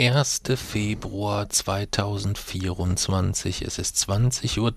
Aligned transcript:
1. 0.00 0.42
Februar 0.56 1.48
2024. 1.48 3.62
Es 3.62 3.78
ist 3.78 3.96
20.23 3.96 4.58
Uhr. 4.58 4.72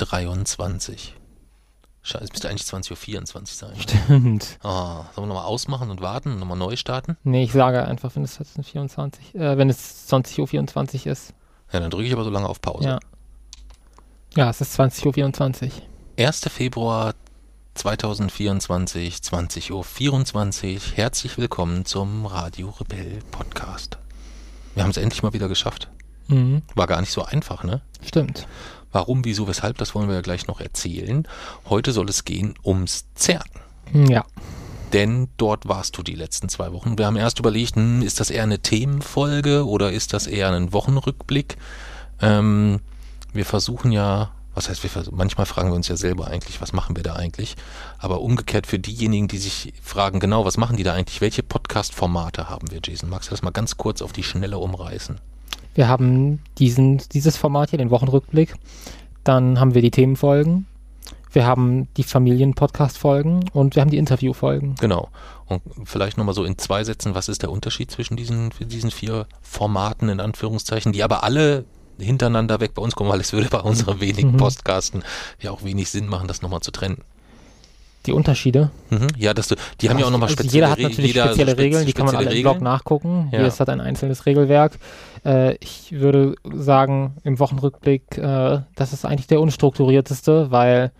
Scheiße, 2.03 2.23
es 2.23 2.31
müsste 2.31 2.49
eigentlich 2.49 2.67
20.24 2.67 3.35
Uhr 3.35 3.45
sein. 3.47 3.73
Stimmt. 3.79 4.59
Ah, 4.63 5.05
sollen 5.15 5.27
wir 5.27 5.33
nochmal 5.33 5.45
ausmachen 5.45 5.89
und 5.89 6.01
warten 6.01 6.33
und 6.33 6.39
nochmal 6.39 6.57
neu 6.57 6.75
starten? 6.75 7.17
Nee, 7.23 7.43
ich 7.43 7.51
sage 7.51 7.83
einfach, 7.83 8.15
wenn 8.15 8.23
es 8.23 8.37
24, 8.37 9.33
äh, 9.33 9.57
wenn 9.57 9.71
es 9.71 10.07
20.24 10.07 11.07
Uhr 11.07 11.11
ist. 11.11 11.33
Ja, 11.73 11.79
dann 11.79 11.89
drücke 11.89 12.05
ich 12.05 12.13
aber 12.13 12.23
so 12.23 12.29
lange 12.29 12.47
auf 12.47 12.61
Pause. 12.61 12.87
Ja. 12.87 12.99
Ja, 14.35 14.51
es 14.51 14.61
ist 14.61 14.79
20.24 14.79 15.65
Uhr. 15.65 15.71
1. 16.19 16.41
Februar 16.49 17.15
2024, 17.73 19.15
20.24 19.15 20.75
Uhr. 20.75 20.81
Herzlich 20.95 21.39
willkommen 21.39 21.85
zum 21.85 22.27
Radio 22.27 22.69
Rebell 22.69 23.17
Podcast. 23.31 23.97
Wir 24.77 24.83
haben 24.83 24.91
es 24.91 24.97
endlich 24.97 25.23
mal 25.23 25.33
wieder 25.33 25.47
geschafft. 25.47 25.89
Mhm. 26.27 26.61
War 26.75 26.85
gar 26.85 27.01
nicht 27.01 27.11
so 27.11 27.23
einfach, 27.23 27.63
ne? 27.63 27.81
Stimmt. 28.05 28.47
Warum, 28.91 29.25
wieso, 29.25 29.47
weshalb, 29.47 29.79
das 29.79 29.95
wollen 29.95 30.07
wir 30.07 30.13
ja 30.13 30.21
gleich 30.21 30.45
noch 30.45 30.61
erzählen. 30.61 31.27
Heute 31.67 31.91
soll 31.93 32.07
es 32.09 32.25
gehen 32.25 32.53
ums 32.63 33.05
CERN. 33.15 33.41
Ja. 34.07 34.23
Denn 34.93 35.29
dort 35.37 35.67
warst 35.67 35.97
du 35.97 36.03
die 36.03 36.13
letzten 36.13 36.47
zwei 36.47 36.73
Wochen. 36.73 36.95
Wir 36.99 37.07
haben 37.07 37.15
erst 37.15 37.39
überlegt, 37.39 37.75
hm, 37.75 38.03
ist 38.03 38.19
das 38.19 38.29
eher 38.29 38.43
eine 38.43 38.59
Themenfolge 38.59 39.65
oder 39.65 39.91
ist 39.91 40.13
das 40.13 40.27
eher 40.27 40.51
ein 40.51 40.71
Wochenrückblick? 40.73 41.57
Ähm, 42.21 42.79
wir 43.33 43.45
versuchen 43.45 43.91
ja, 43.91 44.29
was 44.57 44.69
heißt, 44.69 44.83
wir 44.83 45.03
manchmal 45.11 45.45
fragen 45.45 45.69
wir 45.69 45.75
uns 45.75 45.87
ja 45.87 45.95
selber 45.95 46.27
eigentlich, 46.27 46.59
was 46.61 46.73
machen 46.73 46.95
wir 46.95 47.03
da 47.03 47.13
eigentlich? 47.13 47.55
Aber 47.99 48.21
umgekehrt 48.21 48.65
für 48.65 48.79
diejenigen, 48.79 49.27
die 49.27 49.37
sich 49.37 49.71
fragen, 49.83 50.19
genau, 50.19 50.45
was 50.45 50.57
machen 50.57 50.77
die 50.77 50.83
da 50.83 50.93
eigentlich? 50.93 51.21
Welche 51.21 51.43
Podcast-Formate 51.43 52.49
haben 52.49 52.71
wir, 52.71 52.79
Jason? 52.83 53.07
Magst 53.07 53.29
du 53.29 53.31
das 53.31 53.43
mal 53.43 53.51
ganz 53.51 53.77
kurz 53.77 54.01
auf 54.01 54.13
die 54.13 54.23
Schnelle 54.23 54.57
umreißen? 54.57 55.19
Wir 55.75 55.87
haben 55.87 56.39
diesen, 56.57 56.97
dieses 57.13 57.37
Format 57.37 57.69
hier, 57.69 57.77
den 57.77 57.91
Wochenrückblick. 57.91 58.55
Dann 59.23 59.59
haben 59.59 59.75
wir 59.75 59.83
die 59.83 59.91
Themenfolgen. 59.91 60.65
Wir 61.31 61.45
haben 61.45 61.87
die 61.95 62.03
Familien-Podcast-Folgen 62.03 63.49
und 63.53 63.75
wir 63.75 63.81
haben 63.81 63.91
die 63.91 63.97
Interview-Folgen. 63.97 64.73
Genau. 64.79 65.09
Und 65.45 65.61
vielleicht 65.83 66.17
nochmal 66.17 66.33
so 66.33 66.43
in 66.43 66.57
zwei 66.57 66.83
Sätzen, 66.83 67.13
was 67.13 67.29
ist 67.29 67.43
der 67.43 67.51
Unterschied 67.51 67.91
zwischen 67.91 68.17
diesen, 68.17 68.49
diesen 68.59 68.89
vier 68.89 69.27
Formaten 69.43 70.09
in 70.09 70.19
Anführungszeichen, 70.19 70.93
die 70.93 71.03
aber 71.03 71.23
alle 71.23 71.65
hintereinander 71.99 72.59
weg 72.59 72.73
bei 72.73 72.81
uns 72.81 72.95
kommen, 72.95 73.09
weil 73.09 73.19
es 73.21 73.33
würde 73.33 73.49
bei 73.49 73.59
unseren 73.59 73.99
wenigen 73.99 74.33
Mhm. 74.33 74.37
Podcasten 74.37 75.03
ja 75.41 75.51
auch 75.51 75.63
wenig 75.63 75.89
Sinn 75.89 76.07
machen, 76.07 76.27
das 76.27 76.41
nochmal 76.41 76.61
zu 76.61 76.71
trennen. 76.71 76.97
Die 78.05 78.13
Unterschiede. 78.13 78.69
Mhm. 78.89 79.07
Ja, 79.17 79.33
dass 79.33 79.49
du, 79.49 79.55
die 79.81 79.89
haben 79.89 79.99
ja 79.99 80.05
auch 80.05 80.11
nochmal 80.11 80.29
also 80.29 80.41
spezielle 80.41 80.53
Jeder 80.67 80.69
hat 80.71 80.79
natürlich 80.79 81.07
jeder 81.13 81.23
so 81.23 81.29
spezielle 81.29 81.51
spez- 81.51 81.57
Regeln, 81.59 81.85
die 81.85 81.93
kann 81.93 82.05
man 82.05 82.15
alle 82.15 82.23
spezielle 82.25 82.39
im 82.39 82.43
Blog 82.43 82.53
Regeln. 82.55 82.63
nachgucken. 82.63 83.29
Ja. 83.33 83.39
Jedes 83.39 83.59
hat 83.59 83.67
ein 83.69 83.81
einzelnes 83.81 84.25
Regelwerk. 84.25 84.79
Äh, 85.25 85.55
ich 85.55 85.91
würde 85.91 86.35
sagen, 86.53 87.17
im 87.23 87.37
Wochenrückblick, 87.39 88.17
äh, 88.17 88.61
das 88.75 88.93
ist 88.93 89.03
eigentlich 89.03 89.27
der 89.27 89.41
unstrukturierteste, 89.41 90.51
weil 90.51 90.91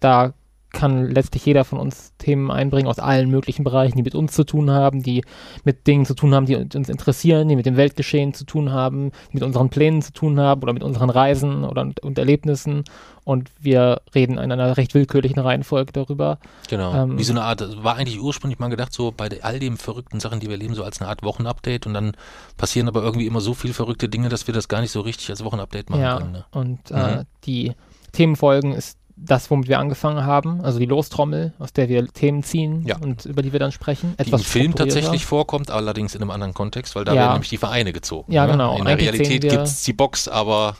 da 0.00 0.34
kann 0.72 1.10
letztlich 1.10 1.44
jeder 1.46 1.64
von 1.64 1.78
uns 1.78 2.12
Themen 2.18 2.50
einbringen 2.50 2.88
aus 2.88 2.98
allen 2.98 3.30
möglichen 3.30 3.64
Bereichen, 3.64 3.96
die 3.96 4.02
mit 4.02 4.14
uns 4.14 4.32
zu 4.32 4.44
tun 4.44 4.70
haben, 4.70 5.02
die 5.02 5.24
mit 5.64 5.86
Dingen 5.86 6.06
zu 6.06 6.14
tun 6.14 6.34
haben, 6.34 6.46
die 6.46 6.56
uns 6.56 6.88
interessieren, 6.88 7.48
die 7.48 7.56
mit 7.56 7.66
dem 7.66 7.76
Weltgeschehen 7.76 8.34
zu 8.34 8.44
tun 8.44 8.72
haben, 8.72 9.10
die 9.30 9.34
mit 9.34 9.42
unseren 9.42 9.68
Plänen 9.70 10.02
zu 10.02 10.12
tun 10.12 10.40
haben 10.40 10.62
oder 10.62 10.72
mit 10.72 10.82
unseren 10.82 11.10
Reisen 11.10 11.64
oder 11.64 11.88
und, 12.02 12.18
Erlebnissen. 12.18 12.84
Und 13.24 13.50
wir 13.60 14.00
reden 14.14 14.38
in 14.38 14.50
einer 14.50 14.76
recht 14.76 14.94
willkürlichen 14.94 15.38
Reihenfolge 15.38 15.92
darüber. 15.92 16.38
Genau. 16.68 16.92
Ähm, 16.92 17.18
Wie 17.18 17.22
so 17.22 17.32
eine 17.32 17.42
Art, 17.42 17.84
war 17.84 17.94
eigentlich 17.96 18.20
ursprünglich 18.20 18.58
mal 18.58 18.68
gedacht, 18.68 18.92
so 18.92 19.12
bei 19.16 19.28
all 19.42 19.60
den 19.60 19.76
verrückten 19.76 20.18
Sachen, 20.18 20.40
die 20.40 20.48
wir 20.48 20.56
leben, 20.56 20.74
so 20.74 20.82
als 20.82 21.00
eine 21.00 21.08
Art 21.08 21.22
Wochenupdate 21.22 21.86
und 21.86 21.94
dann 21.94 22.12
passieren 22.56 22.88
aber 22.88 23.02
irgendwie 23.02 23.26
immer 23.26 23.40
so 23.40 23.54
viele 23.54 23.74
verrückte 23.74 24.08
Dinge, 24.08 24.28
dass 24.28 24.48
wir 24.48 24.54
das 24.54 24.66
gar 24.66 24.80
nicht 24.80 24.90
so 24.90 25.02
richtig 25.02 25.30
als 25.30 25.44
Wochenupdate 25.44 25.90
machen 25.90 26.02
ja, 26.02 26.18
können. 26.18 26.32
Ne? 26.32 26.44
und 26.50 26.90
Mhm. 26.90 26.96
äh, 26.96 27.24
die 27.44 27.72
Themenfolgen 28.12 28.72
ist 28.72 28.98
das, 29.16 29.50
womit 29.50 29.68
wir 29.68 29.78
angefangen 29.78 30.24
haben, 30.24 30.60
also 30.62 30.78
die 30.78 30.86
Lostrommel, 30.86 31.52
aus 31.58 31.72
der 31.72 31.88
wir 31.88 32.06
Themen 32.08 32.42
ziehen 32.42 32.84
Ja. 32.86 32.96
und 32.98 33.24
über 33.26 33.42
die 33.42 33.52
wir 33.52 33.60
dann 33.60 33.72
sprechen. 33.72 34.14
Die 34.18 34.22
im 34.22 34.26
Etwas 34.28 34.42
Film 34.42 34.74
tatsächlich 34.74 35.24
vorkommt, 35.26 35.70
allerdings 35.70 36.14
in 36.14 36.22
einem 36.22 36.30
anderen 36.30 36.54
Kontext, 36.54 36.96
weil 36.96 37.04
da 37.04 37.12
Ja. 37.14 37.20
werden 37.22 37.32
nämlich 37.34 37.50
die 37.50 37.58
Vereine 37.58 37.92
gezogen. 37.92 38.32
Ja, 38.32 38.46
ne? 38.46 38.52
genau. 38.52 38.76
In 38.76 38.84
der 38.84 38.92
Eigentlich 38.94 39.08
Realität 39.12 39.26
sehen 39.26 39.42
wir- 39.42 39.50
gibt 39.50 39.62
es 39.64 39.82
die 39.84 39.92
Box, 39.92 40.28
aber 40.28 40.76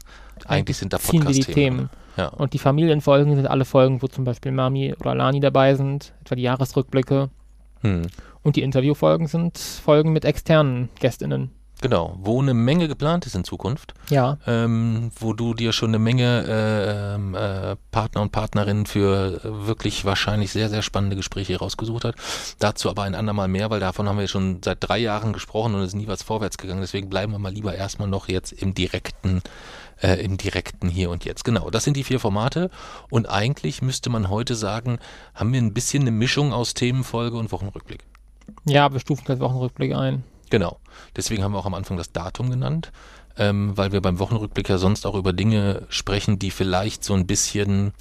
eigentlich 0.46 0.76
sind 0.76 0.92
da 0.92 0.98
Podcast-Themen. 0.98 1.54
Themen. 1.54 1.90
Ja. 2.16 2.28
Und 2.28 2.52
die 2.52 2.58
Familienfolgen 2.58 3.36
sind 3.36 3.46
alle 3.46 3.64
Folgen, 3.64 4.02
wo 4.02 4.06
zum 4.06 4.24
Beispiel 4.24 4.52
Mami 4.52 4.94
oder 5.00 5.14
Lani 5.14 5.40
dabei 5.40 5.74
sind, 5.74 6.12
etwa 6.20 6.34
die 6.34 6.42
Jahresrückblicke. 6.42 7.30
Hm. 7.80 8.02
Und 8.42 8.56
die 8.56 8.62
Interviewfolgen 8.62 9.28
sind 9.28 9.56
Folgen 9.58 10.12
mit 10.12 10.24
externen 10.24 10.88
GästInnen. 11.00 11.52
Genau, 11.82 12.16
wo 12.16 12.40
eine 12.40 12.54
Menge 12.54 12.86
geplant 12.86 13.26
ist 13.26 13.34
in 13.34 13.42
Zukunft, 13.42 13.92
Ja, 14.08 14.38
ähm, 14.46 15.10
wo 15.18 15.32
du 15.32 15.52
dir 15.52 15.72
schon 15.72 15.90
eine 15.90 15.98
Menge 15.98 16.44
äh, 16.48 17.72
äh, 17.72 17.76
Partner 17.90 18.22
und 18.22 18.30
Partnerinnen 18.30 18.86
für 18.86 19.40
äh, 19.44 19.66
wirklich 19.66 20.04
wahrscheinlich 20.04 20.52
sehr, 20.52 20.68
sehr 20.68 20.82
spannende 20.82 21.16
Gespräche 21.16 21.58
rausgesucht 21.58 22.04
hat. 22.04 22.14
Dazu 22.60 22.88
aber 22.88 23.02
ein 23.02 23.16
andermal 23.16 23.48
mehr, 23.48 23.68
weil 23.68 23.80
davon 23.80 24.08
haben 24.08 24.18
wir 24.18 24.28
schon 24.28 24.60
seit 24.64 24.78
drei 24.80 24.98
Jahren 24.98 25.32
gesprochen 25.32 25.74
und 25.74 25.80
es 25.80 25.88
ist 25.88 25.94
nie 25.96 26.06
was 26.06 26.22
vorwärts 26.22 26.56
gegangen. 26.56 26.80
Deswegen 26.80 27.10
bleiben 27.10 27.32
wir 27.32 27.40
mal 27.40 27.52
lieber 27.52 27.74
erstmal 27.74 28.06
noch 28.06 28.28
jetzt 28.28 28.52
im 28.52 28.74
direkten, 28.74 29.42
äh, 30.00 30.24
im 30.24 30.36
direkten 30.36 30.88
Hier 30.88 31.10
und 31.10 31.24
Jetzt. 31.24 31.44
Genau, 31.44 31.68
das 31.68 31.82
sind 31.82 31.96
die 31.96 32.04
vier 32.04 32.20
Formate 32.20 32.70
und 33.10 33.28
eigentlich 33.28 33.82
müsste 33.82 34.08
man 34.08 34.30
heute 34.30 34.54
sagen, 34.54 35.00
haben 35.34 35.52
wir 35.52 35.60
ein 35.60 35.74
bisschen 35.74 36.02
eine 36.02 36.12
Mischung 36.12 36.52
aus 36.52 36.74
Themenfolge 36.74 37.36
und 37.36 37.50
Wochenrückblick. 37.50 38.04
ja, 38.66 38.92
wir 38.92 39.00
stufen 39.00 39.24
das 39.26 39.40
Wochenrückblick 39.40 39.96
ein. 39.96 40.22
Genau. 40.52 40.76
Deswegen 41.16 41.42
haben 41.42 41.52
wir 41.52 41.58
auch 41.58 41.64
am 41.64 41.72
Anfang 41.72 41.96
das 41.96 42.12
Datum 42.12 42.50
genannt, 42.50 42.92
ähm, 43.38 43.74
weil 43.74 43.92
wir 43.92 44.02
beim 44.02 44.18
Wochenrückblick 44.18 44.68
ja 44.68 44.76
sonst 44.76 45.06
auch 45.06 45.14
über 45.14 45.32
Dinge 45.32 45.86
sprechen, 45.88 46.38
die 46.38 46.50
vielleicht 46.50 47.04
so 47.04 47.14
ein 47.14 47.26
bisschen, 47.26 47.94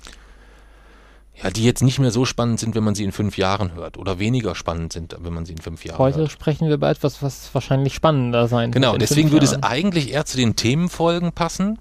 ja, 1.42 1.50
die 1.50 1.64
jetzt 1.64 1.82
nicht 1.82 2.00
mehr 2.00 2.12
so 2.12 2.26
spannend 2.26 2.60
sind, 2.60 2.76
wenn 2.76 2.84
man 2.84 2.94
sie 2.94 3.06
in 3.06 3.14
fünf 3.14 3.38
Jahren 3.38 3.74
hört 3.74 3.98
oder 3.98 4.20
weniger 4.20 4.54
spannend 4.54 4.92
sind, 4.92 5.16
wenn 5.18 5.32
man 5.34 5.46
sie 5.46 5.54
in 5.54 5.60
fünf 5.60 5.86
Jahren 5.86 5.98
Heute 5.98 6.18
hört. 6.20 6.32
sprechen 6.32 6.68
wir 6.68 6.74
über 6.74 6.90
etwas, 6.90 7.24
was 7.24 7.50
wahrscheinlich 7.54 7.94
spannender 7.94 8.50
sein 8.50 8.72
Genau, 8.74 8.92
wird. 8.92 9.02
in 9.02 9.08
deswegen 9.08 9.32
würde 9.32 9.46
es 9.46 9.64
eigentlich 9.64 10.12
eher 10.12 10.26
zu 10.26 10.36
den 10.36 10.58
Themenfolgen 10.58 11.32
passen, 11.32 11.80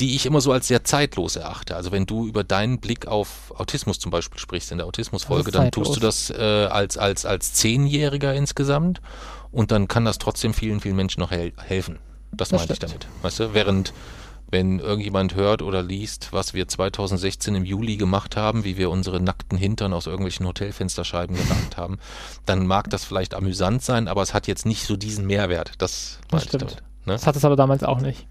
die 0.00 0.14
ich 0.16 0.26
immer 0.26 0.42
so 0.42 0.52
als 0.52 0.68
sehr 0.68 0.84
zeitlos 0.84 1.36
erachte. 1.36 1.76
Also 1.76 1.92
wenn 1.92 2.04
du 2.04 2.26
über 2.26 2.44
deinen 2.44 2.78
Blick 2.78 3.06
auf 3.06 3.54
Autismus 3.56 3.98
zum 3.98 4.10
Beispiel 4.10 4.38
sprichst 4.38 4.70
in 4.70 4.76
der 4.76 4.86
Autismusfolge, 4.86 5.50
dann 5.50 5.70
tust 5.70 5.96
du 5.96 6.00
das 6.00 6.28
äh, 6.28 6.66
als, 6.70 6.98
als, 6.98 7.24
als 7.24 7.54
Zehnjähriger 7.54 8.34
insgesamt 8.34 9.00
und 9.52 9.70
dann 9.70 9.88
kann 9.88 10.04
das 10.04 10.18
trotzdem 10.18 10.54
vielen, 10.54 10.80
vielen 10.80 10.96
Menschen 10.96 11.20
noch 11.20 11.30
hel 11.30 11.52
helfen. 11.58 11.98
Das, 12.32 12.50
Das 12.50 12.60
meine 12.60 12.72
ich 12.72 12.78
damit. 12.78 13.06
Weißt 13.22 13.40
du, 13.40 13.54
während 13.54 13.92
wenn 14.50 14.78
irgendjemand 14.78 15.34
hört 15.34 15.60
oder 15.60 15.82
liest, 15.82 16.28
was 16.32 16.54
wir 16.54 16.66
2016 16.68 17.54
im 17.54 17.64
Juli 17.66 17.98
gemacht 17.98 18.34
haben, 18.34 18.64
wie 18.64 18.78
wir 18.78 18.88
unsere 18.88 19.20
nackten 19.20 19.58
Hintern 19.58 19.92
aus 19.92 20.06
irgendwelchen 20.06 20.46
Hotelfensterscheiben 20.46 21.36
geragt 21.36 21.76
haben, 21.76 21.98
dann 22.46 22.66
mag 22.66 22.88
das 22.88 23.04
vielleicht 23.04 23.34
amüsant 23.34 23.82
sein, 23.82 24.08
aber 24.08 24.22
es 24.22 24.32
hat 24.32 24.46
jetzt 24.46 24.64
nicht 24.64 24.84
so 24.86 24.96
diesen 24.96 25.26
Mehrwert. 25.26 25.72
Das, 25.76 26.18
Das 26.30 26.44
stimmt. 26.44 26.62
damit. 26.62 26.76
Ne? 27.04 27.12
Das 27.12 27.26
hat 27.26 27.36
es 27.36 27.44
aber 27.44 27.56
damals 27.56 27.82
auch 27.82 28.00
nicht. 28.00 28.26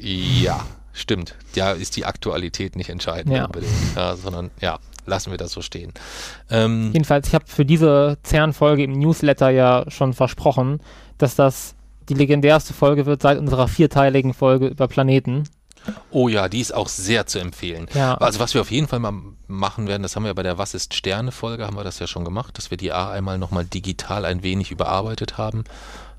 Ja, 0.00 0.64
stimmt. 0.92 1.34
Ja, 1.54 1.72
ist 1.72 1.96
die 1.96 2.04
Aktualität 2.04 2.76
nicht 2.76 2.90
entscheidend 2.90 3.34
Ja. 3.34 3.46
unbedingt, 3.46 3.72
ja, 3.96 4.14
sondern 4.16 4.50
ja, 4.60 4.78
lassen 5.06 5.30
wir 5.30 5.38
das 5.38 5.52
so 5.52 5.62
stehen. 5.62 5.92
Ähm, 6.50 6.90
Jedenfalls, 6.92 7.28
ich 7.28 7.34
habe 7.34 7.44
für 7.46 7.64
diese 7.64 8.18
CERN-Folge 8.24 8.82
im 8.84 8.92
Newsletter 8.92 9.50
ja 9.50 9.84
schon 9.88 10.12
versprochen, 10.12 10.80
dass 11.18 11.34
das 11.34 11.74
die 12.08 12.14
legendärste 12.14 12.74
Folge 12.74 13.06
wird 13.06 13.22
seit 13.22 13.38
unserer 13.38 13.68
vierteiligen 13.68 14.34
Folge 14.34 14.66
über 14.66 14.88
Planeten. 14.88 15.44
oh 16.10 16.28
ja, 16.28 16.48
die 16.48 16.60
ist 16.60 16.74
auch 16.74 16.88
sehr 16.88 17.26
zu 17.26 17.38
empfehlen. 17.38 17.86
Ja, 17.94 18.14
Also 18.14 18.40
was 18.40 18.54
wir 18.54 18.60
auf 18.60 18.70
jeden 18.70 18.88
Fall 18.88 18.98
mal 19.00 19.14
machen 19.46 19.86
werden, 19.86 20.02
das 20.02 20.16
haben 20.16 20.24
wir 20.24 20.28
ja 20.28 20.34
bei 20.34 20.42
der 20.42 20.58
Was 20.58 20.74
ist 20.74 20.94
Sterne 20.94 21.32
Folge, 21.32 21.66
haben 21.66 21.76
wir 21.76 21.84
das 21.84 21.98
ja 21.98 22.06
schon 22.06 22.24
gemacht, 22.24 22.56
dass 22.58 22.70
wir 22.70 22.78
die 22.78 22.92
A 22.92 23.10
einmal 23.10 23.38
nochmal 23.38 23.64
digital 23.64 24.24
ein 24.24 24.42
wenig 24.42 24.70
überarbeitet 24.70 25.38
haben 25.38 25.64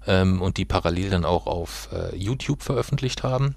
ähm, 0.07 0.41
und 0.41 0.57
die 0.57 0.65
parallel 0.65 1.09
dann 1.09 1.25
auch 1.25 1.47
auf 1.47 1.89
äh, 1.91 2.15
YouTube 2.15 2.63
veröffentlicht 2.63 3.23
haben. 3.23 3.55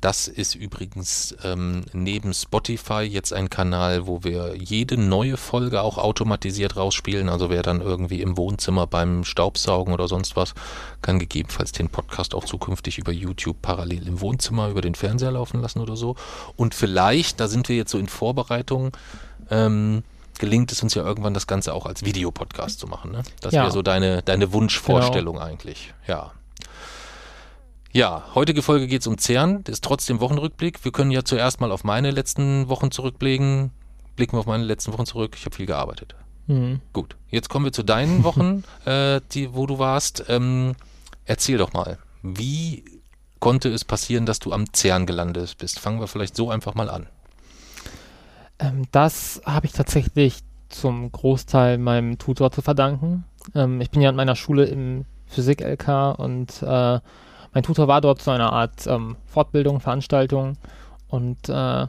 Das 0.00 0.28
ist 0.28 0.54
übrigens 0.54 1.34
ähm, 1.44 1.84
neben 1.92 2.32
Spotify 2.32 3.02
jetzt 3.02 3.34
ein 3.34 3.50
Kanal, 3.50 4.06
wo 4.06 4.24
wir 4.24 4.54
jede 4.56 4.96
neue 4.96 5.36
Folge 5.36 5.82
auch 5.82 5.98
automatisiert 5.98 6.76
rausspielen. 6.76 7.28
Also 7.28 7.50
wer 7.50 7.62
dann 7.62 7.82
irgendwie 7.82 8.22
im 8.22 8.38
Wohnzimmer 8.38 8.86
beim 8.86 9.24
Staubsaugen 9.24 9.92
oder 9.92 10.08
sonst 10.08 10.36
was, 10.36 10.54
kann 11.02 11.18
gegebenenfalls 11.18 11.72
den 11.72 11.90
Podcast 11.90 12.34
auch 12.34 12.44
zukünftig 12.44 12.96
über 12.98 13.12
YouTube 13.12 13.60
parallel 13.60 14.08
im 14.08 14.22
Wohnzimmer 14.22 14.68
über 14.70 14.80
den 14.80 14.94
Fernseher 14.94 15.32
laufen 15.32 15.60
lassen 15.60 15.80
oder 15.80 15.96
so. 15.96 16.16
Und 16.56 16.74
vielleicht, 16.74 17.38
da 17.38 17.46
sind 17.48 17.68
wir 17.68 17.76
jetzt 17.76 17.90
so 17.90 17.98
in 17.98 18.08
Vorbereitung, 18.08 18.92
ähm, 19.50 20.02
gelingt 20.38 20.72
es 20.72 20.82
uns 20.82 20.94
ja 20.94 21.04
irgendwann 21.04 21.34
das 21.34 21.46
Ganze 21.46 21.74
auch 21.74 21.84
als 21.84 22.04
Videopodcast 22.06 22.80
zu 22.80 22.86
machen. 22.86 23.12
Ne? 23.12 23.22
Das 23.42 23.52
Ja. 23.52 23.64
wäre 23.64 23.72
so 23.72 23.82
deine, 23.82 24.22
deine 24.22 24.54
Wunschvorstellung 24.54 25.38
eigentlich. 25.38 25.92
Ja. 26.06 26.32
Ja, 27.92 28.24
heutige 28.36 28.62
Folge 28.62 28.86
geht 28.86 29.00
es 29.00 29.08
um 29.08 29.18
CERN, 29.18 29.64
das 29.64 29.74
ist 29.74 29.84
trotzdem 29.84 30.20
Wochenrückblick. 30.20 30.84
Wir 30.84 30.92
können 30.92 31.10
ja 31.10 31.24
zuerst 31.24 31.60
mal 31.60 31.72
auf 31.72 31.82
meine 31.82 32.12
letzten 32.12 32.68
Wochen 32.68 32.92
zurückblicken. 32.92 33.72
Blicken 34.14 34.36
wir 34.36 34.40
auf 34.40 34.46
meine 34.46 34.62
letzten 34.64 34.92
Wochen 34.92 35.06
zurück. 35.06 35.34
Ich 35.36 35.44
habe 35.44 35.56
viel 35.56 35.66
gearbeitet. 35.66 36.14
hm. 36.46 36.80
Gut, 36.92 37.16
jetzt 37.30 37.48
kommen 37.48 37.64
wir 37.64 37.72
zu 37.72 37.82
deinen 37.82 38.22
Wochen, 38.24 38.62
äh, 38.84 39.20
die, 39.32 39.54
wo 39.54 39.66
du 39.66 39.80
warst. 39.80 40.24
Ähm, 40.28 40.76
erzähl 41.24 41.58
doch 41.58 41.72
mal, 41.72 41.98
Wie 42.22 42.84
konnte 43.40 43.70
es 43.70 43.84
passieren, 43.84 44.24
dass 44.24 44.38
du 44.38 44.52
am 44.52 44.66
CERN 44.72 45.06
gelandet 45.06 45.56
bist? 45.58 45.80
Fangen 45.80 45.98
wir 45.98 46.06
vielleicht 46.06 46.36
so 46.36 46.48
einfach 46.50 46.74
mal 46.74 46.90
an. 46.90 47.08
Ähm, 48.60 48.84
das 48.92 49.42
habe 49.44 49.66
ich 49.66 49.72
tatsächlich 49.72 50.40
zum 50.68 51.10
Großteil 51.10 51.78
meinem 51.78 52.18
Tutor 52.18 52.52
zu 52.52 52.62
verdanken. 52.62 53.24
Ähm, 53.54 53.80
ich 53.80 53.90
bin 53.90 54.00
ja 54.00 54.10
an 54.10 54.16
meiner 54.16 54.36
Schule 54.36 54.66
im 54.66 55.06
Physik-LK 55.26 56.18
und 56.18 56.62
äh, 56.62 57.00
mein 57.52 57.62
Tutor 57.62 57.88
war 57.88 58.00
dort 58.00 58.22
zu 58.22 58.30
einer 58.30 58.52
Art 58.52 58.86
ähm, 58.86 59.16
Fortbildung, 59.26 59.80
Veranstaltung 59.80 60.56
und 61.08 61.48
äh, 61.48 61.86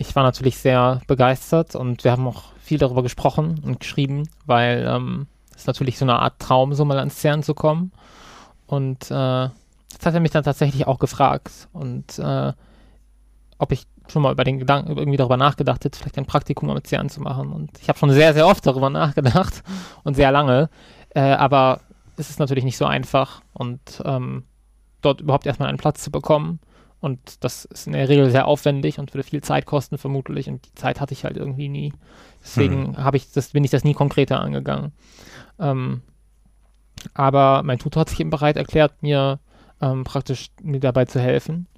ich 0.00 0.14
war 0.14 0.22
natürlich 0.22 0.58
sehr 0.58 1.00
begeistert 1.06 1.74
und 1.74 2.04
wir 2.04 2.12
haben 2.12 2.26
auch 2.28 2.52
viel 2.60 2.78
darüber 2.78 3.02
gesprochen 3.02 3.60
und 3.64 3.80
geschrieben, 3.80 4.28
weil 4.46 4.86
ähm, 4.88 5.26
es 5.56 5.66
natürlich 5.66 5.98
so 5.98 6.04
eine 6.04 6.20
Art 6.20 6.38
Traum, 6.38 6.72
so 6.74 6.84
mal 6.84 6.98
ans 6.98 7.20
CERN 7.20 7.42
zu 7.42 7.54
kommen. 7.54 7.92
Und 8.66 9.10
äh, 9.10 9.10
das 9.10 10.04
hat 10.04 10.14
er 10.14 10.20
mich 10.20 10.30
dann 10.30 10.44
tatsächlich 10.44 10.86
auch 10.86 10.98
gefragt 10.98 11.68
und 11.72 12.18
äh, 12.18 12.52
ob 13.58 13.72
ich 13.72 13.86
schon 14.08 14.22
mal 14.22 14.32
über 14.32 14.44
den 14.44 14.58
Gedanken 14.58 14.96
irgendwie 14.96 15.16
darüber 15.16 15.36
nachgedacht 15.36 15.84
hätte, 15.84 15.98
vielleicht 15.98 16.16
ein 16.16 16.26
Praktikum 16.26 16.72
mit 16.72 16.86
CERN 16.86 17.08
zu 17.08 17.20
machen. 17.20 17.52
Und 17.52 17.70
ich 17.80 17.88
habe 17.88 17.98
schon 17.98 18.10
sehr, 18.10 18.32
sehr 18.32 18.46
oft 18.46 18.64
darüber 18.64 18.90
nachgedacht 18.90 19.62
und 20.04 20.14
sehr 20.14 20.30
lange. 20.30 20.70
Äh, 21.10 21.20
aber 21.20 21.80
es 22.16 22.30
ist 22.30 22.38
natürlich 22.38 22.64
nicht 22.64 22.76
so 22.76 22.86
einfach 22.86 23.42
und 23.52 23.80
ähm, 24.04 24.44
dort 25.02 25.20
überhaupt 25.20 25.46
erstmal 25.46 25.68
einen 25.68 25.78
Platz 25.78 26.02
zu 26.02 26.10
bekommen. 26.10 26.60
Und 27.00 27.44
das 27.44 27.64
ist 27.66 27.86
in 27.86 27.92
der 27.92 28.08
Regel 28.08 28.30
sehr 28.30 28.46
aufwendig 28.46 28.98
und 28.98 29.14
würde 29.14 29.22
viel 29.22 29.42
Zeit 29.42 29.66
kosten, 29.66 29.98
vermutlich. 29.98 30.48
Und 30.48 30.66
die 30.66 30.74
Zeit 30.74 31.00
hatte 31.00 31.14
ich 31.14 31.24
halt 31.24 31.36
irgendwie 31.36 31.68
nie. 31.68 31.92
Deswegen 32.42 32.96
hm. 32.96 33.14
ich 33.14 33.30
das, 33.30 33.50
bin 33.50 33.64
ich 33.64 33.70
das 33.70 33.84
nie 33.84 33.94
konkreter 33.94 34.40
angegangen. 34.40 34.92
Ähm, 35.60 36.02
aber 37.14 37.62
mein 37.62 37.78
Tutor 37.78 38.00
hat 38.00 38.08
sich 38.08 38.18
eben 38.18 38.30
bereit 38.30 38.56
erklärt, 38.56 39.00
mir 39.02 39.38
ähm, 39.80 40.02
praktisch 40.02 40.48
mir 40.60 40.80
dabei 40.80 41.04
zu 41.04 41.20
helfen. 41.20 41.68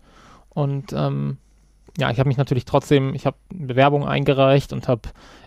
Und 0.48 0.92
ähm, 0.94 1.36
ja, 1.98 2.10
ich 2.10 2.18
habe 2.18 2.28
mich 2.28 2.38
natürlich 2.38 2.64
trotzdem, 2.64 3.14
ich 3.14 3.26
habe 3.26 3.36
eine 3.52 3.66
Bewerbung 3.66 4.06
eingereicht 4.06 4.72
und 4.72 4.88
habe 4.88 5.02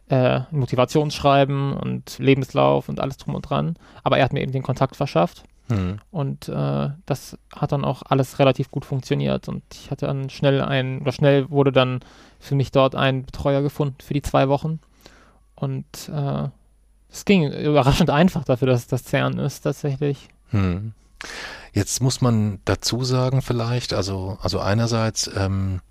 äh, 0.09 0.41
Motivationsschreiben 0.51 1.73
und 1.73 2.19
Lebenslauf 2.19 2.89
und 2.89 2.99
alles 2.99 3.17
drum 3.17 3.35
und 3.35 3.49
dran. 3.49 3.75
Aber 4.03 4.17
er 4.17 4.25
hat 4.25 4.33
mir 4.33 4.41
eben 4.41 4.51
den 4.51 4.63
Kontakt 4.63 4.95
verschafft. 4.95 5.43
Mhm. 5.69 6.00
Und 6.12 6.50
äh, 6.50 6.89
das 7.06 7.38
hat 7.56 7.71
dann 7.71 7.86
auch 7.86 8.04
alles 8.06 8.39
relativ 8.39 8.69
gut 8.71 8.86
funktioniert. 8.86 9.48
Und 9.48 9.63
ich 9.74 9.92
hatte 9.92 10.07
dann 10.07 10.30
schnell 10.30 10.62
ein, 10.62 11.01
oder 11.01 11.12
schnell 11.12 11.50
wurde 11.50 11.71
dann 11.71 12.01
für 12.39 12.56
mich 12.56 12.71
dort 12.71 12.95
ein 12.95 13.25
Betreuer 13.25 13.62
gefunden 13.62 13.98
für 14.04 14.13
die 14.13 14.21
zwei 14.21 14.50
Wochen. 14.50 14.80
Und 15.56 16.10
äh, 16.10 16.50
es 17.10 17.25
ging 17.25 17.51
überraschend 17.51 18.10
einfach 18.10 18.44
dafür, 18.44 18.68
dass 18.68 18.88
das 18.88 19.04
CERN 19.06 19.39
ist, 19.39 19.62
tatsächlich. 19.62 20.30
Mhm. 20.51 20.94
Jetzt 21.71 22.01
muss 22.01 22.21
man 22.21 22.60
dazu 22.65 23.04
sagen, 23.04 23.42
vielleicht, 23.42 23.94
also, 23.94 24.38
also 24.42 24.60
einerseits, 24.60 25.30
ähm, 25.36 25.81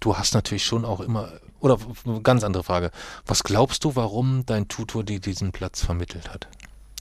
du 0.00 0.16
hast 0.16 0.34
natürlich 0.34 0.64
schon 0.64 0.84
auch 0.84 1.00
immer, 1.00 1.28
oder 1.60 1.78
ganz 2.22 2.44
andere 2.44 2.64
Frage, 2.64 2.90
was 3.24 3.44
glaubst 3.44 3.84
du, 3.84 3.94
warum 3.94 4.44
dein 4.44 4.68
Tutor 4.68 5.04
dir 5.04 5.20
diesen 5.20 5.52
Platz 5.52 5.82
vermittelt 5.82 6.32
hat? 6.32 6.48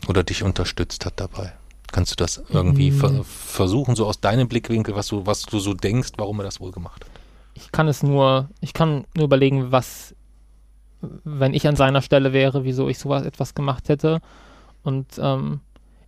Oder 0.08 0.24
dich 0.24 0.44
unterstützt 0.44 1.06
hat 1.06 1.20
dabei? 1.20 1.54
Kannst 1.92 2.12
du 2.12 2.16
das 2.16 2.44
irgendwie 2.50 2.92
mhm. 2.92 2.96
ver 2.98 3.24
versuchen, 3.24 3.96
so 3.96 4.06
aus 4.06 4.20
deinem 4.20 4.48
Blickwinkel, 4.48 4.96
was 4.96 5.08
du, 5.08 5.26
was 5.26 5.44
du 5.44 5.60
so 5.60 5.74
denkst, 5.74 6.12
warum 6.18 6.40
er 6.40 6.44
das 6.44 6.60
wohl 6.60 6.72
gemacht 6.72 7.06
hat? 7.06 7.12
Ich 7.54 7.72
kann 7.72 7.88
es 7.88 8.04
nur, 8.04 8.50
ich 8.60 8.74
kann 8.74 9.06
nur 9.16 9.26
überlegen, 9.26 9.72
was, 9.72 10.14
wenn 11.24 11.54
ich 11.54 11.68
an 11.68 11.78
seiner 11.78 12.02
Stelle 12.02 12.34
wäre, 12.34 12.66
wieso 12.66 12.90
ich 12.90 13.00
sowas 13.00 13.24
etwas 13.24 13.56
gemacht 13.56 13.88
hätte. 13.88 14.20
Und 14.84 15.08
ähm, 15.20 15.62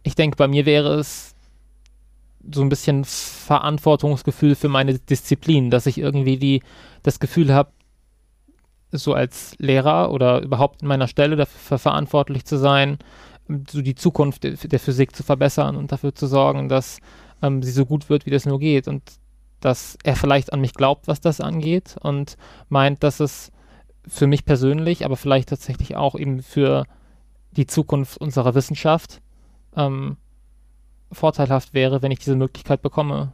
ich 0.03 0.15
denke, 0.15 0.35
bei 0.35 0.47
mir 0.47 0.65
wäre 0.65 0.95
es 0.95 1.35
so 2.51 2.61
ein 2.61 2.69
bisschen 2.69 3.05
Verantwortungsgefühl 3.05 4.55
für 4.55 4.69
meine 4.69 4.99
Disziplin, 4.99 5.69
dass 5.69 5.85
ich 5.85 5.97
irgendwie 5.97 6.38
die, 6.38 6.63
das 7.03 7.19
Gefühl 7.19 7.53
habe, 7.53 7.71
so 8.91 9.13
als 9.13 9.55
Lehrer 9.57 10.11
oder 10.11 10.41
überhaupt 10.41 10.81
in 10.81 10.88
meiner 10.88 11.07
Stelle 11.07 11.35
dafür 11.35 11.77
verantwortlich 11.77 12.45
zu 12.45 12.57
sein, 12.57 12.97
so 13.69 13.81
die 13.81 13.95
Zukunft 13.95 14.44
der, 14.44 14.53
der 14.53 14.79
Physik 14.79 15.15
zu 15.15 15.23
verbessern 15.23 15.75
und 15.75 15.91
dafür 15.91 16.13
zu 16.13 16.27
sorgen, 16.27 16.69
dass 16.69 16.99
ähm, 17.41 17.63
sie 17.63 17.71
so 17.71 17.85
gut 17.85 18.09
wird, 18.09 18.25
wie 18.25 18.31
das 18.31 18.45
nur 18.45 18.59
geht 18.59 18.88
und 18.88 19.03
dass 19.59 19.97
er 20.03 20.15
vielleicht 20.15 20.53
an 20.53 20.61
mich 20.61 20.73
glaubt, 20.73 21.07
was 21.07 21.21
das 21.21 21.41
angeht 21.41 21.95
und 22.01 22.38
meint, 22.69 23.03
dass 23.03 23.19
es 23.19 23.51
für 24.07 24.27
mich 24.27 24.45
persönlich, 24.45 25.03
aber 25.05 25.17
vielleicht 25.17 25.49
tatsächlich 25.49 25.95
auch 25.95 26.15
eben 26.15 26.41
für 26.41 26.85
die 27.51 27.67
Zukunft 27.67 28.17
unserer 28.17 28.55
Wissenschaft 28.55 29.21
ähm, 29.75 30.17
vorteilhaft 31.11 31.73
wäre, 31.73 32.01
wenn 32.01 32.11
ich 32.11 32.19
diese 32.19 32.35
Möglichkeit 32.35 32.81
bekomme. 32.81 33.33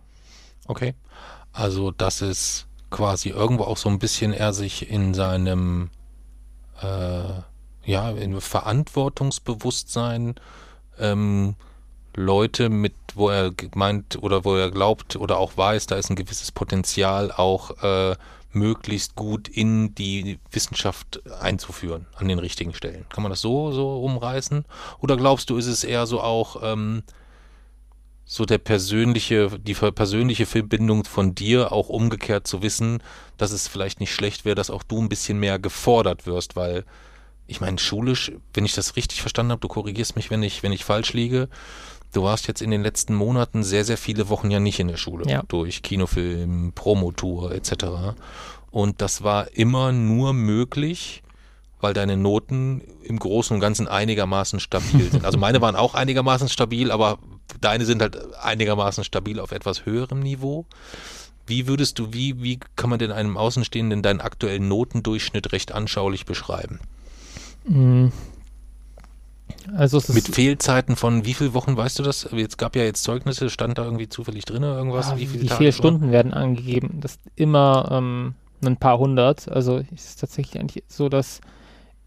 Okay. 0.67 0.95
Also, 1.51 1.91
dass 1.91 2.21
es 2.21 2.67
quasi 2.89 3.29
irgendwo 3.29 3.63
auch 3.63 3.77
so 3.77 3.89
ein 3.89 3.99
bisschen 3.99 4.33
er 4.33 4.53
sich 4.53 4.89
in 4.89 5.13
seinem 5.13 5.89
äh, 6.81 7.41
ja, 7.85 8.09
in 8.11 8.39
Verantwortungsbewusstsein 8.39 10.35
ähm, 10.99 11.55
Leute 12.15 12.69
mit, 12.69 12.93
wo 13.15 13.29
er 13.29 13.51
meint 13.75 14.21
oder 14.21 14.45
wo 14.45 14.55
er 14.55 14.71
glaubt 14.71 15.15
oder 15.15 15.37
auch 15.37 15.57
weiß, 15.57 15.87
da 15.87 15.95
ist 15.95 16.09
ein 16.09 16.15
gewisses 16.15 16.51
Potenzial 16.51 17.31
auch 17.31 17.81
äh, 17.83 18.15
möglichst 18.51 19.15
gut 19.15 19.47
in 19.47 19.95
die 19.95 20.39
Wissenschaft 20.51 21.21
einzuführen 21.41 22.05
an 22.15 22.27
den 22.27 22.37
richtigen 22.39 22.73
Stellen. 22.73 23.05
Kann 23.09 23.23
man 23.23 23.31
das 23.31 23.41
so 23.41 23.71
so 23.71 23.99
umreißen? 24.01 24.65
Oder 24.99 25.17
glaubst 25.17 25.49
du, 25.49 25.57
ist 25.57 25.65
es 25.65 25.83
eher 25.83 26.05
so 26.05 26.21
auch 26.21 26.57
ähm, 26.61 27.01
so 28.25 28.45
der 28.45 28.59
persönliche, 28.59 29.59
die 29.59 29.73
persönliche 29.73 30.45
Verbindung 30.45 31.03
von 31.03 31.35
dir 31.35 31.71
auch 31.71 31.89
umgekehrt 31.89 32.47
zu 32.47 32.61
wissen, 32.61 33.01
dass 33.37 33.51
es 33.51 33.67
vielleicht 33.67 33.99
nicht 33.99 34.13
schlecht 34.13 34.45
wäre, 34.45 34.55
dass 34.55 34.69
auch 34.69 34.83
du 34.83 35.01
ein 35.01 35.09
bisschen 35.09 35.39
mehr 35.39 35.59
gefordert 35.59 36.25
wirst, 36.25 36.55
weil 36.55 36.85
ich 37.47 37.61
meine, 37.61 37.77
schulisch, 37.77 38.31
wenn 38.53 38.65
ich 38.65 38.73
das 38.73 38.95
richtig 38.95 39.21
verstanden 39.21 39.51
habe, 39.51 39.61
du 39.61 39.67
korrigierst 39.67 40.15
mich, 40.15 40.29
wenn 40.29 40.43
ich, 40.43 40.63
wenn 40.63 40.71
ich 40.71 40.85
falsch 40.85 41.13
liege, 41.13 41.49
du 42.13 42.23
warst 42.23 42.47
jetzt 42.47 42.61
in 42.61 42.71
den 42.71 42.83
letzten 42.83 43.13
Monaten 43.13 43.63
sehr, 43.63 43.85
sehr 43.85 43.97
viele 43.97 44.29
Wochen 44.29 44.49
ja 44.49 44.59
nicht 44.59 44.79
in 44.79 44.87
der 44.87 44.97
Schule. 44.97 45.29
Ja. 45.29 45.43
Durch 45.47 45.81
Kinofilm, 45.81 46.71
Promotour 46.73 47.51
etc. 47.51 48.15
Und 48.71 49.01
das 49.01 49.23
war 49.23 49.51
immer 49.55 49.91
nur 49.91 50.33
möglich, 50.33 51.23
weil 51.81 51.93
deine 51.93 52.15
Noten 52.15 52.81
im 53.03 53.19
Großen 53.19 53.53
und 53.53 53.59
Ganzen 53.59 53.87
einigermaßen 53.87 54.59
stabil 54.59 55.11
sind. 55.11 55.25
Also 55.25 55.37
meine 55.37 55.59
waren 55.59 55.75
auch 55.75 55.95
einigermaßen 55.95 56.47
stabil, 56.47 56.91
aber 56.91 57.19
deine 57.59 57.85
sind 57.85 58.01
halt 58.01 58.17
einigermaßen 58.35 59.03
stabil 59.03 59.39
auf 59.39 59.51
etwas 59.51 59.85
höherem 59.85 60.21
Niveau. 60.21 60.65
Wie 61.45 61.67
würdest 61.67 61.99
du, 61.99 62.13
wie, 62.13 62.41
wie 62.41 62.59
kann 62.77 62.89
man 62.89 62.99
denn 62.99 63.11
einem 63.11 63.35
Außenstehenden 63.35 64.01
deinen 64.01 64.21
aktuellen 64.21 64.69
Notendurchschnitt 64.69 65.51
recht 65.51 65.73
anschaulich 65.73 66.25
beschreiben? 66.25 66.79
Mhm. 67.65 68.11
Also 69.75 70.01
Mit 70.13 70.27
Fehlzeiten 70.27 70.95
von 70.95 71.25
wie 71.25 71.33
viele 71.33 71.53
Wochen, 71.53 71.77
weißt 71.77 71.99
du 71.99 72.03
das? 72.03 72.27
Jetzt 72.31 72.57
gab 72.57 72.75
ja 72.75 72.83
jetzt 72.83 73.03
Zeugnisse, 73.03 73.49
stand 73.49 73.77
da 73.77 73.85
irgendwie 73.85 74.09
zufällig 74.09 74.45
drin 74.45 74.63
irgendwas? 74.63 75.11
Ja, 75.11 75.17
wie 75.17 75.25
viele, 75.25 75.43
wie 75.43 75.49
viele 75.49 75.71
Stunden 75.71 76.11
werden 76.11 76.33
angegeben? 76.33 76.99
Das 76.99 77.13
ist 77.13 77.21
immer 77.35 77.87
ähm, 77.91 78.35
ein 78.63 78.77
paar 78.77 78.97
hundert. 78.97 79.49
Also 79.49 79.81
es 79.93 80.05
ist 80.05 80.19
tatsächlich 80.19 80.59
eigentlich 80.59 80.83
so, 80.87 81.07
dass 81.07 81.39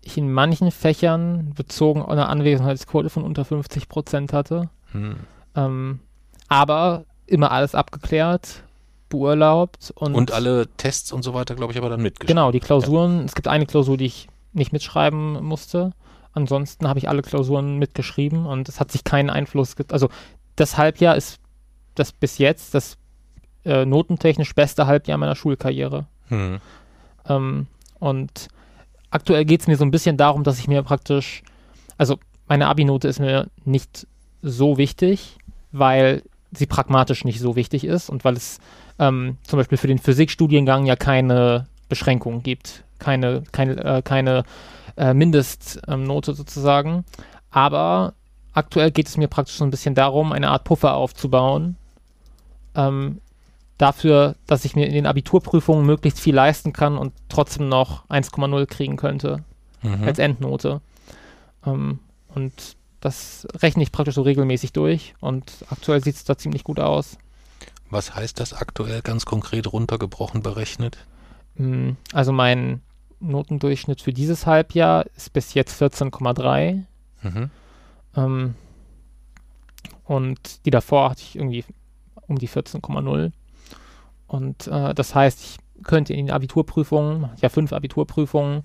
ich 0.02 0.18
in 0.18 0.32
manchen 0.32 0.70
Fächern 0.70 1.52
bezogen 1.54 2.02
auf 2.02 2.10
eine 2.10 2.28
Anwesenheitsquote 2.28 3.10
von 3.10 3.24
unter 3.24 3.44
50 3.44 3.88
Prozent 3.88 4.32
hatte. 4.32 4.68
Hm. 4.92 5.16
Ähm, 5.54 6.00
aber 6.48 7.04
immer 7.26 7.50
alles 7.50 7.74
abgeklärt, 7.74 8.62
beurlaubt 9.08 9.92
und. 9.96 10.14
Und 10.14 10.32
alle 10.32 10.68
Tests 10.76 11.10
und 11.10 11.22
so 11.22 11.34
weiter, 11.34 11.54
glaube 11.54 11.72
ich, 11.72 11.78
aber 11.78 11.88
dann 11.88 12.02
mitgeschrieben. 12.02 12.36
Genau, 12.36 12.52
die 12.52 12.60
Klausuren. 12.60 13.20
Ja. 13.20 13.24
Es 13.24 13.34
gibt 13.34 13.48
eine 13.48 13.66
Klausur, 13.66 13.96
die 13.96 14.06
ich 14.06 14.28
nicht 14.56 14.72
mitschreiben 14.72 15.44
musste. 15.44 15.92
Ansonsten 16.32 16.88
habe 16.88 16.98
ich 16.98 17.08
alle 17.08 17.22
Klausuren 17.22 17.78
mitgeschrieben 17.78 18.46
und 18.46 18.68
es 18.68 18.80
hat 18.80 18.92
sich 18.92 19.04
keinen 19.04 19.30
Einfluss. 19.30 19.74
Also 19.90 20.08
das 20.56 20.76
Halbjahr 20.76 21.16
ist 21.16 21.40
das 21.94 22.12
bis 22.12 22.38
jetzt 22.38 22.74
das 22.74 22.98
äh, 23.64 23.84
notentechnisch 23.84 24.54
beste 24.54 24.86
Halbjahr 24.86 25.18
meiner 25.18 25.34
Schulkarriere. 25.34 26.06
Hm. 26.28 26.58
Ähm, 27.28 27.66
und 27.98 28.48
aktuell 29.10 29.44
geht 29.44 29.62
es 29.62 29.66
mir 29.66 29.76
so 29.76 29.84
ein 29.84 29.90
bisschen 29.90 30.16
darum, 30.16 30.44
dass 30.44 30.58
ich 30.58 30.68
mir 30.68 30.82
praktisch, 30.82 31.42
also 31.96 32.18
meine 32.46 32.66
Abi-Note 32.68 33.08
ist 33.08 33.18
mir 33.18 33.48
nicht 33.64 34.06
so 34.42 34.78
wichtig, 34.78 35.38
weil 35.72 36.22
sie 36.52 36.66
pragmatisch 36.66 37.24
nicht 37.24 37.40
so 37.40 37.56
wichtig 37.56 37.84
ist 37.84 38.08
und 38.08 38.24
weil 38.24 38.36
es 38.36 38.60
ähm, 38.98 39.36
zum 39.42 39.58
Beispiel 39.58 39.78
für 39.78 39.88
den 39.88 39.98
Physikstudiengang 39.98 40.86
ja 40.86 40.96
keine 40.96 41.66
Beschränkungen 41.88 42.42
gibt, 42.42 42.84
keine, 42.98 43.42
keine, 43.52 43.84
äh, 43.84 44.02
keine 44.02 44.44
äh, 44.96 45.14
Mindestnote 45.14 46.34
sozusagen. 46.34 47.04
Aber 47.50 48.14
aktuell 48.52 48.90
geht 48.90 49.08
es 49.08 49.16
mir 49.16 49.28
praktisch 49.28 49.56
so 49.56 49.64
ein 49.64 49.70
bisschen 49.70 49.94
darum, 49.94 50.32
eine 50.32 50.50
Art 50.50 50.64
Puffer 50.64 50.94
aufzubauen, 50.94 51.76
ähm, 52.74 53.20
dafür, 53.78 54.36
dass 54.46 54.64
ich 54.64 54.74
mir 54.74 54.86
in 54.86 54.94
den 54.94 55.06
Abiturprüfungen 55.06 55.84
möglichst 55.84 56.20
viel 56.20 56.34
leisten 56.34 56.72
kann 56.72 56.96
und 56.96 57.12
trotzdem 57.28 57.68
noch 57.68 58.08
1,0 58.08 58.66
kriegen 58.66 58.96
könnte 58.96 59.44
mhm. 59.82 60.04
als 60.04 60.18
Endnote. 60.18 60.80
Ähm, 61.64 61.98
und 62.34 62.76
das 63.00 63.46
rechne 63.62 63.82
ich 63.82 63.92
praktisch 63.92 64.14
so 64.14 64.22
regelmäßig 64.22 64.72
durch 64.72 65.14
und 65.20 65.52
aktuell 65.70 66.02
sieht 66.02 66.16
es 66.16 66.24
da 66.24 66.36
ziemlich 66.36 66.64
gut 66.64 66.80
aus. 66.80 67.18
Was 67.90 68.14
heißt 68.14 68.40
das 68.40 68.52
aktuell 68.52 69.02
ganz 69.02 69.26
konkret 69.26 69.72
runtergebrochen 69.72 70.42
berechnet? 70.42 70.98
Hm, 71.56 71.96
also 72.12 72.32
mein 72.32 72.82
Notendurchschnitt 73.20 74.02
für 74.02 74.12
dieses 74.12 74.46
Halbjahr 74.46 75.06
ist 75.16 75.32
bis 75.32 75.54
jetzt 75.54 75.80
14,3. 75.80 76.84
Mhm. 77.22 77.50
Ähm, 78.16 78.54
und 80.04 80.64
die 80.66 80.70
davor 80.70 81.10
hatte 81.10 81.22
ich 81.22 81.36
irgendwie 81.36 81.64
um 82.28 82.38
die 82.38 82.48
14,0. 82.48 83.32
Und 84.26 84.66
äh, 84.66 84.94
das 84.94 85.14
heißt, 85.14 85.40
ich 85.42 85.84
könnte 85.84 86.12
in 86.12 86.26
den 86.26 86.34
Abiturprüfungen, 86.34 87.30
ja 87.40 87.48
fünf 87.48 87.72
Abiturprüfungen, 87.72 88.62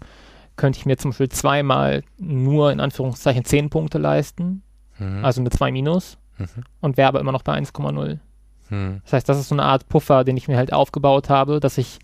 könnte 0.55 0.79
ich 0.79 0.85
mir 0.85 0.97
zum 0.97 1.11
Beispiel 1.11 1.29
zweimal 1.29 2.03
nur 2.17 2.71
in 2.71 2.79
Anführungszeichen 2.79 3.45
10 3.45 3.69
Punkte 3.69 3.97
leisten, 3.97 4.63
mhm. 4.99 5.23
also 5.23 5.41
eine 5.41 5.49
2 5.49 5.71
minus, 5.71 6.17
mhm. 6.37 6.63
und 6.81 6.97
wäre 6.97 7.07
aber 7.07 7.19
immer 7.19 7.31
noch 7.31 7.43
bei 7.43 7.57
1,0. 7.57 8.19
Mhm. 8.69 9.01
Das 9.03 9.13
heißt, 9.13 9.29
das 9.29 9.39
ist 9.39 9.49
so 9.49 9.55
eine 9.55 9.63
Art 9.63 9.87
Puffer, 9.89 10.23
den 10.23 10.37
ich 10.37 10.47
mir 10.47 10.57
halt 10.57 10.73
aufgebaut 10.73 11.29
habe, 11.29 11.59
dass 11.59 11.77
ich 11.77 11.99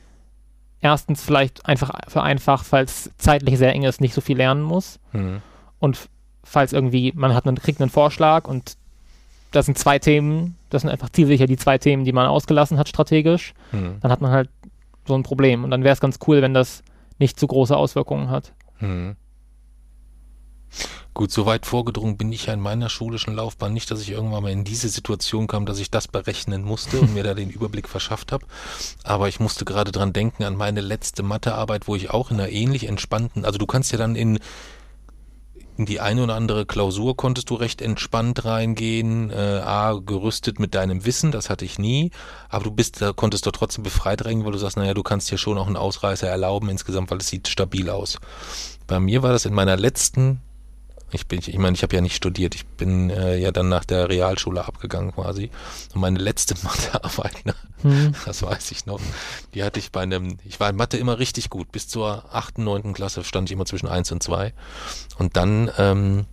erstens 0.81 1.23
vielleicht 1.23 1.65
einfach 1.65 1.91
für 2.07 2.23
einfach, 2.23 2.63
falls 2.63 3.11
zeitlich 3.17 3.57
sehr 3.57 3.73
eng 3.73 3.83
ist, 3.83 4.01
nicht 4.01 4.13
so 4.13 4.21
viel 4.21 4.37
lernen 4.37 4.61
muss. 4.61 4.99
Mhm. 5.11 5.41
Und 5.79 6.09
falls 6.43 6.73
irgendwie, 6.73 7.13
man 7.15 7.33
hat 7.33 7.45
einen, 7.45 7.57
kriegt 7.57 7.81
einen 7.81 7.89
Vorschlag 7.89 8.47
und 8.47 8.77
das 9.51 9.65
sind 9.65 9.77
zwei 9.77 9.99
Themen, 9.99 10.57
das 10.69 10.81
sind 10.81 10.91
einfach 10.91 11.09
zielsicher 11.09 11.47
die 11.47 11.57
zwei 11.57 11.77
Themen, 11.77 12.03
die 12.03 12.11
man 12.11 12.27
ausgelassen 12.27 12.77
hat 12.77 12.89
strategisch, 12.89 13.53
mhm. 13.71 13.97
dann 14.01 14.11
hat 14.11 14.21
man 14.21 14.31
halt 14.31 14.49
so 15.05 15.15
ein 15.15 15.23
Problem. 15.23 15.63
Und 15.63 15.71
dann 15.71 15.83
wäre 15.83 15.93
es 15.93 15.99
ganz 15.99 16.19
cool, 16.27 16.41
wenn 16.41 16.53
das 16.53 16.83
nicht 17.19 17.39
zu 17.39 17.47
große 17.47 17.75
Auswirkungen 17.75 18.29
hat. 18.29 18.53
Mhm. 18.79 19.15
Gut, 21.13 21.31
so 21.31 21.47
weit 21.47 21.65
vorgedrungen 21.65 22.15
bin 22.15 22.31
ich 22.31 22.45
ja 22.45 22.53
in 22.53 22.59
meiner 22.59 22.89
schulischen 22.89 23.33
Laufbahn 23.33 23.73
nicht, 23.73 23.89
dass 23.89 24.01
ich 24.01 24.11
irgendwann 24.11 24.43
mal 24.43 24.51
in 24.51 24.63
diese 24.63 24.87
Situation 24.87 25.47
kam, 25.47 25.65
dass 25.65 25.79
ich 25.79 25.89
das 25.89 26.07
berechnen 26.07 26.63
musste 26.63 26.99
und 26.99 27.13
mir 27.15 27.23
da 27.23 27.33
den 27.33 27.49
Überblick 27.49 27.89
verschafft 27.89 28.31
habe. 28.31 28.45
Aber 29.03 29.27
ich 29.27 29.39
musste 29.39 29.65
gerade 29.65 29.91
dran 29.91 30.13
denken 30.13 30.43
an 30.43 30.55
meine 30.55 30.81
letzte 30.81 31.23
Mathearbeit, 31.23 31.87
wo 31.87 31.95
ich 31.95 32.11
auch 32.11 32.29
in 32.29 32.39
einer 32.39 32.49
ähnlich 32.49 32.87
entspannten, 32.87 33.45
also 33.45 33.57
du 33.57 33.65
kannst 33.65 33.91
ja 33.91 33.97
dann 33.97 34.15
in 34.15 34.39
in 35.77 35.85
die 35.85 35.99
eine 35.99 36.23
oder 36.23 36.35
andere 36.35 36.65
Klausur 36.65 37.15
konntest 37.15 37.51
du 37.51 37.55
recht 37.55 37.81
entspannt 37.81 38.45
reingehen, 38.45 39.29
äh, 39.29 39.61
A, 39.63 39.93
gerüstet 39.93 40.59
mit 40.59 40.73
deinem 40.73 41.05
Wissen, 41.05 41.31
das 41.31 41.51
hatte 41.51 41.65
ich 41.65 41.77
nie, 41.77 42.11
aber 42.49 42.63
du 42.65 42.71
bist, 42.71 42.99
da 43.01 43.13
konntest 43.13 43.45
du 43.45 43.51
trotzdem 43.51 43.83
befreit 43.83 44.25
reingehen, 44.25 44.45
weil 44.45 44.53
du 44.53 44.57
sagst, 44.57 44.77
naja, 44.77 44.95
du 44.95 45.03
kannst 45.03 45.29
dir 45.29 45.37
schon 45.37 45.57
auch 45.57 45.67
einen 45.67 45.77
Ausreißer 45.77 46.27
erlauben 46.27 46.69
insgesamt, 46.69 47.11
weil 47.11 47.19
es 47.19 47.27
sieht 47.27 47.47
stabil 47.47 47.91
aus. 47.91 48.17
Bei 48.87 48.99
mir 48.99 49.21
war 49.21 49.31
das 49.31 49.45
in 49.45 49.53
meiner 49.53 49.77
letzten 49.77 50.41
ich 51.11 51.27
bin, 51.27 51.39
ich 51.39 51.57
meine, 51.57 51.73
ich 51.73 51.83
habe 51.83 51.95
ja 51.95 52.01
nicht 52.01 52.15
studiert. 52.15 52.53
Ich 52.55 52.65
bin 52.65 53.09
äh, 53.09 53.37
ja 53.37 53.51
dann 53.51 53.69
nach 53.69 53.85
der 53.85 54.09
Realschule 54.09 54.65
abgegangen 54.65 55.13
quasi. 55.13 55.49
Und 55.93 56.01
meine 56.01 56.19
letzte 56.19 56.55
Mathearbeit, 56.63 57.45
ne, 57.45 57.55
hm. 57.81 58.13
das 58.25 58.43
weiß 58.43 58.71
ich 58.71 58.85
noch, 58.85 58.99
die 59.53 59.63
hatte 59.63 59.79
ich 59.79 59.91
bei 59.91 60.01
einem, 60.01 60.37
ich 60.43 60.59
war 60.59 60.69
in 60.69 60.75
Mathe 60.75 60.97
immer 60.97 61.19
richtig 61.19 61.49
gut. 61.49 61.71
Bis 61.71 61.87
zur 61.87 62.25
achten, 62.31 62.63
neunten 62.63 62.93
Klasse 62.93 63.23
stand 63.23 63.49
ich 63.49 63.53
immer 63.53 63.65
zwischen 63.65 63.87
eins 63.87 64.11
und 64.11 64.21
zwei. 64.21 64.53
Und 65.17 65.37
dann 65.37 65.71
ähm, 65.77 66.25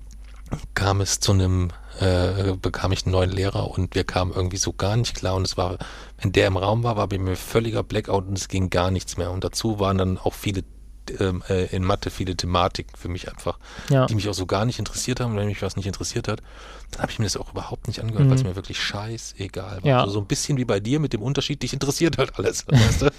kam 0.75 1.01
es 1.01 1.21
zu 1.21 1.33
einem, 1.33 1.71
äh, 2.01 2.55
bekam 2.61 2.91
ich 2.91 3.05
einen 3.05 3.13
neuen 3.13 3.31
Lehrer 3.31 3.71
und 3.71 3.95
wir 3.95 4.05
kamen 4.05 4.33
irgendwie 4.35 4.57
so 4.57 4.73
gar 4.73 4.97
nicht 4.97 5.15
klar. 5.15 5.37
Und 5.37 5.47
es 5.47 5.57
war, 5.57 5.79
wenn 6.21 6.33
der 6.33 6.49
im 6.49 6.57
Raum 6.57 6.83
war, 6.83 6.97
war 6.97 7.07
bei 7.07 7.19
mir 7.19 7.37
völliger 7.37 7.85
Blackout 7.85 8.27
und 8.27 8.37
es 8.37 8.49
ging 8.49 8.71
gar 8.71 8.91
nichts 8.91 9.17
mehr. 9.17 9.31
Und 9.31 9.45
dazu 9.45 9.79
waren 9.79 9.99
dann 9.99 10.19
auch 10.19 10.35
viele 10.35 10.65
äh, 11.11 11.67
in 11.75 11.85
Mathe 11.85 12.11
viele 12.11 12.37
Thematiken 12.37 12.97
für 12.97 13.09
mich 13.09 13.29
einfach, 13.29 13.59
ja. 13.91 14.07
die 14.07 14.15
mich 14.15 14.29
auch 14.29 14.35
so 14.35 14.47
gar 14.47 14.65
nicht 14.65 14.79
interessiert 14.79 15.21
haben. 15.21 15.33
Und 15.33 15.39
wenn 15.39 15.49
mich 15.49 15.63
was 15.63 15.77
nicht 15.77 15.87
interessiert 15.87 16.29
hat, 16.29 16.43
dann 16.91 17.03
habe 17.03 17.13
ich 17.13 17.19
mir 17.19 17.27
das 17.27 17.37
auch 17.37 17.53
überhaupt 17.53 17.89
nicht 17.89 18.01
angehört, 18.01 18.25
mhm. 18.25 18.31
weil 18.31 18.37
es 18.37 18.45
mir 18.45 18.57
wirklich 18.57 18.81
scheißegal 18.81 19.83
war. 19.83 19.89
Ja. 19.89 20.01
Also 20.01 20.15
so 20.15 20.21
ein 20.21 20.27
bisschen 20.27 20.59
wie 20.59 20.65
bei 20.65 20.81
dir 20.81 21.01
mit 21.01 21.13
dem 21.13 21.23
Unterschied, 21.23 21.63
dich 21.63 21.73
interessiert 21.73 22.19
halt 22.19 22.39
alles. 22.39 22.65
weißt 22.69 23.03
du? 23.03 23.11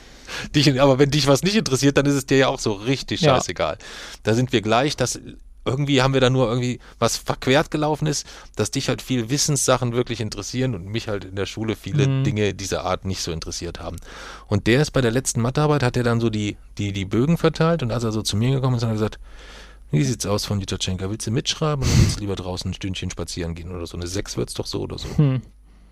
dich, 0.53 0.81
aber 0.81 0.99
wenn 0.99 1.11
dich 1.11 1.27
was 1.27 1.43
nicht 1.43 1.55
interessiert, 1.55 1.97
dann 1.97 2.05
ist 2.05 2.15
es 2.15 2.25
dir 2.25 2.37
ja 2.37 2.47
auch 2.47 2.59
so 2.59 2.73
richtig 2.73 3.19
scheißegal. 3.19 3.77
Ja. 3.79 3.85
Da 4.23 4.33
sind 4.33 4.51
wir 4.51 4.61
gleich. 4.61 4.95
Das 4.95 5.19
irgendwie 5.65 6.01
haben 6.01 6.13
wir 6.13 6.21
da 6.21 6.29
nur 6.29 6.47
irgendwie 6.47 6.79
was 6.99 7.17
verquert 7.17 7.71
gelaufen 7.71 8.07
ist, 8.07 8.25
dass 8.55 8.71
dich 8.71 8.87
halt 8.87 9.01
viel 9.01 9.29
Wissenssachen 9.29 9.93
wirklich 9.93 10.21
interessieren 10.21 10.75
und 10.75 10.85
mich 10.85 11.07
halt 11.07 11.25
in 11.25 11.35
der 11.35 11.45
Schule 11.45 11.75
viele 11.75 12.07
mhm. 12.07 12.23
Dinge 12.23 12.53
dieser 12.53 12.85
Art 12.85 13.05
nicht 13.05 13.21
so 13.21 13.31
interessiert 13.31 13.79
haben. 13.79 13.97
Und 14.47 14.67
der 14.67 14.81
ist 14.81 14.91
bei 14.91 15.01
der 15.01 15.11
letzten 15.11 15.41
Mathearbeit, 15.41 15.83
hat 15.83 15.97
er 15.97 16.03
dann 16.03 16.19
so 16.19 16.29
die, 16.29 16.57
die, 16.77 16.93
die 16.93 17.05
Bögen 17.05 17.37
verteilt 17.37 17.83
und 17.83 17.91
als 17.91 18.03
er 18.03 18.11
so 18.11 18.21
zu 18.21 18.37
mir 18.37 18.51
gekommen 18.51 18.77
ist, 18.77 18.83
hat 18.83 18.89
er 18.89 18.93
gesagt, 18.93 19.19
wie 19.91 20.03
sieht's 20.03 20.25
aus 20.25 20.45
von 20.45 20.59
Jutachenka? 20.59 21.09
Willst 21.09 21.27
du 21.27 21.31
mitschreiben 21.31 21.83
oder 21.83 21.97
willst 21.99 22.17
du 22.17 22.21
lieber 22.21 22.35
draußen 22.35 22.71
ein 22.71 22.73
Stündchen 22.73 23.09
spazieren 23.09 23.55
gehen 23.55 23.71
oder 23.71 23.85
so? 23.85 23.97
Eine 23.97 24.07
Sechs 24.07 24.35
wird's 24.35 24.53
doch 24.53 24.65
so 24.65 24.81
oder 24.81 24.97
so. 24.97 25.07
Hm. 25.17 25.41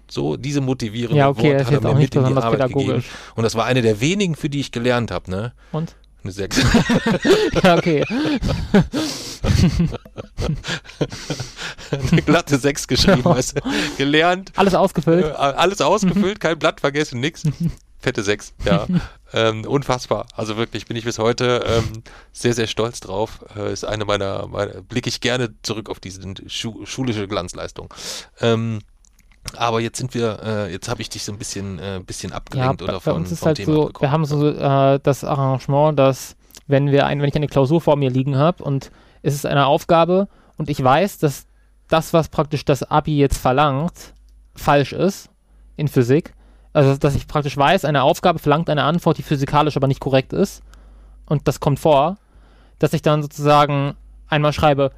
So, 0.09 0.35
diese 0.35 0.61
motivierende 0.61 1.17
ja, 1.17 1.29
okay, 1.29 1.53
Worte 1.53 1.65
hat 1.65 1.73
er 1.73 1.81
mir 1.81 1.99
mit 1.99 2.13
in 2.13 2.25
die 2.25 2.33
Arbeit 2.33 2.69
gegeben. 2.69 3.03
Und 3.35 3.43
das 3.43 3.55
war 3.55 3.65
eine 3.65 3.81
der 3.81 4.01
wenigen, 4.01 4.35
für 4.35 4.49
die 4.49 4.59
ich 4.59 4.71
gelernt 4.71 5.11
habe, 5.11 5.31
ne? 5.31 5.53
Und? 5.71 5.95
Eine 6.23 6.31
6. 6.31 6.57
ja, 7.63 7.77
okay. 7.77 8.05
Eine 11.91 12.21
glatte 12.21 12.57
6 12.57 12.87
geschrieben, 12.87 13.25
weißt 13.25 13.57
du? 13.57 13.61
Gelernt. 13.97 14.51
Alles 14.55 14.73
ausgefüllt. 14.73 15.25
Äh, 15.25 15.33
alles 15.33 15.81
ausgefüllt, 15.81 16.39
kein 16.39 16.57
Blatt 16.57 16.79
vergessen, 16.79 17.19
nix. 17.19 17.43
Fette 17.99 18.23
6, 18.23 18.53
ja. 18.65 18.85
ähm, 19.33 19.65
unfassbar. 19.65 20.27
Also 20.35 20.57
wirklich 20.57 20.85
bin 20.85 20.97
ich 20.97 21.05
bis 21.05 21.19
heute 21.19 21.63
ähm, 21.65 22.03
sehr, 22.31 22.53
sehr 22.53 22.67
stolz 22.67 22.99
drauf. 22.99 23.45
Äh, 23.55 23.71
ist 23.73 23.85
eine 23.85 24.05
meiner, 24.05 24.47
meiner 24.47 24.81
blicke 24.81 25.09
ich 25.09 25.21
gerne 25.21 25.53
zurück 25.61 25.89
auf 25.89 25.99
diese 25.99 26.21
schu 26.47 26.85
schulische 26.85 27.27
Glanzleistung. 27.27 27.93
Ähm, 28.41 28.79
aber 29.57 29.79
jetzt 29.81 29.97
sind 29.97 30.13
wir, 30.13 30.39
äh, 30.43 30.71
jetzt 30.71 30.89
habe 30.89 31.01
ich 31.01 31.09
dich 31.09 31.23
so 31.23 31.31
ein 31.31 31.37
bisschen, 31.37 31.79
äh, 31.79 32.01
bisschen 32.05 32.31
abgelenkt 32.31 32.81
ja, 32.81 32.87
oder 32.87 32.99
von, 32.99 33.13
bei 33.13 33.19
uns 33.19 33.31
ist 33.31 33.45
halt 33.45 33.57
Thema 33.57 33.73
so, 33.73 33.91
Wir 33.99 34.11
haben 34.11 34.25
so 34.25 34.47
äh, 34.47 34.99
das 35.01 35.23
Arrangement, 35.23 35.97
dass 35.97 36.35
wenn 36.67 36.91
wir 36.91 37.05
ein, 37.05 37.21
wenn 37.21 37.29
ich 37.29 37.35
eine 37.35 37.47
Klausur 37.47 37.81
vor 37.81 37.95
mir 37.95 38.09
liegen 38.09 38.37
habe 38.37 38.63
und 38.63 38.91
es 39.21 39.33
ist 39.33 39.45
eine 39.45 39.65
Aufgabe 39.67 40.27
und 40.57 40.69
ich 40.69 40.83
weiß, 40.83 41.17
dass 41.19 41.45
das, 41.89 42.13
was 42.13 42.29
praktisch 42.29 42.65
das 42.65 42.83
Abi 42.83 43.17
jetzt 43.17 43.37
verlangt, 43.37 44.13
falsch 44.55 44.93
ist 44.93 45.29
in 45.75 45.87
Physik. 45.87 46.33
Also 46.71 46.97
dass 46.97 47.15
ich 47.15 47.27
praktisch 47.27 47.55
weiß, 47.55 47.85
eine 47.85 48.03
Aufgabe 48.03 48.39
verlangt 48.39 48.69
eine 48.69 48.83
Antwort, 48.83 49.17
die 49.17 49.23
physikalisch 49.23 49.77
aber 49.77 49.87
nicht 49.87 49.99
korrekt 49.99 50.33
ist. 50.33 50.63
Und 51.25 51.47
das 51.47 51.59
kommt 51.59 51.79
vor, 51.79 52.17
dass 52.79 52.93
ich 52.93 53.01
dann 53.01 53.21
sozusagen 53.21 53.95
einmal 54.27 54.53
schreibe 54.53 54.91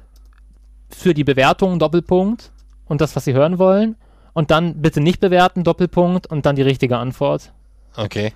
für 0.88 1.12
die 1.12 1.24
Bewertung 1.24 1.78
Doppelpunkt 1.78 2.52
und 2.86 3.00
das, 3.00 3.14
was 3.14 3.24
Sie 3.24 3.34
hören 3.34 3.58
wollen 3.58 3.96
und 4.36 4.50
dann 4.50 4.82
bitte 4.82 5.00
nicht 5.00 5.18
bewerten, 5.20 5.64
Doppelpunkt 5.64 6.26
und 6.26 6.44
dann 6.44 6.56
die 6.56 6.62
richtige 6.62 6.98
Antwort. 6.98 7.54
Okay. 7.96 8.34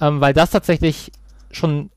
Ähm, 0.00 0.20
weil 0.20 0.34
das 0.34 0.50
tatsächlich 0.50 1.10
schon, 1.50 1.90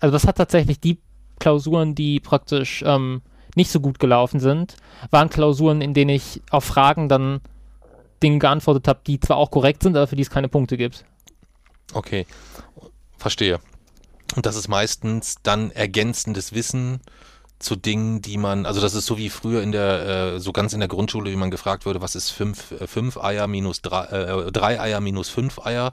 also 0.00 0.14
das 0.14 0.26
hat 0.26 0.38
tatsächlich 0.38 0.80
die 0.80 0.98
Klausuren, 1.38 1.94
die 1.94 2.20
praktisch 2.20 2.82
ähm, 2.86 3.20
nicht 3.54 3.70
so 3.70 3.80
gut 3.80 3.98
gelaufen 3.98 4.40
sind, 4.40 4.76
waren 5.10 5.28
Klausuren, 5.28 5.82
in 5.82 5.92
denen 5.92 6.08
ich 6.08 6.40
auf 6.50 6.64
Fragen 6.64 7.10
dann 7.10 7.42
Dinge 8.22 8.38
geantwortet 8.38 8.88
habe, 8.88 9.00
die 9.06 9.20
zwar 9.20 9.36
auch 9.36 9.50
korrekt 9.50 9.82
sind, 9.82 9.94
aber 9.94 10.06
für 10.06 10.16
die 10.16 10.22
es 10.22 10.30
keine 10.30 10.48
Punkte 10.48 10.78
gibt. 10.78 11.04
Okay, 11.92 12.24
verstehe. 13.18 13.60
Und 14.36 14.46
das 14.46 14.56
ist 14.56 14.68
meistens 14.68 15.36
dann 15.42 15.70
ergänzendes 15.70 16.54
Wissen 16.54 17.00
zu 17.58 17.76
Dingen, 17.76 18.20
die 18.20 18.36
man, 18.36 18.66
also 18.66 18.80
das 18.80 18.94
ist 18.94 19.06
so 19.06 19.16
wie 19.16 19.30
früher 19.30 19.62
in 19.62 19.72
der, 19.72 20.34
äh, 20.34 20.40
so 20.40 20.52
ganz 20.52 20.72
in 20.72 20.80
der 20.80 20.88
Grundschule, 20.88 21.30
wie 21.30 21.36
man 21.36 21.50
gefragt 21.50 21.86
wurde, 21.86 22.00
was 22.02 22.14
ist 22.14 22.30
fünf, 22.30 22.72
äh, 22.72 22.86
fünf 22.86 23.16
Eier 23.16 23.46
minus 23.46 23.80
drei, 23.80 24.04
äh, 24.04 24.52
drei 24.52 24.80
Eier 24.80 25.00
minus 25.00 25.28
fünf 25.28 25.64
Eier 25.64 25.92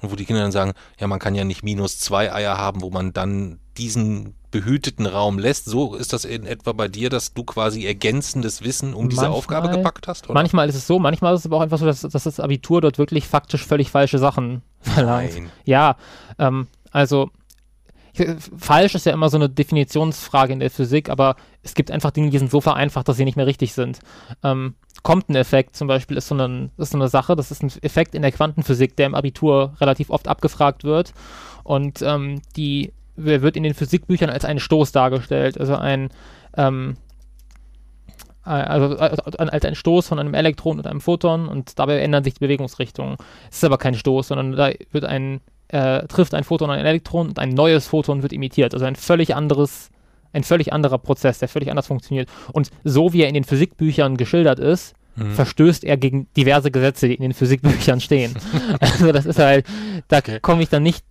und 0.00 0.10
wo 0.10 0.16
die 0.16 0.24
Kinder 0.24 0.42
dann 0.42 0.52
sagen, 0.52 0.72
ja, 0.98 1.06
man 1.06 1.18
kann 1.18 1.34
ja 1.34 1.44
nicht 1.44 1.62
minus 1.62 1.98
zwei 1.98 2.32
Eier 2.32 2.58
haben, 2.58 2.82
wo 2.82 2.90
man 2.90 3.12
dann 3.12 3.60
diesen 3.76 4.34
behüteten 4.50 5.06
Raum 5.06 5.38
lässt. 5.38 5.64
So 5.64 5.94
ist 5.94 6.12
das 6.12 6.24
in 6.24 6.46
etwa 6.46 6.72
bei 6.72 6.86
dir, 6.88 7.10
dass 7.10 7.34
du 7.34 7.42
quasi 7.42 7.86
ergänzendes 7.86 8.62
Wissen 8.62 8.94
um 8.94 9.08
diese 9.08 9.22
manchmal, 9.22 9.38
Aufgabe 9.38 9.68
gepackt 9.68 10.06
hast? 10.06 10.26
Oder? 10.26 10.34
Manchmal 10.34 10.68
ist 10.68 10.76
es 10.76 10.86
so, 10.86 10.98
manchmal 10.98 11.34
ist 11.34 11.40
es 11.40 11.46
aber 11.46 11.56
auch 11.56 11.62
einfach 11.62 11.78
so, 11.78 11.86
dass, 11.86 12.02
dass 12.02 12.22
das 12.24 12.38
Abitur 12.38 12.80
dort 12.80 12.98
wirklich 12.98 13.26
faktisch 13.26 13.66
völlig 13.66 13.90
falsche 13.90 14.18
Sachen 14.18 14.62
verlangt. 14.80 15.34
Nein. 15.34 15.50
Ja, 15.64 15.96
ähm, 16.38 16.68
also 16.92 17.30
falsch 18.56 18.94
ist 18.94 19.06
ja 19.06 19.12
immer 19.12 19.28
so 19.28 19.36
eine 19.36 19.48
Definitionsfrage 19.48 20.52
in 20.52 20.60
der 20.60 20.70
Physik, 20.70 21.10
aber 21.10 21.36
es 21.62 21.74
gibt 21.74 21.90
einfach 21.90 22.10
Dinge, 22.10 22.30
die 22.30 22.38
sind 22.38 22.50
so 22.50 22.60
vereinfacht, 22.60 23.08
dass 23.08 23.16
sie 23.16 23.24
nicht 23.24 23.36
mehr 23.36 23.46
richtig 23.46 23.72
sind. 23.72 23.98
Ähm, 24.42 24.74
Compton-Effekt 25.02 25.76
zum 25.76 25.88
Beispiel 25.88 26.16
ist 26.16 26.28
so, 26.28 26.34
eine, 26.34 26.70
ist 26.76 26.92
so 26.92 26.98
eine 26.98 27.08
Sache, 27.08 27.36
das 27.36 27.50
ist 27.50 27.62
ein 27.62 27.72
Effekt 27.82 28.14
in 28.14 28.22
der 28.22 28.32
Quantenphysik, 28.32 28.96
der 28.96 29.06
im 29.06 29.14
Abitur 29.14 29.74
relativ 29.80 30.10
oft 30.10 30.28
abgefragt 30.28 30.84
wird. 30.84 31.12
Und 31.64 32.02
ähm, 32.02 32.40
die 32.56 32.92
wird 33.16 33.56
in 33.56 33.62
den 33.62 33.74
Physikbüchern 33.74 34.30
als 34.30 34.44
ein 34.44 34.58
Stoß 34.58 34.92
dargestellt, 34.92 35.58
also 35.58 35.76
ein 35.76 36.10
ähm, 36.56 36.96
äh, 38.44 38.50
also 38.50 38.96
als 38.96 39.64
ein 39.64 39.74
Stoß 39.74 40.08
von 40.08 40.18
einem 40.18 40.34
Elektron 40.34 40.78
und 40.78 40.86
einem 40.86 41.00
Photon 41.00 41.48
und 41.48 41.78
dabei 41.78 41.98
ändern 41.98 42.24
sich 42.24 42.34
die 42.34 42.40
Bewegungsrichtungen. 42.40 43.16
Es 43.50 43.58
ist 43.58 43.64
aber 43.64 43.78
kein 43.78 43.94
Stoß, 43.94 44.28
sondern 44.28 44.52
da 44.52 44.70
wird 44.92 45.04
ein 45.04 45.40
äh, 45.74 46.06
trifft 46.06 46.34
ein 46.34 46.44
Photon 46.44 46.70
ein 46.70 46.78
Elektron 46.78 47.28
und 47.28 47.38
ein 47.40 47.50
neues 47.50 47.88
Photon 47.88 48.22
wird 48.22 48.32
emittiert. 48.32 48.74
Also 48.74 48.86
ein 48.86 48.94
völlig 48.94 49.34
anderes, 49.34 49.90
ein 50.32 50.44
völlig 50.44 50.72
anderer 50.72 50.98
Prozess, 50.98 51.40
der 51.40 51.48
völlig 51.48 51.68
anders 51.68 51.88
funktioniert. 51.88 52.28
Und 52.52 52.70
so 52.84 53.12
wie 53.12 53.22
er 53.22 53.28
in 53.28 53.34
den 53.34 53.42
Physikbüchern 53.42 54.16
geschildert 54.16 54.60
ist, 54.60 54.94
mhm. 55.16 55.32
verstößt 55.32 55.82
er 55.82 55.96
gegen 55.96 56.28
diverse 56.36 56.70
Gesetze, 56.70 57.08
die 57.08 57.14
in 57.14 57.22
den 57.22 57.34
Physikbüchern 57.34 58.00
stehen. 58.00 58.34
also 58.80 59.10
das 59.10 59.26
ist 59.26 59.40
halt, 59.40 59.66
da 60.06 60.18
okay. 60.18 60.38
komme 60.40 60.62
ich 60.62 60.68
dann 60.68 60.84
nicht 60.84 61.04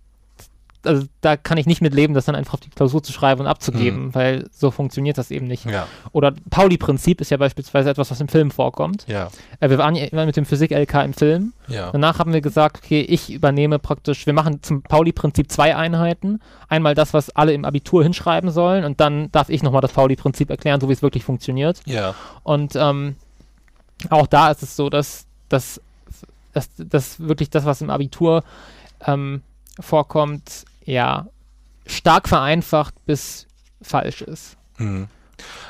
also 0.85 1.05
da 1.21 1.37
kann 1.37 1.57
ich 1.57 1.65
nicht 1.65 1.81
mit 1.81 1.93
leben, 1.93 2.13
das 2.13 2.25
dann 2.25 2.35
einfach 2.35 2.55
auf 2.55 2.59
die 2.59 2.69
Klausur 2.69 3.01
zu 3.03 3.11
schreiben 3.11 3.41
und 3.41 3.47
abzugeben, 3.47 4.05
mhm. 4.05 4.15
weil 4.15 4.49
so 4.51 4.71
funktioniert 4.71 5.17
das 5.17 5.31
eben 5.31 5.47
nicht. 5.47 5.65
Ja. 5.65 5.87
Oder 6.11 6.33
Pauli-Prinzip 6.49 7.21
ist 7.21 7.31
ja 7.31 7.37
beispielsweise 7.37 7.89
etwas, 7.89 8.11
was 8.11 8.19
im 8.19 8.27
Film 8.27 8.51
vorkommt. 8.51 9.05
Ja. 9.07 9.29
Äh, 9.59 9.69
wir 9.69 9.77
waren 9.77 9.95
ja 9.95 10.05
immer 10.05 10.25
mit 10.25 10.35
dem 10.35 10.45
Physik-LK 10.45 10.93
im 11.05 11.13
Film. 11.13 11.53
Ja. 11.67 11.91
Danach 11.91 12.19
haben 12.19 12.33
wir 12.33 12.41
gesagt, 12.41 12.81
okay, 12.83 13.01
ich 13.01 13.31
übernehme 13.31 13.79
praktisch, 13.79 14.25
wir 14.25 14.33
machen 14.33 14.61
zum 14.61 14.81
Pauli-Prinzip 14.81 15.51
zwei 15.51 15.75
Einheiten. 15.75 16.41
Einmal 16.67 16.95
das, 16.95 17.13
was 17.13 17.29
alle 17.29 17.53
im 17.53 17.65
Abitur 17.65 18.03
hinschreiben 18.03 18.51
sollen 18.51 18.83
und 18.83 18.99
dann 18.99 19.31
darf 19.31 19.49
ich 19.49 19.63
nochmal 19.63 19.81
das 19.81 19.93
Pauli-Prinzip 19.93 20.49
erklären, 20.49 20.81
so 20.81 20.89
wie 20.89 20.93
es 20.93 21.01
wirklich 21.01 21.23
funktioniert. 21.23 21.81
Und 22.43 22.75
ähm, 22.75 23.15
auch 24.09 24.27
da 24.27 24.51
ist 24.51 24.63
es 24.63 24.75
so, 24.75 24.89
dass, 24.89 25.25
dass, 25.49 25.81
dass, 26.53 26.69
dass 26.77 27.19
wirklich 27.19 27.49
das, 27.49 27.65
was 27.65 27.81
im 27.81 27.89
Abitur 27.89 28.43
ähm, 29.05 29.41
vorkommt, 29.79 30.65
ja, 30.85 31.27
stark 31.85 32.29
vereinfacht 32.29 32.93
bis 33.05 33.47
falsch 33.81 34.21
ist. 34.21 34.57
Mhm. 34.77 35.07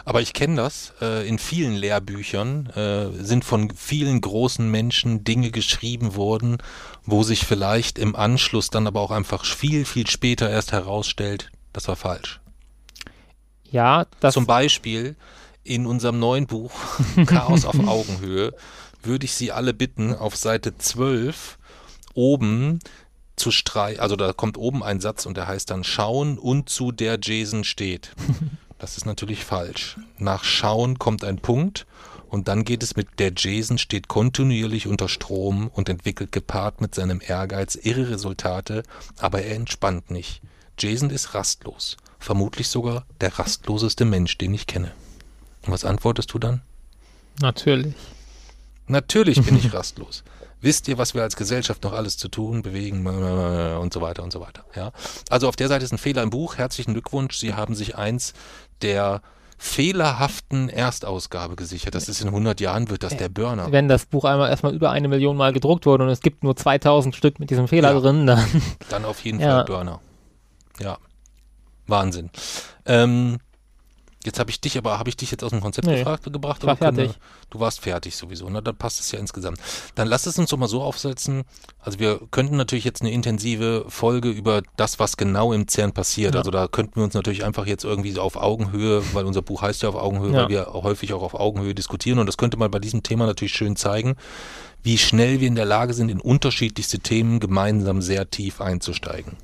Aber 0.06 0.22
ich 0.22 0.34
kenne 0.34 0.56
das. 0.58 0.94
Äh, 1.02 1.28
in 1.28 1.40
vielen 1.40 1.74
Lehrbüchern 1.74 2.68
äh, 2.68 3.24
sind 3.24 3.46
von 3.46 3.72
vielen 3.72 4.22
großen 4.22 4.70
Menschen 4.70 5.24
Dinge 5.24 5.52
geschrieben 5.52 6.16
worden, 6.16 6.58
wo 7.06 7.24
sich 7.24 7.46
vielleicht 7.46 7.98
im 7.98 8.16
Anschluss 8.16 8.70
dann 8.70 8.88
aber 8.88 9.02
auch 9.02 9.12
einfach 9.12 9.46
viel, 9.46 9.86
viel 9.86 10.08
später 10.08 10.50
erst 10.50 10.72
herausstellt, 10.72 11.50
das 11.72 11.88
war 11.88 11.96
falsch. 11.96 12.40
Ja, 13.72 14.06
das. 14.20 14.34
Zum 14.34 14.46
Beispiel 14.46 15.16
in 15.64 15.86
unserem 15.86 16.20
neuen 16.20 16.46
Buch 16.46 16.72
Chaos 17.26 17.66
auf 17.66 17.80
Augenhöhe 17.88 18.54
würde 19.02 19.26
ich 19.26 19.34
Sie 19.34 19.52
alle 19.52 19.74
bitten, 19.74 20.14
auf 20.14 20.36
Seite 20.36 20.78
12 20.78 21.58
oben 22.14 22.80
zu 23.36 23.52
streichen, 23.52 24.00
also 24.00 24.16
da 24.16 24.34
kommt 24.34 24.58
oben 24.58 24.84
ein 24.84 25.00
Satz 25.00 25.26
und 25.26 25.38
der 25.38 25.48
heißt 25.48 25.70
dann 25.70 25.84
schauen 25.84 26.38
und 26.38 26.70
zu 26.70 26.92
der 26.92 27.20
Jason 27.22 27.64
steht. 27.64 28.12
Das 28.80 28.98
ist 28.98 29.06
natürlich 29.06 29.46
falsch. 29.46 29.98
Nach 30.18 30.44
schauen 30.44 31.00
kommt 31.00 31.24
ein 31.24 31.38
Punkt 31.38 31.86
und 32.28 32.50
dann 32.50 32.66
geht 32.66 32.84
es 32.84 32.98
mit 32.98 33.18
der 33.18 33.32
Jason 33.34 33.78
steht 33.78 34.10
kontinuierlich 34.10 34.88
unter 34.88 35.08
Strom 35.08 35.70
und 35.74 35.88
entwickelt 35.88 36.34
gepaart 36.34 36.82
mit 36.82 36.94
seinem 36.94 37.22
Ehrgeiz 37.26 37.76
irre 37.76 38.10
Resultate, 38.10 38.84
aber 39.20 39.44
er 39.44 39.56
entspannt 39.56 40.12
nicht. 40.12 40.42
Jason 40.78 41.12
ist 41.12 41.34
rastlos. 41.34 41.96
Vermutlich 42.20 42.68
sogar 42.68 43.06
der 43.22 43.40
rastloseste 43.40 44.04
Mensch, 44.04 44.38
den 44.38 44.54
ich 44.54 44.68
kenne. 44.68 44.92
Und 45.66 45.72
was 45.72 45.86
antwortest 45.86 46.34
du 46.34 46.40
dann? 46.40 46.62
Natürlich. 47.40 47.94
Natürlich 48.88 49.44
bin 49.44 49.56
ich 49.58 49.74
rastlos 49.74 50.24
wisst 50.64 50.88
ihr, 50.88 50.98
was 50.98 51.14
wir 51.14 51.22
als 51.22 51.36
Gesellschaft 51.36 51.84
noch 51.84 51.94
alles 51.94 52.18
zu 52.18 52.30
tun, 52.30 52.62
bewegen 52.62 53.06
und 53.06 53.94
so 53.94 54.02
weiter 54.02 54.24
und 54.24 54.32
so 54.32 54.40
weiter. 54.40 54.64
Ja? 54.76 54.92
Also 55.30 55.48
auf 55.48 55.56
der 55.56 55.68
Seite 55.68 55.86
ist 55.86 55.92
ein 55.92 55.98
Fehler 55.98 56.24
im 56.24 56.30
Buch. 56.30 56.58
Herzlichen 56.58 56.94
Glückwunsch. 56.94 57.38
Sie 57.38 57.54
haben 57.54 57.76
sich 57.76 57.98
eins 57.98 58.34
der 58.82 59.22
fehlerhaften 59.58 60.70
Erstausgabe 60.70 61.56
gesichert. 61.56 61.96
Das 61.96 62.10
ist 62.10 62.22
in 62.22 62.28
100 62.28 62.60
Jahren 62.60 62.90
wird 62.90 63.04
das 63.04 63.16
der 63.16 63.30
Burner. 63.30 63.72
Wenn 63.72 63.88
das 63.88 64.06
Buch 64.06 64.26
einmal 64.26 64.50
erstmal 64.50 64.74
über 64.74 64.92
eine 64.92 65.08
Million 65.08 65.38
Mal 65.38 65.54
gedruckt 65.54 65.86
wurde 65.86 66.04
und 66.04 66.10
es 66.10 66.22
gibt 66.22 66.44
nur 66.44 66.56
2000 66.56 67.16
Stück 67.16 67.40
mit 67.40 67.50
diesem 67.50 67.68
Fehler 67.68 67.94
ja. 67.94 68.00
drin, 68.00 68.26
dann 68.26 68.46
dann 68.90 69.06
auf 69.06 69.24
jeden 69.24 69.40
ja. 69.42 69.58
Fall 69.58 69.66
Burner. 69.66 70.02
Ja, 70.80 70.98
Wahnsinn. 71.88 72.30
Ähm, 72.86 73.38
Jetzt 74.26 74.40
habe 74.40 74.50
ich 74.50 74.62
dich, 74.62 74.78
aber 74.78 75.00
habe 75.00 75.10
ich 75.10 75.18
dich 75.18 75.32
jetzt 75.32 75.44
aus 75.44 75.50
dem 75.50 75.62
Konzept 75.62 75.88
nee, 75.88 75.98
gefragt, 75.98 76.32
gebracht? 76.32 76.60
Ich 76.62 76.68
war 76.68 76.78
fertig. 76.78 77.12
Können, 77.12 77.22
du 77.50 77.60
warst 77.60 77.82
fertig 77.82 78.16
sowieso, 78.16 78.50
ne? 78.50 78.62
Dann 78.62 78.76
passt 78.76 79.00
es 79.00 79.12
ja 79.12 79.20
insgesamt. 79.20 79.60
Dann 79.96 80.08
lass 80.08 80.26
es 80.26 80.40
uns 80.40 80.50
doch 80.50 80.58
mal 80.58 80.68
so 80.68 80.82
aufsetzen. 80.82 81.44
Also 81.80 82.00
wir 82.00 82.22
könnten 82.32 82.56
natürlich 82.56 82.86
jetzt 82.86 83.02
eine 83.02 83.12
intensive 83.12 83.86
Folge 83.90 84.30
über 84.30 84.62
das, 84.78 85.00
was 85.00 85.18
genau 85.18 85.52
im 85.52 85.68
CERN 85.68 85.92
passiert. 85.92 86.36
Ja. 86.36 86.40
Also 86.40 86.52
da 86.52 86.68
könnten 86.68 86.96
wir 86.96 87.04
uns 87.04 87.14
natürlich 87.14 87.44
einfach 87.44 87.66
jetzt 87.66 87.84
irgendwie 87.84 88.18
auf 88.18 88.36
Augenhöhe, 88.36 89.04
weil 89.14 89.26
unser 89.26 89.42
Buch 89.42 89.62
heißt 89.62 89.84
ja 89.84 89.90
auf 89.90 89.96
Augenhöhe, 89.96 90.32
ja. 90.32 90.42
weil 90.44 90.50
wir 90.50 90.66
häufig 90.74 91.14
auch 91.14 91.22
auf 91.22 91.34
Augenhöhe 91.34 91.76
diskutieren. 91.76 92.20
Und 92.20 92.28
das 92.28 92.38
könnte 92.38 92.58
man 92.58 92.72
bei 92.72 92.80
diesem 92.80 93.04
Thema 93.04 93.26
natürlich 93.26 93.54
schön 93.54 93.76
zeigen, 93.76 94.16
wie 94.84 94.98
schnell 94.98 95.40
wir 95.40 95.48
in 95.48 95.56
der 95.56 95.66
Lage 95.66 95.94
sind, 95.94 96.10
in 96.10 96.20
unterschiedlichste 96.20 97.00
Themen 97.00 97.40
gemeinsam 97.40 98.02
sehr 98.02 98.30
tief 98.30 98.62
einzusteigen. 98.62 99.38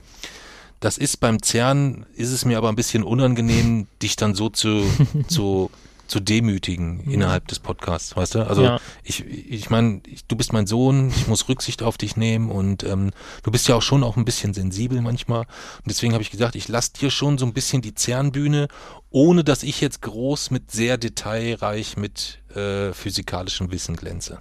Das 0.80 0.98
ist 0.98 1.18
beim 1.18 1.42
CERN, 1.44 2.06
ist 2.14 2.32
es 2.32 2.46
mir 2.46 2.58
aber 2.58 2.70
ein 2.70 2.76
bisschen 2.76 3.04
unangenehm, 3.04 3.88
dich 4.02 4.16
dann 4.16 4.34
so 4.34 4.50
zu, 4.50 4.84
zu, 5.28 5.70
zu 6.08 6.20
demütigen 6.20 7.02
innerhalb 7.02 7.48
des 7.48 7.60
Podcasts, 7.60 8.16
weißt 8.16 8.36
du? 8.36 8.48
Also 8.48 8.64
ja. 8.64 8.80
ich, 9.04 9.26
ich 9.26 9.70
meine, 9.70 10.02
du 10.28 10.36
bist 10.36 10.54
mein 10.54 10.68
Sohn, 10.68 11.10
ich 11.10 11.28
muss 11.28 11.50
Rücksicht 11.50 11.84
auf 11.84 11.98
dich 11.98 12.16
nehmen 12.16 12.50
und 12.50 12.84
ähm, 12.84 13.12
du 13.44 13.52
bist 13.52 13.68
ja 13.68 13.76
auch 13.76 13.82
schon 13.82 14.04
auch 14.04 14.16
ein 14.16 14.26
bisschen 14.26 14.54
sensibel 14.54 15.02
manchmal. 15.02 15.42
Und 15.42 15.88
deswegen 15.88 16.14
habe 16.14 16.24
ich 16.24 16.32
gesagt, 16.32 16.56
ich 16.56 16.68
lasse 16.68 16.94
dir 16.94 17.12
schon 17.12 17.38
so 17.38 17.46
ein 17.46 17.54
bisschen 17.54 17.82
die 17.82 17.94
CERN-Bühne, 17.94 18.68
ohne 19.10 19.44
dass 19.44 19.64
ich 19.64 19.82
jetzt 19.82 20.02
groß 20.02 20.52
mit 20.52 20.72
sehr 20.72 20.98
detailreich 20.98 21.98
mit 21.98 22.40
äh, 22.56 22.94
physikalischem 22.94 23.72
Wissen 23.72 23.96
glänze 23.96 24.40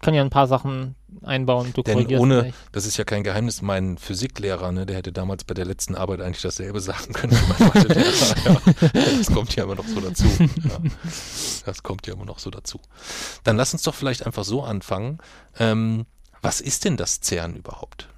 kann 0.00 0.14
ja 0.14 0.22
ein 0.22 0.30
paar 0.30 0.46
Sachen 0.46 0.94
einbauen. 1.22 1.72
Du 1.74 1.82
Denn 1.82 2.06
ohne, 2.18 2.44
nicht. 2.44 2.58
das 2.72 2.86
ist 2.86 2.96
ja 2.96 3.04
kein 3.04 3.22
Geheimnis, 3.22 3.62
mein 3.62 3.98
Physiklehrer, 3.98 4.72
ne, 4.72 4.86
der 4.86 4.96
hätte 4.96 5.12
damals 5.12 5.44
bei 5.44 5.54
der 5.54 5.64
letzten 5.64 5.94
Arbeit 5.94 6.20
eigentlich 6.20 6.42
dasselbe 6.42 6.80
sagen 6.80 7.12
können 7.12 7.32
wie 7.32 7.62
mein 7.62 7.88
ja. 8.44 9.16
Das 9.18 9.26
kommt 9.32 9.54
ja 9.54 9.64
immer 9.64 9.74
noch 9.74 9.86
so 9.86 10.00
dazu. 10.00 10.24
Ja. 10.38 10.78
Das 11.64 11.82
kommt 11.82 12.06
ja 12.06 12.14
immer 12.14 12.24
noch 12.24 12.38
so 12.38 12.50
dazu. 12.50 12.80
Dann 13.44 13.56
lass 13.56 13.72
uns 13.72 13.82
doch 13.82 13.94
vielleicht 13.94 14.26
einfach 14.26 14.44
so 14.44 14.62
anfangen. 14.62 15.18
Ähm, 15.58 16.06
was 16.40 16.60
ist 16.60 16.84
denn 16.84 16.96
das 16.96 17.20
CERN 17.20 17.54
überhaupt? 17.54 18.08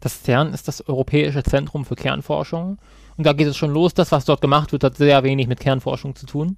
Das 0.00 0.22
CERN 0.22 0.52
ist 0.52 0.68
das 0.68 0.86
Europäische 0.88 1.42
Zentrum 1.42 1.84
für 1.84 1.94
Kernforschung. 1.94 2.78
Und 3.16 3.24
da 3.24 3.32
geht 3.32 3.46
es 3.46 3.56
schon 3.56 3.70
los. 3.70 3.94
Das, 3.94 4.12
was 4.12 4.24
dort 4.24 4.40
gemacht 4.40 4.72
wird, 4.72 4.84
hat 4.84 4.96
sehr 4.96 5.22
wenig 5.22 5.46
mit 5.46 5.60
Kernforschung 5.60 6.14
zu 6.16 6.26
tun. 6.26 6.56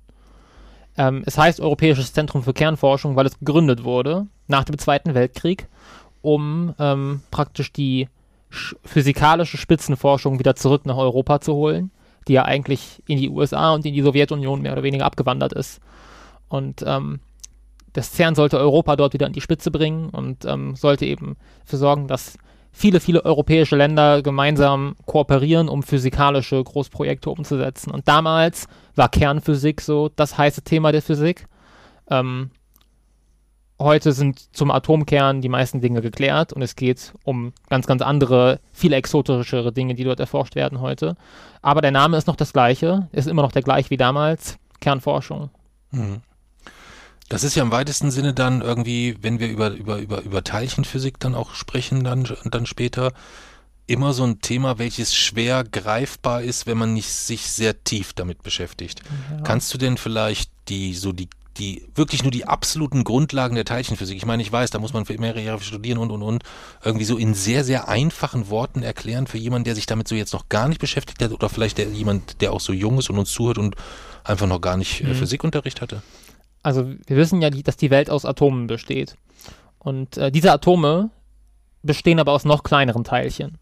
Ähm, 0.98 1.22
es 1.24 1.38
heißt 1.38 1.61
Europäisches 1.61 2.12
Zentrum 2.12 2.42
für 2.42 2.52
Kernforschung, 2.52 3.16
weil 3.16 3.26
es 3.26 3.38
gegründet 3.38 3.84
wurde 3.84 4.26
nach 4.48 4.64
dem 4.64 4.76
Zweiten 4.78 5.14
Weltkrieg, 5.14 5.68
um 6.20 6.74
ähm, 6.78 7.22
praktisch 7.30 7.72
die 7.72 8.08
physikalische 8.50 9.56
Spitzenforschung 9.56 10.38
wieder 10.38 10.56
zurück 10.56 10.87
nach 10.87 10.96
Europa 10.96 11.40
zu 11.40 11.54
holen, 11.54 11.90
die 12.26 12.32
ja 12.32 12.44
eigentlich 12.44 13.02
in 13.06 13.18
die 13.18 13.30
USA 13.30 13.74
und 13.74 13.87
in 13.87 13.94
die 13.94 14.02
Sowjetunion 14.02 14.61
mehr 14.61 14.72
oder 14.72 14.82
weniger 14.82 15.06
abgewandert 15.06 15.52
ist. 15.52 15.80
Und 16.48 16.82
ähm, 16.84 17.20
das 17.92 18.12
CERN 18.12 18.34
sollte 18.34 18.58
Europa 18.58 18.96
dort 18.96 19.12
wieder 19.12 19.26
an 19.26 19.32
die 19.32 19.40
Spitze 19.40 19.70
bringen 19.70 20.08
und 20.11 20.44
ähm, 20.46 20.74
sollte 20.76 21.06
eben 21.06 21.37
dafür 21.64 21.78
sorgen, 21.78 22.08
dass 22.08 22.38
viele, 22.72 23.00
viele 23.00 23.24
europäische 23.24 23.76
Länder 23.76 24.22
gemeinsam 24.22 24.94
kooperieren, 25.07 25.68
um 25.68 25.83
physikalische 25.83 26.62
Großprojekte 26.62 27.31
umzusetzen. 27.31 27.90
Und 27.90 28.09
damals 28.09 28.68
war 28.94 29.09
Kernphysik 29.09 29.81
so 29.81 30.11
das 30.14 30.38
heiße 30.38 30.62
Thema 30.62 30.92
der 30.92 31.02
Physik. 31.02 31.46
Ähm, 32.11 32.50
heute 33.78 34.12
sind 34.12 34.54
zum 34.54 34.70
Atomkern 34.70 35.40
die 35.40 35.48
meisten 35.48 35.81
Dinge 35.81 36.00
geklärt 36.00 36.52
und 36.52 36.62
es 36.62 36.76
geht 36.76 37.14
um 37.24 37.52
ganz, 37.68 37.87
ganz 37.87 38.02
andere, 38.02 38.61
viel 38.72 38.92
exotischere 38.92 39.72
Dinge, 39.72 39.94
die 39.94 40.04
dort 40.04 40.20
erforscht 40.20 40.54
werden 40.54 40.81
heute. 40.81 41.16
Aber 41.62 41.81
der 41.81 41.92
Name 41.92 42.16
ist 42.16 42.26
noch 42.26 42.37
das 42.37 42.52
gleiche, 42.52 43.09
ist 43.12 43.28
immer 43.28 43.42
noch 43.42 43.52
der 43.52 43.62
gleiche 43.62 43.90
wie 43.90 43.96
damals, 43.96 44.59
Kernforschung. 44.81 45.50
Mhm. 45.90 46.22
Das 47.28 47.44
ist 47.44 47.54
ja 47.54 47.62
im 47.62 47.70
weitesten 47.70 48.10
Sinne 48.10 48.32
dann 48.32 48.62
irgendwie, 48.62 49.16
wenn 49.20 49.38
wir 49.38 49.48
über, 49.48 49.70
über, 49.70 49.98
über, 49.98 50.22
über 50.22 50.44
Teilchenphysik 50.44 51.20
dann 51.20 51.34
auch 51.34 51.54
sprechen, 51.54 52.04
dann, 52.04 52.26
dann 52.44 52.64
später, 52.64 53.12
immer 53.88 54.12
so 54.12 54.24
ein 54.24 54.40
Thema, 54.40 54.78
welches 54.78 55.16
schwer 55.16 55.64
greifbar 55.64 56.42
ist, 56.42 56.66
wenn 56.66 56.78
man 56.78 56.94
nicht 56.94 57.08
sich 57.08 57.50
sehr 57.50 57.82
tief 57.84 58.12
damit 58.12 58.42
beschäftigt. 58.42 59.02
Ja. 59.30 59.42
Kannst 59.42 59.72
du 59.72 59.78
denn 59.78 59.96
vielleicht 59.96 60.50
die, 60.68 60.94
so 60.94 61.12
die, 61.12 61.28
die, 61.56 61.88
wirklich 61.94 62.22
nur 62.22 62.30
die 62.30 62.44
absoluten 62.44 63.02
Grundlagen 63.02 63.54
der 63.54 63.64
Teilchenphysik, 63.64 64.16
ich 64.16 64.26
meine, 64.26 64.42
ich 64.42 64.52
weiß, 64.52 64.70
da 64.70 64.78
muss 64.78 64.92
man 64.92 65.06
für 65.06 65.18
mehrere 65.18 65.42
Jahre 65.42 65.62
studieren 65.62 65.98
und, 65.98 66.10
und, 66.10 66.22
und, 66.22 66.42
irgendwie 66.84 67.06
so 67.06 67.16
in 67.16 67.32
sehr, 67.32 67.64
sehr 67.64 67.88
einfachen 67.88 68.50
Worten 68.50 68.82
erklären 68.82 69.26
für 69.26 69.38
jemanden, 69.38 69.64
der 69.64 69.74
sich 69.74 69.86
damit 69.86 70.06
so 70.06 70.14
jetzt 70.14 70.34
noch 70.34 70.50
gar 70.50 70.68
nicht 70.68 70.80
beschäftigt 70.80 71.22
hat 71.22 71.32
oder 71.32 71.48
vielleicht 71.48 71.78
der, 71.78 71.88
jemand, 71.88 72.42
der 72.42 72.52
auch 72.52 72.60
so 72.60 72.74
jung 72.74 72.98
ist 72.98 73.08
und 73.08 73.18
uns 73.18 73.32
zuhört 73.32 73.56
und 73.56 73.74
einfach 74.22 74.46
noch 74.46 74.60
gar 74.60 74.76
nicht 74.76 75.00
äh, 75.00 75.08
mhm. 75.08 75.14
Physikunterricht 75.14 75.80
hatte? 75.80 76.02
Also 76.68 76.87
wir 77.07 77.16
wissen 77.16 77.40
ja, 77.40 77.48
dass 77.48 77.78
die 77.78 77.90
Welt 77.90 78.11
aus 78.11 78.26
Atomen 78.26 78.66
besteht. 78.66 79.16
Und 79.78 80.18
äh, 80.18 80.31
diese 80.31 80.52
Atome 80.52 81.09
bestehen 81.83 82.20
aber 82.20 82.33
aus 82.33 82.44
noch 82.44 82.62
kleineren 82.62 83.04
Teilchen. 83.04 83.57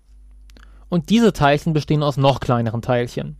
Und 0.88 1.08
diese 1.08 1.32
Teilchen 1.32 1.72
bestehen 1.72 2.02
aus 2.02 2.16
noch 2.16 2.40
kleineren 2.40 2.82
Teilchen. 2.82 3.36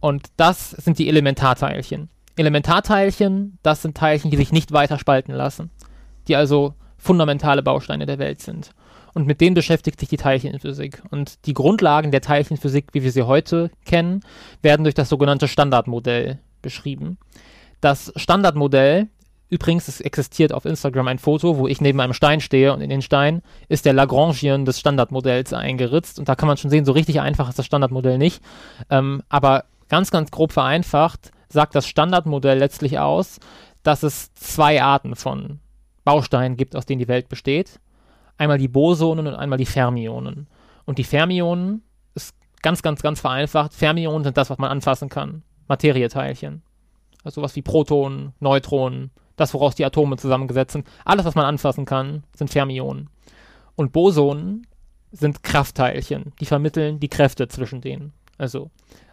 Und 0.00 0.28
das 0.38 0.70
sind 0.70 0.98
die 0.98 1.08
Elementarteilchen. 1.08 2.08
Elementarteilchen, 2.36 3.58
das 3.62 3.82
sind 3.82 3.94
Teilchen, 3.94 4.30
die 4.30 4.38
sich 4.38 4.52
nicht 4.52 4.72
weiter 4.72 4.98
spalten 4.98 5.34
lassen. 5.34 5.70
Die 6.26 6.36
also 6.36 6.74
fundamentale 6.96 7.62
Bausteine 7.62 8.06
der 8.06 8.18
Welt 8.18 8.40
sind. 8.40 8.70
Und 9.12 9.26
mit 9.26 9.42
denen 9.42 9.54
beschäftigt 9.54 10.00
sich 10.00 10.08
die 10.08 10.16
Teilchenphysik. 10.16 11.02
Und 11.10 11.44
die 11.44 11.52
Grundlagen 11.52 12.10
der 12.10 12.22
Teilchenphysik, 12.22 12.86
wie 12.92 13.02
wir 13.02 13.12
sie 13.12 13.24
heute 13.24 13.70
kennen, 13.84 14.20
werden 14.62 14.84
durch 14.84 14.94
das 14.94 15.10
sogenannte 15.10 15.46
Standardmodell 15.46 16.38
beschrieben. 16.62 17.18
Das 17.82 18.12
Standardmodell, 18.14 19.08
übrigens, 19.50 19.88
es 19.88 20.00
existiert 20.00 20.52
auf 20.52 20.66
Instagram 20.66 21.08
ein 21.08 21.18
Foto, 21.18 21.58
wo 21.58 21.66
ich 21.66 21.80
neben 21.80 22.00
einem 22.00 22.12
Stein 22.12 22.40
stehe 22.40 22.72
und 22.72 22.80
in 22.80 22.88
den 22.88 23.02
Stein 23.02 23.42
ist 23.68 23.84
der 23.84 23.92
Lagrangian 23.92 24.64
des 24.64 24.78
Standardmodells 24.78 25.52
eingeritzt. 25.52 26.20
Und 26.20 26.28
da 26.28 26.36
kann 26.36 26.46
man 26.46 26.56
schon 26.56 26.70
sehen, 26.70 26.84
so 26.84 26.92
richtig 26.92 27.20
einfach 27.20 27.48
ist 27.48 27.58
das 27.58 27.66
Standardmodell 27.66 28.18
nicht. 28.18 28.40
Ähm, 28.88 29.24
aber 29.28 29.64
ganz, 29.88 30.12
ganz 30.12 30.30
grob 30.30 30.52
vereinfacht 30.52 31.32
sagt 31.48 31.74
das 31.74 31.88
Standardmodell 31.88 32.56
letztlich 32.56 33.00
aus, 33.00 33.40
dass 33.82 34.04
es 34.04 34.32
zwei 34.34 34.80
Arten 34.80 35.16
von 35.16 35.58
Bausteinen 36.04 36.56
gibt, 36.56 36.76
aus 36.76 36.86
denen 36.86 37.00
die 37.00 37.08
Welt 37.08 37.28
besteht. 37.28 37.80
Einmal 38.38 38.58
die 38.58 38.68
Bosonen 38.68 39.26
und 39.26 39.34
einmal 39.34 39.58
die 39.58 39.66
Fermionen. 39.66 40.46
Und 40.84 40.98
die 40.98 41.04
Fermionen 41.04 41.82
ist 42.14 42.36
ganz, 42.62 42.80
ganz, 42.80 43.02
ganz 43.02 43.20
vereinfacht. 43.20 43.74
Fermionen 43.74 44.22
sind 44.22 44.36
das, 44.36 44.50
was 44.50 44.58
man 44.58 44.70
anfassen 44.70 45.08
kann. 45.08 45.42
Materieteilchen. 45.66 46.62
Also 47.24 47.40
sowas 47.40 47.56
wie 47.56 47.62
Protonen, 47.62 48.32
Neutronen, 48.40 49.10
das, 49.36 49.54
woraus 49.54 49.74
die 49.74 49.84
Atome 49.84 50.16
zusammengesetzt 50.16 50.72
sind. 50.72 50.86
Alles, 51.04 51.24
was 51.24 51.34
man 51.34 51.46
anfassen 51.46 51.84
kann, 51.84 52.24
sind 52.34 52.50
Fermionen. 52.50 53.08
Und 53.76 53.92
Bosonen 53.92 54.66
sind 55.10 55.42
Kraftteilchen, 55.42 56.32
die 56.40 56.46
vermitteln 56.46 57.00
die 57.00 57.08
Kräfte 57.08 57.48
zwischen 57.48 57.80
denen. 57.80 58.12
Also 58.38 58.70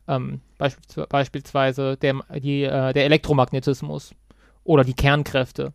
ähm, 0.08 0.41
beispielsweise, 0.58 1.08
beispielsweise 1.08 1.98
der, 1.98 2.15
die, 2.39 2.63
äh, 2.63 2.93
der 2.93 3.06
Elektromagnetismus 3.06 4.13
oder 4.63 4.84
die 4.84 4.93
Kernkräfte. 4.93 5.74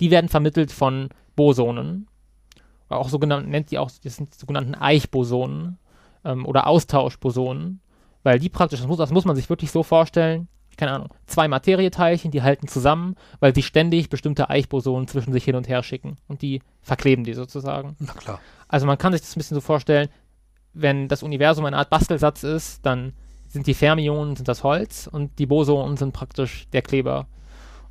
Die 0.00 0.10
werden 0.10 0.28
vermittelt 0.28 0.72
von 0.72 1.08
Bosonen. 1.36 2.06
Auch 2.88 3.08
sogenannt, 3.08 3.48
nennt 3.48 3.70
die 3.70 3.78
auch, 3.78 3.90
das 4.02 4.16
sind 4.16 4.34
die 4.34 4.38
sogenannten 4.38 4.74
Eichbosonen 4.74 5.78
ähm, 6.24 6.44
oder 6.44 6.66
Austauschbosonen, 6.66 7.80
weil 8.22 8.38
die 8.38 8.48
praktisch, 8.48 8.80
das 8.80 8.88
muss, 8.88 8.98
das 8.98 9.12
muss 9.12 9.24
man 9.24 9.36
sich 9.36 9.48
wirklich 9.48 9.70
so 9.70 9.82
vorstellen, 9.82 10.48
keine 10.80 10.92
Ahnung, 10.92 11.08
zwei 11.26 11.46
Materieteilchen, 11.46 12.30
die 12.30 12.42
halten 12.42 12.66
zusammen, 12.66 13.14
weil 13.38 13.54
sie 13.54 13.62
ständig 13.62 14.08
bestimmte 14.08 14.50
Eichbosonen 14.50 15.06
zwischen 15.06 15.32
sich 15.32 15.44
hin 15.44 15.54
und 15.54 15.68
her 15.68 15.82
schicken 15.82 16.16
und 16.26 16.42
die 16.42 16.62
verkleben 16.82 17.22
die 17.22 17.34
sozusagen. 17.34 17.96
Na 17.98 18.14
klar. 18.14 18.40
Also 18.66 18.86
man 18.86 18.98
kann 18.98 19.12
sich 19.12 19.20
das 19.20 19.36
ein 19.36 19.38
bisschen 19.38 19.54
so 19.54 19.60
vorstellen, 19.60 20.08
wenn 20.72 21.06
das 21.08 21.22
Universum 21.22 21.66
eine 21.66 21.76
Art 21.76 21.90
Bastelsatz 21.90 22.42
ist, 22.42 22.84
dann 22.86 23.12
sind 23.48 23.66
die 23.66 23.74
Fermionen 23.74 24.36
sind 24.36 24.48
das 24.48 24.62
Holz 24.62 25.08
und 25.10 25.38
die 25.38 25.46
Bosonen 25.46 25.96
sind 25.96 26.12
praktisch 26.12 26.66
der 26.72 26.82
Kleber. 26.82 27.26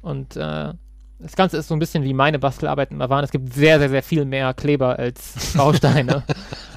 Und 0.01 0.35
äh, 0.37 0.73
das 1.19 1.35
Ganze 1.35 1.57
ist 1.57 1.67
so 1.67 1.75
ein 1.75 1.79
bisschen 1.79 2.03
wie 2.03 2.13
meine 2.13 2.39
Bastelarbeiten 2.39 2.95
immer 2.95 3.09
waren. 3.09 3.25
Es 3.25 3.31
gibt 3.31 3.53
sehr, 3.53 3.77
sehr, 3.77 3.89
sehr 3.89 4.03
viel 4.03 4.25
mehr 4.25 4.53
Kleber 4.53 4.97
als 4.97 5.53
Bausteine. 5.57 6.23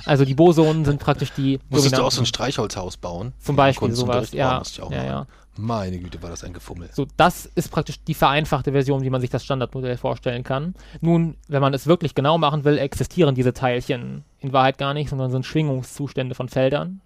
also 0.04 0.24
die 0.24 0.34
Bosonen 0.34 0.84
sind 0.84 0.98
praktisch 0.98 1.32
die. 1.32 1.60
Musstest 1.70 1.96
du 1.96 2.02
auch 2.02 2.10
so 2.10 2.22
ein 2.22 2.26
Streichholzhaus 2.26 2.96
bauen? 2.96 3.32
Zum 3.38 3.54
Beispiel 3.54 3.92
sowas, 3.92 4.32
ja. 4.32 4.60
Ja, 4.90 5.04
ja. 5.04 5.26
Meine 5.56 5.98
Güte, 5.98 6.22
war 6.22 6.30
das 6.30 6.44
ein 6.44 6.54
Gefummel. 6.54 6.88
So, 6.92 7.06
das 7.16 7.44
ist 7.44 7.70
praktisch 7.70 8.02
die 8.02 8.14
vereinfachte 8.14 8.72
Version, 8.72 9.02
wie 9.02 9.10
man 9.10 9.20
sich 9.20 9.28
das 9.28 9.44
Standardmodell 9.44 9.98
vorstellen 9.98 10.44
kann. 10.44 10.74
Nun, 11.00 11.36
wenn 11.46 11.60
man 11.60 11.74
es 11.74 11.86
wirklich 11.86 12.14
genau 12.14 12.38
machen 12.38 12.64
will, 12.64 12.78
existieren 12.78 13.34
diese 13.34 13.52
Teilchen 13.52 14.24
in 14.40 14.52
Wahrheit 14.52 14.78
gar 14.78 14.94
nicht, 14.94 15.10
sondern 15.10 15.30
sind 15.30 15.44
Schwingungszustände 15.44 16.34
von 16.34 16.48
Feldern. 16.48 17.02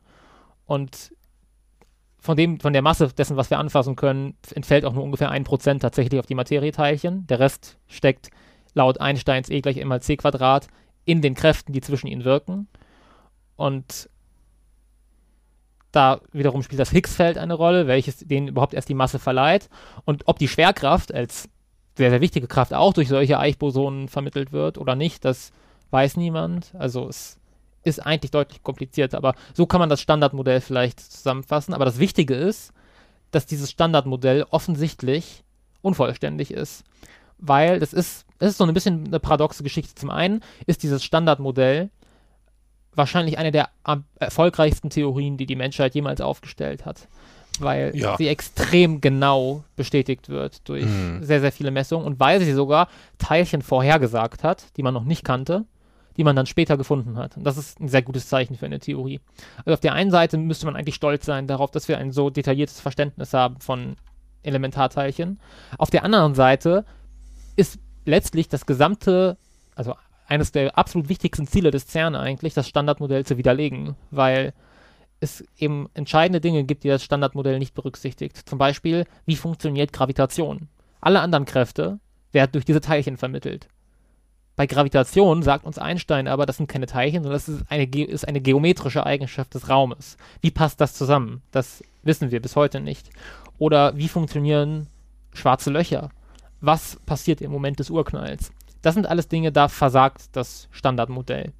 Und 0.64 1.12
von 2.20 2.36
dem, 2.36 2.60
von 2.60 2.72
der 2.72 2.82
Masse 2.82 3.08
dessen, 3.08 3.36
was 3.36 3.50
wir 3.50 3.58
anfassen 3.58 3.96
können, 3.96 4.34
entfällt 4.54 4.84
auch 4.84 4.92
nur 4.92 5.04
ungefähr 5.04 5.30
ein 5.30 5.44
Prozent 5.44 5.82
tatsächlich 5.82 6.20
auf 6.20 6.26
die 6.26 6.34
Materieteilchen. 6.34 7.26
Der 7.26 7.40
Rest 7.40 7.78
steckt 7.88 8.30
laut 8.74 9.00
Einsteins 9.00 9.48
E 9.48 9.60
gleich 9.60 9.76
immer 9.76 10.00
c 10.00 10.16
Quadrat 10.16 10.68
in 11.04 11.20
den 11.20 11.34
Kräften, 11.34 11.72
die 11.72 11.80
zwischen 11.80 12.08
ihnen 12.08 12.24
wirken. 12.24 12.68
Und 13.56 14.08
da 15.92 16.20
wiederum 16.32 16.62
spielt 16.62 16.80
das 16.80 16.90
Higgs-Feld 16.90 17.38
eine 17.38 17.54
Rolle, 17.54 17.86
welches 17.86 18.18
denen 18.18 18.48
überhaupt 18.48 18.74
erst 18.74 18.88
die 18.88 18.94
Masse 18.94 19.18
verleiht. 19.18 19.68
Und 20.04 20.24
ob 20.26 20.38
die 20.38 20.48
Schwerkraft 20.48 21.14
als 21.14 21.48
sehr, 21.96 22.10
sehr 22.10 22.20
wichtige 22.20 22.46
Kraft 22.46 22.74
auch 22.74 22.92
durch 22.92 23.08
solche 23.08 23.38
Eichbosonen 23.38 24.08
vermittelt 24.08 24.52
wird 24.52 24.78
oder 24.78 24.94
nicht, 24.94 25.24
das 25.24 25.52
weiß 25.90 26.16
niemand. 26.16 26.74
Also 26.78 27.08
es 27.08 27.38
ist 27.82 28.04
eigentlich 28.04 28.30
deutlich 28.30 28.62
komplizierter, 28.62 29.16
aber 29.16 29.34
so 29.54 29.66
kann 29.66 29.80
man 29.80 29.88
das 29.88 30.00
Standardmodell 30.00 30.60
vielleicht 30.60 31.00
zusammenfassen. 31.00 31.72
Aber 31.72 31.84
das 31.84 31.98
Wichtige 31.98 32.34
ist, 32.34 32.72
dass 33.30 33.46
dieses 33.46 33.70
Standardmodell 33.70 34.44
offensichtlich 34.50 35.44
unvollständig 35.82 36.50
ist. 36.50 36.84
Weil 37.38 37.80
das 37.80 37.92
ist, 37.92 38.26
das 38.38 38.50
ist 38.50 38.58
so 38.58 38.64
ein 38.64 38.74
bisschen 38.74 39.06
eine 39.06 39.20
paradoxe 39.20 39.62
Geschichte. 39.62 39.94
Zum 39.94 40.10
einen 40.10 40.40
ist 40.66 40.82
dieses 40.82 41.04
Standardmodell 41.04 41.90
wahrscheinlich 42.96 43.38
eine 43.38 43.52
der 43.52 43.68
erfolgreichsten 44.18 44.90
Theorien, 44.90 45.36
die 45.36 45.46
die 45.46 45.56
Menschheit 45.56 45.94
jemals 45.94 46.20
aufgestellt 46.20 46.84
hat. 46.84 47.08
Weil 47.58 47.92
ja. 47.94 48.16
sie 48.18 48.28
extrem 48.28 49.00
genau 49.00 49.64
bestätigt 49.76 50.28
wird 50.28 50.68
durch 50.68 50.84
mhm. 50.84 51.22
sehr, 51.22 51.40
sehr 51.40 51.52
viele 51.52 51.70
Messungen 51.70 52.06
und 52.06 52.20
weil 52.20 52.40
sie 52.40 52.52
sogar 52.52 52.88
Teilchen 53.18 53.62
vorhergesagt 53.62 54.42
hat, 54.44 54.76
die 54.76 54.82
man 54.82 54.92
noch 54.92 55.04
nicht 55.04 55.24
kannte 55.24 55.64
die 56.16 56.24
man 56.24 56.36
dann 56.36 56.46
später 56.46 56.76
gefunden 56.76 57.16
hat. 57.16 57.36
Und 57.36 57.44
das 57.44 57.58
ist 57.58 57.80
ein 57.80 57.88
sehr 57.88 58.02
gutes 58.02 58.28
Zeichen 58.28 58.56
für 58.56 58.66
eine 58.66 58.78
Theorie. 58.78 59.20
Also 59.58 59.74
auf 59.74 59.80
der 59.80 59.92
einen 59.92 60.10
Seite 60.10 60.38
müsste 60.38 60.66
man 60.66 60.74
eigentlich 60.74 60.94
stolz 60.94 61.26
sein 61.26 61.46
darauf, 61.46 61.70
dass 61.70 61.88
wir 61.88 61.98
ein 61.98 62.10
so 62.10 62.30
detailliertes 62.30 62.80
Verständnis 62.80 63.34
haben 63.34 63.60
von 63.60 63.96
Elementarteilchen. 64.42 65.38
Auf 65.76 65.90
der 65.90 66.04
anderen 66.04 66.34
Seite 66.34 66.84
ist 67.56 67.78
letztlich 68.04 68.48
das 68.48 68.66
gesamte, 68.66 69.36
also 69.74 69.94
eines 70.26 70.52
der 70.52 70.76
absolut 70.76 71.08
wichtigsten 71.08 71.46
Ziele 71.46 71.70
des 71.70 71.86
CERN 71.86 72.14
eigentlich, 72.14 72.54
das 72.54 72.68
Standardmodell 72.68 73.24
zu 73.24 73.38
widerlegen, 73.38 73.96
weil 74.10 74.52
es 75.20 75.44
eben 75.58 75.88
entscheidende 75.94 76.40
Dinge 76.40 76.64
gibt, 76.64 76.84
die 76.84 76.88
das 76.88 77.02
Standardmodell 77.02 77.58
nicht 77.58 77.74
berücksichtigt. 77.74 78.36
Zum 78.48 78.58
Beispiel, 78.58 79.06
wie 79.24 79.36
funktioniert 79.36 79.92
Gravitation? 79.92 80.68
Alle 81.00 81.20
anderen 81.20 81.44
Kräfte 81.44 82.00
werden 82.32 82.52
durch 82.52 82.64
diese 82.64 82.80
Teilchen 82.80 83.16
vermittelt. 83.16 83.68
Bei 84.56 84.66
Gravitation 84.66 85.42
sagt 85.42 85.66
uns 85.66 85.78
Einstein 85.78 86.28
aber, 86.28 86.46
das 86.46 86.56
sind 86.56 86.68
keine 86.68 86.86
Teilchen, 86.86 87.22
sondern 87.22 87.36
das 87.36 87.48
ist 87.48 87.62
eine, 87.68 87.84
ist 87.84 88.26
eine 88.26 88.40
geometrische 88.40 89.04
Eigenschaft 89.04 89.54
des 89.54 89.68
Raumes. 89.68 90.16
Wie 90.40 90.50
passt 90.50 90.80
das 90.80 90.94
zusammen? 90.94 91.42
Das 91.50 91.84
wissen 92.02 92.30
wir 92.30 92.40
bis 92.40 92.56
heute 92.56 92.80
nicht. 92.80 93.10
Oder 93.58 93.96
wie 93.96 94.08
funktionieren 94.08 94.86
schwarze 95.34 95.70
Löcher? 95.70 96.10
Was 96.60 96.96
passiert 97.04 97.42
im 97.42 97.52
Moment 97.52 97.78
des 97.78 97.90
Urknalls? 97.90 98.50
Das 98.86 98.94
sind 98.94 99.08
alles 99.08 99.26
Dinge, 99.26 99.50
da 99.50 99.66
versagt 99.66 100.36
das 100.36 100.68
Standardmodell. 100.70 101.52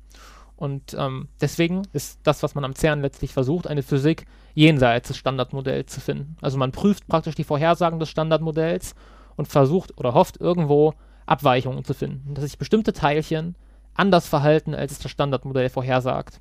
Und 0.54 0.94
ähm, 0.96 1.26
deswegen 1.40 1.82
ist 1.92 2.20
das, 2.22 2.44
was 2.44 2.54
man 2.54 2.64
am 2.64 2.76
CERN 2.76 3.02
letztlich 3.02 3.32
versucht, 3.32 3.66
eine 3.66 3.82
Physik 3.82 4.26
jenseits 4.54 5.08
des 5.08 5.16
Standardmodells 5.16 5.92
zu 5.92 6.00
finden. 6.00 6.36
Also 6.40 6.56
man 6.56 6.70
prüft 6.70 7.08
praktisch 7.08 7.34
die 7.34 7.42
Vorhersagen 7.42 7.98
des 7.98 8.10
Standardmodells 8.10 8.94
und 9.34 9.48
versucht 9.48 9.98
oder 9.98 10.14
hofft 10.14 10.40
irgendwo 10.40 10.94
Abweichungen 11.26 11.82
zu 11.82 11.94
finden, 11.94 12.34
dass 12.34 12.44
sich 12.44 12.58
bestimmte 12.58 12.92
Teilchen 12.92 13.56
anders 13.94 14.28
verhalten, 14.28 14.72
als 14.72 14.92
es 14.92 15.00
das 15.00 15.10
Standardmodell 15.10 15.68
vorhersagt. 15.68 16.40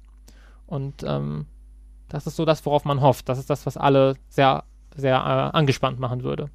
Und 0.67 1.01
ähm, 1.01 1.47
das 2.09 2.27
ist 2.27 2.35
so 2.35 2.45
das, 2.45 2.63
worauf 2.63 2.85
man 2.85 3.01
hofft. 3.01 3.27
Das 3.27 3.39
ist 3.39 3.49
das, 3.49 3.65
was 3.65 3.75
alle 3.75 4.17
sehr, 4.29 4.65
sehr 4.95 5.15
äh, 5.15 5.57
angespannt 5.57 5.99
machen 5.99 6.21
würde. 6.21 6.51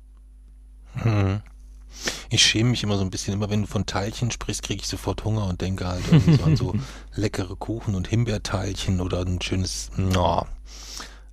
Hm. 0.95 1.43
Ich 2.31 2.43
schäme 2.43 2.71
mich 2.71 2.83
immer 2.83 2.97
so 2.97 3.03
ein 3.03 3.11
bisschen, 3.11 3.35
immer 3.35 3.51
wenn 3.51 3.63
du 3.63 3.67
von 3.67 3.87
Teilchen 3.87 4.31
sprichst, 4.31 4.63
kriege 4.63 4.81
ich 4.83 4.89
sofort 4.89 5.25
Hunger 5.25 5.47
und 5.47 5.61
denke 5.61 5.87
halt 5.87 6.03
so 6.07 6.45
an 6.45 6.57
so 6.57 6.75
leckere 7.15 7.57
Kuchen 7.57 7.95
und 7.95 8.09
Himbeerteilchen 8.09 9.01
oder 9.01 9.21
ein 9.21 9.41
schönes. 9.43 9.91
No. 9.97 10.47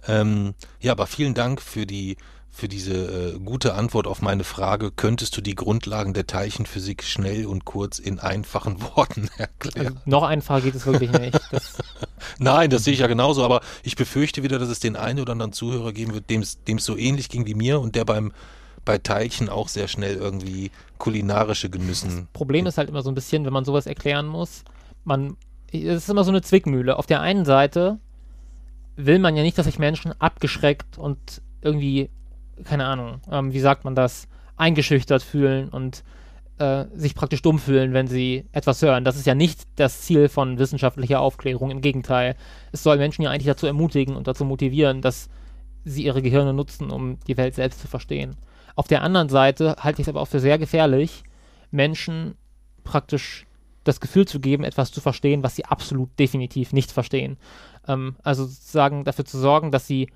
Ähm, 0.08 0.54
ja, 0.80 0.94
aber 0.94 1.08
vielen 1.08 1.34
Dank 1.34 1.62
für 1.62 1.86
die 1.86 2.18
für 2.58 2.68
diese 2.68 3.36
äh, 3.36 3.40
gute 3.40 3.76
Antwort 3.76 4.08
auf 4.08 4.24
meine 4.24 4.44
Frage. 4.44 4.92
Könntest 4.92 5.38
du 5.38 5.42
die 5.42 5.54
Grundlagen 5.54 6.16
der 6.16 6.26
Teilchenphysik 6.26 7.04
schnell 7.04 7.46
und 7.46 7.66
kurz 7.66 8.00
in 8.00 8.20
einfachen 8.20 8.82
Worten 8.96 9.30
erklären? 9.38 9.88
Also 9.88 10.00
noch 10.06 10.24
einfacher 10.24 10.62
geht 10.62 10.74
es 10.74 10.86
wirklich 10.88 11.12
nicht. 11.12 11.40
Das 11.52 11.78
Nein, 12.40 12.72
das 12.72 12.84
sehe 12.84 12.94
ich 12.94 13.00
ja 13.00 13.08
genauso, 13.08 13.44
aber 13.44 13.62
ich 13.84 13.96
befürchte 13.96 14.42
wieder, 14.42 14.58
dass 14.58 14.70
es 14.70 14.80
den 14.80 14.96
einen 14.96 15.20
oder 15.20 15.34
anderen 15.34 15.54
Zuhörer 15.54 15.94
geben 15.94 16.14
wird, 16.14 16.30
dem 16.30 16.42
es 16.42 16.58
so 16.80 16.98
ähnlich 16.98 17.30
ging 17.30 17.46
wie 17.46 17.54
mir 17.54 17.80
und 17.80 17.96
der 17.96 18.06
beim 18.06 18.32
bei 18.88 18.98
Teilchen 18.98 19.50
auch 19.50 19.68
sehr 19.68 19.88
schnell 19.88 20.16
irgendwie 20.16 20.72
kulinarische 20.98 21.70
Genüssen. 21.70 22.10
Das 22.10 22.34
Problem 22.34 22.66
ist 22.66 22.80
halt 22.80 22.90
immer 22.90 23.04
so 23.04 23.12
ein 23.12 23.16
bisschen, 23.16 23.46
wenn 23.46 23.54
man 23.54 23.66
sowas 23.66 23.86
erklären 23.86 24.26
muss, 24.26 24.64
man, 25.04 25.38
es 25.72 25.82
ist 25.84 26.10
immer 26.10 26.24
so 26.24 26.32
eine 26.32 26.42
Zwickmühle. 26.42 26.98
Auf 26.98 27.06
der 27.06 27.22
einen 27.22 27.46
Seite 27.46 28.00
will 28.96 29.20
man 29.20 29.36
ja 29.36 29.44
nicht, 29.44 29.58
dass 29.58 29.68
sich 29.68 29.78
Menschen 29.78 30.20
abgeschreckt 30.20 30.98
und 30.98 31.42
irgendwie 31.62 32.10
keine 32.64 32.86
Ahnung, 32.86 33.22
ähm, 33.32 33.54
wie 33.54 33.60
sagt 33.60 33.84
man 33.86 33.96
das, 33.96 34.28
eingeschüchtert 34.56 35.22
fühlen 35.22 35.70
und 35.70 36.04
äh, 36.58 36.86
sich 36.96 37.14
praktisch 37.14 37.42
dumm 37.42 37.60
fühlen, 37.60 37.94
wenn 37.94 38.08
sie 38.08 38.46
etwas 38.52 38.82
hören. 38.82 39.04
Das 39.04 39.16
ist 39.16 39.28
ja 39.28 39.36
nicht 39.36 39.62
das 39.76 40.02
Ziel 40.02 40.30
von 40.30 40.58
wissenschaftlicher 40.58 41.20
Aufklärung. 41.20 41.70
Im 41.70 41.82
Gegenteil, 41.82 42.36
es 42.72 42.82
soll 42.82 42.98
Menschen 42.98 43.22
ja 43.22 43.30
eigentlich 43.30 43.46
dazu 43.46 43.68
ermutigen 43.68 44.16
und 44.16 44.28
dazu 44.28 44.46
motivieren, 44.46 45.02
dass 45.02 45.30
sie 45.86 46.06
ihre 46.06 46.22
Gehirne 46.22 46.54
nutzen, 46.54 46.90
um 46.90 47.20
die 47.28 47.38
Welt 47.38 47.56
selbst 47.56 47.80
zu 47.80 47.88
verstehen. 47.88 48.36
Auf 48.78 48.88
der 48.88 49.02
anderen 49.02 49.28
Seite 49.28 49.76
halte 49.80 50.02
ich 50.02 50.08
es 50.08 50.10
aber 50.10 50.22
auch 50.22 50.28
für 50.28 50.40
sehr 50.40 50.60
gefährlich, 50.60 51.24
Menschen 51.72 52.36
praktisch 52.84 53.48
das 53.84 54.00
Gefühl 54.00 54.28
zu 54.28 54.40
geben, 54.40 54.64
etwas 54.64 54.92
zu 54.92 55.02
verstehen, 55.02 55.42
was 55.42 55.56
sie 55.56 55.66
absolut 55.66 56.12
definitiv 56.20 56.74
nicht 56.74 56.92
verstehen. 56.92 57.38
Ähm, 57.88 58.18
also 58.22 58.46
sozusagen 58.46 59.04
dafür 59.04 59.26
zu 59.26 59.40
sorgen, 59.40 59.72
dass 59.72 59.88
sie, 59.88 60.12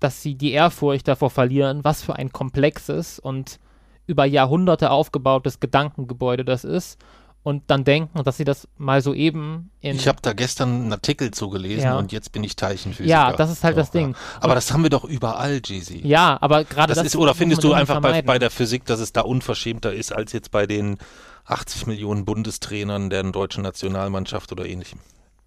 dass 0.00 0.22
sie 0.22 0.34
die 0.34 0.52
Ehrfurcht 0.52 1.06
davor 1.06 1.28
verlieren, 1.28 1.84
was 1.84 2.02
für 2.02 2.16
ein 2.16 2.32
komplexes 2.32 3.18
und 3.18 3.60
über 4.06 4.24
Jahrhunderte 4.24 4.90
aufgebautes 4.90 5.60
Gedankengebäude 5.60 6.46
das 6.46 6.64
ist 6.64 6.98
und 7.44 7.64
dann 7.68 7.82
denken, 7.84 8.22
dass 8.22 8.36
sie 8.36 8.44
das 8.44 8.68
mal 8.78 9.00
so 9.02 9.14
eben 9.14 9.70
in. 9.80 9.96
Ich 9.96 10.06
habe 10.06 10.18
da 10.22 10.32
gestern 10.32 10.82
einen 10.82 10.92
Artikel 10.92 11.30
zugelesen 11.32 11.84
Ja. 11.84 11.98
und 11.98 12.12
jetzt 12.12 12.30
bin 12.32 12.44
ich 12.44 12.54
Teilchenphysiker. 12.56 13.08
Ja, 13.08 13.32
das 13.32 13.50
ist 13.50 13.64
halt 13.64 13.76
das 13.76 13.88
So, 13.88 13.98
Ding. 13.98 14.12
Ja. 14.12 14.18
Aber 14.40 14.54
das 14.54 14.72
haben 14.72 14.82
wir 14.84 14.90
doch 14.90 15.04
überall, 15.04 15.60
Jeezy. 15.64 16.06
Ja, 16.06 16.38
aber 16.40 16.64
gerade 16.64 16.88
Das, 16.94 16.98
das, 16.98 17.08
ist, 17.08 17.16
oder 17.16 17.34
findest 17.34 17.64
du 17.64 17.72
einfach 17.72 18.00
bei, 18.00 18.22
bei 18.22 18.38
der 18.38 18.50
Physik, 18.50 18.84
dass 18.84 19.00
es 19.00 19.12
da 19.12 19.22
unverschämter 19.22 19.92
ist 19.92 20.12
als 20.12 20.32
jetzt 20.32 20.50
bei 20.52 20.66
den 20.66 20.98
80 21.46 21.88
Millionen 21.88 22.24
Bundestrainern 22.24 23.10
der 23.10 23.24
deutschen 23.24 23.64
Nationalmannschaft 23.64 24.52
oder 24.52 24.64
ähnlichem? 24.66 25.00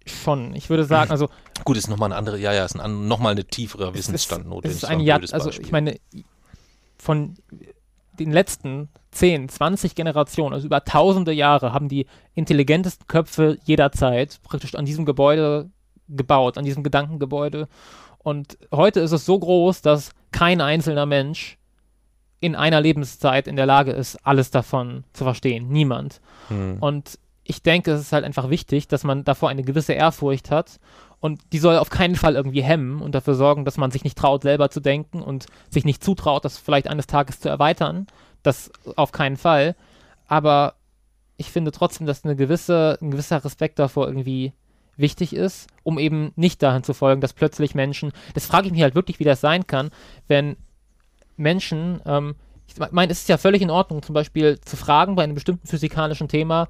schon. 0.08 0.54
Ich 0.54 0.70
würde 0.70 0.84
sagen, 0.84 1.10
also 1.10 1.28
Gut, 1.64 1.76
ist 1.76 1.88
nochmal 1.88 2.12
eine 2.12 2.16
andere, 2.16 2.38
ja, 2.38 2.52
ja, 2.52 2.64
ist 2.64 2.78
ein, 2.78 3.08
nochmal 3.08 3.32
eine 3.32 3.44
tiefere 3.44 3.92
Wissensstand 3.92 4.46
notwendig. 4.46 4.70
es 4.70 4.74
ist 4.76 4.82
Das 4.84 4.90
ein 4.90 4.98
war 4.98 5.04
Jahr, 5.04 5.20
also 5.32 5.50
ich 5.50 5.72
meine, 5.72 5.96
von 6.98 7.34
den 8.16 8.32
letzten 8.32 8.88
10, 9.12 9.48
20 9.48 9.94
Generationen, 9.94 10.54
also 10.54 10.66
über 10.66 10.84
tausende 10.84 11.32
Jahre, 11.32 11.72
haben 11.72 11.88
die 11.88 12.06
intelligentesten 12.34 13.06
Köpfe 13.06 13.58
jeder 13.64 13.92
Zeit 13.92 14.40
praktisch 14.42 14.74
an 14.74 14.84
diesem 14.84 15.04
Gebäude 15.04 15.70
gebaut, 16.08 16.58
an 16.58 16.64
diesem 16.64 16.82
Gedankengebäude. 16.82 17.68
Und 18.18 18.58
heute 18.72 19.00
ist 19.00 19.12
es 19.12 19.24
so 19.24 19.38
groß, 19.38 19.82
dass 19.82 20.10
kein 20.32 20.60
einzelner 20.60 21.06
Mensch 21.06 21.58
in 22.40 22.54
einer 22.54 22.80
Lebenszeit 22.80 23.48
in 23.48 23.56
der 23.56 23.66
Lage 23.66 23.92
ist, 23.92 24.16
alles 24.26 24.50
davon 24.50 25.04
zu 25.12 25.24
verstehen. 25.24 25.68
Niemand. 25.68 26.20
Hm. 26.48 26.78
Und 26.80 27.18
ich 27.44 27.62
denke, 27.62 27.92
es 27.92 28.00
ist 28.00 28.12
halt 28.12 28.24
einfach 28.24 28.50
wichtig, 28.50 28.88
dass 28.88 29.04
man 29.04 29.24
davor 29.24 29.48
eine 29.48 29.62
gewisse 29.62 29.92
Ehrfurcht 29.92 30.50
hat. 30.50 30.78
Und 31.20 31.40
die 31.52 31.58
soll 31.58 31.78
auf 31.78 31.90
keinen 31.90 32.14
Fall 32.14 32.34
irgendwie 32.34 32.62
hemmen 32.62 33.00
und 33.00 33.14
dafür 33.14 33.34
sorgen, 33.34 33.64
dass 33.64 33.78
man 33.78 33.90
sich 33.90 34.04
nicht 34.04 34.18
traut, 34.18 34.42
selber 34.42 34.70
zu 34.70 34.80
denken 34.80 35.22
und 35.22 35.46
sich 35.70 35.84
nicht 35.84 36.04
zutraut, 36.04 36.44
das 36.44 36.58
vielleicht 36.58 36.88
eines 36.88 37.06
Tages 37.06 37.40
zu 37.40 37.48
erweitern. 37.48 38.06
Das 38.42 38.70
auf 38.96 39.12
keinen 39.12 39.36
Fall. 39.36 39.74
Aber 40.28 40.74
ich 41.36 41.50
finde 41.50 41.72
trotzdem, 41.72 42.06
dass 42.06 42.24
eine 42.24 42.36
gewisse, 42.36 42.98
ein 43.00 43.10
gewisser 43.10 43.44
Respekt 43.44 43.78
davor 43.78 44.06
irgendwie 44.06 44.52
wichtig 44.96 45.34
ist, 45.34 45.68
um 45.82 45.98
eben 45.98 46.32
nicht 46.36 46.62
dahin 46.62 46.82
zu 46.82 46.94
folgen, 46.94 47.20
dass 47.20 47.32
plötzlich 47.32 47.74
Menschen, 47.74 48.12
das 48.34 48.46
frage 48.46 48.66
ich 48.66 48.72
mich 48.72 48.82
halt 48.82 48.94
wirklich, 48.94 49.18
wie 49.18 49.24
das 49.24 49.40
sein 49.40 49.66
kann, 49.66 49.90
wenn 50.28 50.56
Menschen, 51.36 52.00
ähm, 52.06 52.34
ich 52.66 52.78
meine, 52.92 53.12
es 53.12 53.20
ist 53.20 53.28
ja 53.28 53.36
völlig 53.36 53.62
in 53.62 53.70
Ordnung, 53.70 54.02
zum 54.02 54.14
Beispiel 54.14 54.58
zu 54.60 54.76
fragen 54.76 55.14
bei 55.14 55.24
einem 55.24 55.34
bestimmten 55.34 55.66
physikalischen 55.66 56.28
Thema, 56.28 56.68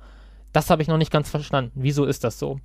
das 0.52 0.70
habe 0.70 0.82
ich 0.82 0.88
noch 0.88 0.98
nicht 0.98 1.12
ganz 1.12 1.30
verstanden. 1.30 1.72
Wieso 1.74 2.04
ist 2.04 2.24
das 2.24 2.38
so? 2.38 2.58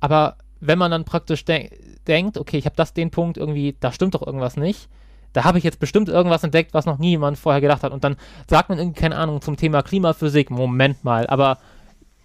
Aber 0.00 0.36
wenn 0.60 0.78
man 0.78 0.90
dann 0.90 1.04
praktisch 1.04 1.44
de 1.44 1.70
denkt, 2.06 2.36
okay, 2.36 2.58
ich 2.58 2.66
habe 2.66 2.76
das, 2.76 2.92
den 2.92 3.10
Punkt 3.10 3.38
irgendwie, 3.38 3.76
da 3.80 3.90
stimmt 3.90 4.14
doch 4.14 4.26
irgendwas 4.26 4.56
nicht, 4.56 4.88
da 5.32 5.44
habe 5.44 5.58
ich 5.58 5.64
jetzt 5.64 5.80
bestimmt 5.80 6.08
irgendwas 6.08 6.44
entdeckt, 6.44 6.74
was 6.74 6.86
noch 6.86 6.98
nie 6.98 7.10
jemand 7.10 7.38
vorher 7.38 7.60
gedacht 7.60 7.82
hat. 7.82 7.92
Und 7.92 8.04
dann 8.04 8.16
sagt 8.48 8.68
man 8.68 8.78
irgendwie, 8.78 9.00
keine 9.00 9.16
Ahnung, 9.16 9.40
zum 9.40 9.56
Thema 9.56 9.82
Klimaphysik, 9.82 10.50
Moment 10.50 11.02
mal, 11.02 11.26
aber 11.26 11.58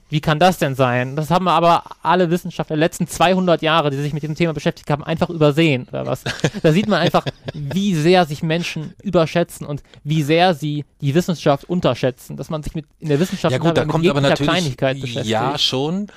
wie 0.10 0.22
kann 0.22 0.40
das 0.40 0.58
denn 0.58 0.74
sein? 0.74 1.16
Das 1.16 1.30
haben 1.30 1.48
aber 1.48 1.84
alle 2.02 2.32
Wissenschaftler 2.32 2.76
der 2.76 2.86
letzten 2.86 3.08
200 3.08 3.62
Jahre, 3.62 3.92
die 3.92 3.98
sich 3.98 4.12
mit 4.12 4.24
diesem 4.24 4.36
Thema 4.36 4.54
beschäftigt 4.54 4.90
haben, 4.90 5.04
einfach 5.04 5.30
übersehen, 5.30 5.88
oder 5.90 6.06
was? 6.06 6.24
Da 6.64 6.72
sieht 6.72 6.88
man 6.88 7.00
einfach, 7.00 7.26
wie 7.54 7.94
sehr 7.94 8.26
sich 8.26 8.42
Menschen 8.42 8.96
überschätzen 9.04 9.68
und 9.68 9.84
wie 10.04 10.24
sehr 10.24 10.56
sie 10.56 10.84
die 11.00 11.14
Wissenschaft 11.14 11.66
unterschätzen, 11.66 12.38
dass 12.38 12.50
man 12.50 12.64
sich 12.64 12.74
mit, 12.74 12.86
in 13.00 13.10
der 13.10 13.20
Wissenschaft 13.20 13.52
Ja 13.52 13.60
gut, 13.60 13.78
da 13.78 13.82
mit 13.82 13.92
kommt 13.92 14.08
aber 14.08 14.22
natürlich, 14.22 14.52
Kleinigkeit 14.52 15.00
beschäftigt. 15.00 15.30
ja 15.30 15.58
schon, 15.60 16.08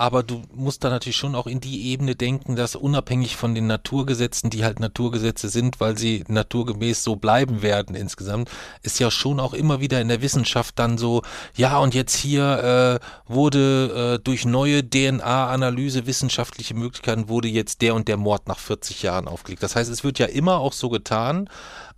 aber 0.00 0.22
du 0.22 0.40
musst 0.54 0.82
da 0.82 0.88
natürlich 0.88 1.18
schon 1.18 1.34
auch 1.34 1.46
in 1.46 1.60
die 1.60 1.88
Ebene 1.88 2.16
denken, 2.16 2.56
dass 2.56 2.74
unabhängig 2.74 3.36
von 3.36 3.54
den 3.54 3.66
Naturgesetzen, 3.66 4.48
die 4.48 4.64
halt 4.64 4.80
Naturgesetze 4.80 5.50
sind, 5.50 5.78
weil 5.78 5.98
sie 5.98 6.24
naturgemäß 6.26 7.04
so 7.04 7.16
bleiben 7.16 7.60
werden 7.60 7.94
insgesamt, 7.94 8.50
ist 8.82 8.98
ja 8.98 9.10
schon 9.10 9.38
auch 9.38 9.52
immer 9.52 9.80
wieder 9.80 10.00
in 10.00 10.08
der 10.08 10.22
Wissenschaft 10.22 10.78
dann 10.78 10.96
so, 10.96 11.20
ja 11.54 11.78
und 11.78 11.94
jetzt 11.94 12.16
hier 12.16 12.98
äh, 12.98 13.30
wurde 13.30 14.14
äh, 14.16 14.24
durch 14.24 14.46
neue 14.46 14.88
DNA-Analyse 14.88 16.06
wissenschaftliche 16.06 16.72
Möglichkeiten 16.72 17.28
wurde 17.28 17.48
jetzt 17.48 17.82
der 17.82 17.94
und 17.94 18.08
der 18.08 18.16
Mord 18.16 18.48
nach 18.48 18.58
40 18.58 19.02
Jahren 19.02 19.28
aufgelegt. 19.28 19.62
Das 19.62 19.76
heißt, 19.76 19.90
es 19.90 20.02
wird 20.02 20.18
ja 20.18 20.26
immer 20.26 20.60
auch 20.60 20.72
so 20.72 20.88
getan, 20.88 21.50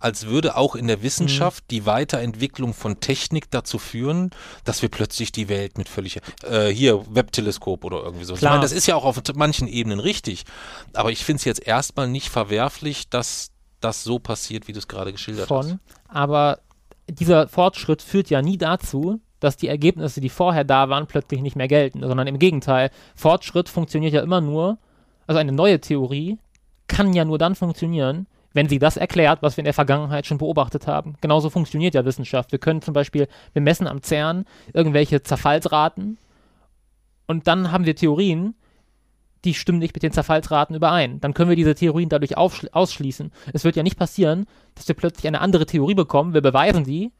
als 0.03 0.25
würde 0.25 0.57
auch 0.57 0.75
in 0.75 0.87
der 0.87 1.01
Wissenschaft 1.01 1.63
die 1.71 1.85
Weiterentwicklung 1.85 2.73
von 2.73 2.99
Technik 2.99 3.49
dazu 3.49 3.79
führen, 3.79 4.31
dass 4.65 4.81
wir 4.81 4.89
plötzlich 4.89 5.31
die 5.31 5.47
Welt 5.47 5.77
mit 5.77 5.87
völlig, 5.87 6.19
äh, 6.43 6.67
hier, 6.67 7.05
Webteleskop 7.15 7.85
oder 7.85 7.92
irgendwie 8.01 8.25
so. 8.25 8.33
Ich 8.33 8.39
Klar. 8.39 8.53
meine, 8.53 8.61
das 8.63 8.71
ist 8.71 8.87
ja 8.87 8.95
auch 8.95 9.05
auf 9.05 9.21
manchen 9.35 9.67
Ebenen 9.67 9.99
richtig. 9.99 10.45
Aber 10.93 11.11
ich 11.11 11.23
finde 11.23 11.37
es 11.37 11.45
jetzt 11.45 11.65
erstmal 11.65 12.07
nicht 12.07 12.29
verwerflich, 12.29 13.09
dass 13.09 13.51
das 13.79 14.03
so 14.03 14.19
passiert, 14.19 14.67
wie 14.67 14.73
du 14.73 14.79
es 14.79 14.87
gerade 14.87 15.11
geschildert 15.11 15.49
hast. 15.49 15.67
schon, 15.69 15.79
aber 16.07 16.59
dieser 17.09 17.47
Fortschritt 17.47 18.01
führt 18.01 18.29
ja 18.29 18.41
nie 18.41 18.57
dazu, 18.57 19.19
dass 19.39 19.57
die 19.57 19.67
Ergebnisse, 19.67 20.21
die 20.21 20.29
vorher 20.29 20.63
da 20.63 20.87
waren, 20.87 21.05
plötzlich 21.05 21.41
nicht 21.41 21.57
mehr 21.57 21.67
gelten, 21.67 21.99
sondern 22.01 22.27
im 22.27 22.39
Gegenteil. 22.39 22.91
Fortschritt 23.13 23.67
funktioniert 23.67 24.13
ja 24.13 24.21
immer 24.21 24.39
nur, 24.39 24.77
also 25.27 25.39
eine 25.39 25.51
neue 25.51 25.81
Theorie 25.81 26.37
kann 26.87 27.13
ja 27.13 27.25
nur 27.25 27.37
dann 27.37 27.55
funktionieren, 27.55 28.27
wenn 28.53 28.69
sie 28.69 28.79
das 28.79 28.97
erklärt, 28.97 29.41
was 29.41 29.57
wir 29.57 29.63
in 29.63 29.65
der 29.65 29.73
Vergangenheit 29.73 30.25
schon 30.27 30.37
beobachtet 30.37 30.87
haben. 30.87 31.15
Genauso 31.21 31.49
funktioniert 31.49 31.95
ja 31.95 32.05
Wissenschaft. 32.05 32.51
Wir 32.51 32.59
können 32.59 32.81
zum 32.81 32.93
Beispiel, 32.93 33.27
wir 33.51 33.61
messen 33.61 33.87
am 33.87 34.01
CERN 34.01 34.45
irgendwelche 34.73 35.23
Zerfallsraten 35.23 36.17
und 37.27 37.47
dann 37.47 37.71
haben 37.71 37.85
wir 37.85 37.95
Theorien, 37.95 38.55
die 39.45 39.53
stimmen 39.53 39.79
nicht 39.79 39.93
mit 39.93 40.03
den 40.03 40.11
Zerfallsraten 40.11 40.75
überein. 40.75 41.19
Dann 41.19 41.33
können 41.33 41.49
wir 41.49 41.57
diese 41.57 41.75
Theorien 41.75 42.09
dadurch 42.09 42.37
ausschließen. 42.37 43.31
Es 43.51 43.63
wird 43.65 43.75
ja 43.75 43.83
nicht 43.83 43.97
passieren, 43.97 44.45
dass 44.75 44.87
wir 44.87 44.95
plötzlich 44.95 45.27
eine 45.27 45.41
andere 45.41 45.65
Theorie 45.65 45.95
bekommen, 45.95 46.33
wir 46.33 46.41
beweisen 46.41 46.85
die 46.85 47.11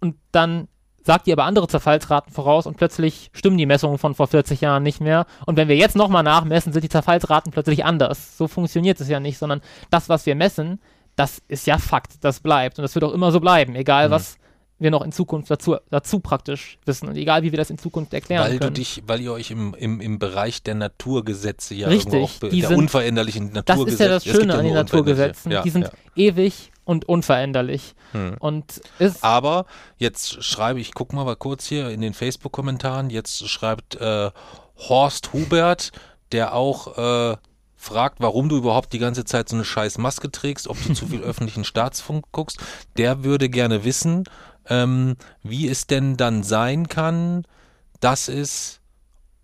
und 0.00 0.16
dann 0.32 0.68
sagt 1.02 1.26
die 1.26 1.32
aber 1.32 1.44
andere 1.44 1.68
Zerfallsraten 1.68 2.32
voraus 2.32 2.66
und 2.66 2.78
plötzlich 2.78 3.30
stimmen 3.34 3.58
die 3.58 3.66
Messungen 3.66 3.98
von 3.98 4.14
vor 4.14 4.26
40 4.26 4.62
Jahren 4.62 4.82
nicht 4.82 5.00
mehr. 5.02 5.26
Und 5.44 5.58
wenn 5.58 5.68
wir 5.68 5.76
jetzt 5.76 5.96
nochmal 5.96 6.22
nachmessen, 6.22 6.72
sind 6.72 6.82
die 6.82 6.88
Zerfallsraten 6.88 7.52
plötzlich 7.52 7.84
anders. 7.84 8.38
So 8.38 8.48
funktioniert 8.48 8.98
es 9.00 9.08
ja 9.08 9.20
nicht, 9.20 9.36
sondern 9.36 9.60
das, 9.90 10.08
was 10.08 10.24
wir 10.24 10.34
messen, 10.34 10.80
das 11.14 11.42
ist 11.46 11.66
ja 11.66 11.76
Fakt, 11.76 12.24
das 12.24 12.40
bleibt. 12.40 12.78
Und 12.78 12.82
das 12.82 12.94
wird 12.94 13.04
auch 13.04 13.12
immer 13.12 13.32
so 13.32 13.40
bleiben, 13.40 13.74
egal 13.76 14.08
Mhm. 14.08 14.12
was 14.12 14.38
wir 14.84 14.92
noch 14.92 15.02
in 15.02 15.10
Zukunft 15.10 15.50
dazu, 15.50 15.76
dazu 15.90 16.20
praktisch 16.20 16.78
wissen 16.86 17.08
und 17.08 17.16
egal 17.16 17.42
wie 17.42 17.50
wir 17.50 17.56
das 17.56 17.70
in 17.70 17.78
Zukunft 17.78 18.14
erklären 18.14 18.44
Weil 18.44 18.58
können. 18.58 18.74
du 18.74 18.80
dich, 18.80 19.02
weil 19.08 19.20
ihr 19.20 19.32
euch 19.32 19.50
im, 19.50 19.74
im, 19.74 20.00
im 20.00 20.20
Bereich 20.20 20.62
der 20.62 20.76
Naturgesetze 20.76 21.74
ja 21.74 21.88
Richtig, 21.88 22.12
irgendwo 22.12 22.24
auch 22.26 22.38
be- 22.38 22.48
die 22.50 22.60
der 22.60 22.68
sind- 22.68 22.78
unveränderlichen 22.78 23.48
das 23.52 23.64
Naturgesetze. 23.66 24.02
ist 24.04 24.08
ja 24.08 24.08
das 24.14 24.24
Schöne 24.24 24.52
ja 24.52 24.58
an 24.60 24.64
den. 24.64 24.74
Naturgesetzen. 24.74 25.50
Ja, 25.50 25.62
die 25.62 25.70
sind 25.70 25.82
ja. 25.86 25.90
ewig 26.14 26.70
und 26.84 27.08
unveränderlich. 27.08 27.94
Hm. 28.12 28.36
Und 28.38 28.80
ist 29.00 29.24
Aber 29.24 29.66
jetzt 29.96 30.44
schreibe 30.44 30.78
ich, 30.80 30.92
guck 30.94 31.12
mal 31.12 31.24
mal 31.24 31.34
kurz 31.36 31.66
hier 31.66 31.88
in 31.88 32.00
den 32.02 32.14
Facebook-Kommentaren, 32.14 33.10
jetzt 33.10 33.48
schreibt 33.48 33.96
äh, 33.96 34.30
Horst 34.76 35.32
Hubert, 35.32 35.90
der 36.32 36.54
auch 36.54 36.98
äh, 37.32 37.36
fragt, 37.76 38.20
warum 38.20 38.48
du 38.48 38.56
überhaupt 38.56 38.92
die 38.92 38.98
ganze 38.98 39.24
Zeit 39.24 39.48
so 39.48 39.56
eine 39.56 39.64
scheiß 39.64 39.98
Maske 39.98 40.30
trägst, 40.30 40.68
ob 40.68 40.76
du 40.86 40.92
zu 40.94 41.06
viel 41.06 41.20
öffentlichen 41.22 41.64
Staatsfunk 41.64 42.24
guckst, 42.32 42.58
der 42.96 43.24
würde 43.24 43.48
gerne 43.48 43.84
wissen, 43.84 44.24
ähm, 44.68 45.16
wie 45.42 45.68
es 45.68 45.86
denn 45.86 46.16
dann 46.16 46.42
sein 46.42 46.88
kann, 46.88 47.44
dass 48.00 48.28
es, 48.28 48.80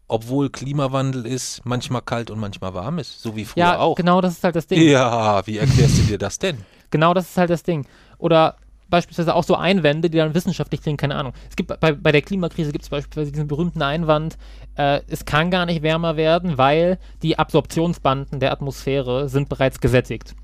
obwohl 0.09 0.51
Klimawandel 0.51 1.27
ist, 1.27 1.65
manchmal 1.65 2.03
kalt 2.03 2.31
und 2.31 2.39
manchmal 2.39 2.75
warm 2.75 2.99
ist, 2.99 3.23
so 3.23 3.37
wie 3.37 3.45
früher 3.45 3.65
ja, 3.65 3.79
auch. 3.79 3.95
genau 3.95 4.21
das 4.21 4.35
ist 4.35 4.45
halt 4.45 4.57
das 4.57 4.67
Ding. 4.67 4.83
Ja, 4.83 5.47
wie 5.47 5.59
erklärst 5.59 5.99
du 5.99 6.03
dir 6.03 6.19
das 6.19 6.39
denn? 6.39 6.59
Genau 6.93 7.15
das 7.15 7.31
ist 7.31 7.37
halt 7.37 7.51
das 7.51 7.63
Ding. 7.63 7.87
Oder 8.19 8.57
beispielsweise 8.91 9.35
auch 9.35 9.45
so 9.45 9.55
Einwände, 9.55 10.11
die 10.11 10.19
dann 10.19 10.35
wissenschaftlich 10.35 10.83
klingen, 10.83 10.97
keine 10.97 11.15
Ahnung. 11.15 11.33
Es 11.49 11.57
gibt 11.57 11.79
bei, 11.81 11.93
bei 11.93 12.13
der 12.13 12.21
Klimakrise 12.21 12.73
gibt 12.73 12.83
es 12.83 12.91
beispielsweise 12.91 13.31
diesen 13.31 13.47
berühmten 13.47 13.81
Einwand, 13.81 14.37
äh, 14.75 15.01
es 15.07 15.25
kann 15.25 15.51
gar 15.51 15.67
nicht 15.67 15.83
wärmer 15.83 16.17
werden, 16.17 16.59
weil 16.59 16.99
die 17.23 17.39
Absorptionsbanden 17.39 18.41
der 18.41 18.53
Atmosphäre 18.53 19.29
sind 19.29 19.49
bereits 19.49 19.81
gesättigt. 19.81 20.35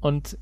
Und 0.00 0.36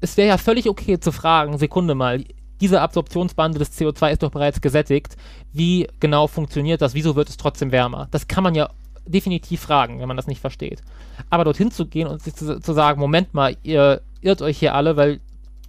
es 0.00 0.16
wäre 0.16 0.28
ja 0.28 0.38
völlig 0.38 0.68
okay 0.68 0.98
zu 0.98 1.12
fragen, 1.12 1.58
Sekunde 1.58 1.94
mal, 1.94 2.24
diese 2.60 2.80
Absorptionsbande 2.80 3.58
des 3.58 3.78
CO2 3.78 4.12
ist 4.12 4.22
doch 4.22 4.30
bereits 4.30 4.60
gesättigt. 4.60 5.16
Wie 5.52 5.88
genau 6.00 6.26
funktioniert 6.26 6.82
das? 6.82 6.94
Wieso 6.94 7.16
wird 7.16 7.28
es 7.28 7.36
trotzdem 7.36 7.72
wärmer? 7.72 8.08
Das 8.10 8.28
kann 8.28 8.44
man 8.44 8.54
ja 8.54 8.70
definitiv 9.06 9.60
fragen, 9.60 10.00
wenn 10.00 10.08
man 10.08 10.16
das 10.16 10.26
nicht 10.26 10.40
versteht. 10.40 10.82
Aber 11.30 11.44
dorthin 11.44 11.70
zu 11.70 11.86
gehen 11.86 12.08
und 12.08 12.22
sich 12.22 12.34
zu, 12.34 12.60
zu 12.60 12.72
sagen, 12.72 13.00
Moment 13.00 13.34
mal, 13.34 13.56
ihr 13.62 14.00
irrt 14.20 14.42
euch 14.42 14.58
hier 14.58 14.74
alle, 14.74 14.96
weil 14.96 15.20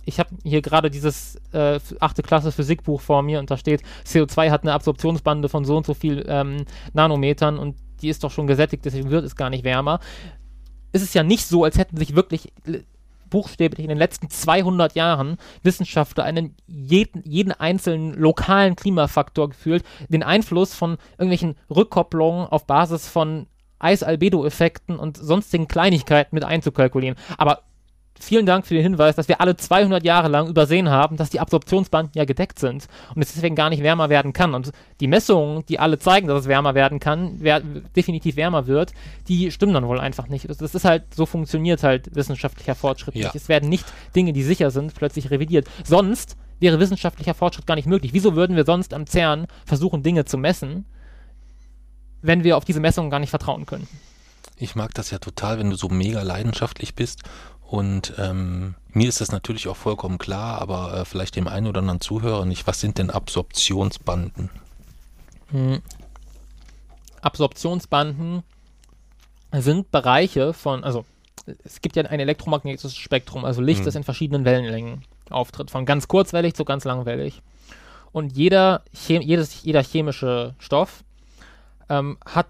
ich 0.05 0.19
habe 0.19 0.29
hier 0.43 0.61
gerade 0.61 0.89
dieses 0.89 1.35
äh, 1.51 1.79
achte 1.99 2.21
Klasse 2.21 2.51
Physikbuch 2.51 3.01
vor 3.01 3.23
mir 3.23 3.39
und 3.39 3.49
da 3.49 3.57
steht, 3.57 3.81
CO2 4.05 4.51
hat 4.51 4.61
eine 4.61 4.73
Absorptionsbande 4.73 5.49
von 5.49 5.65
so 5.65 5.75
und 5.75 5.85
so 5.85 5.93
viel 5.93 6.23
ähm, 6.27 6.65
Nanometern 6.93 7.57
und 7.57 7.75
die 8.01 8.09
ist 8.09 8.23
doch 8.23 8.31
schon 8.31 8.47
gesättigt, 8.47 8.85
deswegen 8.85 9.09
wird 9.09 9.25
es 9.25 9.35
gar 9.35 9.49
nicht 9.49 9.63
wärmer. 9.63 9.99
Es 10.91 11.01
ist 11.01 11.15
ja 11.15 11.23
nicht 11.23 11.45
so, 11.47 11.63
als 11.63 11.77
hätten 11.77 11.97
sich 11.97 12.15
wirklich 12.15 12.53
buchstäblich 13.29 13.83
in 13.83 13.89
den 13.89 13.97
letzten 13.97 14.29
200 14.29 14.95
Jahren 14.95 15.37
Wissenschaftler 15.63 16.23
einen 16.23 16.55
jeden, 16.67 17.21
jeden 17.23 17.51
einzelnen 17.51 18.13
lokalen 18.13 18.75
Klimafaktor 18.75 19.49
gefühlt, 19.49 19.83
den 20.09 20.23
Einfluss 20.23 20.73
von 20.73 20.97
irgendwelchen 21.17 21.55
Rückkopplungen 21.69 22.47
auf 22.47 22.65
Basis 22.65 23.07
von 23.07 23.47
Eis-Albedo-Effekten 23.79 24.97
und 24.97 25.17
sonstigen 25.17 25.67
Kleinigkeiten 25.67 26.35
mit 26.35 26.43
einzukalkulieren. 26.43 27.17
Aber 27.37 27.61
vielen 28.19 28.45
Dank 28.45 28.65
für 28.65 28.73
den 28.73 28.83
Hinweis, 28.83 29.15
dass 29.15 29.27
wir 29.27 29.41
alle 29.41 29.55
200 29.55 30.03
Jahre 30.03 30.27
lang 30.27 30.47
übersehen 30.47 30.89
haben, 30.89 31.17
dass 31.17 31.29
die 31.29 31.39
Absorptionsbanden 31.39 32.11
ja 32.15 32.25
gedeckt 32.25 32.59
sind 32.59 32.87
und 33.13 33.21
es 33.21 33.33
deswegen 33.33 33.55
gar 33.55 33.69
nicht 33.69 33.83
wärmer 33.83 34.09
werden 34.09 34.33
kann. 34.33 34.53
Und 34.53 34.71
die 34.99 35.07
Messungen, 35.07 35.65
die 35.67 35.79
alle 35.79 35.99
zeigen, 35.99 36.27
dass 36.27 36.41
es 36.41 36.47
wärmer 36.47 36.75
werden 36.75 36.99
kann, 36.99 37.35
wer 37.39 37.59
definitiv 37.59 38.35
wärmer 38.35 38.67
wird, 38.67 38.93
die 39.27 39.51
stimmen 39.51 39.73
dann 39.73 39.87
wohl 39.87 39.99
einfach 39.99 40.27
nicht. 40.27 40.47
Das, 40.49 40.61
ist 40.61 40.85
halt, 40.85 41.13
so 41.13 41.25
funktioniert 41.25 41.83
halt 41.83 42.15
wissenschaftlicher 42.15 42.75
Fortschritt 42.75 43.15
Ja. 43.15 43.27
nicht. 43.27 43.35
Es 43.35 43.49
werden 43.49 43.69
nicht 43.69 43.85
Dinge, 44.15 44.33
die 44.33 44.43
sicher 44.43 44.71
sind, 44.71 44.93
plötzlich 44.95 45.31
revidiert. 45.31 45.67
Sonst 45.83 46.37
wäre 46.59 46.79
wissenschaftlicher 46.79 47.33
Fortschritt 47.33 47.67
gar 47.67 47.75
nicht 47.75 47.87
möglich. 47.87 48.13
Wieso 48.13 48.35
würden 48.35 48.55
wir 48.55 48.65
sonst 48.65 48.93
am 48.93 49.05
CERN 49.07 49.47
versuchen, 49.65 50.03
Dinge 50.03 50.25
zu 50.25 50.37
messen, 50.37 50.85
wenn 52.21 52.43
wir 52.43 52.57
auf 52.57 52.65
diese 52.65 52.79
Messungen 52.79 53.09
gar 53.11 53.19
nicht 53.19 53.29
vertrauen 53.29 53.65
können? 53.65 53.87
Ich 54.57 54.75
mag 54.75 54.93
das 54.93 55.11
ja 55.11 55.17
total, 55.17 55.59
wenn 55.59 55.69
du 55.69 55.75
so 55.75 55.89
mega 55.89 56.21
leidenschaftlich 56.21 56.95
bist. 56.95 57.23
Und 57.67 58.13
ähm, 58.17 58.75
mir 58.89 59.09
ist 59.09 59.21
das 59.21 59.31
natürlich 59.31 59.67
auch 59.67 59.75
vollkommen 59.75 60.17
klar, 60.17 60.61
aber 60.61 60.99
äh, 60.99 61.05
vielleicht 61.05 61.35
dem 61.35 61.47
einen 61.47 61.67
oder 61.67 61.79
anderen 61.79 62.01
Zuhörer 62.01 62.45
nicht. 62.45 62.67
Was 62.67 62.79
sind 62.79 62.97
denn 62.97 63.09
Absorptionsbanden? 63.09 64.49
Hm. 65.47 65.81
Absorptionsbanden 67.21 68.43
sind 69.51 69.91
Bereiche 69.91 70.53
von, 70.53 70.83
also 70.83 71.05
es 71.63 71.81
gibt 71.81 71.95
ja 71.95 72.03
ein 72.03 72.19
elektromagnetisches 72.19 72.95
Spektrum, 72.95 73.45
also 73.45 73.61
Licht, 73.61 73.79
Hm. 73.79 73.85
das 73.85 73.95
in 73.95 74.03
verschiedenen 74.03 74.45
Wellenlängen 74.45 75.03
auftritt, 75.29 75.71
von 75.71 75.85
ganz 75.85 76.07
kurzwellig 76.07 76.53
zu 76.53 76.65
ganz 76.65 76.83
langwellig. 76.83 77.41
Und 78.11 78.37
jeder, 78.37 78.83
Chem 78.93 79.21
jedes, 79.21 79.63
jeder 79.63 79.83
chemische 79.83 80.55
Stoff 80.59 81.03
ähm, 81.89 82.17
hat 82.25 82.47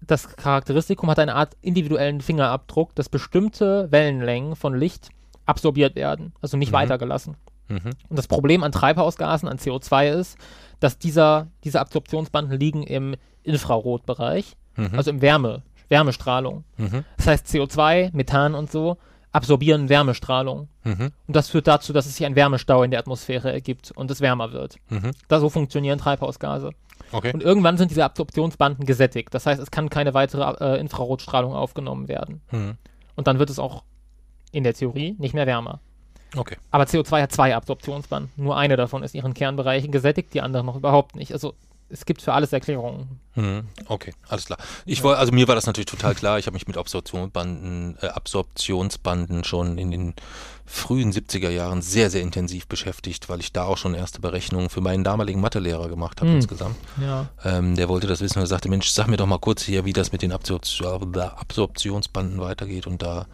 das 0.00 0.36
Charakteristikum, 0.36 1.10
hat 1.10 1.18
eine 1.18 1.34
Art 1.34 1.56
individuellen 1.60 2.20
Fingerabdruck, 2.20 2.94
dass 2.94 3.08
bestimmte 3.08 3.90
Wellenlängen 3.90 4.56
von 4.56 4.78
Licht 4.78 5.08
absorbiert 5.46 5.96
werden, 5.96 6.32
also 6.40 6.56
nicht 6.56 6.70
Mhm. 6.70 6.76
weitergelassen. 6.76 7.36
Mhm. 7.68 7.90
Und 8.08 8.18
das 8.18 8.28
Problem 8.28 8.62
an 8.62 8.72
Treibhausgasen, 8.72 9.48
an 9.48 9.58
CO2 9.58 10.10
ist, 10.10 10.38
dass 10.80 10.98
dieser, 10.98 11.48
diese 11.64 11.80
Absorptionsbanden 11.80 12.58
liegen 12.58 12.82
im 12.82 13.16
Infrarotbereich, 13.42 14.56
Mhm. 14.76 14.90
also 14.96 15.10
im 15.10 15.20
Wärme, 15.20 15.62
Wärmestrahlung. 15.88 16.64
mhm. 16.76 17.04
Das 17.16 17.26
heißt, 17.26 17.46
CO2, 17.48 18.10
Methan 18.12 18.54
und 18.54 18.70
so 18.70 18.96
absorbieren 19.32 19.88
Wärmestrahlung. 19.88 20.68
Mhm. 20.84 21.10
Und 21.26 21.36
das 21.36 21.48
führt 21.50 21.66
dazu, 21.66 21.92
dass 21.92 22.06
es 22.06 22.16
sich 22.16 22.24
ein 22.26 22.34
Wärmestau 22.36 22.82
in 22.82 22.90
der 22.90 23.00
Atmosphäre 23.00 23.52
ergibt 23.52 23.90
und 23.94 24.10
es 24.10 24.20
wärmer 24.20 24.52
wird. 24.52 24.76
Mhm. 24.88 25.10
Da 25.28 25.38
so 25.40 25.50
funktionieren 25.50 25.98
Treibhausgase. 25.98 26.70
Okay. 27.12 27.32
Und 27.32 27.42
irgendwann 27.42 27.78
sind 27.78 27.90
diese 27.90 28.04
Absorptionsbanden 28.04 28.86
gesättigt. 28.86 29.32
Das 29.32 29.46
heißt, 29.46 29.60
es 29.60 29.70
kann 29.70 29.88
keine 29.90 30.14
weitere 30.14 30.42
äh, 30.60 30.80
Infrarotstrahlung 30.80 31.54
aufgenommen 31.54 32.08
werden. 32.08 32.40
Mhm. 32.50 32.76
Und 33.16 33.26
dann 33.26 33.38
wird 33.38 33.50
es 33.50 33.58
auch 33.58 33.82
in 34.52 34.64
der 34.64 34.74
Theorie 34.74 35.16
nicht 35.18 35.34
mehr 35.34 35.46
wärmer. 35.46 35.80
Okay. 36.36 36.56
Aber 36.70 36.84
CO2 36.84 37.22
hat 37.22 37.32
zwei 37.32 37.56
Absorptionsbanden. 37.56 38.30
Nur 38.36 38.56
eine 38.56 38.76
davon 38.76 39.02
ist 39.02 39.14
ihren 39.14 39.34
Kernbereichen 39.34 39.90
gesättigt, 39.90 40.34
die 40.34 40.42
andere 40.42 40.64
noch 40.64 40.76
überhaupt 40.76 41.16
nicht. 41.16 41.32
Also 41.32 41.54
es 41.90 42.04
gibt 42.04 42.20
für 42.22 42.32
alles 42.32 42.52
Erklärungen. 42.52 43.20
Mhm. 43.34 43.68
Okay, 43.86 44.12
alles 44.28 44.46
klar. 44.46 44.58
Ich 44.84 45.02
wollte, 45.02 45.18
also 45.20 45.32
mir 45.32 45.48
war 45.48 45.54
das 45.54 45.66
natürlich 45.66 45.86
total 45.86 46.14
klar. 46.14 46.38
Ich 46.38 46.46
habe 46.46 46.54
mich 46.54 46.66
mit 46.66 46.76
Absorptionsbanden, 46.76 47.96
äh, 48.02 48.06
Absorptionsbanden 48.08 49.44
schon 49.44 49.78
in 49.78 49.90
den 49.90 50.14
frühen 50.66 51.12
70er 51.12 51.48
Jahren 51.48 51.80
sehr, 51.80 52.10
sehr 52.10 52.20
intensiv 52.20 52.66
beschäftigt, 52.66 53.28
weil 53.28 53.40
ich 53.40 53.52
da 53.52 53.64
auch 53.64 53.78
schon 53.78 53.94
erste 53.94 54.20
Berechnungen 54.20 54.68
für 54.68 54.80
meinen 54.82 55.02
damaligen 55.04 55.40
Mathelehrer 55.40 55.88
gemacht 55.88 56.20
habe 56.20 56.30
Mhm. 56.30 56.36
insgesamt. 56.36 56.76
Ja. 57.00 57.28
Ähm, 57.44 57.74
der 57.76 57.88
wollte 57.88 58.06
das 58.06 58.20
wissen 58.20 58.40
und 58.40 58.46
sagte, 58.46 58.68
Mensch, 58.68 58.90
sag 58.90 59.06
mir 59.06 59.16
doch 59.16 59.26
mal 59.26 59.38
kurz 59.38 59.62
hier, 59.62 59.84
wie 59.84 59.92
das 59.94 60.12
mit 60.12 60.20
den 60.22 60.32
Absorption, 60.32 61.16
Absorptionsbanden 61.16 62.40
weitergeht. 62.40 62.86
Und 62.86 63.02
da 63.02 63.26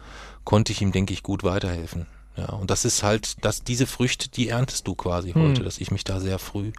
konnte 0.45 0.71
ich 0.71 0.81
ihm, 0.81 0.91
denke 0.91 1.13
ich, 1.13 1.23
gut 1.23 1.43
weiterhelfen. 1.43 2.05
Ja, 2.37 2.49
und 2.49 2.69
das 2.69 2.85
ist 2.85 3.01
halt, 3.03 3.43
dass 3.45 3.63
diese 3.63 3.87
Früchte, 3.87 4.29
die 4.29 4.49
erntest 4.49 4.87
du 4.87 4.95
quasi 4.95 5.31
Hm. 5.33 5.41
heute, 5.41 5.63
dass 5.63 5.77
ich 5.79 5.91
mich 5.91 6.03
da 6.03 6.19
sehr 6.19 6.37
früh 6.39 6.71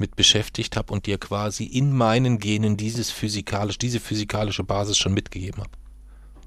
mit 0.00 0.16
beschäftigt 0.16 0.76
habe 0.76 0.92
und 0.92 1.06
dir 1.06 1.18
quasi 1.18 1.64
in 1.64 1.96
meinen 1.96 2.38
Genen 2.38 2.76
dieses 2.76 3.10
physikalisch, 3.10 3.78
diese 3.78 4.00
physikalische 4.00 4.64
Basis 4.64 4.98
schon 4.98 5.14
mitgegeben 5.14 5.60
habe. 5.62 5.70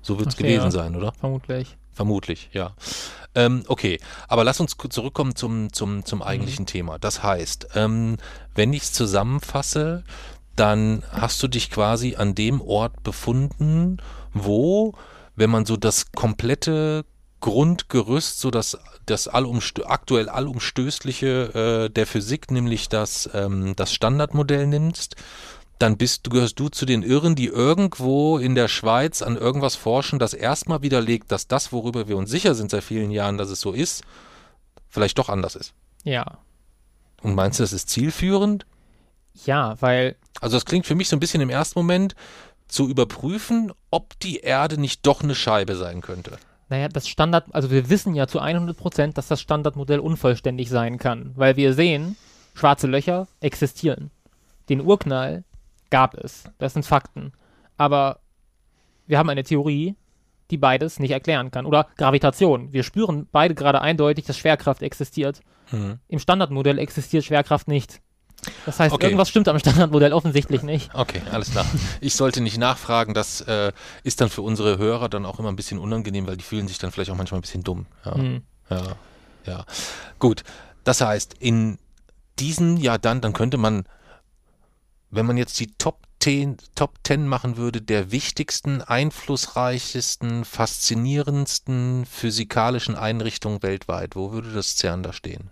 So 0.01 0.17
wird 0.19 0.29
es 0.29 0.35
Okay, 0.35 0.43
gewesen 0.43 0.65
ja. 0.65 0.71
sein, 0.71 0.95
oder? 0.95 1.13
Vermutlich. 1.19 1.77
Vermutlich, 1.93 2.49
ja. 2.53 2.73
Ähm, 3.35 3.63
okay, 3.67 3.99
aber 4.27 4.43
lass 4.43 4.59
uns 4.59 4.75
zurückkommen 4.89 5.35
zum, 5.35 5.71
zum, 5.73 6.05
zum 6.05 6.21
eigentlichen 6.21 6.65
Thema. 6.65 6.99
Das 6.99 7.21
heißt, 7.21 7.69
ähm, 7.75 8.17
wenn 8.55 8.73
ich 8.73 8.83
es 8.83 8.93
zusammenfasse, 8.93 10.03
dann 10.55 11.03
hast 11.11 11.41
du 11.43 11.47
dich 11.47 11.69
quasi 11.69 12.15
an 12.15 12.35
dem 12.35 12.61
Ort 12.61 13.03
befunden, 13.03 13.97
wo, 14.33 14.93
wenn 15.35 15.49
man 15.49 15.65
so 15.65 15.77
das 15.77 16.11
komplette 16.11 17.05
Grundgerüst, 17.41 18.39
so 18.39 18.51
das, 18.51 18.77
das 19.05 19.27
allumstö 19.27 19.83
aktuell 19.85 20.29
allumstößliche 20.29 21.87
äh, 21.87 21.89
der 21.89 22.07
Physik, 22.07 22.51
nämlich 22.51 22.89
das, 22.89 23.29
ähm, 23.33 23.75
das 23.75 23.93
Standardmodell 23.93 24.67
nimmst, 24.67 25.15
dann 25.79 25.97
bist 25.97 26.27
du, 26.27 26.29
gehörst 26.29 26.59
du 26.59 26.69
zu 26.69 26.85
den 26.85 27.01
Irren, 27.01 27.35
die 27.35 27.47
irgendwo 27.47 28.37
in 28.37 28.53
der 28.55 28.67
Schweiz 28.67 29.21
an 29.21 29.35
irgendwas 29.35 29.75
forschen, 29.75 30.19
das 30.19 30.33
erstmal 30.33 30.83
widerlegt, 30.83 31.31
dass 31.31 31.47
das, 31.47 31.71
worüber 31.71 32.07
wir 32.07 32.17
uns 32.17 32.29
sicher 32.29 32.53
sind 32.53 32.69
seit 32.71 32.83
vielen 32.83 33.11
Jahren, 33.11 33.37
dass 33.37 33.49
es 33.49 33.61
so 33.61 33.71
ist, 33.71 34.03
vielleicht 34.89 35.17
doch 35.17 35.29
anders 35.29 35.55
ist. 35.55 35.73
Ja. 36.03 36.37
Und 37.23 37.35
meinst 37.35 37.59
du, 37.59 37.63
das 37.63 37.73
ist 37.73 37.89
zielführend? 37.89 38.65
Ja, 39.45 39.75
weil, 39.81 40.17
Also 40.39 40.57
das 40.57 40.65
klingt 40.65 40.85
für 40.85 40.95
mich 40.95 41.09
so 41.09 41.15
ein 41.15 41.19
bisschen 41.19 41.41
im 41.41 41.49
ersten 41.49 41.79
Moment 41.79 42.15
zu 42.67 42.87
überprüfen, 42.87 43.71
ob 43.89 44.19
die 44.19 44.39
Erde 44.39 44.79
nicht 44.79 45.05
doch 45.05 45.21
eine 45.21 45.35
Scheibe 45.35 45.75
sein 45.75 46.01
könnte. 46.01 46.37
Naja, 46.71 46.88
das 46.88 47.10
Standard, 47.10 47.53
also 47.53 47.69
wir 47.69 47.89
wissen 47.89 48.15
ja 48.15 48.27
zu 48.27 48.39
100 48.39 48.77
Prozent, 48.77 49.17
dass 49.17 49.27
das 49.27 49.41
Standardmodell 49.41 49.99
unvollständig 49.99 50.69
sein 50.69 50.97
kann, 50.97 51.34
weil 51.36 51.57
wir 51.57 51.73
sehen, 51.73 52.15
schwarze 52.53 52.88
Löcher 52.88 53.27
existieren. 53.41 54.10
Den 54.69 54.79
Urknall 54.79 55.43
gab 55.89 56.15
es. 56.15 56.45
Das 56.60 56.71
sind 56.71 56.86
Fakten. 56.86 57.34
Aber 57.75 58.19
wir 59.05 59.19
haben 59.19 59.29
eine 59.29 59.43
Theorie, 59.43 59.95
die 60.49 60.57
beides 60.57 60.97
nicht 60.97 61.12
erklären 61.12 61.51
kann. 61.51 61.65
Oder 61.65 61.88
Gravitation. 61.97 62.71
Wir 62.71 62.84
spüren 62.84 63.27
beide 63.29 63.53
gerade 63.53 63.81
eindeutig, 63.81 64.23
dass 64.23 64.38
Schwerkraft 64.38 64.81
existiert. 64.81 65.41
Hm. 65.71 65.99
Im 66.07 66.19
Standardmodell 66.19 66.79
existiert 66.79 67.25
Schwerkraft 67.25 67.67
nicht. 67.67 68.01
Das 68.65 68.80
heißt, 68.80 68.93
Okay. 68.93 69.06
irgendwas 69.06 69.30
stimmt 69.30 69.47
am 69.47 69.60
Standardmodell 69.60 70.13
offensichtlich 70.13 70.63
nicht. 70.63 70.89
Okay, 70.93 71.21
alles 71.32 71.51
klar. 71.51 71.65
Ich 71.99 72.15
sollte 72.15 72.41
nicht 72.41 72.58
nachfragen, 72.58 73.13
das 73.13 73.41
äh, 73.41 73.71
ist 74.04 74.21
dann 74.21 74.30
für 74.30 74.41
unsere 74.41 74.77
Hörer 74.77 75.10
dann 75.10 75.25
auch 75.25 75.39
immer 75.39 75.49
ein 75.49 75.56
bisschen 75.56 75.77
unangenehm, 75.80 76.27
weil 76.27 76.38
die 76.38 76.43
fühlen 76.43 76.67
sich 76.67 76.77
dann 76.80 76.91
vielleicht 76.91 77.12
auch 77.12 77.15
manchmal 77.15 77.39
ein 77.39 77.41
bisschen 77.43 77.63
dumm. 77.63 77.86
Ja. 78.06 78.15
Hm. 78.15 78.43
Ja, 78.69 78.95
ja. 79.45 79.65
Gut. 80.19 80.43
Das 80.84 81.01
heißt, 81.01 81.36
in 81.39 81.77
diesen, 82.39 82.77
ja 82.77 82.97
dann, 82.97 83.21
dann 83.21 83.34
könnte 83.34 83.58
man, 83.58 83.84
wenn 85.12 85.25
man 85.25 85.38
jetzt 85.38 85.60
die 85.60 85.67
Top 85.77 85.99
10, 86.19 86.58
Top 86.75 86.99
10 87.04 87.27
machen 87.27 87.58
würde, 87.58 87.82
der 87.82 88.12
wichtigsten, 88.12 88.82
einflussreichsten, 88.82 90.45
faszinierendsten 90.45 92.06
physikalischen 92.06 92.95
Einrichtungen 92.95 93.62
weltweit, 93.63 94.15
wo 94.15 94.32
würde 94.32 94.51
das 94.54 94.77
CERN 94.77 95.04
da 95.04 95.13
stehen? 95.13 95.49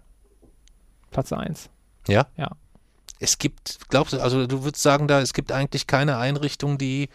Platz 1.12 1.34
1. 1.34 1.69
Ja? 2.08 2.28
Ja. 2.38 2.52
Es 3.19 3.38
gibt, 3.38 3.79
glaubst 3.89 4.13
du, 4.13 4.19
also 4.21 4.47
du 4.47 4.63
würdest 4.63 4.82
sagen, 4.82 5.08
da 5.08 5.21
es 5.21 5.34
gibt 5.34 5.51
eigentlich 5.51 5.88
keine 5.88 6.17
Einrichtung, 6.17 6.77
die 6.77 7.10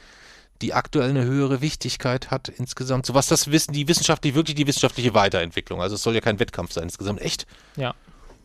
die 0.62 0.73
aktuell 0.73 1.11
eine 1.11 1.25
höhere 1.25 1.61
Wichtigkeit 1.61 2.31
hat 2.31 2.49
insgesamt. 2.49 3.07
So 3.07 3.14
was 3.14 3.27
das 3.27 3.51
Wissen, 3.51 3.73
die 3.73 3.88
wissenschaftliche, 3.88 4.37
wirklich 4.37 4.55
die 4.55 4.67
wissenschaftliche 4.67 5.12
Weiterentwicklung. 5.14 5.83
Also 5.83 5.97
es 5.97 6.03
soll 6.03 6.14
ja 6.14 6.21
kein 6.21 6.38
Wettkampf 6.38 6.73
sein 6.73 6.85
insgesamt. 6.85 7.21
Echt? 7.21 7.47
Ja. 7.77 7.95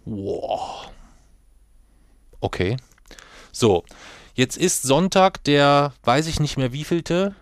Wow. 0.06 0.90
Okay. 2.42 2.78
So, 3.52 3.84
jetzt 4.34 4.58
ist 4.58 4.82
Sonntag 4.84 5.44
der, 5.44 5.94
weiß 6.04 6.28
ich 6.28 6.40
nicht 6.40 6.58
mehr 6.58 6.74
wievielte 6.74 7.36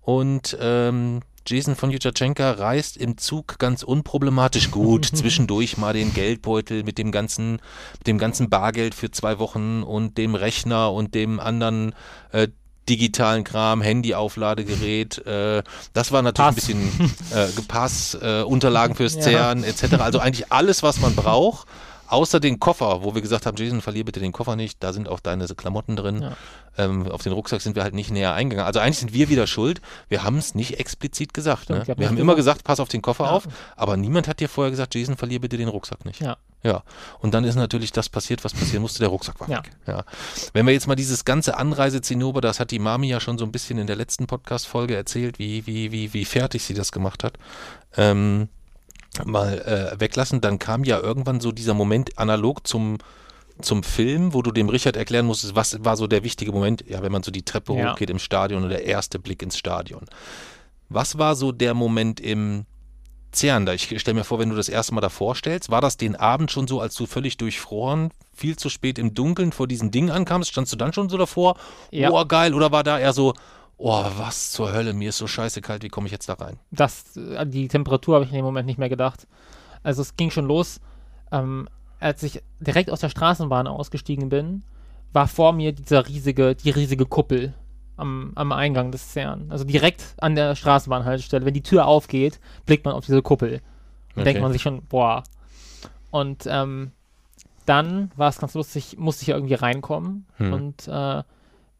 und 0.00 0.56
ähm, 0.60 1.20
Jason 1.46 1.76
von 1.76 1.90
Jutschatschenka 1.90 2.52
reist 2.52 2.96
im 2.96 3.18
Zug 3.18 3.58
ganz 3.58 3.82
unproblematisch 3.82 4.70
gut. 4.70 5.04
Zwischendurch 5.14 5.76
mal 5.78 5.92
den 5.92 6.14
Geldbeutel 6.14 6.84
mit 6.84 6.98
dem 6.98 7.12
ganzen, 7.12 7.52
mit 7.98 8.06
dem 8.06 8.18
ganzen 8.18 8.50
Bargeld 8.50 8.94
für 8.94 9.10
zwei 9.10 9.38
Wochen 9.38 9.82
und 9.82 10.18
dem 10.18 10.34
Rechner 10.34 10.92
und 10.92 11.14
dem 11.14 11.40
anderen 11.40 11.94
äh, 12.32 12.48
digitalen 12.88 13.44
Kram, 13.44 13.82
Handy-Aufladegerät. 13.82 15.24
Äh, 15.26 15.62
das 15.92 16.12
war 16.12 16.22
natürlich 16.22 16.54
Pass. 16.56 16.68
ein 16.68 16.88
bisschen 16.88 17.10
äh, 17.32 17.62
Pass, 17.68 18.18
äh, 18.20 18.42
Unterlagen 18.42 18.94
fürs 18.94 19.14
Ja. 19.20 19.22
CERN 19.22 19.64
etc. 19.64 19.94
Also 20.00 20.18
eigentlich 20.18 20.52
alles, 20.52 20.82
was 20.82 21.00
man 21.00 21.14
braucht. 21.14 21.66
Außer 22.10 22.40
den 22.40 22.58
Koffer, 22.60 23.02
wo 23.04 23.14
wir 23.14 23.22
gesagt 23.22 23.46
haben, 23.46 23.56
Jason, 23.56 23.80
verlier 23.80 24.04
bitte 24.04 24.20
den 24.20 24.32
Koffer 24.32 24.56
nicht, 24.56 24.82
da 24.82 24.92
sind 24.92 25.08
auch 25.08 25.20
deine 25.20 25.46
Klamotten 25.46 25.96
drin. 25.96 26.22
Ja. 26.22 26.36
Ähm, 26.76 27.10
auf 27.10 27.22
den 27.22 27.32
Rucksack 27.32 27.60
sind 27.60 27.76
wir 27.76 27.82
halt 27.82 27.94
nicht 27.94 28.10
näher 28.10 28.32
eingegangen. 28.34 28.66
Also 28.66 28.80
eigentlich 28.80 28.98
sind 28.98 29.12
wir 29.12 29.28
wieder 29.28 29.46
schuld. 29.46 29.80
Wir 30.08 30.22
haben 30.22 30.36
es 30.38 30.54
nicht 30.54 30.78
explizit 30.80 31.34
gesagt. 31.34 31.64
Stimmt, 31.64 31.86
Ne? 31.86 31.92
hab 31.92 31.98
Wir 31.98 32.08
haben 32.08 32.16
immer 32.18 32.34
gesagt. 32.34 32.58
gesagt, 32.58 32.64
pass 32.64 32.80
auf 32.80 32.88
den 32.88 33.02
Koffer 33.02 33.24
Ja. 33.24 33.30
auf, 33.30 33.48
aber 33.76 33.96
niemand 33.96 34.28
hat 34.28 34.40
dir 34.40 34.48
vorher 34.48 34.70
gesagt, 34.70 34.94
Jason, 34.94 35.16
verlier 35.16 35.40
bitte 35.40 35.56
den 35.56 35.68
Rucksack 35.68 36.04
nicht. 36.04 36.20
Ja. 36.20 36.36
Ja. 36.62 36.82
Und 37.20 37.32
dann 37.32 37.44
ist 37.44 37.54
natürlich 37.54 37.90
das 37.92 38.08
passiert, 38.08 38.44
was 38.44 38.52
passieren 38.54 38.82
musste, 38.82 38.98
der 38.98 39.08
Rucksack 39.08 39.38
war 39.40 39.48
Ja. 39.48 39.58
weg. 39.58 39.70
Ja. 39.86 40.04
Wenn 40.52 40.66
wir 40.66 40.72
jetzt 40.72 40.86
mal 40.88 40.94
dieses 40.96 41.24
ganze 41.24 41.56
Anreisezinnober, 41.56 42.40
das 42.40 42.60
hat 42.60 42.70
die 42.70 42.78
Mami 42.78 43.08
ja 43.08 43.20
schon 43.20 43.38
so 43.38 43.44
ein 43.44 43.52
bisschen 43.52 43.78
in 43.78 43.86
der 43.86 43.96
letzten 43.96 44.26
Podcast-Folge 44.26 44.96
erzählt, 44.96 45.38
wie, 45.38 45.66
wie, 45.66 45.92
wie, 45.92 46.12
wie 46.12 46.24
fertig 46.24 46.64
sie 46.64 46.74
das 46.74 46.92
gemacht 46.92 47.24
hat. 47.24 47.34
Ähm, 47.96 48.48
mal 49.24 49.58
äh, 49.94 50.00
weglassen, 50.00 50.40
dann 50.40 50.58
kam 50.58 50.84
ja 50.84 50.98
irgendwann 50.98 51.40
so 51.40 51.52
dieser 51.52 51.74
Moment 51.74 52.18
analog 52.18 52.66
zum, 52.66 52.98
zum 53.60 53.82
Film, 53.82 54.32
wo 54.34 54.42
du 54.42 54.50
dem 54.52 54.68
Richard 54.68 54.96
erklären 54.96 55.26
musstest, 55.26 55.54
was 55.56 55.84
war 55.84 55.96
so 55.96 56.06
der 56.06 56.22
wichtige 56.24 56.52
Moment, 56.52 56.84
ja, 56.88 57.02
wenn 57.02 57.12
man 57.12 57.22
so 57.22 57.30
die 57.30 57.44
Treppe 57.44 57.74
Ja. 57.74 57.92
hochgeht 57.92 58.10
im 58.10 58.18
Stadion 58.18 58.62
und 58.62 58.70
der 58.70 58.84
erste 58.84 59.18
Blick 59.18 59.42
ins 59.42 59.58
Stadion. 59.58 60.06
Was 60.88 61.18
war 61.18 61.34
so 61.36 61.52
der 61.52 61.74
Moment 61.74 62.20
im 62.20 62.64
CERN 63.32 63.66
da? 63.66 63.74
Ich 63.74 64.00
stelle 64.00 64.16
mir 64.16 64.24
vor, 64.24 64.38
wenn 64.38 64.50
du 64.50 64.56
das 64.56 64.68
erste 64.68 64.94
Mal 64.94 65.00
davor 65.00 65.34
stellst, 65.34 65.70
war 65.70 65.80
das 65.80 65.96
den 65.96 66.16
Abend 66.16 66.50
schon 66.50 66.66
so, 66.66 66.80
als 66.80 66.94
du 66.94 67.06
völlig 67.06 67.36
durchfroren, 67.36 68.10
viel 68.34 68.56
zu 68.56 68.68
spät 68.68 68.98
im 68.98 69.14
Dunkeln 69.14 69.52
vor 69.52 69.68
diesem 69.68 69.90
Ding 69.90 70.10
ankamst? 70.10 70.50
Standst 70.50 70.72
du 70.72 70.76
dann 70.76 70.92
schon 70.92 71.08
so 71.08 71.16
davor? 71.16 71.56
Ja. 71.90 72.10
Oh, 72.10 72.24
geil. 72.24 72.54
Oder 72.54 72.72
war 72.72 72.82
da 72.82 72.98
eher 72.98 73.12
so, 73.12 73.34
oh, 73.80 74.04
was 74.18 74.52
zur 74.52 74.72
Hölle, 74.72 74.92
mir 74.92 75.08
ist 75.08 75.18
so 75.18 75.26
scheiße 75.26 75.60
kalt, 75.60 75.82
wie 75.82 75.88
komme 75.88 76.06
ich 76.06 76.12
jetzt 76.12 76.28
da 76.28 76.34
rein? 76.34 76.58
das, 76.70 77.16
äh, 77.16 77.46
die 77.46 77.68
Temperatur 77.68 78.14
habe 78.16 78.24
ich 78.24 78.30
in 78.30 78.36
dem 78.36 78.44
Moment 78.44 78.66
nicht 78.66 78.78
mehr 78.78 78.88
gedacht. 78.88 79.26
Also 79.82 80.02
es 80.02 80.16
ging 80.16 80.30
schon 80.30 80.44
los, 80.46 80.80
ähm, 81.32 81.68
als 81.98 82.22
ich 82.22 82.42
direkt 82.60 82.90
aus 82.90 83.00
der 83.00 83.08
Straßenbahn 83.08 83.66
ausgestiegen 83.66 84.28
bin, 84.28 84.62
war 85.12 85.26
vor 85.26 85.52
mir 85.52 85.72
dieser 85.72 86.06
riesige, 86.06 86.54
die 86.54 86.70
riesige 86.70 87.06
Kuppel 87.06 87.54
am, 87.96 88.32
am 88.34 88.52
Eingang 88.52 88.92
des 88.92 89.12
CERN. 89.12 89.50
Also 89.50 89.64
direkt 89.64 90.14
an 90.18 90.34
der 90.34 90.54
Straßenbahnhaltestelle. 90.54 91.44
Wenn 91.44 91.54
die 91.54 91.62
Tür 91.62 91.86
aufgeht, 91.86 92.40
blickt 92.66 92.84
man 92.84 92.94
auf 92.94 93.04
diese 93.06 93.22
Kuppel. 93.22 93.60
Denkt 94.16 94.28
Okay. 94.30 94.40
man 94.40 94.52
sich 94.52 94.62
schon, 94.62 94.82
boah. 94.86 95.22
Und 96.10 96.44
ähm, 96.46 96.92
dann 97.66 98.10
war 98.16 98.28
es 98.28 98.38
ganz 98.38 98.54
lustig, 98.54 98.96
musste 98.98 99.22
ich 99.22 99.28
irgendwie 99.30 99.54
reinkommen. 99.54 100.26
Hm. 100.36 100.52
Und 100.52 100.88
äh, 100.88 101.22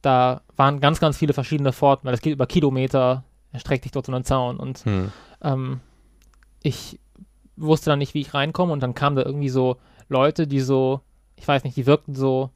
da 0.03 0.41
waren 0.57 0.81
ganz, 0.81 1.01
ganz 1.01 1.17
viele 1.19 1.33
verschiedene 1.33 1.73
Pforten, 1.73 2.07
weil 2.07 2.15
es 2.15 2.21
geht 2.23 2.33
über 2.33 2.47
Kilometer, 2.47 3.25
erstreckt 3.53 3.85
sich 3.85 3.93
dort 3.93 4.07
so 4.07 4.13
ein 4.13 4.25
Zaun. 4.25 4.57
Und 4.59 4.85
Hm. 4.85 5.13
ähm, 5.43 5.81
ich 6.63 6.99
wusste 7.57 7.91
dann 7.91 7.99
nicht, 7.99 8.15
wie 8.15 8.21
ich 8.21 8.33
reinkomme 8.35 8.73
und 8.73 8.83
dann 8.83 8.95
kamen 8.95 9.17
da 9.17 9.23
irgendwie 9.23 9.49
so 9.51 9.77
Leute, 10.09 10.47
die 10.47 10.61
so, 10.61 11.01
ich 11.37 11.47
weiß 11.47 11.65
nicht, 11.65 11.77
die 11.77 11.87
wirkten 11.87 12.15
so 12.15 12.51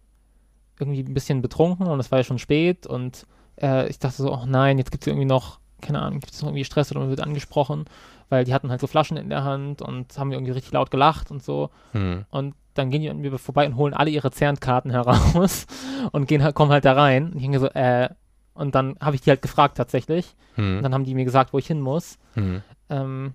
irgendwie 0.78 1.02
ein 1.02 1.14
bisschen 1.14 1.42
betrunken 1.42 1.86
und 1.86 2.00
es 2.00 2.10
war 2.10 2.18
ja 2.18 2.24
schon 2.24 2.38
spät 2.38 2.86
und 2.86 3.26
äh, 3.60 3.88
ich 3.88 3.98
dachte 3.98 4.16
so, 4.22 4.32
oh 4.32 4.44
nein, 4.46 4.78
jetzt 4.78 4.90
gibt 4.90 5.04
es 5.04 5.06
irgendwie 5.06 5.26
noch, 5.26 5.60
keine 5.80 6.00
Ahnung, 6.00 6.20
gibt 6.20 6.32
es 6.32 6.40
noch 6.42 6.48
irgendwie 6.48 6.64
Stress 6.64 6.90
oder 6.90 7.00
man 7.00 7.10
wird 7.10 7.20
angesprochen, 7.20 7.84
weil 8.28 8.44
die 8.44 8.52
hatten 8.54 8.70
halt 8.70 8.80
so 8.80 8.86
Flaschen 8.86 9.16
in 9.16 9.28
der 9.28 9.44
Hand 9.44 9.82
und 9.82 10.18
haben 10.18 10.32
irgendwie 10.32 10.52
richtig 10.52 10.72
laut 10.72 10.90
gelacht 10.90 11.30
und 11.30 11.42
so 11.42 11.70
Hm. 11.92 12.24
und 12.30 12.54
dann 12.74 12.90
gehen 12.90 13.02
die 13.02 13.10
an 13.10 13.18
mir 13.18 13.38
vorbei 13.38 13.66
und 13.66 13.76
holen 13.76 13.94
alle 13.94 14.10
ihre 14.10 14.30
Zernkarten 14.30 14.90
heraus 14.90 15.66
und 16.12 16.26
gehen 16.26 16.54
kommen 16.54 16.72
halt 16.72 16.84
da 16.84 16.92
rein 16.92 17.28
und 17.28 17.36
ich 17.36 17.42
denke 17.42 17.60
so, 17.60 17.68
äh, 17.68 18.08
und 18.54 18.74
dann 18.74 18.96
habe 19.00 19.16
ich 19.16 19.22
die 19.22 19.30
halt 19.30 19.42
gefragt 19.42 19.76
tatsächlich 19.76 20.36
Hm. 20.56 20.76
und 20.76 20.82
dann 20.84 20.94
haben 20.94 21.04
die 21.04 21.14
mir 21.14 21.24
gesagt, 21.24 21.52
wo 21.52 21.58
ich 21.58 21.66
hin 21.66 21.80
muss 21.80 22.18
Hm. 22.34 22.62
ähm, 22.90 23.34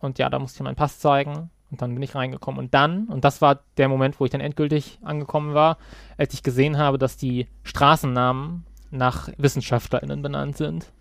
und 0.00 0.18
ja, 0.18 0.28
da 0.28 0.38
musste 0.38 0.58
ich 0.58 0.62
meinen 0.62 0.76
Pass 0.76 1.00
zeigen 1.00 1.50
und 1.70 1.82
dann 1.82 1.94
bin 1.94 2.02
ich 2.02 2.14
reingekommen. 2.14 2.58
Und 2.58 2.74
dann, 2.74 3.06
und 3.06 3.24
das 3.24 3.42
war 3.42 3.60
der 3.76 3.88
Moment, 3.88 4.20
wo 4.20 4.24
ich 4.24 4.30
dann 4.30 4.40
endgültig 4.40 4.98
angekommen 5.02 5.54
war, 5.54 5.78
als 6.16 6.34
ich 6.34 6.42
gesehen 6.42 6.78
habe, 6.78 6.98
dass 6.98 7.16
die 7.16 7.48
Straßennamen 7.64 8.64
nach 8.90 9.28
WissenschaftlerInnen 9.36 10.22
benannt 10.22 10.56
sind. 10.56 10.92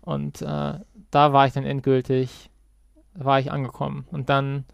Und 0.00 0.40
äh, 0.42 0.74
da 1.10 1.32
war 1.32 1.46
ich 1.46 1.52
dann 1.52 1.64
endgültig, 1.64 2.50
war 3.14 3.40
ich 3.40 3.50
angekommen. 3.50 4.06
Und 4.10 4.28
dann, 4.28 4.64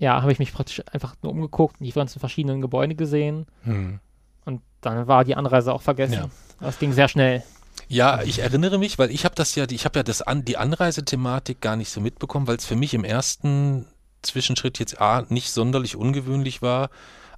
ja, 0.00 0.20
habe 0.20 0.32
ich 0.32 0.40
mich 0.40 0.52
praktisch 0.52 0.82
einfach 0.92 1.14
nur 1.22 1.30
umgeguckt, 1.30 1.76
die 1.78 1.92
ganzen 1.92 2.18
verschiedenen 2.18 2.60
Gebäude 2.60 2.96
gesehen 2.96 3.46
Hm. 3.62 4.00
und 4.46 4.62
dann 4.80 5.06
war 5.06 5.24
die 5.24 5.36
Anreise 5.36 5.72
auch 5.72 5.82
vergessen. 5.82 6.14
Ja. 6.14 6.30
Das 6.58 6.78
ging 6.80 6.92
sehr 6.92 7.06
schnell. 7.06 7.44
Ja, 7.86 8.22
ich 8.22 8.40
erinnere 8.40 8.78
mich, 8.78 8.98
weil 8.98 9.10
ich 9.10 9.24
habe 9.24 9.34
das 9.34 9.54
ja, 9.54 9.66
ich 9.70 9.84
habe 9.84 9.98
ja 9.98 10.02
das 10.02 10.22
an, 10.22 10.44
die 10.44 10.56
Anreisethematik 10.56 11.60
gar 11.60 11.76
nicht 11.76 11.90
so 11.90 12.00
mitbekommen, 12.00 12.46
weil 12.48 12.56
es 12.56 12.64
für 12.64 12.76
mich 12.76 12.94
im 12.94 13.04
ersten 13.04 13.86
Zwischenschritt 14.22 14.78
jetzt 14.78 15.00
A 15.00 15.24
nicht 15.28 15.50
sonderlich 15.50 15.96
ungewöhnlich 15.96 16.62
war. 16.62 16.90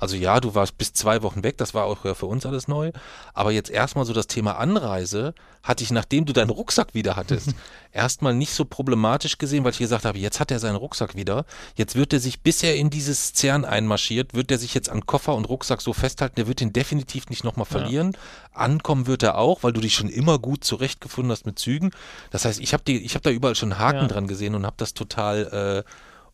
Also 0.02 0.16
ja, 0.16 0.40
du 0.40 0.56
warst 0.56 0.76
bis 0.78 0.92
zwei 0.92 1.22
Wochen 1.22 1.44
weg, 1.44 1.58
das 1.58 1.74
war 1.74 1.84
auch 1.84 2.04
ja 2.04 2.14
für 2.14 2.26
uns 2.26 2.44
alles 2.44 2.66
neu. 2.66 2.90
Aber 3.34 3.52
jetzt 3.52 3.70
erstmal 3.70 4.04
so 4.04 4.12
das 4.12 4.26
Thema 4.26 4.58
Anreise 4.58 5.32
hatte 5.62 5.84
ich, 5.84 5.92
nachdem 5.92 6.24
du 6.24 6.32
deinen 6.32 6.50
Rucksack 6.50 6.92
wieder 6.92 7.14
hattest, 7.14 7.50
erstmal 7.92 8.34
nicht 8.34 8.52
so 8.52 8.64
problematisch 8.64 9.38
gesehen, 9.38 9.62
weil 9.62 9.70
ich 9.70 9.78
gesagt 9.78 10.04
habe, 10.04 10.18
jetzt 10.18 10.40
hat 10.40 10.50
er 10.50 10.58
seinen 10.58 10.74
Rucksack 10.74 11.14
wieder. 11.14 11.44
Jetzt 11.76 11.94
wird 11.94 12.12
er 12.12 12.18
sich, 12.18 12.40
bis 12.40 12.64
er 12.64 12.74
in 12.74 12.90
dieses 12.90 13.32
CERN 13.32 13.64
einmarschiert, 13.64 14.34
wird 14.34 14.50
er 14.50 14.58
sich 14.58 14.74
jetzt 14.74 14.88
an 14.88 15.06
Koffer 15.06 15.36
und 15.36 15.44
Rucksack 15.44 15.80
so 15.80 15.92
festhalten, 15.92 16.34
der 16.34 16.48
wird 16.48 16.60
ihn 16.60 16.72
definitiv 16.72 17.28
nicht 17.28 17.44
nochmal 17.44 17.68
Ja. 17.70 17.78
verlieren. 17.78 18.16
Ankommen 18.52 19.06
wird 19.06 19.22
er 19.22 19.38
auch, 19.38 19.62
weil 19.62 19.72
du 19.72 19.80
dich 19.80 19.94
schon 19.94 20.08
immer 20.08 20.40
gut 20.40 20.64
zurechtgefunden 20.64 21.30
hast 21.30 21.46
mit 21.46 21.60
Zügen. 21.60 21.92
Das 22.32 22.44
heißt, 22.44 22.58
ich 22.58 22.72
habe 22.72 22.82
hab 22.92 23.22
da 23.22 23.30
überall 23.30 23.54
schon 23.54 23.78
Haken 23.78 24.00
Ja. 24.02 24.08
dran 24.08 24.26
gesehen 24.26 24.56
und 24.56 24.66
habe 24.66 24.74
das 24.78 24.94
total 24.94 25.84
äh, 25.86 25.90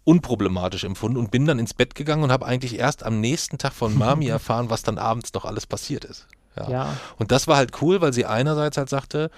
unproblematisch 0.09 0.85
empfunden 0.85 1.19
und 1.19 1.31
bin 1.31 1.45
dann 1.45 1.59
ins 1.59 1.75
Bett 1.75 1.95
gegangen 1.95 2.23
und 2.23 2.33
habe 2.33 2.47
eigentlich 2.47 2.79
erst 2.79 3.05
am 3.05 3.21
nächsten 3.21 3.59
Tag 3.59 3.75
von 3.75 3.97
Mami 3.97 4.27
erfahren, 4.29 4.71
was 4.71 4.83
dann 4.83 4.97
abends 4.97 5.35
noch 5.35 5.45
alles 5.45 5.67
passiert 5.67 6.07
ist. 6.07 6.27
Ja. 6.57 6.71
Ja. 6.71 6.97
Und 7.19 7.31
das 7.31 7.47
war 7.47 7.59
halt 7.59 7.83
cool, 7.83 8.01
weil 8.01 8.15
sie 8.15 8.25
einerseits 8.25 8.79
halt 8.79 8.89
sagte, 8.89 9.31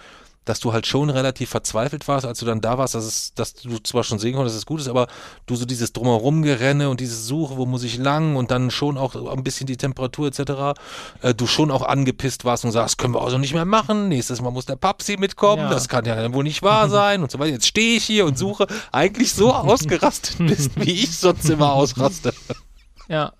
dass 0.46 0.58
du 0.58 0.72
halt 0.72 0.86
schon 0.86 1.10
relativ 1.10 1.50
verzweifelt 1.50 2.08
warst, 2.08 2.24
als 2.26 2.38
du 2.40 2.46
dann 2.46 2.60
da 2.60 2.78
warst, 2.78 2.94
dass, 2.94 3.04
es, 3.04 3.34
dass 3.34 3.54
du 3.54 3.78
zwar 3.78 4.04
schon 4.04 4.18
sehen 4.18 4.34
konntest, 4.34 4.54
dass 4.56 4.62
es 4.62 4.66
gut 4.66 4.80
ist, 4.80 4.88
aber 4.88 5.06
du 5.46 5.54
so 5.54 5.64
dieses 5.66 5.92
Drumherum 5.92 6.42
gerenne 6.42 6.88
und 6.88 6.98
dieses 7.00 7.26
Suche, 7.26 7.56
wo 7.58 7.66
muss 7.66 7.82
ich 7.82 7.98
lang 7.98 8.36
und 8.36 8.50
dann 8.50 8.70
schon 8.70 8.96
auch 8.96 9.14
ein 9.32 9.44
bisschen 9.44 9.66
die 9.66 9.76
Temperatur 9.76 10.28
etc., 10.28 10.78
äh, 11.22 11.34
du 11.34 11.46
schon 11.46 11.70
auch 11.70 11.82
angepisst 11.82 12.44
warst 12.44 12.64
und 12.64 12.72
sagst, 12.72 12.96
können 12.98 13.14
wir 13.14 13.22
also 13.22 13.38
nicht 13.38 13.52
mehr 13.54 13.66
machen, 13.66 14.08
nächstes 14.08 14.40
Mal 14.40 14.50
muss 14.50 14.66
der 14.66 14.76
Papsi 14.76 15.16
mitkommen, 15.18 15.62
Ja. 15.64 15.70
das 15.70 15.88
kann 15.88 16.04
ja 16.06 16.32
wohl 16.32 16.44
nicht 16.44 16.62
wahr 16.62 16.88
sein 16.88 17.22
und 17.22 17.30
so 17.30 17.38
weiter. 17.38 17.52
Jetzt 17.52 17.66
stehe 17.66 17.96
ich 17.98 18.04
hier 18.04 18.24
und 18.24 18.38
suche, 18.38 18.66
eigentlich 18.92 19.32
so 19.34 19.52
ausgerastet 19.54 20.36
bist, 20.38 20.72
wie 20.76 20.92
ich 20.92 21.16
sonst 21.18 21.48
immer 21.50 21.74
ausraste. 21.74 22.32
Ja. 23.10 23.32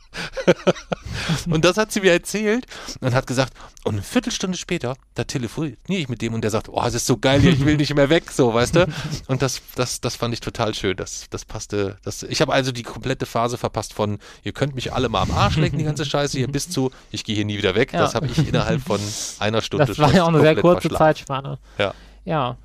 Und 1.49 1.65
das 1.65 1.77
hat 1.77 1.93
sie 1.93 2.01
mir 2.01 2.11
erzählt 2.11 2.67
und 3.01 3.15
hat 3.15 3.27
gesagt, 3.27 3.53
und 3.85 3.95
eine 3.95 4.03
Viertelstunde 4.03 4.59
später, 4.59 4.97
da 5.15 5.23
telefoniere 5.23 5.77
ich 5.87 6.09
mit 6.09 6.23
dem 6.23 6.35
und 6.35 6.43
der 6.43 6.51
sagt, 6.51 6.69
oh, 6.69 6.83
das 6.83 6.95
ist 6.95 7.07
so 7.07 7.17
geil 7.17 7.41
hier, 7.41 7.53
ich 7.53 7.65
will 7.65 7.77
nicht 7.77 7.95
mehr 7.95 8.11
weg, 8.11 8.33
so, 8.33 8.53
weißt 8.53 8.77
du? 8.77 8.87
Und 9.29 9.43
das, 9.43 9.63
das, 9.77 10.01
das 10.01 10.17
fand 10.17 10.35
ich 10.35 10.41
total 10.41 10.75
schön. 10.75 10.97
Das, 10.97 11.27
das 11.31 11.45
passte. 11.45 11.97
Das, 12.03 12.23
ich 12.25 12.41
habe 12.41 12.53
also 12.53 12.73
die 12.73 12.83
komplette 12.83 13.27
Phase 13.27 13.59
verpasst 13.59 13.95
von, 13.95 14.19
ihr 14.43 14.53
könnt 14.53 14.75
mich 14.75 14.93
alle 14.93 15.09
mal 15.09 15.23
am 15.23 15.31
Arsch 15.31 15.57
lecken, 15.57 15.79
die 15.79 15.85
ganze 15.85 16.05
Scheiße 16.05 16.37
hier, 16.37 16.49
bis 16.49 16.69
zu, 16.69 16.91
ich 17.11 17.23
gehe 17.23 17.37
hier 17.37 17.45
nie 17.45 17.57
wieder 17.57 17.75
weg. 17.75 17.93
Ja. 17.93 18.01
Das 18.01 18.15
habe 18.15 18.27
ich 18.27 18.39
innerhalb 18.49 18.83
von 18.83 19.01
einer 19.39 19.63
Stunde 19.63 19.87
Das 19.87 19.99
war 19.99 20.13
ja 20.13 20.25
auch 20.25 20.29
eine 20.29 20.41
sehr 20.41 20.57
kurze. 20.57 20.89
Zeitspanne. 20.89 21.59
Ja. 21.79 21.95
Ja. 22.25 22.57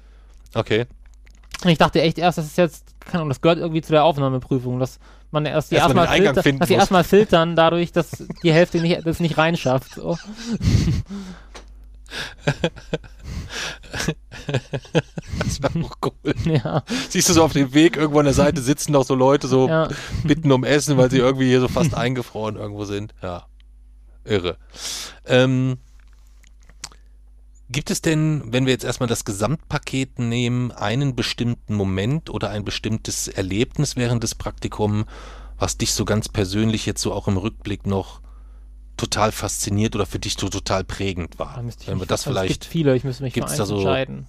Okay. 0.53 0.86
Ich 1.66 1.78
dachte 1.78 2.01
echt 2.01 2.18
erst, 2.18 2.39
das 2.39 2.45
ist 2.45 2.58
jetzt, 2.58 2.84
keine 2.99 3.20
Ahnung, 3.20 3.30
das 3.30 3.41
gehört 3.41 3.60
irgendwie 3.60 3.82
zu 3.82 3.91
der 3.91 4.03
Aufnahmeprüfung, 4.03 4.80
dass 4.80 4.99
man 5.32 5.45
erst 5.45 5.71
die 5.71 5.76
Erst 5.76 5.93
mal 5.93 6.01
erstmal 6.01 6.15
Eingang 6.15 6.43
filter, 6.43 6.59
dass 6.59 6.67
sie 6.67 6.73
muss. 6.73 6.82
erstmal 6.82 7.03
filtern, 7.03 7.55
dadurch, 7.55 7.91
dass 7.91 8.23
die 8.43 8.53
Hälfte 8.53 8.80
nicht, 8.80 9.05
das 9.05 9.19
nicht 9.19 9.38
reinschafft. 9.38 9.95
So. 9.95 10.17
Das 15.39 15.61
war 15.61 15.84
auch 15.84 15.95
cool. 16.03 16.36
Ja. 16.45 16.84
Siehst 17.09 17.30
du 17.30 17.34
so 17.34 17.43
auf 17.43 17.53
dem 17.53 17.73
Weg, 17.73 17.97
irgendwo 17.97 18.19
an 18.19 18.26
der 18.26 18.34
Seite 18.34 18.61
sitzen 18.61 18.91
noch 18.91 19.03
so 19.03 19.15
Leute, 19.15 19.47
so 19.47 19.67
ja. 19.67 19.89
bitten 20.23 20.51
um 20.51 20.63
Essen, 20.63 20.97
weil 20.97 21.09
sie 21.09 21.17
irgendwie 21.17 21.47
hier 21.47 21.61
so 21.61 21.67
fast 21.67 21.93
eingefroren 21.95 22.55
irgendwo 22.55 22.86
sind. 22.86 23.13
Ja. 23.21 23.45
Irre. 24.23 24.57
Ähm, 25.26 25.78
gibt 27.70 27.89
es 27.91 28.01
denn, 28.01 28.43
wenn 28.53 28.66
wir 28.66 28.74
jetzt 28.74 28.86
erstmal 28.86 29.07
das 29.09 29.26
Gesamtpaket 29.26 30.20
nehmen, 30.20 30.72
einen 30.72 31.16
bestimmten 31.16 31.76
Moment 31.76 32.30
oder 32.30 32.49
ein 32.49 32.63
bestimmtes 32.63 33.28
Erlebnis 33.28 33.95
während 33.95 34.24
des 34.24 34.36
Praktikums, 34.36 35.05
was 35.57 35.78
dich 35.78 35.93
so 35.93 36.05
ganz 36.05 36.30
persönlich 36.30 36.86
jetzt 36.86 37.01
so 37.01 37.13
auch 37.13 37.28
im 37.28 37.38
Rückblick 37.38 37.86
noch 37.88 38.22
total 38.97 39.32
fasziniert 39.32 39.95
oder 39.95 40.05
für 40.05 40.20
dich 40.20 40.36
so 40.39 40.47
total 40.49 40.84
prägend 40.84 41.39
war? 41.39 41.55
Da 41.55 41.61
müsste 41.63 41.84
ich 41.84 41.89
Wenn 41.89 41.99
wir 41.99 42.05
das 42.05 42.28
also 42.28 42.32
Es 42.39 42.43
vielleicht. 42.45 42.61
gibt 42.61 42.72
viele, 42.72 42.95
ich 42.95 43.03
müsste 43.03 43.24
mich 43.24 43.34
für 43.34 43.43
eins 43.45 43.57
so- 43.57 43.76
entscheiden. 43.78 44.28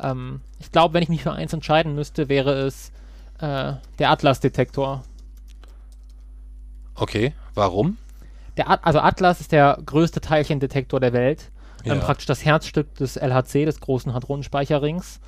Ähm, 0.00 0.40
ich 0.60 0.70
glaube, 0.70 0.94
wenn 0.94 1.02
ich 1.02 1.08
mich 1.08 1.22
für 1.22 1.32
eins 1.32 1.52
entscheiden 1.52 1.94
müsste, 1.94 2.28
wäre 2.28 2.52
es 2.66 2.92
äh, 3.40 3.74
der 3.98 4.10
Atlas-Detektor. 4.10 5.02
Okay, 6.94 7.32
warum? 7.54 7.96
Der 8.56 8.70
At 8.70 8.80
also 8.84 8.98
Atlas 9.00 9.40
ist 9.40 9.52
der 9.52 9.78
größte 9.84 10.20
Teilchendetektor 10.20 11.00
der 11.00 11.12
Welt. 11.12 11.50
Ja. 11.84 11.94
Ähm, 11.94 12.00
praktisch 12.00 12.26
das 12.26 12.44
Herzstück 12.44 12.94
des 12.96 13.16
LHC, 13.16 13.64
des 13.64 13.80
großen 13.80 14.12
Hadronenspeicherrings. 14.14 15.20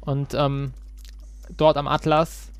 Und 0.00 0.34
ähm, 0.34 0.74
dort 1.56 1.76
am 1.76 1.88
Atlas 1.88 2.50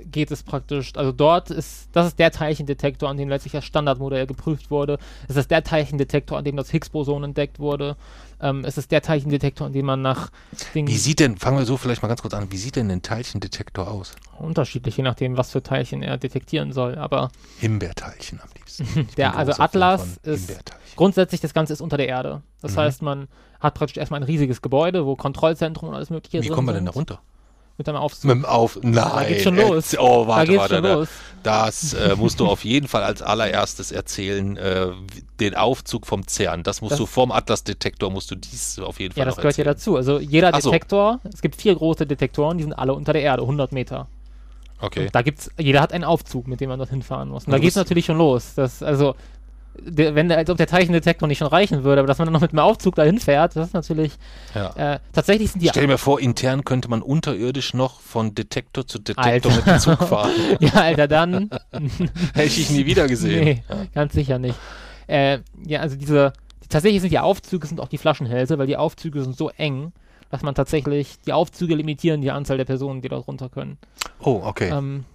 geht 0.00 0.30
es 0.30 0.42
praktisch, 0.42 0.92
also 0.94 1.10
dort 1.12 1.50
ist, 1.50 1.88
das 1.92 2.06
ist 2.06 2.18
der 2.18 2.30
Teilchendetektor, 2.30 3.08
an 3.08 3.16
dem 3.16 3.28
letztlich 3.28 3.52
das 3.52 3.64
Standardmodell 3.64 4.26
geprüft 4.26 4.70
wurde. 4.70 4.98
Es 5.26 5.36
ist 5.36 5.50
der 5.50 5.64
Teilchendetektor, 5.64 6.38
an 6.38 6.44
dem 6.44 6.56
das 6.56 6.70
Higgs-Boson 6.70 7.24
entdeckt 7.24 7.58
wurde. 7.58 7.96
Ähm, 8.40 8.64
es 8.64 8.78
ist 8.78 8.90
der 8.90 9.02
Teilchendetektor, 9.02 9.70
dem 9.70 9.86
man 9.86 10.02
nach 10.02 10.30
den. 10.74 10.86
Wie 10.86 10.96
sieht 10.96 11.20
denn, 11.20 11.36
fangen 11.36 11.58
wir 11.58 11.64
so 11.64 11.76
vielleicht 11.76 12.02
mal 12.02 12.08
ganz 12.08 12.22
kurz 12.22 12.34
an, 12.34 12.50
wie 12.52 12.56
sieht 12.56 12.76
denn 12.76 12.90
ein 12.90 13.02
Teilchendetektor 13.02 13.88
aus? 13.88 14.14
Unterschiedlich, 14.38 14.96
je 14.96 15.02
nachdem, 15.02 15.36
was 15.36 15.50
für 15.50 15.62
Teilchen 15.62 16.02
er 16.02 16.18
detektieren 16.18 16.72
soll, 16.72 16.96
aber. 16.96 17.30
Himbeerteilchen 17.58 18.40
am 18.40 18.48
liebsten. 18.56 19.08
der, 19.16 19.36
also 19.36 19.52
Atlas 19.58 20.18
ist, 20.18 20.72
grundsätzlich 20.96 21.40
das 21.40 21.54
Ganze 21.54 21.72
ist 21.72 21.80
unter 21.80 21.96
der 21.96 22.08
Erde. 22.08 22.42
Das 22.62 22.72
mhm. 22.72 22.78
heißt, 22.78 23.02
man 23.02 23.28
hat 23.60 23.74
praktisch 23.74 23.96
erstmal 23.96 24.20
ein 24.20 24.24
riesiges 24.24 24.62
Gebäude, 24.62 25.04
wo 25.04 25.16
Kontrollzentrum 25.16 25.88
und 25.88 25.94
alles 25.94 26.10
mögliche 26.10 26.38
ist. 26.38 26.44
Wie 26.44 26.48
kommen 26.48 26.68
wir 26.68 26.74
denn 26.74 26.86
da 26.86 26.92
runter? 26.92 27.20
Mit 27.78 27.86
deinem 27.86 27.96
Aufzug. 27.96 28.24
Mit 28.24 28.38
dem 28.38 28.44
Auf. 28.44 28.78
Nein. 28.82 28.92
Da 28.92 29.24
geht's 29.24 29.44
schon 29.44 29.56
los. 29.56 29.96
Oh, 29.98 30.26
warte, 30.26 30.52
da 30.52 30.58
warte. 30.58 30.82
Da, 30.82 30.94
los. 30.94 31.08
Das 31.44 31.94
äh, 31.94 32.16
musst 32.18 32.40
du 32.40 32.46
auf 32.46 32.64
jeden 32.64 32.88
Fall 32.88 33.04
als 33.04 33.22
allererstes 33.22 33.92
erzählen. 33.92 34.56
Äh, 34.56 34.88
den 35.38 35.54
Aufzug 35.54 36.04
vom 36.04 36.26
CERN. 36.26 36.64
Das 36.64 36.80
musst 36.80 36.92
das, 36.92 36.98
du 36.98 37.06
vom 37.06 37.30
Atlas-Detektor 37.30 38.10
musst 38.10 38.32
du 38.32 38.34
dies 38.34 38.80
auf 38.80 38.98
jeden 38.98 39.14
Fall 39.14 39.20
Ja, 39.20 39.24
das 39.24 39.36
gehört 39.36 39.52
erzählen. 39.58 39.66
ja 39.66 39.72
dazu. 39.74 39.96
Also 39.96 40.18
jeder 40.18 40.60
so. 40.60 40.72
Detektor, 40.72 41.20
es 41.32 41.40
gibt 41.40 41.54
vier 41.54 41.76
große 41.76 42.04
Detektoren, 42.04 42.58
die 42.58 42.64
sind 42.64 42.72
alle 42.72 42.94
unter 42.94 43.12
der 43.12 43.22
Erde, 43.22 43.42
100 43.42 43.70
Meter. 43.70 44.08
Okay. 44.80 45.06
Und 45.06 45.14
da 45.14 45.22
gibt's, 45.22 45.48
jeder 45.56 45.80
hat 45.80 45.92
einen 45.92 46.04
Aufzug, 46.04 46.48
mit 46.48 46.60
dem 46.60 46.70
man 46.70 46.78
dorthin 46.78 47.02
fahren 47.02 47.28
muss. 47.28 47.46
Und 47.46 47.52
da 47.52 47.58
geht 47.58 47.70
es 47.70 47.76
natürlich 47.76 48.06
schon 48.06 48.18
los. 48.18 48.54
Das, 48.56 48.82
also 48.82 49.14
der, 49.80 50.14
wenn 50.14 50.30
als 50.32 50.50
ob 50.50 50.56
der 50.56 50.66
Teilchendetektor 50.66 51.28
nicht 51.28 51.38
schon 51.38 51.48
reichen 51.48 51.84
würde, 51.84 52.00
aber 52.00 52.08
dass 52.08 52.18
man 52.18 52.26
dann 52.26 52.32
noch 52.32 52.40
mit 52.40 52.50
einem 52.50 52.60
Aufzug 52.60 52.94
dahin 52.94 53.18
fährt, 53.18 53.56
das 53.56 53.68
ist 53.68 53.74
natürlich. 53.74 54.12
Ja. 54.54 54.94
Äh, 54.94 54.98
tatsächlich 55.12 55.52
sind 55.52 55.62
die. 55.62 55.68
Stell 55.68 55.86
mir 55.86 55.98
vor, 55.98 56.20
intern 56.20 56.64
könnte 56.64 56.88
man 56.88 57.02
unterirdisch 57.02 57.74
noch 57.74 58.00
von 58.00 58.34
Detektor 58.34 58.86
zu 58.86 58.98
Detektor 58.98 59.24
Alter. 59.24 59.50
mit 59.56 59.66
dem 59.66 59.78
Zug 59.78 60.02
fahren. 60.02 60.32
ja, 60.60 60.72
Alter, 60.72 61.08
dann. 61.08 61.50
Hätte 62.34 62.60
ich 62.60 62.70
nie 62.70 62.86
wieder 62.86 63.06
gesehen. 63.06 63.44
Nee, 63.44 63.62
ja. 63.68 63.76
ganz 63.94 64.14
sicher 64.14 64.38
nicht. 64.38 64.58
Äh, 65.06 65.38
ja, 65.66 65.80
also 65.80 65.96
diese. 65.96 66.32
Tatsächlich 66.68 67.00
sind 67.00 67.12
die 67.12 67.18
Aufzüge 67.18 67.66
sind 67.66 67.80
auch 67.80 67.88
die 67.88 67.96
Flaschenhälse, 67.96 68.58
weil 68.58 68.66
die 68.66 68.76
Aufzüge 68.76 69.22
sind 69.22 69.34
so 69.34 69.48
eng, 69.48 69.92
dass 70.30 70.42
man 70.42 70.54
tatsächlich 70.54 71.16
die 71.26 71.32
Aufzüge 71.32 71.74
limitieren 71.74 72.20
die 72.20 72.30
Anzahl 72.30 72.58
der 72.58 72.66
Personen, 72.66 73.00
die 73.00 73.08
dort 73.08 73.26
runter 73.26 73.48
können. 73.48 73.78
Oh, 74.20 74.42
okay. 74.44 74.68
Ähm, 74.70 75.06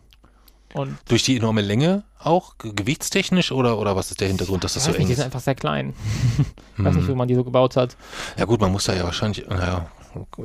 und 0.73 0.97
Durch 1.07 1.23
die 1.23 1.37
enorme 1.37 1.61
Länge 1.61 2.03
auch, 2.19 2.55
gewichtstechnisch 2.57 3.51
oder, 3.51 3.77
oder 3.77 3.95
was 3.95 4.11
ist 4.11 4.21
der 4.21 4.27
Hintergrund, 4.27 4.63
dass 4.63 4.73
das 4.73 4.85
so 4.85 4.91
eng 4.91 4.97
nicht, 4.97 5.03
ist? 5.03 5.09
Die 5.09 5.15
sind 5.15 5.25
einfach 5.25 5.39
sehr 5.39 5.55
klein. 5.55 5.93
ich 6.77 6.83
weiß 6.83 6.95
nicht, 6.95 7.07
wie 7.07 7.15
man 7.15 7.27
die 7.27 7.35
so 7.35 7.43
gebaut 7.43 7.75
hat. 7.75 7.95
Ja 8.37 8.45
gut, 8.45 8.61
man 8.61 8.71
muss 8.71 8.85
da 8.85 8.93
ja 8.93 9.03
wahrscheinlich, 9.03 9.47
naja, 9.47 9.87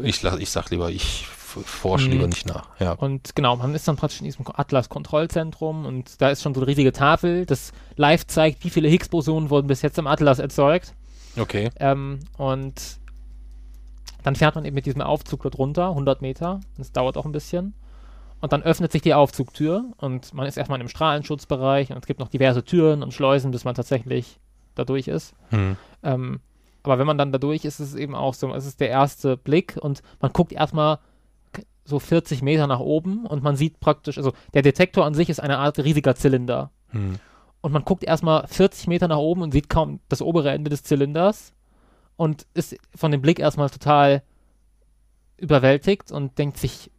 ich, 0.02 0.24
ich 0.24 0.50
sag 0.50 0.70
lieber, 0.70 0.90
ich 0.90 1.26
forsche 1.26 2.06
mhm. 2.06 2.12
lieber 2.12 2.26
nicht 2.26 2.46
nach. 2.46 2.68
Ja. 2.78 2.92
Und 2.92 3.34
genau, 3.34 3.56
man 3.56 3.74
ist 3.74 3.88
dann 3.88 3.96
praktisch 3.96 4.20
in 4.20 4.26
diesem 4.26 4.44
Atlas-Kontrollzentrum 4.46 5.86
und 5.86 6.20
da 6.20 6.28
ist 6.30 6.42
schon 6.42 6.54
so 6.54 6.60
eine 6.60 6.68
riesige 6.68 6.92
Tafel, 6.92 7.46
das 7.46 7.72
live 7.96 8.26
zeigt, 8.26 8.64
wie 8.64 8.70
viele 8.70 8.88
Higgs-Bosonen 8.88 9.50
wurden 9.50 9.66
bis 9.66 9.82
jetzt 9.82 9.98
im 9.98 10.06
Atlas 10.06 10.38
erzeugt. 10.38 10.94
Okay. 11.38 11.70
Ähm, 11.78 12.20
und 12.36 12.98
dann 14.22 14.36
fährt 14.36 14.56
man 14.56 14.64
eben 14.64 14.74
mit 14.74 14.86
diesem 14.86 15.00
Aufzug 15.00 15.42
dort 15.42 15.58
runter, 15.58 15.88
100 15.90 16.22
Meter. 16.22 16.60
Das 16.76 16.92
dauert 16.92 17.16
auch 17.16 17.24
ein 17.24 17.32
bisschen. 17.32 17.74
Und 18.40 18.52
dann 18.52 18.62
öffnet 18.62 18.92
sich 18.92 19.02
die 19.02 19.14
Aufzugtür 19.14 19.84
und 19.96 20.32
man 20.32 20.46
ist 20.46 20.56
erstmal 20.56 20.80
im 20.80 20.88
Strahlenschutzbereich 20.88 21.90
und 21.90 21.98
es 21.98 22.06
gibt 22.06 22.20
noch 22.20 22.28
diverse 22.28 22.64
Türen 22.64 23.02
und 23.02 23.12
Schleusen, 23.12 23.50
bis 23.50 23.64
man 23.64 23.74
tatsächlich 23.74 24.38
da 24.76 24.84
durch 24.84 25.08
ist. 25.08 25.34
Hm. 25.50 25.76
Ähm, 26.04 26.40
aber 26.84 26.98
wenn 26.98 27.06
man 27.06 27.18
dann 27.18 27.32
da 27.32 27.38
durch 27.38 27.64
ist, 27.64 27.80
ist 27.80 27.90
es 27.90 27.94
eben 27.96 28.14
auch 28.14 28.34
so, 28.34 28.54
es 28.54 28.64
ist 28.64 28.80
der 28.80 28.90
erste 28.90 29.36
Blick 29.36 29.76
und 29.80 30.02
man 30.20 30.32
guckt 30.32 30.52
erstmal 30.52 31.00
so 31.84 31.98
40 31.98 32.42
Meter 32.42 32.66
nach 32.66 32.80
oben 32.80 33.26
und 33.26 33.42
man 33.42 33.56
sieht 33.56 33.80
praktisch, 33.80 34.18
also 34.18 34.32
der 34.54 34.62
Detektor 34.62 35.04
an 35.04 35.14
sich 35.14 35.30
ist 35.30 35.40
eine 35.40 35.58
Art 35.58 35.78
riesiger 35.78 36.14
Zylinder. 36.14 36.70
Hm. 36.90 37.16
Und 37.60 37.72
man 37.72 37.84
guckt 37.84 38.04
erstmal 38.04 38.46
40 38.46 38.86
Meter 38.86 39.08
nach 39.08 39.16
oben 39.16 39.42
und 39.42 39.52
sieht 39.52 39.68
kaum 39.68 39.98
das 40.08 40.22
obere 40.22 40.50
Ende 40.50 40.70
des 40.70 40.84
Zylinders 40.84 41.54
und 42.16 42.46
ist 42.54 42.76
von 42.94 43.10
dem 43.10 43.20
Blick 43.20 43.40
erstmal 43.40 43.70
total 43.70 44.22
überwältigt 45.38 46.12
und 46.12 46.38
denkt 46.38 46.58
sich, 46.58 46.90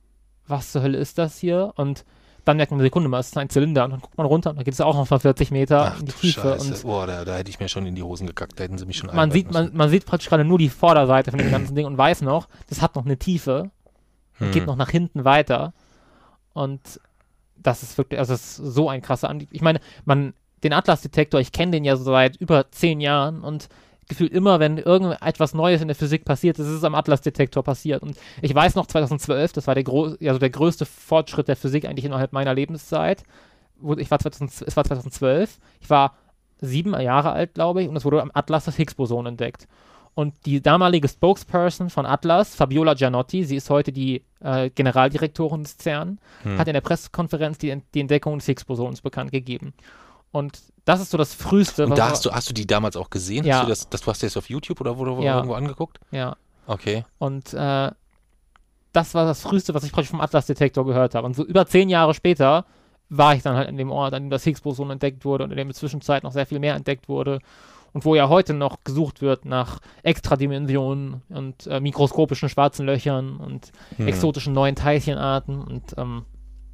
was 0.50 0.72
zur 0.72 0.82
Hölle 0.82 0.98
ist 0.98 1.18
das 1.18 1.38
hier? 1.38 1.74
Und 1.76 2.06
dann 2.46 2.58
merkt 2.58 2.72
man, 2.72 2.80
Sekunde 2.80 3.10
mal, 3.10 3.20
es 3.20 3.28
ist 3.28 3.38
ein 3.38 3.50
Zylinder 3.50 3.86
und 3.86 3.92
dann 3.92 4.00
guckt 4.02 4.18
man 4.18 4.26
runter 4.26 4.50
und 4.50 4.58
dann 4.58 4.66
geht 4.66 4.74
es 4.74 4.82
auch 4.82 4.96
noch 4.96 5.10
mal 5.10 5.20
40 5.20 5.52
Meter 5.52 5.94
Ach, 5.94 6.00
in 6.00 6.08
die 6.08 6.12
Tiefe. 6.12 6.56
Und 6.56 6.84
oh, 6.86 7.06
da, 7.06 7.26
da, 7.26 7.38
hätte 7.38 7.50
ich 7.50 7.60
mir 7.60 7.70
schon 7.70 7.86
in 7.86 7.96
die 7.96 8.04
Hosen 8.04 8.28
gekackt, 8.28 8.60
da 8.60 8.64
hätten 8.64 8.78
sie 8.78 8.86
mich 8.86 8.98
schon 8.98 9.14
man 9.14 9.32
sieht, 9.32 9.52
man, 9.52 9.72
man, 9.74 9.90
sieht 9.90 10.06
praktisch 10.06 10.30
gerade 10.30 10.46
nur 10.46 10.58
die 10.58 10.70
Vorderseite 10.70 11.32
von 11.32 11.40
dem 11.40 11.52
ganzen 11.52 11.76
Ding 11.76 11.86
und 11.86 11.98
weiß 11.98 12.22
noch, 12.22 12.48
das 12.68 12.82
hat 12.82 12.96
noch 12.96 13.06
eine 13.06 13.18
Tiefe 13.18 13.70
und 14.40 14.48
hm. 14.48 14.52
geht 14.52 14.66
noch 14.66 14.76
nach 14.76 14.90
hinten 14.90 15.26
weiter. 15.26 15.74
Und 16.54 16.82
das 17.58 17.84
ist 17.84 17.98
wirklich, 17.98 18.20
also 18.20 18.34
das 18.34 18.42
ist 18.42 18.56
so 18.56 18.90
ein 18.90 19.02
krasser 19.02 19.30
Anblick. 19.30 19.50
Ich 19.52 19.62
meine, 19.62 19.80
man, 20.06 20.34
den 20.64 20.74
Atlas-Detektor, 20.74 21.40
ich 21.40 21.52
kenne 21.52 21.74
den 21.74 21.86
ja 21.86 21.96
so 21.96 22.04
seit 22.04 22.38
über 22.38 22.72
zehn 22.72 23.00
Jahren 23.02 23.42
und 23.44 23.70
gefühlt 24.10 24.34
immer, 24.34 24.60
wenn 24.60 24.78
irgendetwas 24.78 25.54
Neues 25.54 25.82
in 25.82 25.88
der 25.88 25.96
Physik 25.96 26.26
passiert 26.26 26.60
ist, 26.60 26.68
ist 26.68 26.74
es 26.74 26.84
am 26.84 26.96
Atlas-Detektor 26.96 27.64
passiert. 27.64 28.04
Und 28.04 28.18
ich 28.42 28.54
weiß 28.54 28.76
noch, 28.76 28.88
2012, 28.88 29.54
das 29.54 29.68
war 29.68 29.76
der, 29.76 29.88
also 29.88 30.40
der 30.40 30.50
größte 30.50 30.86
Fortschritt 30.86 31.48
der 31.48 31.56
Physik 31.56 31.86
eigentlich 31.86 32.06
innerhalb 32.06 32.34
meiner 32.34 32.54
Lebenszeit. 32.54 33.24
Ich 33.98 34.12
war 34.12 34.20
2000, 34.20 34.68
es 34.68 34.76
war 34.76 34.84
2012, 34.84 35.60
ich 35.80 35.90
war 35.90 36.18
sieben 36.60 37.00
Jahre 37.00 37.32
alt, 37.32 37.54
glaube 37.54 37.84
ich, 37.84 37.88
und 37.88 37.96
es 37.96 38.04
wurde 38.04 38.22
am 38.22 38.32
Atlas 38.34 38.66
das 38.66 38.76
Higgs-Boson 38.76 39.28
entdeckt. 39.28 39.68
Und 40.16 40.34
die 40.46 40.62
damalige 40.62 41.08
Spokesperson 41.08 41.90
von 41.90 42.06
Atlas, 42.06 42.56
Fabiola 42.56 42.94
Gianotti, 42.94 43.46
sie 43.46 43.56
ist 43.56 43.70
heute 43.70 43.94
die 43.94 44.24
äh, 44.42 44.70
Generaldirektorin 44.70 45.64
des 45.64 45.78
CERN, 45.78 46.20
hm. 46.44 46.58
hat 46.58 46.68
in 46.68 46.74
der 46.74 46.82
Pressekonferenz 46.82 47.58
die, 47.58 47.82
die 47.94 48.02
Entdeckung 48.02 48.40
des 48.40 48.48
Higgs-Bosons 48.48 49.02
bekannt 49.02 49.32
gegeben. 49.32 49.74
Und 50.32 50.60
das 50.90 51.02
ist 51.02 51.12
so 51.12 51.20
das 51.20 51.36
Frühste. 51.36 51.86
Und 51.86 51.98
da 52.00 52.10
hast 52.10 52.26
du, 52.26 52.32
hast 52.32 52.50
du 52.50 52.54
die 52.54 52.66
damals 52.66 52.98
auch 52.98 53.12
gesehen? 53.12 53.46
Ja. 53.46 53.58
Hast 53.58 53.64
du 53.64 53.70
das, 53.70 53.90
das, 53.90 54.02
du 54.02 54.08
hast 54.08 54.24
das 54.24 54.36
auf 54.38 54.50
YouTube 54.50 54.82
oder 54.82 54.98
wo, 54.98 55.06
wo 55.06 55.22
ja. 55.22 55.36
irgendwo 55.36 55.54
angeguckt? 55.54 56.00
Ja. 56.10 56.36
Okay. 56.66 57.06
Und 57.20 57.54
äh, 57.54 57.92
das 58.92 59.14
war 59.14 59.26
das 59.26 59.42
Frühste, 59.42 59.76
was 59.76 59.84
ich 59.84 59.92
praktisch 59.92 60.10
vom 60.10 60.20
Atlas-Detektor 60.20 60.88
gehört 60.88 61.14
habe. 61.14 61.28
Und 61.28 61.36
so 61.36 61.46
über 61.46 61.68
zehn 61.68 61.90
Jahre 61.90 62.16
später 62.16 62.66
war 63.08 63.36
ich 63.36 63.44
dann 63.44 63.56
halt 63.56 63.70
in 63.70 63.78
dem 63.78 63.92
Ort, 63.92 64.16
an 64.16 64.24
dem 64.24 64.30
das 64.32 64.44
Higgs-Boson 64.44 64.90
entdeckt 64.90 65.26
wurde 65.26 65.44
und 65.44 65.52
in 65.52 65.58
dem 65.58 65.68
in 65.68 65.74
der 65.74 65.76
Zwischenzeit 65.76 66.24
noch 66.24 66.32
sehr 66.32 66.48
viel 66.48 66.58
mehr 66.58 66.74
entdeckt 66.74 67.08
wurde. 67.08 67.40
Und 67.94 68.04
wo 68.04 68.16
ja 68.16 68.28
heute 68.28 68.56
noch 68.56 68.84
gesucht 68.84 69.22
wird 69.22 69.46
nach 69.46 69.80
Extradimensionen 70.02 71.22
und 71.30 71.68
äh, 71.68 71.80
mikroskopischen 71.80 72.50
schwarzen 72.50 72.88
Löchern 72.88 73.38
und 73.38 73.72
hm. 73.98 74.08
exotischen 74.08 74.54
neuen 74.54 74.76
Teilchenarten 74.76 75.62
und 75.62 75.84
ähm, 75.98 76.26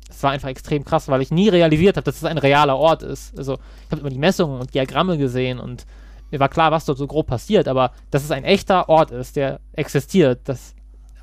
es 0.10 0.22
war 0.24 0.32
einfach 0.32 0.50
extrem 0.50 0.86
krass, 0.86 1.08
weil 1.08 1.22
ich 1.22 1.32
nie 1.32 1.50
realisiert 1.50 1.98
habe, 1.98 2.06
dass 2.06 2.18
es 2.18 2.24
ein 2.24 2.38
realer 2.38 2.78
Ort 2.78 3.04
ist. 3.04 3.38
Also 3.38 3.54
ich 3.56 3.92
habe 3.92 4.02
immer 4.02 4.10
die 4.10 4.20
Messungen 4.20 4.60
und 4.60 4.74
Diagramme 4.74 5.18
gesehen 5.18 5.60
und 5.60 5.86
mir 6.32 6.40
war 6.40 6.50
klar, 6.50 6.72
was 6.72 6.86
dort 6.86 6.98
so 6.98 7.08
grob 7.08 7.28
passiert, 7.28 7.68
aber 7.68 7.92
dass 8.12 8.24
es 8.24 8.32
ein 8.32 8.44
echter 8.44 8.90
Ort 8.90 9.12
ist, 9.12 9.36
der 9.36 9.60
existiert, 9.74 10.42
das 10.46 10.74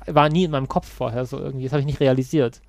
war 0.05 0.29
nie 0.29 0.45
in 0.45 0.51
meinem 0.51 0.67
Kopf 0.67 0.87
vorher 0.89 1.25
so 1.25 1.39
irgendwie. 1.39 1.65
Das 1.65 1.73
habe 1.73 1.81
ich 1.81 1.85
nicht 1.85 1.99
realisiert. 1.99 2.61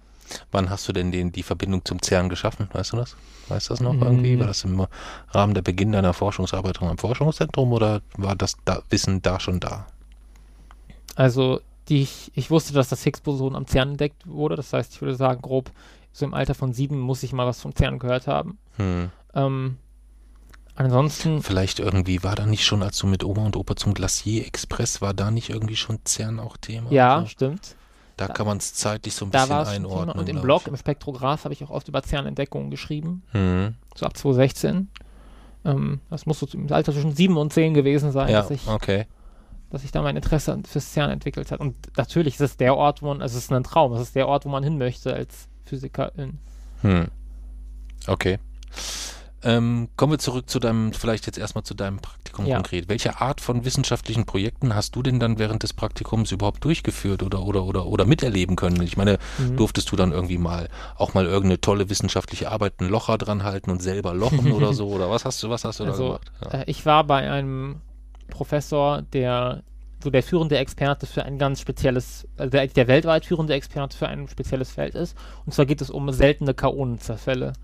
Wann 0.50 0.70
hast 0.70 0.88
du 0.88 0.92
denn 0.92 1.12
den, 1.12 1.32
die 1.32 1.42
Verbindung 1.42 1.84
zum 1.84 2.00
CERN 2.02 2.28
geschaffen? 2.28 2.68
Weißt 2.72 2.92
du 2.92 2.96
das? 2.96 3.16
Weißt 3.48 3.68
du 3.68 3.74
das 3.74 3.80
noch 3.80 3.92
mm. 3.92 4.02
irgendwie? 4.02 4.38
War 4.38 4.46
das 4.46 4.64
im 4.64 4.86
Rahmen 5.30 5.54
der 5.54 5.62
Beginn 5.62 5.92
deiner 5.92 6.14
Forschungsarbeit 6.14 6.80
am 6.80 6.96
Forschungszentrum 6.96 7.72
oder 7.72 8.00
war 8.16 8.34
das 8.34 8.56
da 8.64 8.82
Wissen 8.88 9.20
da 9.20 9.38
schon 9.38 9.60
da? 9.60 9.86
Also 11.14 11.60
die 11.88 12.02
ich, 12.02 12.32
ich 12.34 12.50
wusste, 12.50 12.72
dass 12.72 12.88
das 12.88 13.04
Higgs-Boson 13.04 13.54
am 13.54 13.66
CERN 13.66 13.90
entdeckt 13.90 14.26
wurde. 14.26 14.56
Das 14.56 14.72
heißt, 14.72 14.94
ich 14.94 15.02
würde 15.02 15.14
sagen, 15.14 15.42
grob 15.42 15.70
so 16.14 16.24
im 16.24 16.32
Alter 16.32 16.54
von 16.54 16.72
sieben 16.72 17.00
muss 17.00 17.24
ich 17.24 17.32
mal 17.32 17.46
was 17.46 17.60
vom 17.60 17.74
CERN 17.74 17.98
gehört 17.98 18.28
haben. 18.28 18.56
Hm. 18.76 19.10
Ähm, 19.34 19.78
ansonsten. 20.76 21.42
Vielleicht 21.42 21.80
irgendwie 21.80 22.22
war 22.22 22.36
da 22.36 22.46
nicht 22.46 22.64
schon, 22.64 22.84
als 22.84 22.98
du 22.98 23.08
mit 23.08 23.24
Oma 23.24 23.44
und 23.44 23.56
Opa 23.56 23.74
zum 23.74 23.94
Glacier 23.94 24.46
Express 24.46 25.02
war, 25.02 25.12
da 25.12 25.32
nicht 25.32 25.50
irgendwie 25.50 25.74
schon 25.74 25.98
CERN 26.06 26.38
auch 26.38 26.56
Thema? 26.56 26.90
Ja, 26.92 27.16
also, 27.16 27.26
stimmt. 27.26 27.74
Da, 28.16 28.28
da 28.28 28.32
kann 28.32 28.46
man 28.46 28.58
es 28.58 28.74
zeitlich 28.74 29.12
so 29.12 29.24
ein 29.24 29.32
bisschen 29.32 29.52
einordnen. 29.52 30.16
Und 30.16 30.28
im 30.28 30.40
Blog, 30.40 30.62
ich. 30.62 30.68
im 30.68 30.76
Spektrograph, 30.76 31.42
habe 31.42 31.52
ich 31.52 31.64
auch 31.64 31.70
oft 31.70 31.88
über 31.88 32.00
CERN-Entdeckungen 32.00 32.70
geschrieben. 32.70 33.24
Hm. 33.32 33.74
So 33.96 34.06
ab 34.06 34.16
2016. 34.16 34.88
Ähm, 35.64 36.00
das 36.10 36.26
muss 36.26 36.38
so 36.38 36.46
im 36.52 36.72
Alter 36.72 36.92
zwischen 36.92 37.16
sieben 37.16 37.36
und 37.36 37.52
zehn 37.52 37.74
gewesen 37.74 38.12
sein, 38.12 38.28
ja, 38.28 38.40
dass 38.40 38.50
ich 38.50 38.68
okay 38.68 39.06
dass 39.70 39.82
sich 39.82 39.90
da 39.90 40.02
mein 40.02 40.14
Interesse 40.14 40.56
fürs 40.64 40.92
CERN 40.92 41.10
entwickelt 41.10 41.50
hat. 41.50 41.58
Und 41.58 41.74
natürlich 41.96 42.34
ist 42.34 42.40
es 42.40 42.56
der 42.56 42.76
Ort, 42.76 43.02
wo 43.02 43.08
man, 43.08 43.20
also 43.20 43.36
es 43.36 43.44
ist 43.44 43.52
ein 43.52 43.64
Traum, 43.64 43.92
es 43.94 44.02
ist 44.02 44.14
der 44.14 44.28
Ort, 44.28 44.44
wo 44.44 44.48
man 44.48 44.62
hin 44.62 44.78
möchte 44.78 45.12
als 45.12 45.48
Physikerin. 45.64 46.38
Hm. 46.82 47.08
Okay. 48.06 48.38
Ähm, 49.44 49.88
kommen 49.96 50.12
wir 50.12 50.18
zurück 50.18 50.48
zu 50.48 50.58
deinem, 50.58 50.94
vielleicht 50.94 51.26
jetzt 51.26 51.36
erstmal 51.36 51.64
zu 51.64 51.74
deinem 51.74 51.98
Praktikum 51.98 52.46
ja. 52.46 52.56
konkret. 52.56 52.88
Welche 52.88 53.20
Art 53.20 53.42
von 53.42 53.66
wissenschaftlichen 53.66 54.24
Projekten 54.24 54.74
hast 54.74 54.96
du 54.96 55.02
denn 55.02 55.20
dann 55.20 55.38
während 55.38 55.62
des 55.62 55.74
Praktikums 55.74 56.32
überhaupt 56.32 56.64
durchgeführt 56.64 57.22
oder 57.22 57.42
oder 57.42 57.64
oder 57.64 57.84
oder 57.84 58.06
miterleben 58.06 58.56
können? 58.56 58.80
Ich 58.80 58.96
meine, 58.96 59.18
mhm. 59.36 59.58
durftest 59.58 59.92
du 59.92 59.96
dann 59.96 60.12
irgendwie 60.12 60.38
mal 60.38 60.70
auch 60.96 61.12
mal 61.12 61.26
irgendeine 61.26 61.60
tolle 61.60 61.90
wissenschaftliche 61.90 62.50
Arbeit 62.50 62.80
ein 62.80 62.88
Locher 62.88 63.18
dran 63.18 63.42
halten 63.42 63.70
und 63.70 63.82
selber 63.82 64.14
lochen 64.14 64.50
oder 64.50 64.72
so? 64.72 64.88
Oder 64.88 65.10
was 65.10 65.26
hast 65.26 65.42
du, 65.42 65.50
was 65.50 65.64
hast 65.64 65.78
du 65.78 65.84
also, 65.84 66.02
da 66.02 66.18
gemacht? 66.18 66.32
Ja. 66.54 66.60
Äh, 66.60 66.64
ich 66.66 66.86
war 66.86 67.04
bei 67.04 67.30
einem 67.30 67.82
Professor, 68.28 69.02
der 69.02 69.62
so 70.05 70.11
der 70.11 70.22
führende 70.22 70.59
Experte 70.59 71.07
für 71.07 71.24
ein 71.24 71.38
ganz 71.38 71.61
spezielles, 71.61 72.28
also 72.36 72.50
der, 72.50 72.66
der 72.66 72.86
weltweit 72.86 73.24
führende 73.24 73.55
Experte 73.55 73.96
für 73.96 74.07
ein 74.07 74.28
spezielles 74.28 74.70
Feld 74.70 74.94
ist. 74.94 75.16
Und 75.46 75.52
zwar 75.52 75.66
geht 75.66 75.80
es 75.80 75.90
um 75.90 76.11
seltene 76.12 76.55
Kaonenzerfälle. 76.55 77.55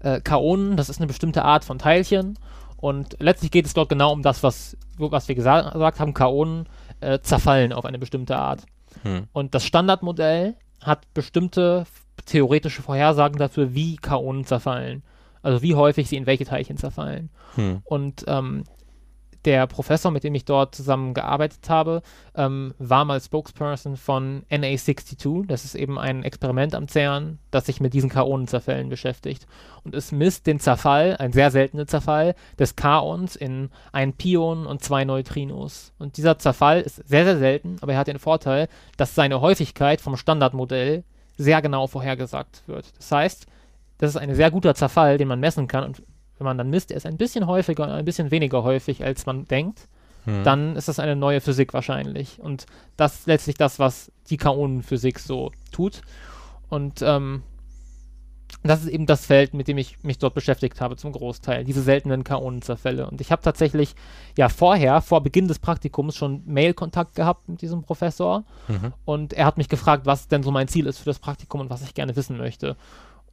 Äh, 0.00 0.20
Kaonen, 0.20 0.76
das 0.76 0.88
ist 0.88 0.98
eine 0.98 1.06
bestimmte 1.06 1.44
Art 1.44 1.64
von 1.64 1.78
Teilchen. 1.78 2.38
Und 2.76 3.16
letztlich 3.18 3.50
geht 3.50 3.66
es 3.66 3.74
dort 3.74 3.88
genau 3.88 4.12
um 4.12 4.22
das, 4.22 4.42
was, 4.42 4.76
was 4.98 5.26
wir 5.26 5.34
gesagt, 5.34 5.72
gesagt 5.72 5.98
haben. 5.98 6.14
Kaonen 6.14 6.68
äh, 7.00 7.18
zerfallen 7.20 7.72
auf 7.72 7.86
eine 7.86 7.98
bestimmte 7.98 8.36
Art. 8.36 8.62
Hm. 9.02 9.26
Und 9.32 9.54
das 9.54 9.64
Standardmodell 9.64 10.54
hat 10.80 11.12
bestimmte 11.14 11.84
theoretische 12.26 12.82
Vorhersagen 12.82 13.38
dafür, 13.38 13.74
wie 13.74 13.96
Kaonen 13.96 14.44
zerfallen. 14.44 15.02
Also 15.42 15.62
wie 15.62 15.74
häufig 15.74 16.08
sie 16.08 16.16
in 16.16 16.26
welche 16.26 16.44
Teilchen 16.44 16.76
zerfallen. 16.76 17.30
Hm. 17.54 17.80
Und 17.84 18.24
ähm, 18.26 18.64
der 19.46 19.66
Professor, 19.66 20.10
mit 20.10 20.24
dem 20.24 20.34
ich 20.34 20.44
dort 20.44 20.74
zusammen 20.74 21.14
gearbeitet 21.14 21.70
habe, 21.70 22.02
ähm, 22.34 22.74
war 22.78 23.04
mal 23.04 23.20
Spokesperson 23.20 23.96
von 23.96 24.44
NA62. 24.50 25.46
Das 25.46 25.64
ist 25.64 25.76
eben 25.76 25.98
ein 25.98 26.24
Experiment 26.24 26.74
am 26.74 26.88
CERN, 26.88 27.38
das 27.50 27.66
sich 27.66 27.80
mit 27.80 27.94
diesen 27.94 28.10
Kaonenzerfällen 28.10 28.88
beschäftigt. 28.88 29.46
Und 29.84 29.94
es 29.94 30.12
misst 30.12 30.46
den 30.46 30.58
Zerfall, 30.58 31.16
ein 31.18 31.32
sehr 31.32 31.50
seltener 31.50 31.86
Zerfall, 31.86 32.34
des 32.58 32.76
Kaons 32.76 33.36
in 33.36 33.70
ein 33.92 34.12
Pion 34.12 34.66
und 34.66 34.82
zwei 34.82 35.04
Neutrinos. 35.04 35.92
Und 35.98 36.16
dieser 36.16 36.38
Zerfall 36.38 36.80
ist 36.80 36.96
sehr, 37.08 37.24
sehr 37.24 37.38
selten, 37.38 37.76
aber 37.80 37.92
er 37.92 37.98
hat 37.98 38.08
den 38.08 38.18
Vorteil, 38.18 38.68
dass 38.96 39.14
seine 39.14 39.40
Häufigkeit 39.40 40.00
vom 40.00 40.16
Standardmodell 40.16 41.04
sehr 41.38 41.62
genau 41.62 41.86
vorhergesagt 41.86 42.64
wird. 42.66 42.92
Das 42.98 43.12
heißt, 43.12 43.46
das 43.98 44.10
ist 44.10 44.16
ein 44.16 44.34
sehr 44.34 44.50
guter 44.50 44.74
Zerfall, 44.74 45.18
den 45.18 45.28
man 45.28 45.40
messen 45.40 45.68
kann. 45.68 45.84
Und 45.84 46.02
wenn 46.38 46.44
man 46.44 46.58
dann 46.58 46.70
misst, 46.70 46.90
er 46.90 46.96
ist 46.96 47.06
ein 47.06 47.16
bisschen 47.16 47.46
häufiger 47.46 47.84
und 47.84 47.90
ein 47.90 48.04
bisschen 48.04 48.30
weniger 48.30 48.62
häufig, 48.62 49.04
als 49.04 49.26
man 49.26 49.46
denkt, 49.46 49.88
hm. 50.24 50.44
dann 50.44 50.76
ist 50.76 50.88
das 50.88 50.98
eine 50.98 51.16
neue 51.16 51.40
Physik 51.40 51.72
wahrscheinlich. 51.72 52.40
Und 52.40 52.66
das 52.96 53.20
ist 53.20 53.26
letztlich 53.26 53.56
das, 53.56 53.78
was 53.78 54.10
die 54.28 54.36
Kaonenphysik 54.36 55.18
so 55.18 55.52
tut. 55.72 56.02
Und 56.68 57.00
ähm, 57.02 57.42
das 58.62 58.82
ist 58.82 58.88
eben 58.88 59.06
das 59.06 59.26
Feld, 59.26 59.54
mit 59.54 59.68
dem 59.68 59.78
ich 59.78 60.02
mich 60.02 60.18
dort 60.18 60.34
beschäftigt 60.34 60.80
habe 60.80 60.96
zum 60.96 61.12
Großteil, 61.12 61.64
diese 61.64 61.82
seltenen 61.82 62.24
Kaonenzerfälle. 62.24 63.08
Und 63.08 63.20
ich 63.20 63.30
habe 63.30 63.42
tatsächlich 63.42 63.94
ja 64.36 64.48
vorher, 64.48 65.00
vor 65.00 65.22
Beginn 65.22 65.48
des 65.48 65.58
Praktikums, 65.58 66.16
schon 66.16 66.42
Mail-Kontakt 66.46 67.14
gehabt 67.14 67.48
mit 67.48 67.62
diesem 67.62 67.82
Professor. 67.82 68.44
Mhm. 68.68 68.92
Und 69.04 69.32
er 69.32 69.46
hat 69.46 69.58
mich 69.58 69.68
gefragt, 69.68 70.06
was 70.06 70.28
denn 70.28 70.42
so 70.42 70.50
mein 70.50 70.68
Ziel 70.68 70.86
ist 70.86 70.98
für 70.98 71.04
das 71.06 71.18
Praktikum 71.18 71.60
und 71.60 71.70
was 71.70 71.82
ich 71.82 71.94
gerne 71.94 72.16
wissen 72.16 72.36
möchte. 72.36 72.76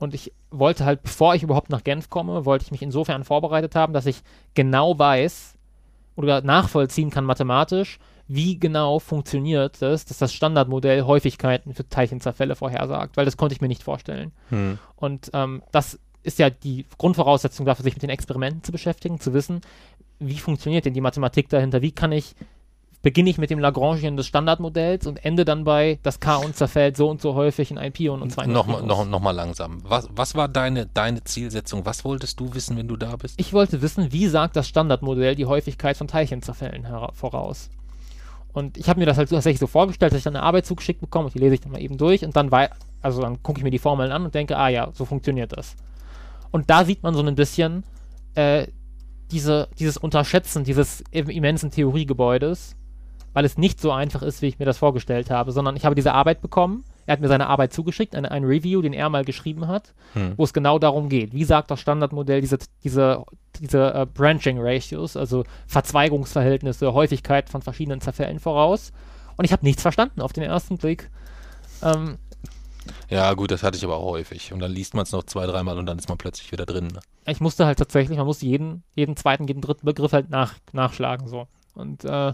Und 0.03 0.13
ich 0.13 0.33
wollte 0.51 0.83
halt, 0.83 1.01
bevor 1.01 1.33
ich 1.33 1.43
überhaupt 1.43 1.69
nach 1.69 1.85
Genf 1.85 2.09
komme, 2.09 2.43
wollte 2.43 2.65
ich 2.65 2.71
mich 2.71 2.81
insofern 2.81 3.23
vorbereitet 3.23 3.73
haben, 3.73 3.93
dass 3.93 4.05
ich 4.05 4.21
genau 4.53 4.99
weiß 4.99 5.53
oder 6.17 6.41
nachvollziehen 6.41 7.09
kann 7.09 7.23
mathematisch, 7.23 7.99
wie 8.27 8.59
genau 8.59 8.99
funktioniert 8.99 9.81
es, 9.81 10.03
dass 10.03 10.17
das 10.17 10.33
Standardmodell 10.33 11.03
Häufigkeiten 11.03 11.73
für 11.73 11.87
Teilchenzerfälle 11.87 12.57
vorhersagt, 12.57 13.15
weil 13.15 13.23
das 13.23 13.37
konnte 13.37 13.55
ich 13.55 13.61
mir 13.61 13.69
nicht 13.69 13.81
vorstellen. 13.81 14.33
Hm. 14.49 14.77
Und 14.97 15.31
ähm, 15.33 15.63
das 15.71 15.97
ist 16.21 16.37
ja 16.37 16.49
die 16.49 16.85
Grundvoraussetzung 16.97 17.65
dafür, 17.65 17.83
sich 17.83 17.95
mit 17.95 18.03
den 18.03 18.09
Experimenten 18.09 18.61
zu 18.61 18.73
beschäftigen, 18.73 19.21
zu 19.21 19.33
wissen, 19.33 19.61
wie 20.19 20.37
funktioniert 20.37 20.83
denn 20.83 20.93
die 20.93 20.99
Mathematik 20.99 21.47
dahinter, 21.47 21.81
wie 21.81 21.93
kann 21.93 22.11
ich 22.11 22.35
beginne 23.03 23.29
ich 23.29 23.37
mit 23.37 23.49
dem 23.49 23.59
Lagrangian 23.59 24.15
des 24.17 24.25
Standardmodells 24.27 25.05
und 25.05 25.23
ende 25.23 25.43
dann 25.43 25.65
bei, 25.65 25.99
das 26.03 26.21
K 26.21 26.37
und 26.37 26.55
zerfällt 26.55 26.95
so 26.95 27.09
und 27.09 27.21
so 27.21 27.35
häufig 27.35 27.69
in 27.69 27.77
ein 27.77 27.91
Pion 27.91 28.21
und 28.21 28.31
zwei 28.31 28.47
Nochmal 28.47 28.81
noch, 28.81 29.05
noch 29.05 29.19
mal 29.19 29.31
langsam. 29.31 29.79
Was, 29.83 30.07
was 30.15 30.35
war 30.35 30.47
deine, 30.47 30.87
deine 30.87 31.23
Zielsetzung? 31.23 31.85
Was 31.85 32.05
wolltest 32.05 32.39
du 32.39 32.53
wissen, 32.55 32.77
wenn 32.77 32.87
du 32.87 32.95
da 32.95 33.17
bist? 33.17 33.39
Ich 33.39 33.51
wollte 33.51 33.81
wissen, 33.81 34.13
wie 34.13 34.27
sagt 34.27 34.55
das 34.55 34.69
Standardmodell 34.69 35.35
die 35.35 35.45
Häufigkeit 35.45 35.97
von 35.97 36.07
Teilchenzerfällen 36.07 36.87
voraus? 37.13 37.69
Und 38.53 38.77
ich 38.77 38.87
habe 38.87 38.99
mir 39.01 39.05
das 39.05 39.17
halt 39.17 39.29
tatsächlich 39.29 39.59
so 39.59 39.67
vorgestellt, 39.67 40.13
dass 40.13 40.19
ich 40.19 40.23
dann 40.23 40.37
eine 40.37 40.45
Arbeit 40.45 40.65
zugeschickt 40.65 41.01
bekomme 41.01 41.25
und 41.25 41.35
die 41.35 41.39
lese 41.39 41.55
ich 41.55 41.61
dann 41.61 41.73
mal 41.73 41.81
eben 41.81 41.97
durch 41.97 42.23
und 42.23 42.35
dann, 42.37 42.49
also 43.01 43.21
dann 43.21 43.43
gucke 43.43 43.59
ich 43.59 43.63
mir 43.65 43.71
die 43.71 43.79
Formeln 43.79 44.13
an 44.13 44.23
und 44.23 44.33
denke, 44.33 44.57
ah 44.57 44.69
ja, 44.69 44.89
so 44.93 45.03
funktioniert 45.03 45.51
das. 45.57 45.75
Und 46.51 46.69
da 46.69 46.85
sieht 46.85 47.03
man 47.03 47.15
so 47.15 47.21
ein 47.21 47.35
bisschen 47.35 47.83
äh, 48.35 48.67
diese, 49.31 49.67
dieses 49.77 49.97
Unterschätzen 49.97 50.63
dieses 50.63 51.03
immensen 51.11 51.71
Theoriegebäudes 51.71 52.77
weil 53.33 53.45
es 53.45 53.57
nicht 53.57 53.81
so 53.81 53.91
einfach 53.91 54.21
ist, 54.21 54.41
wie 54.41 54.47
ich 54.47 54.59
mir 54.59 54.65
das 54.65 54.77
vorgestellt 54.77 55.29
habe, 55.29 55.51
sondern 55.51 55.75
ich 55.75 55.85
habe 55.85 55.95
diese 55.95 56.13
Arbeit 56.13 56.41
bekommen. 56.41 56.85
Er 57.05 57.13
hat 57.13 57.19
mir 57.19 57.27
seine 57.27 57.47
Arbeit 57.47 57.73
zugeschickt, 57.73 58.15
ein, 58.15 58.25
ein 58.25 58.45
Review, 58.45 58.81
den 58.81 58.93
er 58.93 59.09
mal 59.09 59.25
geschrieben 59.25 59.67
hat, 59.67 59.93
hm. 60.13 60.33
wo 60.37 60.43
es 60.43 60.53
genau 60.53 60.79
darum 60.79 61.09
geht. 61.09 61.33
Wie 61.33 61.43
sagt 61.43 61.69
das 61.69 61.79
Standardmodell 61.79 62.39
diese, 62.39 62.59
diese, 62.83 63.23
diese 63.59 63.93
uh, 63.93 64.05
Branching 64.05 64.57
Ratios, 64.59 65.17
also 65.17 65.43
Verzweigungsverhältnisse, 65.67 66.93
Häufigkeit 66.93 67.49
von 67.49 67.61
verschiedenen 67.61 67.99
Zerfällen 67.99 68.39
voraus? 68.39 68.93
Und 69.35 69.45
ich 69.45 69.51
habe 69.51 69.65
nichts 69.65 69.81
verstanden 69.81 70.21
auf 70.21 70.31
den 70.31 70.43
ersten 70.43 70.77
Blick. 70.77 71.09
Ähm, 71.81 72.17
ja, 73.09 73.33
gut, 73.33 73.51
das 73.51 73.63
hatte 73.63 73.77
ich 73.77 73.83
aber 73.83 73.97
auch 73.97 74.11
häufig. 74.11 74.53
Und 74.53 74.59
dann 74.59 74.71
liest 74.71 74.93
man 74.93 75.03
es 75.03 75.11
noch 75.11 75.23
zwei, 75.23 75.45
dreimal 75.45 75.77
und 75.77 75.85
dann 75.85 75.97
ist 75.97 76.09
man 76.09 76.17
plötzlich 76.17 76.51
wieder 76.51 76.65
drin. 76.65 76.87
Ne? 76.87 76.99
Ich 77.25 77.39
musste 77.39 77.65
halt 77.65 77.79
tatsächlich, 77.79 78.17
man 78.17 78.27
musste 78.27 78.45
jeden, 78.45 78.83
jeden 78.95 79.15
zweiten, 79.15 79.47
jeden 79.47 79.61
dritten 79.61 79.85
Begriff 79.85 80.13
halt 80.13 80.29
nach, 80.29 80.53
nachschlagen. 80.71 81.27
so. 81.27 81.47
Und 81.73 82.05
äh, 82.05 82.33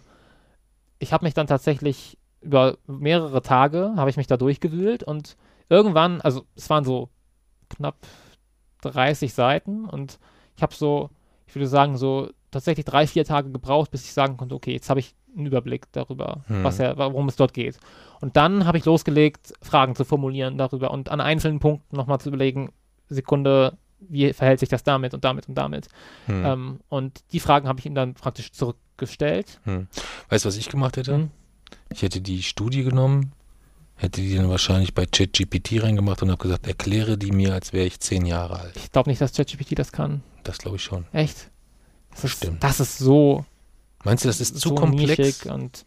ich 0.99 1.13
habe 1.13 1.25
mich 1.25 1.33
dann 1.33 1.47
tatsächlich 1.47 2.17
über 2.41 2.77
mehrere 2.87 3.41
Tage 3.41 3.93
habe 3.97 4.09
ich 4.09 4.17
mich 4.17 4.27
da 4.27 4.37
durchgewühlt 4.37 5.03
und 5.03 5.35
irgendwann, 5.67 6.21
also 6.21 6.45
es 6.55 6.69
waren 6.69 6.85
so 6.85 7.09
knapp 7.69 7.97
30 8.81 9.33
Seiten 9.33 9.85
und 9.85 10.19
ich 10.55 10.63
habe 10.63 10.73
so, 10.73 11.09
ich 11.47 11.55
würde 11.55 11.67
sagen, 11.67 11.97
so 11.97 12.29
tatsächlich 12.51 12.85
drei, 12.85 13.07
vier 13.07 13.25
Tage 13.25 13.51
gebraucht, 13.51 13.91
bis 13.91 14.05
ich 14.05 14.13
sagen 14.13 14.37
konnte, 14.37 14.55
okay, 14.55 14.71
jetzt 14.71 14.89
habe 14.89 14.99
ich 14.99 15.15
einen 15.35 15.45
Überblick 15.45 15.91
darüber, 15.91 16.43
hm. 16.47 16.63
was 16.63 16.79
er, 16.79 16.97
worum 16.97 17.27
es 17.27 17.35
dort 17.35 17.53
geht. 17.53 17.79
Und 18.21 18.35
dann 18.35 18.65
habe 18.65 18.77
ich 18.77 18.85
losgelegt, 18.85 19.53
Fragen 19.61 19.95
zu 19.95 20.03
formulieren 20.03 20.57
darüber 20.57 20.91
und 20.91 21.09
an 21.09 21.21
einzelnen 21.21 21.59
Punkten 21.59 21.95
nochmal 21.95 22.19
zu 22.19 22.29
überlegen, 22.29 22.71
Sekunde, 23.07 23.77
wie 23.99 24.33
verhält 24.33 24.59
sich 24.59 24.69
das 24.69 24.83
damit 24.83 25.13
und 25.13 25.23
damit 25.23 25.47
und 25.47 25.55
damit. 25.55 25.87
Hm. 26.25 26.45
Ähm, 26.45 26.79
und 26.89 27.21
die 27.31 27.39
Fragen 27.39 27.67
habe 27.67 27.79
ich 27.79 27.85
ihm 27.85 27.95
dann 27.95 28.13
praktisch 28.13 28.51
zurückgestellt. 28.99 29.59
Hm. 29.63 29.87
Weißt 30.29 30.45
du, 30.45 30.49
was 30.49 30.57
ich 30.57 30.69
gemacht 30.69 30.97
hätte? 30.97 31.13
Hm? 31.13 31.31
Ich 31.91 32.01
hätte 32.01 32.21
die 32.21 32.43
Studie 32.43 32.83
genommen, 32.83 33.31
hätte 33.95 34.21
die 34.21 34.35
dann 34.35 34.49
wahrscheinlich 34.49 34.93
bei 34.93 35.05
ChatGPT 35.05 35.83
reingemacht 35.83 36.21
und 36.21 36.31
habe 36.31 36.41
gesagt, 36.41 36.67
erkläre 36.67 37.17
die 37.17 37.31
mir, 37.31 37.53
als 37.53 37.73
wäre 37.73 37.85
ich 37.85 37.99
zehn 37.99 38.25
Jahre 38.25 38.59
alt. 38.59 38.75
Ich 38.75 38.91
glaube 38.91 39.09
nicht, 39.09 39.21
dass 39.21 39.33
ChatGPT 39.33 39.77
das 39.77 39.91
kann. 39.91 40.21
Das 40.43 40.57
glaube 40.57 40.77
ich 40.77 40.83
schon. 40.83 41.05
Echt? 41.13 41.49
Das 42.11 42.31
Stimmt. 42.31 42.55
Ist, 42.55 42.63
das 42.63 42.79
ist 42.79 42.97
so. 42.97 43.45
Meinst 44.03 44.23
du, 44.23 44.29
das 44.29 44.39
ist 44.39 44.55
so 44.55 44.69
zu 44.69 44.75
komplex? 44.75 45.45
und 45.45 45.85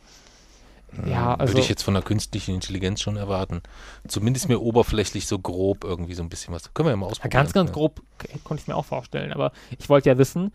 ja, 1.06 1.34
also. 1.34 1.54
Würde 1.54 1.62
ich 1.62 1.70
jetzt 1.70 1.82
von 1.82 1.94
der 1.94 2.02
künstlichen 2.02 2.54
Intelligenz 2.54 3.00
schon 3.00 3.16
erwarten. 3.16 3.62
Zumindest 4.06 4.50
mir 4.50 4.60
oberflächlich 4.60 5.26
so 5.26 5.38
grob 5.38 5.84
irgendwie 5.84 6.12
so 6.12 6.22
ein 6.22 6.28
bisschen 6.28 6.52
was. 6.52 6.74
Können 6.74 6.88
wir 6.88 6.90
ja 6.90 6.96
mal 6.96 7.06
ausprobieren. 7.06 7.30
Ganz, 7.30 7.52
ganz 7.54 7.70
ja. 7.70 7.74
grob 7.74 8.02
konnte 8.44 8.60
ich 8.60 8.68
mir 8.68 8.76
auch 8.76 8.84
vorstellen. 8.84 9.32
Aber 9.32 9.52
ich 9.78 9.88
wollte 9.88 10.10
ja 10.10 10.18
wissen, 10.18 10.52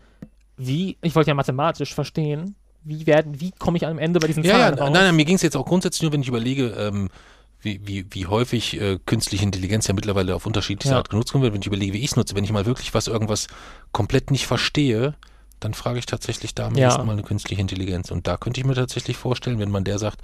wie, 0.58 0.96
ich 1.02 1.14
wollte 1.14 1.28
ja 1.28 1.34
mathematisch 1.34 1.94
verstehen, 1.94 2.54
wie 2.84 3.06
werden, 3.06 3.40
wie 3.40 3.52
komme 3.52 3.76
ich 3.76 3.86
am 3.86 3.98
Ende 3.98 4.20
bei 4.20 4.26
diesen 4.26 4.44
ja, 4.44 4.52
Zahlen 4.52 4.76
ja, 4.76 4.84
raus? 4.84 4.92
Nein, 4.92 5.04
nein, 5.04 5.16
mir 5.16 5.24
ging 5.24 5.36
es 5.36 5.42
jetzt 5.42 5.56
auch 5.56 5.66
grundsätzlich 5.66 6.02
nur, 6.02 6.12
wenn 6.12 6.22
ich 6.22 6.28
überlege, 6.28 6.68
ähm, 6.78 7.08
wie, 7.60 7.80
wie, 7.86 8.06
wie 8.10 8.26
häufig 8.26 8.80
äh, 8.80 8.98
künstliche 9.04 9.44
Intelligenz 9.44 9.86
ja 9.88 9.94
mittlerweile 9.94 10.34
auf 10.34 10.46
unterschiedliche 10.46 10.92
ja. 10.92 10.98
Art 10.98 11.10
genutzt 11.10 11.34
wird, 11.34 11.52
wenn 11.52 11.60
ich 11.60 11.66
überlege, 11.66 11.92
wie 11.92 11.98
ich 11.98 12.10
es 12.10 12.16
nutze, 12.16 12.34
wenn 12.34 12.44
ich 12.44 12.52
mal 12.52 12.66
wirklich 12.66 12.94
was 12.94 13.08
irgendwas 13.08 13.48
komplett 13.92 14.30
nicht 14.30 14.46
verstehe, 14.46 15.14
dann 15.60 15.74
frage 15.74 15.98
ich 15.98 16.06
tatsächlich 16.06 16.54
da 16.54 16.68
am 16.68 16.76
ja. 16.76 16.96
mal 16.98 17.12
eine 17.12 17.22
künstliche 17.22 17.60
Intelligenz. 17.60 18.10
Und 18.10 18.26
da 18.26 18.36
könnte 18.36 18.60
ich 18.60 18.66
mir 18.66 18.74
tatsächlich 18.74 19.16
vorstellen, 19.16 19.58
wenn 19.58 19.70
man 19.70 19.84
der 19.84 19.98
sagt, 19.98 20.22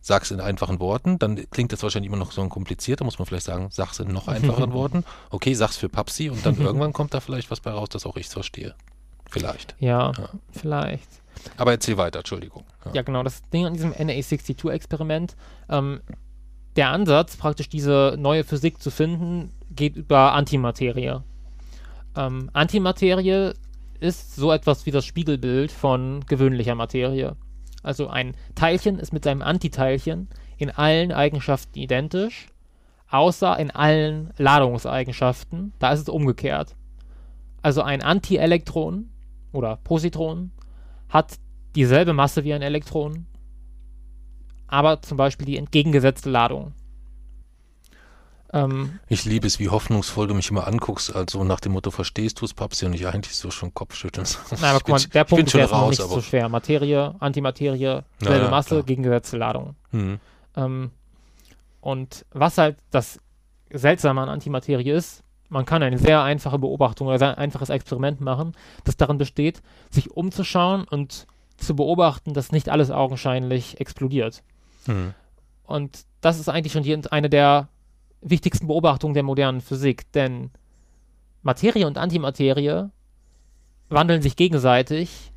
sag's 0.00 0.30
in 0.30 0.40
einfachen 0.40 0.80
Worten, 0.80 1.18
dann 1.18 1.48
klingt 1.50 1.72
das 1.72 1.82
wahrscheinlich 1.82 2.08
immer 2.08 2.18
noch 2.18 2.32
so 2.32 2.42
ein 2.42 2.48
komplizierter, 2.48 3.04
muss 3.04 3.18
man 3.18 3.26
vielleicht 3.26 3.46
sagen, 3.46 3.68
sag's 3.70 3.98
in 3.98 4.08
noch 4.08 4.28
einfacheren 4.28 4.72
Worten. 4.72 5.04
Okay, 5.30 5.54
sag's 5.54 5.76
für 5.76 5.88
Papsi 5.88 6.30
und 6.30 6.46
dann 6.46 6.56
irgendwann 6.60 6.92
kommt 6.92 7.12
da 7.14 7.20
vielleicht 7.20 7.50
was 7.50 7.60
bei 7.60 7.72
raus, 7.72 7.88
dass 7.88 8.06
auch 8.06 8.16
ich 8.16 8.26
es 8.26 8.32
verstehe. 8.32 8.74
Vielleicht. 9.32 9.74
Ja, 9.78 10.12
ja, 10.12 10.28
vielleicht. 10.50 11.08
Aber 11.56 11.72
erzähl 11.72 11.96
weiter, 11.96 12.18
Entschuldigung. 12.18 12.64
Ja, 12.84 12.92
ja 12.96 13.02
genau, 13.02 13.22
das 13.22 13.42
Ding 13.48 13.64
an 13.64 13.72
diesem 13.72 13.92
NA62-Experiment, 13.92 15.36
ähm, 15.70 16.02
der 16.76 16.90
Ansatz, 16.90 17.36
praktisch 17.38 17.70
diese 17.70 18.16
neue 18.18 18.44
Physik 18.44 18.82
zu 18.82 18.90
finden, 18.90 19.50
geht 19.70 19.96
über 19.96 20.32
Antimaterie. 20.32 21.20
Ähm, 22.14 22.50
Antimaterie 22.52 23.54
ist 24.00 24.36
so 24.36 24.52
etwas 24.52 24.84
wie 24.84 24.90
das 24.90 25.06
Spiegelbild 25.06 25.72
von 25.72 26.26
gewöhnlicher 26.26 26.74
Materie. 26.74 27.36
Also 27.82 28.08
ein 28.08 28.36
Teilchen 28.54 28.98
ist 28.98 29.14
mit 29.14 29.24
seinem 29.24 29.40
Antiteilchen 29.40 30.28
in 30.58 30.70
allen 30.70 31.10
Eigenschaften 31.10 31.78
identisch, 31.78 32.48
außer 33.08 33.58
in 33.58 33.70
allen 33.70 34.30
Ladungseigenschaften. 34.36 35.72
Da 35.78 35.92
ist 35.92 36.00
es 36.00 36.08
umgekehrt. 36.10 36.76
Also 37.62 37.80
ein 37.82 38.02
Antielektron 38.02 39.08
oder 39.52 39.76
Positron 39.76 40.50
hat 41.08 41.38
dieselbe 41.74 42.12
Masse 42.12 42.44
wie 42.44 42.52
ein 42.54 42.62
Elektron, 42.62 43.26
aber 44.66 45.02
zum 45.02 45.16
Beispiel 45.16 45.46
die 45.46 45.56
entgegengesetzte 45.56 46.30
Ladung. 46.30 46.72
Ähm, 48.52 48.98
Ich 49.08 49.24
liebe 49.24 49.46
es, 49.46 49.58
wie 49.58 49.70
hoffnungsvoll 49.70 50.26
du 50.26 50.34
mich 50.34 50.50
immer 50.50 50.66
anguckst, 50.66 51.14
also 51.16 51.42
nach 51.44 51.60
dem 51.60 51.72
Motto, 51.72 51.90
verstehst 51.90 52.40
du 52.40 52.44
es, 52.44 52.52
Papsi, 52.52 52.84
und 52.84 52.92
ich 52.92 53.06
eigentlich 53.06 53.34
so 53.34 53.50
schon 53.50 53.72
Kopfschütteln. 53.72 54.26
na, 54.60 54.70
aber 54.70 54.78
guck 54.84 54.88
mal, 54.88 54.98
der 55.00 55.24
Punkt 55.24 55.46
ist 55.48 55.54
jetzt 55.54 55.70
noch 55.70 55.78
raus, 55.80 55.90
nicht 55.90 56.00
aber. 56.00 56.10
so 56.10 56.20
schwer. 56.20 56.48
Materie, 56.48 57.14
Antimaterie, 57.18 58.02
selbe 58.20 58.44
ja, 58.44 58.50
Masse, 58.50 58.68
klar. 58.68 58.82
gegengesetzte 58.82 59.38
Ladung. 59.38 59.74
Hm. 59.90 60.20
Ähm, 60.56 60.90
und 61.80 62.26
was 62.32 62.58
halt 62.58 62.76
das 62.90 63.18
Seltsame 63.72 64.20
an 64.20 64.28
Antimaterie 64.28 64.90
ist, 64.90 65.21
man 65.52 65.66
kann 65.66 65.82
eine 65.82 65.98
sehr 65.98 66.22
einfache 66.22 66.58
Beobachtung 66.58 67.06
oder 67.08 67.18
sehr 67.18 67.38
einfaches 67.38 67.68
Experiment 67.68 68.20
machen, 68.20 68.54
das 68.84 68.96
darin 68.96 69.18
besteht, 69.18 69.62
sich 69.90 70.10
umzuschauen 70.10 70.84
und 70.84 71.26
zu 71.58 71.76
beobachten, 71.76 72.32
dass 72.32 72.52
nicht 72.52 72.70
alles 72.70 72.90
augenscheinlich 72.90 73.78
explodiert. 73.78 74.42
Hm. 74.86 75.14
Und 75.64 76.06
das 76.22 76.40
ist 76.40 76.48
eigentlich 76.48 76.72
schon 76.72 76.82
die, 76.82 76.98
eine 77.10 77.28
der 77.28 77.68
wichtigsten 78.22 78.66
Beobachtungen 78.66 79.14
der 79.14 79.22
modernen 79.22 79.60
Physik, 79.60 80.10
denn 80.12 80.50
Materie 81.42 81.86
und 81.86 81.98
Antimaterie 81.98 82.88
wandeln 83.88 84.22
sich 84.22 84.36
gegenseitig 84.36 85.32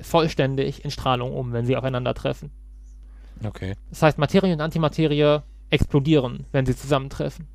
vollständig 0.00 0.84
in 0.84 0.90
Strahlung 0.90 1.34
um, 1.34 1.52
wenn 1.52 1.66
sie 1.66 1.76
aufeinandertreffen. 1.76 2.50
Okay. 3.44 3.74
Das 3.90 4.02
heißt, 4.02 4.18
Materie 4.18 4.54
und 4.54 4.60
Antimaterie 4.60 5.40
explodieren, 5.68 6.46
wenn 6.50 6.64
sie 6.64 6.74
zusammentreffen. 6.74 7.46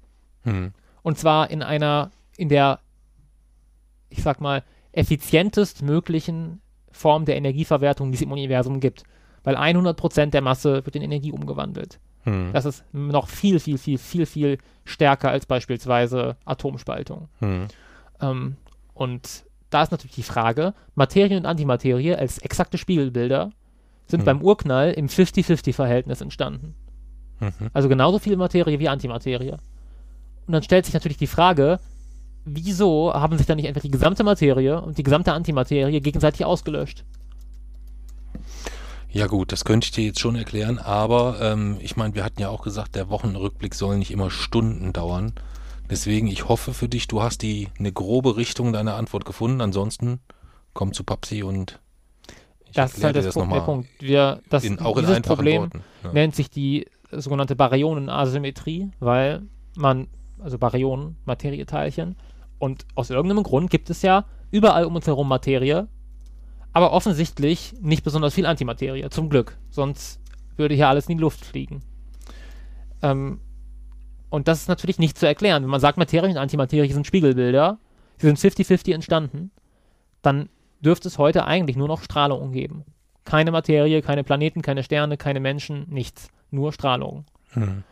Hm. 0.44 0.74
Und 1.06 1.20
zwar 1.20 1.52
in 1.52 1.62
einer, 1.62 2.10
in 2.36 2.50
der, 2.50 2.80
ich 4.10 4.24
sag 4.24 4.42
mal, 4.42 4.64
effizientest 4.92 5.84
möglichen 5.84 6.62
Form 6.90 7.26
der 7.26 7.38
Energieverwertung, 7.38 8.12
die 8.12 8.16
es 8.16 8.24
im 8.24 8.32
Universum 8.32 8.80
gibt. 8.80 9.04
Weil 9.44 9.56
100% 9.56 10.32
der 10.32 10.42
Masse 10.42 10.84
wird 10.84 10.96
in 10.96 11.04
Energie 11.04 11.32
umgewandelt. 11.32 12.00
Hm. 12.24 12.50
Das 12.54 12.66
ist 12.66 12.84
noch 12.92 13.28
viel, 13.28 13.60
viel, 13.60 13.78
viel, 13.78 14.00
viel, 14.00 14.26
viel 14.26 14.58
stärker 14.84 15.30
als 15.30 15.46
beispielsweise 15.46 16.38
Atomspaltung. 16.44 17.30
Hm. 17.38 17.68
Ähm, 18.20 18.56
und 18.96 19.46
da 19.70 19.84
ist 19.84 19.92
natürlich 19.92 20.16
die 20.16 20.24
Frage, 20.24 20.74
Materie 20.96 21.38
und 21.38 21.46
Antimaterie 21.46 22.16
als 22.16 22.40
exakte 22.40 22.80
Spiegelbilder 22.80 23.52
sind 24.08 24.22
Hm. 24.22 24.26
beim 24.26 24.42
Urknall 24.42 24.90
im 24.94 25.06
50-50-Verhältnis 25.06 26.22
entstanden. 26.22 26.74
Mhm. 27.40 27.70
Also 27.74 27.90
genauso 27.90 28.18
viel 28.18 28.38
Materie 28.38 28.80
wie 28.80 28.90
Antimaterie. 28.90 29.58
Und 30.48 30.54
dann 30.54 30.64
stellt 30.64 30.86
sich 30.86 30.94
natürlich 30.94 31.18
die 31.18 31.28
Frage, 31.28 31.80
wieso 32.46 33.14
haben 33.14 33.38
sich 33.38 33.48
dann 33.48 33.58
nicht 33.58 33.68
einfach 33.68 33.82
die 33.82 33.92
gesamte 33.92 34.24
Materie 34.24 34.80
und 34.82 34.98
die 34.98 35.04
gesamte 35.04 35.34
Antimaterie 35.34 36.00
gegenseitig 36.02 36.46
ausgelöscht? 36.46 37.04
Ja 39.10 39.28
gut, 39.28 39.52
das 39.52 39.64
könnte 39.64 39.86
ich 39.86 39.92
dir 39.92 40.04
jetzt 40.04 40.20
schon 40.20 40.36
erklären, 40.36 40.78
aber 40.78 41.40
ähm, 41.42 41.78
ich 41.80 41.96
meine, 41.96 42.16
wir 42.16 42.24
hatten 42.26 42.42
ja 42.42 42.50
auch 42.50 42.64
gesagt, 42.64 42.96
der 42.96 43.10
Wochenrückblick 43.10 43.74
soll 43.74 43.98
nicht 43.98 44.12
immer 44.12 44.30
Stunden 44.30 44.92
dauern. 44.92 45.34
Deswegen, 45.90 46.28
ich 46.28 46.48
hoffe 46.48 46.74
für 46.74 46.90
dich, 46.90 47.08
du 47.08 47.22
hast 47.22 47.42
die 47.42 47.70
eine 47.78 47.92
grobe 47.92 48.38
Richtung 48.38 48.74
deiner 48.74 48.96
Antwort 48.96 49.26
gefunden. 49.26 49.62
Ansonsten 49.62 50.20
komm 50.74 50.94
zu 50.94 51.04
Papsi 51.04 51.44
und 51.44 51.80
ich 52.66 52.74
Das 52.74 52.98
ist 52.98 53.04
halt 53.04 53.16
dir 53.16 53.22
das, 53.22 53.34
Punkt, 53.34 53.52
der 53.52 53.58
nochmal 53.58 53.66
Punkt. 53.66 53.90
Wir, 54.00 54.42
das, 54.50 54.64
in, 54.64 54.80
auch 54.80 54.98
in 54.98 55.06
einfachen 55.06 55.24
Problem 55.24 55.62
Worten. 55.62 55.84
Ja. 56.04 56.12
nennt 56.12 56.36
sich 56.36 56.50
die 56.50 56.88
sogenannte 57.12 57.56
Baryonen-Asymmetrie, 57.56 58.92
weil 59.00 59.44
man, 59.78 60.08
also 60.46 60.58
Baryonen, 60.58 61.18
Materieteilchen, 61.26 62.16
und 62.60 62.86
aus 62.96 63.10
irgendeinem 63.10 63.44
Grund 63.44 63.70
gibt 63.70 63.90
es 63.90 64.02
ja 64.02 64.26
überall 64.52 64.86
um 64.86 64.96
uns 64.96 65.08
herum 65.08 65.28
Materie, 65.28 65.88
aber 66.72 66.94
offensichtlich 66.94 67.74
nicht 67.82 68.04
besonders 68.04 68.34
viel 68.34 68.46
Antimaterie, 68.46 69.10
zum 69.10 69.30
Glück. 69.30 69.58
Sonst 69.70 70.22
würde 70.56 70.76
hier 70.76 70.88
alles 70.88 71.08
in 71.10 71.18
die 71.18 71.22
Luft 71.22 71.44
fliegen. 71.44 71.82
Ähm, 73.02 73.42
und 74.30 74.48
das 74.48 74.62
ist 74.62 74.68
natürlich 74.68 75.00
nicht 75.00 75.18
zu 75.18 75.26
erklären. 75.26 75.64
Wenn 75.64 75.70
man 75.70 75.80
sagt, 75.80 75.98
Materie 75.98 76.30
und 76.30 76.38
Antimaterie 76.38 76.92
sind 76.92 77.08
Spiegelbilder, 77.08 77.78
sie 78.18 78.28
sind 78.28 78.40
50-50 78.40 78.94
entstanden, 78.94 79.52
dann 80.22 80.50
dürfte 80.80 81.08
es 81.08 81.18
heute 81.18 81.46
eigentlich 81.46 81.76
nur 81.76 81.88
noch 81.88 82.04
Strahlung 82.04 82.52
geben. 82.52 82.86
Keine 83.24 83.52
Materie, 83.52 84.02
keine 84.02 84.24
Planeten, 84.24 84.62
keine 84.62 84.84
Sterne, 84.84 85.18
keine 85.18 85.40
Menschen, 85.40 85.88
nichts. 85.90 86.30
Nur 86.52 86.72
Strahlung. 86.72 87.26
Hm. 87.52 87.84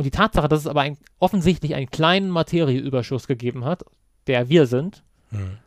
Und 0.00 0.04
die 0.04 0.10
Tatsache, 0.10 0.48
dass 0.48 0.60
es 0.60 0.66
aber 0.66 0.80
ein, 0.80 0.96
offensichtlich 1.18 1.74
einen 1.74 1.90
kleinen 1.90 2.30
Materieüberschuss 2.30 3.26
gegeben 3.26 3.66
hat, 3.66 3.84
der 4.28 4.48
wir 4.48 4.64
sind, 4.64 5.04
Hm. 5.28 5.58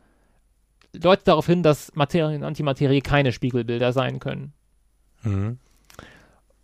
deutet 0.92 1.28
darauf 1.28 1.46
hin, 1.46 1.62
dass 1.62 1.94
Materie 1.94 2.36
und 2.36 2.42
Antimaterie 2.42 3.00
keine 3.00 3.30
Spiegelbilder 3.30 3.92
sein 3.92 4.18
können. 4.18 4.52
Hm. 5.22 5.58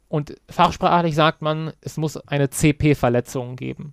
Und 0.08 0.34
fachsprachlich 0.48 1.14
sagt 1.14 1.42
man, 1.42 1.72
es 1.80 1.96
muss 1.96 2.16
eine 2.16 2.50
CP-Verletzung 2.50 3.54
geben. 3.54 3.92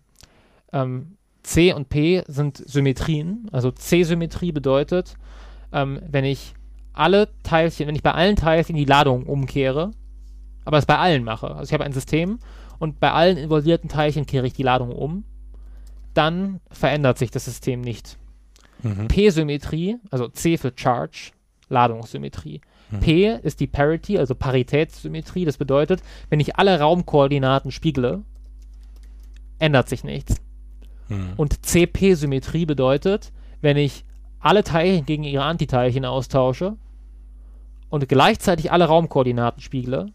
Ähm, 0.73 1.15
C 1.43 1.71
und 1.71 1.87
P 1.87 2.23
sind 2.25 2.57
Symmetrien. 2.67 3.47
Also 3.51 3.69
C-Symmetrie 3.69 4.53
bedeutet, 4.53 5.17
ähm, 5.71 6.01
wenn 6.09 6.25
ich 6.25 6.55
alle 6.93 7.29
Teilchen, 7.43 7.85
wenn 7.85 7.95
ich 7.95 8.01
bei 8.01 8.13
allen 8.13 8.37
Teilchen 8.37 8.75
die 8.75 8.85
Ladung 8.85 9.27
umkehre, 9.27 9.91
aber 10.65 10.79
es 10.79 10.87
bei 10.87 10.97
allen 10.97 11.23
mache, 11.23 11.51
also 11.51 11.69
ich 11.69 11.73
habe 11.73 11.83
ein 11.83 11.93
System 11.93 12.39
und 12.79 12.99
bei 12.99 13.11
allen 13.11 13.37
involvierten 13.37 13.89
Teilchen 13.89 14.25
kehre 14.25 14.47
ich 14.47 14.53
die 14.53 14.63
Ladung 14.63 14.91
um, 14.91 15.23
dann 16.13 16.59
verändert 16.69 17.17
sich 17.17 17.31
das 17.31 17.45
System 17.45 17.81
nicht. 17.81 18.17
Mhm. 18.83 19.07
P-Symmetrie, 19.07 19.97
also 20.11 20.27
C 20.27 20.57
für 20.57 20.71
Charge, 20.75 21.31
Ladungssymmetrie. 21.69 22.61
Mhm. 22.91 22.99
P 22.99 23.39
ist 23.43 23.59
die 23.59 23.67
Parity, 23.67 24.17
also 24.17 24.35
Paritätssymmetrie. 24.35 25.45
Das 25.45 25.57
bedeutet, 25.57 26.01
wenn 26.29 26.39
ich 26.39 26.55
alle 26.55 26.79
Raumkoordinaten 26.79 27.71
spiegle, 27.71 28.23
ändert 29.59 29.89
sich 29.89 30.03
nichts. 30.03 30.35
Hm. 31.07 31.33
Und 31.37 31.65
CP-Symmetrie 31.65 32.65
bedeutet, 32.65 33.31
wenn 33.61 33.77
ich 33.77 34.05
alle 34.39 34.63
Teilchen 34.63 35.05
gegen 35.05 35.23
ihre 35.23 35.43
Antiteilchen 35.43 36.05
austausche 36.05 36.77
und 37.89 38.07
gleichzeitig 38.07 38.71
alle 38.71 38.85
Raumkoordinaten 38.85 39.61
spiegle, 39.61 40.13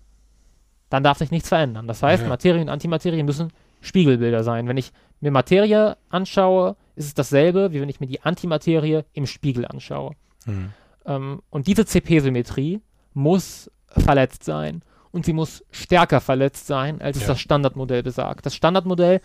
dann 0.93 1.03
darf 1.03 1.18
sich 1.18 1.30
nichts 1.30 1.49
verändern. 1.49 1.86
Das 1.86 2.03
heißt, 2.03 2.22
Ja. 2.24 2.28
Materie 2.28 2.61
und 2.61 2.68
Antimaterie 2.68 3.22
müssen 3.22 3.53
Spiegelbilder 3.80 4.45
sein. 4.45 4.68
Wenn 4.68 4.76
ich 4.76 4.93
mir 5.20 5.30
Materie 5.30 5.97
anschaue, 6.11 6.76
ist 6.95 7.07
es 7.07 7.14
dasselbe, 7.14 7.72
wie 7.72 7.80
wenn 7.80 7.88
ich 7.88 8.01
mir 8.01 8.07
die 8.07 8.20
Antimaterie 8.22 9.03
im 9.12 9.26
Spiegel 9.26 9.64
anschaue. 9.66 10.12
Hm. 10.45 10.70
Ähm, 11.07 11.43
und 11.51 11.66
diese 11.66 11.84
CP-Symmetrie 11.86 12.80
muss 13.14 13.70
verletzt 13.88 14.45
sein. 14.45 14.82
Und 15.11 15.24
sie 15.26 15.32
muss 15.32 15.64
stärker 15.70 16.20
verletzt 16.20 16.66
sein, 16.66 17.01
als 17.03 17.16
es 17.16 17.22
Ja. 17.22 17.28
das 17.28 17.40
Standardmodell 17.40 18.03
besagt. 18.03 18.47
Das 18.47 18.55
Standardmodell 18.55 19.20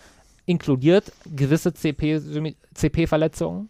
inkludiert 0.46 1.12
gewisse 1.36 1.74
CP-Verletzungen, 1.74 3.70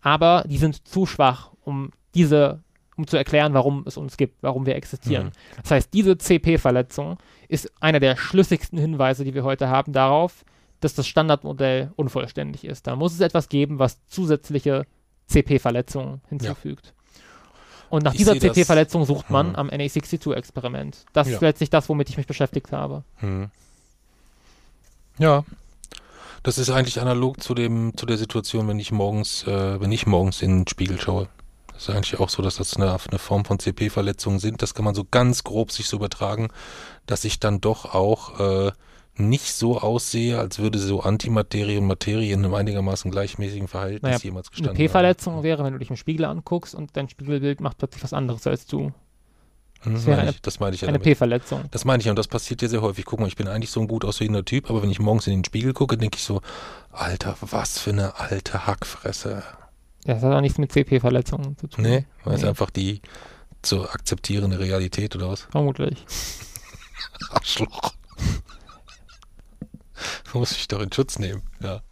aber 0.00 0.44
die 0.48 0.58
sind 0.58 0.86
zu 0.86 1.06
schwach, 1.06 1.50
um 1.64 1.90
diese, 2.14 2.60
um 2.98 3.06
zu 3.06 3.16
erklären, 3.16 3.54
warum 3.54 3.84
es 3.86 3.96
uns 3.96 4.16
gibt, 4.16 4.42
warum 4.42 4.66
wir 4.66 4.74
existieren. 4.76 5.26
Mhm. 5.28 5.62
Das 5.62 5.70
heißt, 5.70 5.94
diese 5.94 6.18
CP-Verletzung 6.18 7.16
ist 7.48 7.72
einer 7.80 8.00
der 8.00 8.16
schlüssigsten 8.16 8.78
Hinweise, 8.78 9.24
die 9.24 9.32
wir 9.34 9.44
heute 9.44 9.68
haben, 9.68 9.92
darauf, 9.92 10.44
dass 10.80 10.94
das 10.94 11.06
Standardmodell 11.06 11.92
unvollständig 11.96 12.64
ist. 12.64 12.86
Da 12.86 12.96
muss 12.96 13.14
es 13.14 13.20
etwas 13.20 13.48
geben, 13.48 13.78
was 13.78 14.04
zusätzliche 14.06 14.84
CP-Verletzungen 15.28 16.20
hinzufügt. 16.28 16.92
Und 17.90 18.04
nach 18.04 18.12
Ich 18.12 18.18
dieser 18.18 18.38
CP-Verletzung 18.38 19.04
sucht 19.06 19.30
man 19.30 19.48
Hm. 19.48 19.56
am 19.56 19.68
NA62-Experiment. 19.70 21.06
Das 21.14 21.28
Ja. 21.28 21.34
ist 21.36 21.40
letztlich 21.40 21.70
das, 21.70 21.88
womit 21.88 22.10
ich 22.10 22.16
mich 22.18 22.26
beschäftigt 22.26 22.70
habe. 22.72 23.02
Hm. 23.16 23.50
Ja. 25.18 25.44
Das 26.42 26.58
ist 26.58 26.70
eigentlich 26.70 27.00
analog 27.00 27.42
zu 27.42 27.54
dem, 27.54 27.96
zu 27.96 28.06
der 28.06 28.16
Situation, 28.18 28.68
wenn 28.68 28.78
ich 28.78 28.92
morgens, 28.92 29.42
äh, 29.46 29.80
wenn 29.80 29.90
ich 29.90 30.06
morgens 30.06 30.42
in 30.42 30.60
den 30.60 30.68
Spiegel 30.68 31.00
schaue. 31.00 31.28
Das 31.78 31.88
ist 31.88 31.94
eigentlich 31.94 32.18
auch 32.18 32.28
so, 32.28 32.42
dass 32.42 32.56
das 32.56 32.74
eine, 32.76 32.90
eine 33.08 33.18
Form 33.20 33.44
von 33.44 33.60
CP-Verletzungen 33.60 34.40
sind. 34.40 34.62
Das 34.62 34.74
kann 34.74 34.84
man 34.84 34.96
so 34.96 35.04
ganz 35.08 35.44
grob 35.44 35.70
sich 35.70 35.86
so 35.86 35.96
übertragen, 35.98 36.48
dass 37.06 37.24
ich 37.24 37.38
dann 37.38 37.60
doch 37.60 37.94
auch 37.94 38.40
äh, 38.40 38.72
nicht 39.14 39.52
so 39.54 39.78
aussehe, 39.80 40.40
als 40.40 40.58
würde 40.58 40.80
so 40.80 41.02
Antimaterie 41.02 41.78
und 41.78 41.86
Materie 41.86 42.32
in 42.34 42.44
einem 42.44 42.54
einigermaßen 42.54 43.12
gleichmäßigen 43.12 43.68
Verhältnis 43.68 44.02
Naja, 44.02 44.18
jemals 44.20 44.48
Eine 44.48 44.56
gestanden 44.56 44.76
P-Verletzung 44.76 45.42
wäre, 45.44 45.62
wenn 45.62 45.72
du 45.72 45.78
dich 45.78 45.90
im 45.90 45.96
Spiegel 45.96 46.24
anguckst 46.24 46.74
und 46.74 46.96
dein 46.96 47.08
Spiegelbild 47.08 47.60
macht 47.60 47.78
plötzlich 47.78 48.02
was 48.02 48.12
anderes 48.12 48.44
als 48.48 48.66
du. 48.66 48.92
Hm, 49.82 49.94
das 49.94 50.06
wäre 50.06 50.16
meine 50.16 50.22
eine- 50.22 50.30
ich, 50.32 50.42
das 50.42 50.58
meine 50.58 50.74
ich 50.74 50.80
ja 50.80 50.88
Eine. 50.88 50.98
P-Verletzung. 50.98 51.62
Das 51.70 51.84
meine 51.84 52.00
ich 52.00 52.06
ja, 52.06 52.10
und 52.10 52.18
das 52.18 52.26
passiert 52.26 52.60
ja 52.60 52.66
sehr 52.66 52.82
häufig. 52.82 53.04
Guck 53.04 53.20
mal, 53.20 53.28
ich 53.28 53.36
bin 53.36 53.46
eigentlich 53.46 53.70
so 53.70 53.78
ein 53.80 53.86
gut 53.86 54.04
aussehender 54.04 54.44
Typ, 54.44 54.68
aber 54.68 54.82
wenn 54.82 54.90
ich 54.90 54.98
morgens 54.98 55.28
in 55.28 55.34
den 55.34 55.44
Spiegel 55.44 55.74
gucke, 55.74 55.96
denke 55.96 56.16
ich 56.16 56.24
so, 56.24 56.40
Alter, 56.90 57.36
was 57.40 57.78
für 57.78 57.90
eine 57.90 58.18
alte 58.18 58.66
Hackfresse. 58.66 59.44
Das 60.08 60.22
hat 60.22 60.32
auch 60.32 60.40
nichts 60.40 60.56
mit 60.56 60.72
CP-Verletzungen 60.72 61.58
zu 61.58 61.66
tun. 61.66 61.84
Nee, 61.84 62.06
weil 62.24 62.36
es 62.36 62.40
Nee. 62.42 62.48
einfach 62.48 62.70
die 62.70 63.02
zu 63.60 63.86
akzeptierende 63.90 64.58
Realität 64.58 65.14
oder 65.14 65.28
was? 65.28 65.42
Vermutlich. 65.50 66.02
Arschloch. 67.30 67.92
Muss 70.32 70.52
ich 70.52 70.66
doch 70.68 70.80
in 70.80 70.90
Schutz 70.92 71.18
nehmen, 71.18 71.42
ja. 71.60 71.82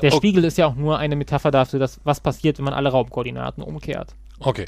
Der 0.00 0.14
Oh. 0.14 0.16
Spiegel 0.16 0.44
ist 0.44 0.56
ja 0.56 0.66
auch 0.66 0.74
nur 0.74 0.98
eine 0.98 1.16
Metapher 1.16 1.50
dafür, 1.50 1.78
dass 1.78 2.00
was 2.04 2.20
passiert, 2.20 2.56
wenn 2.58 2.64
man 2.64 2.72
alle 2.72 2.88
Raumkoordinaten 2.88 3.62
umkehrt. 3.62 4.14
Okay. 4.38 4.64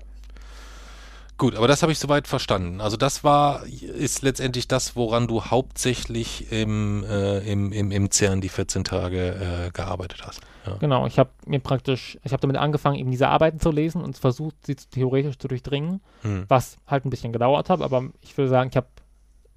Gut, 1.42 1.56
aber 1.56 1.66
das 1.66 1.82
habe 1.82 1.90
ich 1.90 1.98
soweit 1.98 2.28
verstanden. 2.28 2.80
Also 2.80 2.96
das 2.96 3.24
war, 3.24 3.64
ist 3.66 4.22
letztendlich 4.22 4.68
das, 4.68 4.94
woran 4.94 5.26
du 5.26 5.46
hauptsächlich 5.46 6.52
im, 6.52 7.02
äh, 7.02 7.38
im, 7.40 7.72
im, 7.72 7.90
im 7.90 8.12
CERN 8.12 8.40
die 8.40 8.48
14 8.48 8.84
Tage 8.84 9.66
äh, 9.66 9.70
gearbeitet 9.72 10.22
hast. 10.24 10.40
Ja. 10.64 10.76
Genau, 10.76 11.04
ich 11.04 11.18
habe 11.18 11.30
mir 11.44 11.58
praktisch, 11.58 12.16
ich 12.22 12.32
habe 12.32 12.42
damit 12.42 12.58
angefangen, 12.58 12.94
eben 12.96 13.10
diese 13.10 13.26
Arbeiten 13.26 13.58
zu 13.58 13.72
lesen 13.72 14.02
und 14.02 14.16
versucht, 14.16 14.54
sie 14.64 14.76
theoretisch 14.76 15.36
zu 15.36 15.48
durchdringen, 15.48 16.00
hm. 16.20 16.44
was 16.46 16.76
halt 16.86 17.04
ein 17.04 17.10
bisschen 17.10 17.32
gedauert 17.32 17.70
hat, 17.70 17.82
aber 17.82 18.04
ich 18.20 18.38
würde 18.38 18.48
sagen, 18.48 18.70
ich 18.70 18.76
habe 18.76 18.86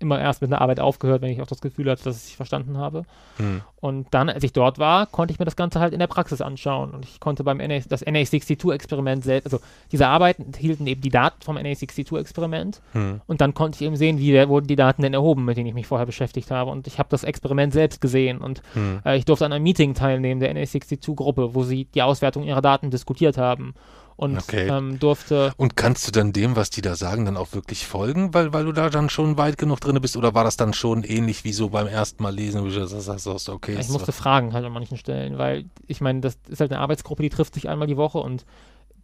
immer 0.05 0.21
erst 0.21 0.41
mit 0.41 0.51
einer 0.51 0.61
Arbeit 0.61 0.79
aufgehört, 0.79 1.21
wenn 1.21 1.31
ich 1.31 1.41
auch 1.41 1.47
das 1.47 1.61
Gefühl 1.61 1.89
hatte, 1.89 2.03
dass 2.03 2.17
ich 2.17 2.31
es 2.31 2.35
verstanden 2.35 2.77
habe. 2.77 3.03
Hm. 3.37 3.61
Und 3.81 4.07
dann, 4.11 4.29
als 4.29 4.43
ich 4.43 4.53
dort 4.53 4.79
war, 4.79 5.07
konnte 5.07 5.33
ich 5.33 5.39
mir 5.39 5.45
das 5.45 5.55
Ganze 5.55 5.79
halt 5.79 5.93
in 5.93 5.99
der 5.99 6.07
Praxis 6.07 6.41
anschauen. 6.41 6.91
Und 6.91 7.05
ich 7.05 7.19
konnte 7.19 7.43
beim 7.43 7.57
NA, 7.57 7.79
das 7.89 8.05
NA62-Experiment 8.05 9.23
selbst, 9.23 9.45
also 9.45 9.59
diese 9.91 10.07
Arbeiten 10.07 10.43
enthielten 10.43 10.85
eben 10.87 11.01
die 11.01 11.09
Daten 11.09 11.41
vom 11.41 11.57
NA62-Experiment. 11.57 12.81
Hm. 12.93 13.21
Und 13.25 13.41
dann 13.41 13.53
konnte 13.53 13.77
ich 13.77 13.81
eben 13.81 13.95
sehen, 13.95 14.19
wie 14.19 14.35
wurden 14.47 14.67
die 14.67 14.75
Daten 14.75 15.01
denn 15.01 15.13
erhoben, 15.13 15.45
mit 15.45 15.57
denen 15.57 15.67
ich 15.67 15.73
mich 15.73 15.87
vorher 15.87 16.05
beschäftigt 16.05 16.51
habe. 16.51 16.71
Und 16.71 16.87
ich 16.87 16.99
habe 16.99 17.09
das 17.09 17.23
Experiment 17.23 17.73
selbst 17.73 18.01
gesehen. 18.01 18.37
Und 18.37 18.61
hm. 18.73 18.99
äh, 19.03 19.17
ich 19.17 19.25
durfte 19.25 19.45
an 19.45 19.53
einem 19.53 19.63
Meeting 19.63 19.95
teilnehmen 19.95 20.39
der 20.39 20.55
NA62-Gruppe, 20.55 21.55
wo 21.55 21.63
sie 21.63 21.85
die 21.85 22.03
Auswertung 22.03 22.43
ihrer 22.43 22.61
Daten 22.61 22.91
diskutiert 22.91 23.37
haben 23.37 23.73
und 24.15 24.37
okay. 24.37 24.67
ähm, 24.67 24.99
durfte. 24.99 25.53
Und 25.57 25.75
kannst 25.75 26.07
du 26.07 26.11
dann 26.11 26.31
dem, 26.31 26.55
was 26.55 26.69
die 26.69 26.81
da 26.81 26.95
sagen, 26.95 27.25
dann 27.25 27.37
auch 27.37 27.53
wirklich 27.53 27.85
folgen, 27.85 28.33
weil, 28.33 28.53
weil 28.53 28.65
du 28.65 28.71
da 28.71 28.89
dann 28.89 29.09
schon 29.09 29.37
weit 29.37 29.57
genug 29.57 29.81
drin 29.81 29.99
bist? 30.01 30.15
Oder 30.15 30.33
war 30.33 30.43
das 30.43 30.57
dann 30.57 30.73
schon 30.73 31.03
ähnlich 31.03 31.43
wie 31.43 31.53
so 31.53 31.69
beim 31.69 31.87
ersten 31.87 32.23
Mal 32.23 32.33
lesen, 32.33 32.61
wo 32.61 32.67
du 32.67 32.85
sagst, 32.87 33.49
okay. 33.49 33.77
Ich 33.79 33.89
musste 33.89 34.11
fragen 34.11 34.53
halt 34.53 34.65
an 34.65 34.71
manchen 34.71 34.97
Stellen, 34.97 35.37
weil 35.37 35.65
ich 35.87 36.01
meine, 36.01 36.21
das 36.21 36.37
ist 36.47 36.59
halt 36.59 36.71
eine 36.71 36.79
Arbeitsgruppe, 36.79 37.23
die 37.23 37.29
trifft 37.29 37.53
sich 37.53 37.67
einmal 37.67 37.87
die 37.87 37.97
Woche 37.97 38.19
und 38.19 38.45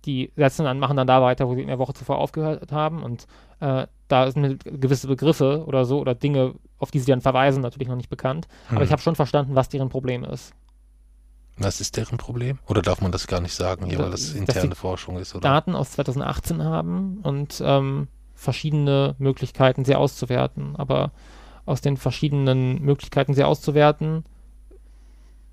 die 0.06 0.32
setzen 0.36 0.66
dann, 0.66 0.80
machen 0.80 0.98
dann 0.98 1.08
da 1.08 1.22
weiter, 1.22 1.48
wo 1.48 1.56
sie 1.56 1.62
in 1.62 1.68
der 1.68 1.78
Woche 1.78 1.94
zuvor 1.94 2.18
aufgehört 2.18 2.72
haben 2.72 3.04
und 3.04 3.28
äh, 3.60 3.86
da 4.08 4.32
sind 4.32 4.64
gewisse 4.66 5.08
Begriffe 5.08 5.64
oder 5.68 5.86
so 5.86 6.00
oder 6.00 6.16
Dinge, 6.16 6.56
auf 6.80 6.90
die 6.90 7.00
sie 7.00 7.06
dann 7.06 7.22
verweisen, 7.22 7.62
natürlich 7.62 7.88
noch 7.88 7.96
nicht 7.96 8.10
bekannt. 8.10 8.48
Hm. 8.70 8.78
Aber 8.78 8.86
ich 8.86 8.92
habe 8.92 9.02
schon 9.02 9.16
verstanden, 9.16 9.56
was 9.56 9.70
deren 9.70 9.90
Problem 9.90 10.24
ist. 10.24 10.54
Was 11.58 11.82
ist 11.82 11.98
deren 11.98 12.18
Problem? 12.18 12.60
Oder 12.68 12.82
darf 12.82 13.02
man 13.02 13.12
das 13.12 13.28
gar 13.28 13.42
nicht 13.42 13.54
sagen, 13.54 13.86
hier, 13.86 14.00
weil 14.00 14.12
das 14.12 14.34
interne 14.34 14.76
Forschung 14.76 15.18
ist? 15.18 15.36
Oder? 15.36 15.42
Daten 15.42 15.76
aus 15.76 15.92
2018 15.92 16.64
haben 16.64 17.20
und 17.24 17.62
ähm, 17.64 18.08
verschiedene 18.36 19.16
Möglichkeiten, 19.20 19.86
sie 19.86 19.96
auszuwerten. 19.96 20.76
Aber 20.76 21.12
aus 21.66 21.82
den 21.82 21.98
verschiedenen 21.98 22.82
Möglichkeiten, 22.82 23.34
sie 23.34 23.44
auszuwerten, 23.44 24.26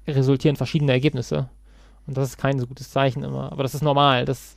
resultieren 0.07 0.57
verschiedene 0.57 0.93
Ergebnisse. 0.93 1.51
Und 2.07 2.17
das 2.17 2.31
ist 2.31 2.39
kein 2.39 2.59
so 2.59 2.67
gutes 2.67 2.91
Zeichen 2.91 3.23
immer. 3.23 3.53
Aber 3.53 3.63
das 3.63 3.75
ist 3.75 3.83
normal, 3.83 4.25
das 4.25 4.57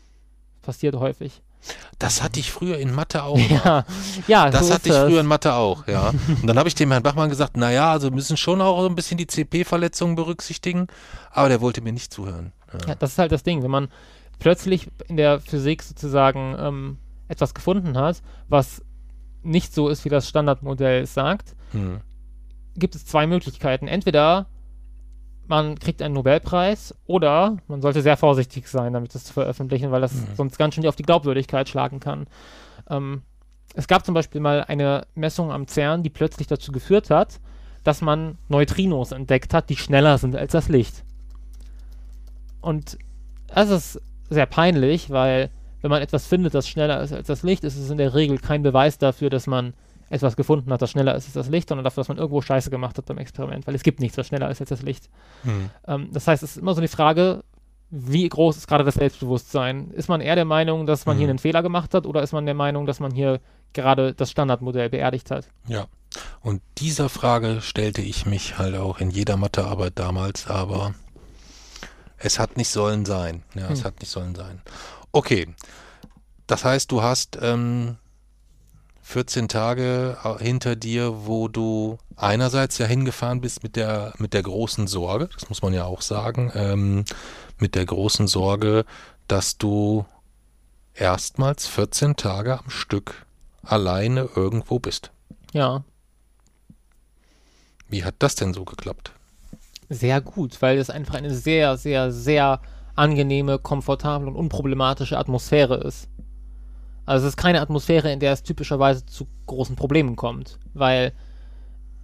passiert 0.62 0.96
häufig. 0.96 1.42
Das 2.00 2.24
hatte 2.24 2.40
ich 2.40 2.52
früher 2.52 2.78
in 2.78 2.94
Mathe 2.94 3.24
auch. 3.24 3.38
Ja, 3.38 3.86
ja 4.28 4.50
das 4.50 4.68
so 4.68 4.74
hatte 4.74 4.90
ich 4.90 4.96
das. 4.96 5.08
früher 5.08 5.22
in 5.22 5.28
Mathe 5.28 5.54
auch, 5.54 5.88
ja. 5.88 6.10
Und 6.10 6.48
dann 6.48 6.58
habe 6.58 6.68
ich 6.68 6.76
dem 6.76 6.92
Herrn 6.92 7.04
Bachmann 7.04 7.30
gesagt, 7.30 7.58
naja, 7.58 7.92
also 7.92 8.10
müssen 8.10 8.38
schon 8.38 8.62
auch 8.62 8.82
so 8.82 8.88
ein 8.88 8.96
bisschen 8.96 9.18
die 9.18 9.28
CP-Verletzungen 9.28 10.16
berücksichtigen, 10.16 10.88
aber 11.32 11.50
der 11.50 11.62
wollte 11.62 11.82
mir 11.82 11.94
nicht 11.94 12.14
zuhören. 12.14 12.54
Ja. 12.74 12.90
ja. 12.90 12.96
das 12.96 13.12
ist 13.12 13.18
halt 13.20 13.32
das 13.32 13.44
Ding, 13.44 13.62
wenn 13.64 13.72
man 13.72 13.90
plötzlich 14.40 14.90
in 15.08 15.18
der 15.18 15.40
Physik 15.40 15.84
sozusagen 15.84 16.56
ähm, 16.60 16.98
etwas 17.28 17.54
gefunden 17.54 17.98
hat, 17.98 18.22
was 18.50 18.82
nicht 19.44 19.74
so 19.74 19.90
ist, 19.90 20.06
wie 20.06 20.10
das 20.10 20.28
Standardmodell 20.28 21.06
sagt, 21.06 21.56
hm. 21.72 22.02
gibt 22.76 22.96
es 22.96 23.06
zwei 23.06 23.28
Möglichkeiten. 23.28 23.88
Entweder 23.88 24.48
man 25.48 25.78
kriegt 25.78 26.02
einen 26.02 26.14
Nobelpreis 26.14 26.96
oder 27.08 27.58
man 27.68 27.82
sollte 27.82 28.02
sehr 28.02 28.18
vorsichtig 28.18 28.68
sein, 28.68 28.94
damit 28.94 29.14
das 29.14 29.26
zu 29.26 29.34
veröffentlichen, 29.34 29.92
weil 29.92 30.02
das 30.02 30.14
mhm. 30.14 30.28
sonst 30.36 30.58
ganz 30.58 30.76
schön 30.76 30.88
auf 30.88 30.96
die 30.96 31.04
Glaubwürdigkeit 31.04 31.68
schlagen 31.68 32.00
kann. 32.00 32.28
Ähm, 32.90 33.24
es 33.74 33.88
gab 33.88 34.06
zum 34.06 34.14
Beispiel 34.14 34.42
mal 34.42 34.64
eine 34.68 35.08
Messung 35.16 35.52
am 35.52 35.68
CERN, 35.68 36.04
die 36.04 36.10
plötzlich 36.10 36.48
dazu 36.48 36.72
geführt 36.72 37.10
hat, 37.10 37.40
dass 37.84 38.02
man 38.02 38.38
Neutrinos 38.50 39.12
entdeckt 39.12 39.54
hat, 39.54 39.70
die 39.70 39.78
schneller 39.78 40.18
sind 40.18 40.36
als 40.36 40.52
das 40.52 40.70
Licht. 40.70 41.04
Und 42.62 42.98
das 43.48 43.70
ist 43.70 44.02
sehr 44.30 44.46
peinlich, 44.46 45.10
weil 45.10 45.50
wenn 45.82 45.90
man 45.90 46.02
etwas 46.02 46.28
findet, 46.28 46.54
das 46.54 46.68
schneller 46.68 47.02
ist 47.02 47.12
als 47.12 47.28
das 47.28 47.44
Licht, 47.44 47.64
ist 47.64 47.78
es 47.78 47.90
in 47.90 47.98
der 47.98 48.14
Regel 48.14 48.38
kein 48.38 48.62
Beweis 48.62 48.98
dafür, 48.98 49.30
dass 49.30 49.48
man 49.48 49.74
etwas 50.12 50.36
gefunden 50.36 50.72
hat, 50.72 50.82
das 50.82 50.92
schneller 50.92 51.16
ist 51.16 51.26
als 51.26 51.34
das 51.34 51.50
Licht, 51.50 51.70
sondern 51.70 51.84
dafür, 51.84 52.02
dass 52.02 52.10
man 52.10 52.18
irgendwo 52.18 52.42
Scheiße 52.42 52.70
gemacht 52.70 52.98
hat 52.98 53.06
beim 53.06 53.18
Experiment, 53.18 53.66
weil 53.66 53.76
es 53.76 53.84
gibt 53.84 54.00
nichts, 54.00 54.18
was 54.18 54.28
schneller 54.28 54.50
ist 54.52 54.60
als 54.60 54.70
das 54.70 54.82
Licht. 54.82 55.10
Hm. 55.44 55.70
Ähm, 55.88 56.10
das 56.12 56.28
heißt, 56.28 56.44
es 56.44 56.52
ist 56.52 56.58
immer 56.58 56.74
so 56.74 56.82
die 56.82 56.88
Frage, 56.88 57.44
wie 57.90 58.28
groß 58.28 58.58
ist 58.58 58.68
gerade 58.68 58.84
das 58.84 58.96
Selbstbewusstsein? 58.96 59.92
Ist 59.92 60.10
man 60.10 60.22
eher 60.22 60.36
der 60.36 60.46
Meinung, 60.46 60.86
dass 60.86 61.06
man 61.06 61.16
hm. 61.16 61.20
hier 61.20 61.30
einen 61.30 61.40
Fehler 61.40 61.64
gemacht 61.64 61.94
hat 61.94 62.06
oder 62.06 62.22
ist 62.22 62.34
man 62.34 62.46
der 62.46 62.56
Meinung, 62.56 62.86
dass 62.86 63.00
man 63.00 63.12
hier 63.12 63.40
gerade 63.74 64.14
das 64.14 64.32
Standardmodell 64.32 64.90
beerdigt 64.90 65.32
hat? 65.32 65.48
Ja. 65.68 65.88
Und 66.42 66.62
dieser 66.78 67.08
Frage 67.08 67.62
stellte 67.62 68.02
ich 68.02 68.26
mich 68.26 68.58
halt 68.58 68.76
auch 68.76 69.00
in 69.00 69.12
jeder 69.12 69.38
Mathearbeit 69.38 69.94
damals, 69.96 70.48
aber 70.48 70.94
es 72.18 72.38
hat 72.38 72.58
nicht 72.58 72.70
sollen 72.70 73.06
sein. 73.06 73.44
Ja, 73.56 73.68
hm. 73.68 73.74
es 73.74 73.86
hat 73.86 74.00
nicht 74.02 74.10
sollen 74.10 74.36
sein. 74.36 74.62
Okay. 75.14 75.48
Das 76.48 76.66
heißt, 76.66 76.92
du 76.92 77.02
hast 77.02 77.38
ähm, 77.42 77.98
14 79.12 79.50
Tage 79.50 80.18
äh, 80.24 80.42
hinter 80.42 80.78
dir, 80.78 81.26
wo 81.26 81.50
du 81.50 81.98
einerseits 82.16 82.78
ja 82.78 82.86
hingefahren 82.86 83.42
bist 83.42 83.62
mit 83.62 83.76
der, 83.76 84.14
mit 84.20 84.34
der 84.34 84.42
großen 84.42 84.88
Sorge, 84.88 85.28
das 85.34 85.50
muss 85.50 85.62
man 85.62 85.74
ja 85.74 85.84
auch 85.84 86.02
sagen, 86.02 86.50
ähm, 86.56 87.04
mit 87.60 87.76
der 87.76 87.86
großen 87.86 88.28
Sorge, 88.28 88.86
dass 89.28 89.58
du 89.58 90.06
erstmals 90.94 91.68
14 91.68 92.16
Tage 92.16 92.58
am 92.58 92.70
Stück 92.70 93.26
alleine 93.64 94.30
irgendwo 94.34 94.80
bist. 94.80 95.12
Ja. 95.52 95.84
Wie 97.90 98.06
hat 98.06 98.16
das 98.20 98.36
denn 98.36 98.54
so 98.54 98.64
geklappt? 98.64 99.12
Sehr 99.90 100.22
gut, 100.22 100.62
weil 100.62 100.78
es 100.78 100.90
einfach 100.90 101.16
eine 101.16 101.36
sehr, 101.36 101.76
sehr, 101.76 102.14
sehr 102.14 102.62
angenehme, 102.96 103.60
komfortable 103.60 104.28
und 104.30 104.38
unproblematische 104.38 105.18
Atmosphäre 105.18 105.76
ist. 105.76 106.08
Also 107.12 107.28
es 107.28 107.34
ist 107.34 107.38
keine 107.38 107.60
Atmosphäre, 107.60 108.10
in 108.10 108.22
der 108.22 108.32
es 108.32 108.42
typischerweise 108.42 109.06
zu 109.06 109.28
großen 109.46 109.76
Problemen 109.76 110.16
kommt, 110.16 110.60
weil 110.74 111.12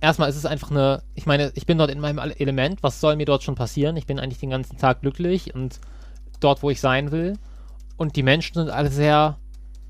erstmal 0.01 0.30
ist 0.30 0.36
es 0.36 0.45
einfach 0.45 0.70
eine, 0.70 1.01
ich 1.16 1.26
meine, 1.26 1.53
ich 1.55 1.66
bin 1.66 1.78
dort 1.78 1.89
in 1.91 2.01
meinem 2.01 2.18
Element, 2.18 2.84
was 2.84 2.99
soll 2.99 3.16
mir 3.16 3.26
dort 3.26 3.41
schon 3.41 3.55
passieren? 3.55 3.95
Ich 3.95 4.05
bin 4.05 4.20
eigentlich 4.20 4.39
den 4.39 4.49
ganzen 4.49 4.78
Tag 4.78 4.99
glücklich 4.99 5.55
und 5.55 5.80
dort, 6.41 6.62
wo 6.62 6.70
ich 6.72 6.82
sein 6.82 7.12
will. 7.12 7.38
Und 7.95 8.18
die 8.18 8.22
Menschen 8.22 8.55
sind 8.55 8.70
alle 8.70 8.91
sehr, 8.91 9.38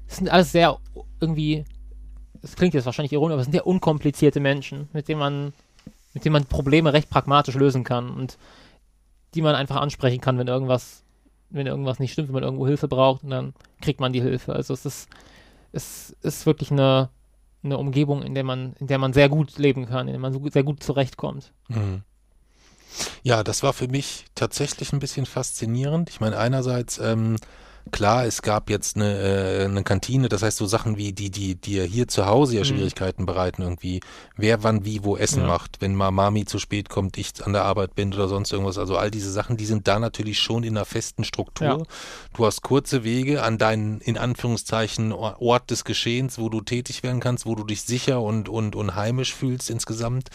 sind 0.05 0.29
alles 0.29 0.51
sehr 0.51 0.77
irgendwie, 1.19 1.65
es 2.43 2.55
klingt 2.55 2.75
jetzt 2.75 2.85
wahrscheinlich 2.85 3.13
ironisch, 3.13 3.33
aber 3.33 3.41
es 3.41 3.47
sind 3.47 3.55
ja 3.55 3.63
unkomplizierte 3.63 4.39
Menschen, 4.39 4.87
mit 4.93 5.07
denen 5.07 5.19
man, 5.19 5.53
mit 6.13 6.25
denen 6.25 6.33
man 6.33 6.45
Probleme 6.45 6.93
recht 6.93 7.09
pragmatisch 7.09 7.55
lösen 7.55 7.83
kann 7.83 8.11
und 8.11 8.37
die 9.33 9.41
man 9.41 9.55
einfach 9.55 9.77
ansprechen 9.77 10.21
kann, 10.21 10.37
wenn 10.37 10.47
irgendwas 10.47 11.01
wenn 11.49 11.67
irgendwas 11.67 11.99
nicht 11.99 12.13
stimmt, 12.13 12.29
wenn 12.29 12.35
man 12.35 12.43
irgendwo 12.43 12.67
Hilfe 12.67 12.87
braucht 12.87 13.23
und 13.23 13.29
dann 13.29 13.53
kriegt 13.81 13.99
man 13.99 14.13
die 14.13 14.21
Hilfe. 14.21 14.53
Also 14.53 14.73
es 14.73 14.85
ist, 14.85 15.09
es 15.71 16.15
ist 16.21 16.45
wirklich 16.45 16.71
eine, 16.71 17.09
eine 17.63 17.77
Umgebung, 17.77 18.23
in 18.23 18.35
der 18.35 18.43
man, 18.43 18.73
in 18.79 18.87
der 18.87 18.97
man 18.97 19.13
sehr 19.13 19.29
gut 19.29 19.57
leben 19.57 19.85
kann, 19.85 20.07
in 20.07 20.13
der 20.13 20.21
man 20.21 20.51
sehr 20.51 20.63
gut 20.63 20.83
zurechtkommt. 20.83 21.51
Mhm. 21.69 22.03
Ja, 23.23 23.43
das 23.43 23.63
war 23.63 23.73
für 23.73 23.87
mich 23.87 24.25
tatsächlich 24.35 24.91
ein 24.93 24.99
bisschen 24.99 25.25
faszinierend. 25.25 26.09
Ich 26.09 26.19
meine, 26.19 26.37
einerseits 26.37 26.97
ähm, 26.97 27.37
Klar, 27.91 28.25
es 28.25 28.41
gab 28.41 28.69
jetzt 28.69 28.95
eine, 28.95 29.17
äh, 29.17 29.65
eine 29.65 29.83
Kantine, 29.83 30.29
das 30.29 30.43
heißt 30.43 30.57
so 30.57 30.65
Sachen 30.65 30.97
wie 30.97 31.13
die, 31.13 31.29
die 31.29 31.55
dir 31.55 31.83
hier 31.83 32.07
zu 32.07 32.25
Hause 32.25 32.55
ja 32.55 32.61
mhm. 32.61 32.65
Schwierigkeiten 32.65 33.23
mhm. 33.23 33.27
bereiten 33.27 33.61
irgendwie, 33.61 34.01
wer 34.35 34.63
wann 34.63 34.85
wie 34.85 35.03
wo 35.03 35.17
Essen 35.17 35.41
ja. 35.41 35.47
macht, 35.47 35.81
wenn 35.81 35.95
mal 35.95 36.11
Mami 36.11 36.45
zu 36.45 36.59
spät 36.59 36.89
kommt, 36.89 37.17
ich 37.17 37.45
an 37.45 37.53
der 37.53 37.63
Arbeit 37.63 37.95
bin 37.95 38.13
oder 38.13 38.27
sonst 38.27 38.51
irgendwas. 38.51 38.77
Also 38.77 38.97
all 38.97 39.11
diese 39.11 39.31
Sachen, 39.31 39.57
die 39.57 39.65
sind 39.65 39.87
da 39.87 39.99
natürlich 39.99 40.39
schon 40.39 40.63
in 40.63 40.77
einer 40.77 40.85
festen 40.85 41.23
Struktur. 41.23 41.67
Ja. 41.67 41.77
Du 42.35 42.45
hast 42.45 42.61
kurze 42.61 43.03
Wege 43.03 43.43
an 43.43 43.57
deinen, 43.57 43.99
in 44.01 44.17
Anführungszeichen, 44.17 45.11
Ort 45.11 45.71
des 45.71 45.83
Geschehens, 45.83 46.37
wo 46.37 46.49
du 46.49 46.61
tätig 46.61 47.03
werden 47.03 47.19
kannst, 47.19 47.45
wo 47.45 47.55
du 47.55 47.63
dich 47.63 47.83
sicher 47.83 48.21
und, 48.21 48.49
und, 48.49 48.75
und 48.75 48.95
heimisch 48.95 49.33
fühlst 49.33 49.69
insgesamt 49.69 50.29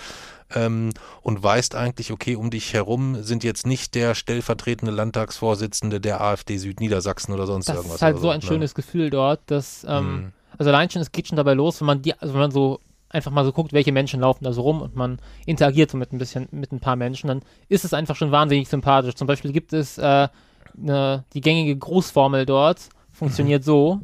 ähm, 0.55 0.91
und 1.23 1.43
weißt 1.43 1.75
eigentlich, 1.75 2.13
okay, 2.13 2.37
um 2.37 2.51
dich 2.51 2.73
herum 2.73 3.23
sind 3.23 3.45
jetzt 3.45 3.67
nicht 3.67 3.95
der 3.95 4.15
stellvertretende 4.15 4.93
Landtagsvorsitzende 4.93 6.01
der 6.01 6.21
AfD 6.21 6.59
Südniedersachsen 6.59 7.35
oder 7.35 7.47
sonst 7.47 7.69
das 7.69 7.77
irgendwas. 7.77 8.01
Das 8.01 8.09
ist 8.09 8.15
halt 8.15 8.19
so 8.19 8.31
ein 8.31 8.41
ne? 8.41 8.47
schönes 8.47 8.75
Gefühl 8.75 9.11
dort, 9.11 9.41
dass, 9.47 9.85
ähm, 9.89 10.13
mhm. 10.13 10.33
also 10.59 10.71
allein 10.71 10.91
schon, 10.91 11.03
es 11.03 11.13
geht 11.13 11.29
schon 11.29 11.37
dabei 11.37 11.55
los, 11.55 11.81
wenn 11.81 11.87
man 11.87 12.03
die, 12.03 12.15
also 12.15 12.35
wenn 12.35 12.41
man 12.41 12.51
so 12.51 12.81
einfach 13.09 13.31
mal 13.31 13.45
so 13.45 13.53
guckt, 13.53 13.73
welche 13.73 13.93
Menschen 13.93 14.21
laufen 14.21 14.45
da 14.45 14.53
so 14.53 14.63
rum 14.63 14.81
und 14.81 14.97
man 14.97 15.19
interagiert 15.45 15.91
so 15.91 15.99
mit 15.99 16.13
ein 16.13 16.19
bisschen, 16.19 16.49
mit 16.51 16.73
ein 16.73 16.81
paar 16.81 16.97
Menschen, 16.97 17.29
dann 17.29 17.43
ist 17.69 17.85
es 17.85 17.93
einfach 17.93 18.17
schon 18.17 18.33
wahnsinnig 18.33 18.69
sympathisch. 18.69 19.15
Zum 19.15 19.27
Beispiel 19.27 19.53
gibt 19.53 19.73
es 19.73 19.99
äh, 19.99 20.29
eine, 20.77 21.25
die 21.35 21.41
gängige 21.41 21.77
Grußformel 21.77 22.47
dort, 22.47 22.89
funktioniert 23.13 23.63
mhm. 23.63 23.67
so, 23.67 24.01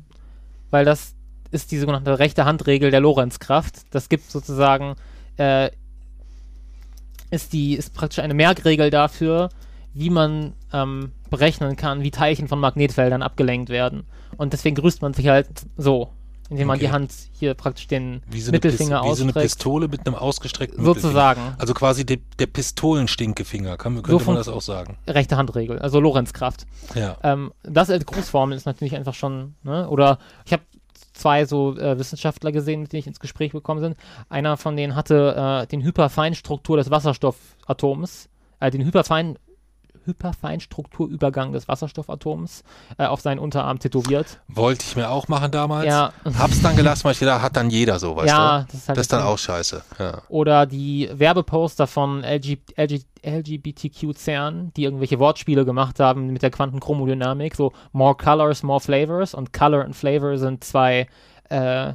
weil 0.70 0.84
das 0.84 1.14
ist 1.50 1.72
die 1.72 1.78
sogenannte 1.78 2.18
rechte 2.18 2.44
Handregel 2.44 2.90
der 2.90 3.00
Lorenzkraft. 3.00 3.82
Das 3.90 4.08
gibt 4.08 4.30
sozusagen 4.30 4.96
äh, 5.38 5.70
ist 7.30 7.52
die, 7.52 7.74
ist 7.74 7.94
praktisch 7.94 8.18
eine 8.20 8.34
Merkregel 8.34 8.90
dafür, 8.90 9.48
wie 9.94 10.10
man 10.10 10.52
ähm, 10.72 11.12
berechnen 11.30 11.76
kann, 11.76 12.02
wie 12.02 12.10
Teilchen 12.10 12.48
von 12.48 12.60
Magnetfeldern 12.60 13.22
abgelenkt 13.22 13.68
werden. 13.70 14.04
Und 14.36 14.52
deswegen 14.52 14.76
grüßt 14.76 15.02
man 15.02 15.14
sich 15.14 15.28
halt 15.28 15.48
so. 15.76 16.10
indem 16.50 16.68
man 16.68 16.76
Okay. 16.76 16.86
die 16.86 16.92
Hand 16.92 17.12
hier 17.32 17.54
praktisch 17.54 17.88
den 17.88 18.20
so, 18.20 18.26
eine, 18.28 18.30
Pis- 18.30 18.50
Mittelfinger 18.52 19.02
wie 19.02 19.14
so 19.14 19.22
eine 19.22 19.30
ausstreckt. 19.30 19.34
Pistole 19.34 19.88
mit 19.88 20.06
einem 20.06 20.14
ausgestreckten 20.14 20.78
Mittelfinger. 20.82 21.02
Sozusagen. 21.02 21.40
Also 21.58 21.74
quasi 21.74 22.06
de, 22.06 22.20
der 22.38 22.46
Pistolenstinkefinger, 22.46 23.76
kann, 23.76 23.94
könnte 24.02 24.24
So 24.24 24.30
man 24.30 24.36
das 24.36 24.48
auch 24.48 24.62
sagen. 24.62 24.96
Rechte 25.06 25.36
Handregel, 25.36 25.78
also 25.78 26.00
Lorenzkraft. 26.00 26.66
Ja. 26.94 27.16
Ähm, 27.22 27.52
das 27.62 27.90
als 27.90 28.06
Grußformel 28.06 28.56
ist 28.56 28.66
natürlich 28.66 28.94
einfach 28.96 29.14
schon, 29.14 29.54
ne? 29.62 29.88
Oder 29.88 30.18
ich 30.46 30.52
habe 30.52 30.62
zwei 31.18 31.44
so 31.44 31.76
äh, 31.76 31.98
Wissenschaftler 31.98 32.52
gesehen, 32.52 32.82
mit 32.82 32.92
denen 32.92 33.00
ich 33.00 33.06
ins 33.06 33.20
Gespräch 33.20 33.52
gekommen 33.52 33.80
bin. 33.80 33.94
Einer 34.28 34.56
von 34.56 34.76
denen 34.76 34.94
hatte 34.94 35.62
äh, 35.64 35.66
den 35.66 35.82
Hyperfeinstruktur 35.82 36.76
des 36.76 36.90
Wasserstoffatoms, 36.90 38.28
äh, 38.60 38.70
den 38.70 38.84
Hyperfein 38.84 39.38
Hyperfeinstrukturübergang 40.08 41.52
des 41.52 41.68
Wasserstoffatoms 41.68 42.64
äh, 42.98 43.06
auf 43.06 43.20
seinen 43.20 43.38
Unterarm 43.38 43.78
tätowiert. 43.78 44.40
Wollte 44.48 44.84
ich 44.86 44.96
mir 44.96 45.10
auch 45.10 45.28
machen 45.28 45.52
damals. 45.52 45.86
Ja, 45.86 46.12
Hab's 46.38 46.60
dann 46.62 46.76
gelassen, 46.76 47.04
weil 47.04 47.12
ich 47.12 47.20
gedacht, 47.20 47.42
hat 47.42 47.56
dann 47.56 47.70
jeder 47.70 47.98
so, 47.98 48.16
weißt 48.16 48.28
ja, 48.28 48.60
du? 48.60 48.66
das 48.66 48.74
ist 48.74 48.88
halt 48.88 48.98
Das 48.98 49.04
ist 49.04 49.12
dann 49.12 49.22
auch 49.22 49.38
scheiße. 49.38 49.82
Ja. 49.98 50.22
Oder 50.28 50.66
die 50.66 51.08
Werbeposter 51.12 51.86
von 51.86 52.24
LG, 52.24 52.58
LG, 52.76 53.04
LGBTQ 53.24 54.16
CERN, 54.16 54.72
die 54.76 54.84
irgendwelche 54.84 55.18
Wortspiele 55.18 55.64
gemacht 55.64 56.00
haben 56.00 56.28
mit 56.28 56.42
der 56.42 56.50
Quantenchromodynamik, 56.50 57.54
so 57.54 57.72
more 57.92 58.16
colors, 58.16 58.62
more 58.62 58.80
flavors 58.80 59.34
und 59.34 59.52
Color 59.52 59.84
und 59.84 59.94
Flavor 59.94 60.38
sind 60.38 60.64
zwei 60.64 61.06
äh, 61.50 61.92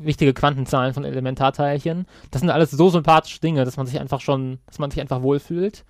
wichtige 0.00 0.34
Quantenzahlen 0.34 0.94
von 0.94 1.04
Elementarteilchen. 1.04 2.06
Das 2.30 2.40
sind 2.40 2.50
alles 2.50 2.70
so 2.70 2.90
sympathische 2.90 3.40
Dinge, 3.40 3.64
dass 3.64 3.76
man 3.76 3.86
sich 3.86 3.98
einfach 3.98 4.20
schon, 4.20 4.58
dass 4.66 4.78
man 4.78 4.90
sich 4.90 5.00
einfach 5.00 5.22
wohlfühlt. 5.22 5.84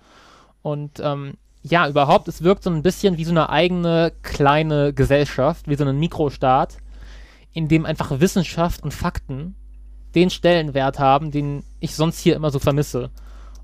Und 0.61 0.99
ähm, 1.01 1.33
ja, 1.63 1.87
überhaupt, 1.87 2.27
es 2.27 2.43
wirkt 2.43 2.63
so 2.63 2.69
ein 2.69 2.83
bisschen 2.83 3.17
wie 3.17 3.25
so 3.25 3.31
eine 3.31 3.49
eigene 3.49 4.13
kleine 4.21 4.93
Gesellschaft, 4.93 5.67
wie 5.67 5.75
so 5.75 5.83
ein 5.85 5.99
Mikrostaat, 5.99 6.77
in 7.53 7.67
dem 7.67 7.85
einfach 7.85 8.19
Wissenschaft 8.19 8.83
und 8.83 8.93
Fakten 8.93 9.55
den 10.15 10.29
Stellenwert 10.29 10.99
haben, 10.99 11.31
den 11.31 11.63
ich 11.79 11.95
sonst 11.95 12.19
hier 12.19 12.35
immer 12.35 12.51
so 12.51 12.59
vermisse. 12.59 13.09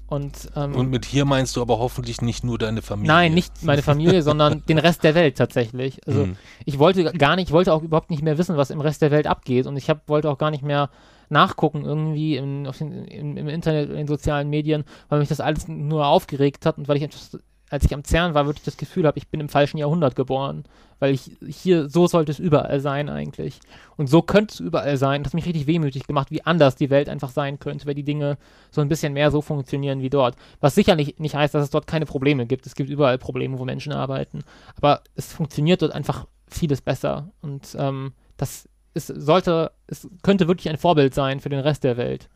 Und, 0.07 0.51
ähm, 0.55 0.75
Und 0.75 0.89
mit 0.89 1.05
hier 1.05 1.25
meinst 1.25 1.55
du 1.55 1.61
aber 1.61 1.79
hoffentlich 1.79 2.21
nicht 2.21 2.43
nur 2.43 2.59
deine 2.59 2.81
Familie. 2.83 3.11
nein, 3.11 3.33
nicht 3.33 3.63
meine 3.63 3.81
Familie, 3.81 4.21
sondern 4.23 4.63
den 4.67 4.77
Rest 4.77 5.03
der 5.03 5.15
Welt 5.15 5.37
tatsächlich. 5.37 6.05
Also 6.05 6.23
Hm. 6.23 6.35
ich 6.65 6.77
wollte 6.77 7.03
gar 7.13 7.35
nicht, 7.35 7.47
ich 7.47 7.53
wollte 7.53 7.73
auch 7.73 7.81
überhaupt 7.81 8.11
nicht 8.11 8.21
mehr 8.21 8.37
wissen, 8.37 8.57
was 8.57 8.69
im 8.69 8.81
Rest 8.81 9.01
der 9.01 9.09
Welt 9.11 9.25
abgeht. 9.25 9.65
Und 9.65 9.77
ich 9.77 9.89
hab, 9.89 10.07
wollte 10.09 10.29
auch 10.29 10.37
gar 10.37 10.51
nicht 10.51 10.63
mehr 10.63 10.89
nachgucken 11.29 11.83
irgendwie 11.85 12.35
in, 12.35 12.65
den, 12.65 13.05
im, 13.05 13.37
im 13.37 13.47
Internet, 13.47 13.89
in 13.89 13.95
den 13.95 14.07
sozialen 14.07 14.49
Medien, 14.49 14.83
weil 15.09 15.19
mich 15.19 15.29
das 15.29 15.39
alles 15.39 15.67
nur 15.67 16.05
aufgeregt 16.05 16.65
hat 16.67 16.77
und 16.77 16.87
weil 16.87 16.97
ich 16.97 17.03
etwas, 17.03 17.39
als 17.73 17.85
ich 17.85 17.93
am 17.95 18.03
CERN 18.03 18.35
war, 18.35 18.45
wirklich 18.45 18.65
das 18.65 18.77
Gefühl 18.77 19.07
habe, 19.07 19.17
ich 19.17 19.29
bin 19.29 19.39
im 19.39 19.49
falschen 19.49 19.79
Jahrhundert 19.79 20.15
geboren. 20.15 20.63
Weil 20.99 21.15
ich 21.15 21.31
hier, 21.47 21.89
so 21.89 22.05
sollte 22.05 22.31
es 22.31 22.37
überall 22.37 22.79
sein 22.79 23.09
eigentlich. 23.09 23.59
Und 23.97 24.05
so 24.05 24.21
könnte 24.21 24.53
es 24.53 24.59
überall 24.59 24.95
sein. 24.97 25.23
Das 25.23 25.31
hat 25.31 25.33
mich 25.33 25.47
richtig 25.47 25.65
wehmütig 25.65 26.05
gemacht, 26.05 26.29
wie 26.29 26.43
anders 26.43 26.75
die 26.75 26.91
Welt 26.91 27.09
einfach 27.09 27.31
sein 27.31 27.57
könnte, 27.57 27.87
weil 27.87 27.95
die 27.95 28.03
Dinge 28.03 28.37
so 28.69 28.81
ein 28.81 28.89
bisschen 28.89 29.13
mehr 29.13 29.31
so 29.31 29.41
funktionieren 29.41 30.03
wie 30.03 30.11
dort. 30.11 30.35
Was 30.59 30.75
sicherlich 30.75 31.17
nicht 31.17 31.33
heißt, 31.33 31.55
dass 31.55 31.63
es 31.63 31.71
dort 31.71 31.87
keine 31.87 32.05
Probleme 32.05 32.45
gibt. 32.45 32.67
Es 32.67 32.75
gibt 32.75 32.91
überall 32.91 33.17
Probleme, 33.17 33.57
wo 33.57 33.65
Menschen 33.65 33.91
arbeiten. 33.91 34.43
Aber 34.75 35.01
es 35.15 35.33
funktioniert 35.33 35.81
dort 35.81 35.93
einfach 35.93 36.27
vieles 36.47 36.79
besser. 36.79 37.31
Und 37.41 37.75
ähm, 37.79 38.13
das 38.37 38.69
ist, 38.93 39.07
sollte, 39.07 39.71
es 39.87 40.07
könnte 40.21 40.47
wirklich 40.47 40.69
ein 40.69 40.77
Vorbild 40.77 41.15
sein 41.15 41.39
für 41.39 41.49
den 41.49 41.61
Rest 41.61 41.83
der 41.83 41.97
Welt. 41.97 42.29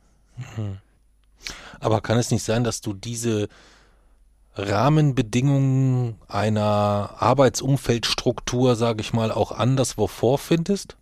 Aber 1.79 2.01
kann 2.01 2.17
es 2.17 2.31
nicht 2.31 2.43
sein, 2.43 2.63
dass 2.63 2.81
du 2.81 2.93
diese 2.93 3.49
Rahmenbedingungen 4.57 6.15
einer 6.27 7.15
Arbeitsumfeldstruktur, 7.19 8.75
sage 8.75 9.01
ich 9.01 9.13
mal, 9.13 9.31
auch 9.31 9.51
anderswo 9.51 10.07
vorfindest? 10.07 10.97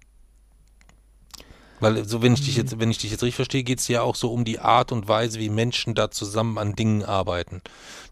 Weil 1.79 2.05
so 2.05 2.21
wenn 2.21 2.33
ich 2.33 2.41
dich 2.45 2.55
jetzt, 2.55 2.79
wenn 2.79 2.89
ich 2.89 2.99
dich 2.99 3.11
jetzt 3.11 3.21
richtig 3.21 3.35
verstehe, 3.35 3.63
geht 3.63 3.79
es 3.79 3.87
ja 3.87 4.01
auch 4.01 4.15
so 4.15 4.31
um 4.31 4.45
die 4.45 4.59
Art 4.59 4.91
und 4.91 5.07
Weise, 5.07 5.39
wie 5.39 5.49
Menschen 5.49 5.93
da 5.93 6.09
zusammen 6.09 6.57
an 6.57 6.73
Dingen 6.73 7.03
arbeiten. 7.03 7.61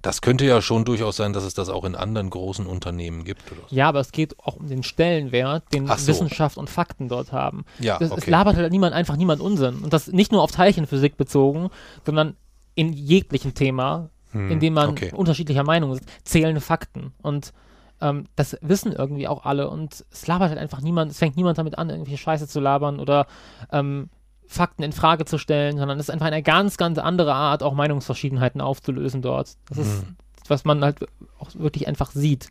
Das 0.02 0.22
könnte 0.22 0.46
ja 0.46 0.62
schon 0.62 0.84
durchaus 0.84 1.16
sein, 1.16 1.32
dass 1.32 1.44
es 1.44 1.54
das 1.54 1.70
auch 1.70 1.86
in 1.86 1.96
anderen 1.96 2.30
großen 2.30 2.66
Unternehmen 2.66 3.24
gibt. 3.24 3.42
So. 3.50 3.56
Ja, 3.70 3.88
aber 3.88 4.02
es 4.02 4.12
geht 4.12 4.38
auch 4.40 4.58
um 4.58 4.68
den 4.68 4.84
Stellenwert, 4.84 5.64
den 5.74 5.88
so. 5.88 6.08
Wissenschaft 6.08 6.58
und 6.58 6.70
Fakten 6.70 7.08
dort 7.08 7.32
haben. 7.32 7.64
Ja, 7.80 7.98
Das, 8.00 8.12
Es 8.12 8.18
okay. 8.18 8.32
labert 8.32 8.58
halt 8.58 8.72
niemand, 8.72 8.94
einfach 8.94 9.16
niemand 9.16 9.42
Unsinn. 9.42 9.78
Und 9.78 9.94
das 9.94 10.08
nicht 10.08 10.32
nur 10.34 10.42
auf 10.42 10.52
Teilchenphysik 10.52 11.16
bezogen, 11.16 11.70
sondern 12.06 12.36
in 12.76 12.92
jeglichem 12.92 13.54
Thema, 13.54 14.10
Hm, 14.34 14.52
in 14.52 14.60
dem 14.60 14.74
man 14.74 14.90
okay. 14.90 15.12
unterschiedlicher 15.14 15.64
Meinung 15.64 15.94
ist, 15.94 16.04
zählen 16.24 16.60
Fakten. 16.60 17.14
Und 17.22 17.54
ähm, 18.02 18.26
das 18.36 18.58
wissen 18.62 18.92
irgendwie 18.92 19.28
auch 19.28 19.46
alle. 19.46 19.70
Und 19.70 20.06
es 20.12 20.28
labert 20.28 20.50
halt 20.50 20.60
einfach 20.60 20.82
niemand, 20.82 21.12
es 21.12 21.20
fängt 21.20 21.38
niemand 21.38 21.58
damit 21.58 21.78
an, 21.78 21.90
irgendwelche 21.90 22.18
Scheiße 22.18 22.48
zu 22.48 22.60
labern 22.60 23.00
oder 23.00 23.28
ähm, 23.72 24.10
Fakten 24.48 24.84
in 24.84 24.92
Frage 24.92 25.26
zu 25.26 25.38
stellen, 25.38 25.78
sondern 25.78 25.98
es 26.00 26.08
ist 26.08 26.10
einfach 26.12 26.28
eine 26.28 26.44
ganz, 26.44 26.78
ganz 26.78 26.98
andere 26.98 27.34
Art, 27.34 27.64
auch 27.64 27.74
Meinungsverschiedenheiten 27.74 28.62
aufzulösen 28.62 29.22
dort. 29.22 29.54
Das 29.70 29.78
ist, 29.78 30.02
Hm. 30.02 30.18
was 30.48 30.66
man 30.66 30.84
halt 30.84 30.98
auch 31.40 31.50
wirklich 31.56 31.88
einfach 31.88 32.12
sieht. 32.12 32.50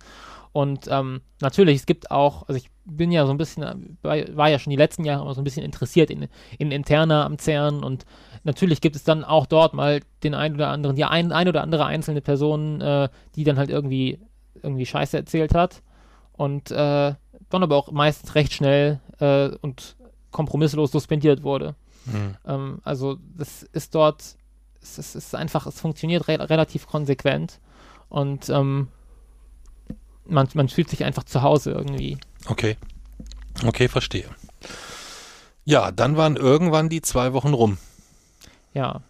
Und 0.52 0.86
ähm, 0.90 1.22
natürlich, 1.40 1.76
es 1.76 1.86
gibt 1.86 2.10
auch, 2.10 2.46
also 2.46 2.58
ich 2.58 2.70
bin 2.84 3.10
ja 3.10 3.24
so 3.24 3.32
ein 3.32 3.38
bisschen, 3.38 3.98
war, 4.02 4.48
ja 4.48 4.58
schon 4.58 4.70
die 4.70 4.76
letzten 4.76 5.04
Jahre 5.04 5.22
immer 5.22 5.34
so 5.34 5.40
ein 5.40 5.44
bisschen 5.44 5.64
interessiert 5.64 6.10
in, 6.10 6.28
in 6.58 6.70
Interna 6.70 7.24
am 7.24 7.38
CERN 7.38 7.82
und 7.82 8.04
natürlich 8.44 8.80
gibt 8.80 8.96
es 8.96 9.04
dann 9.04 9.24
auch 9.24 9.46
dort 9.46 9.72
mal 9.72 10.00
den 10.22 10.34
ein 10.34 10.54
oder 10.54 10.68
anderen, 10.68 10.96
die 10.96 11.04
ein, 11.04 11.32
ein 11.32 11.48
oder 11.48 11.62
andere 11.62 11.86
einzelne 11.86 12.20
Person, 12.20 12.80
äh, 12.80 13.08
die 13.34 13.44
dann 13.44 13.56
halt 13.56 13.70
irgendwie, 13.70 14.20
irgendwie 14.62 14.84
Scheiße 14.84 15.16
erzählt 15.16 15.54
hat 15.54 15.82
und 16.32 16.70
äh, 16.70 17.14
dann 17.48 17.62
aber 17.62 17.76
auch 17.76 17.90
meistens 17.90 18.34
recht 18.34 18.52
schnell 18.52 19.00
äh, 19.20 19.48
und 19.62 19.96
kompromisslos 20.32 20.90
suspendiert 20.90 21.42
wurde. 21.42 21.76
Hm. 22.10 22.36
Ähm, 22.46 22.78
also 22.84 23.16
das 23.36 23.62
ist 23.62 23.94
dort, 23.94 24.36
es, 24.82 24.98
es 24.98 25.14
ist 25.14 25.34
einfach, 25.34 25.66
es 25.66 25.80
funktioniert 25.80 26.28
re 26.28 26.38
relativ 26.50 26.86
konsequent 26.86 27.60
und 28.08 28.50
ähm, 28.50 28.88
man, 30.26 30.48
man 30.54 30.68
fühlt 30.68 30.88
sich 30.90 31.04
einfach 31.04 31.24
zu 31.24 31.42
Hause 31.42 31.72
irgendwie. 31.72 32.18
Okay. 32.46 32.76
Okay, 33.64 33.88
verstehe. 33.88 34.28
Ja, 35.64 35.90
dann 35.92 36.16
waren 36.16 36.36
irgendwann 36.36 36.88
die 36.88 37.02
zwei 37.02 37.32
Wochen 37.32 37.52
rum. 37.52 37.78
Ja. 38.74 39.02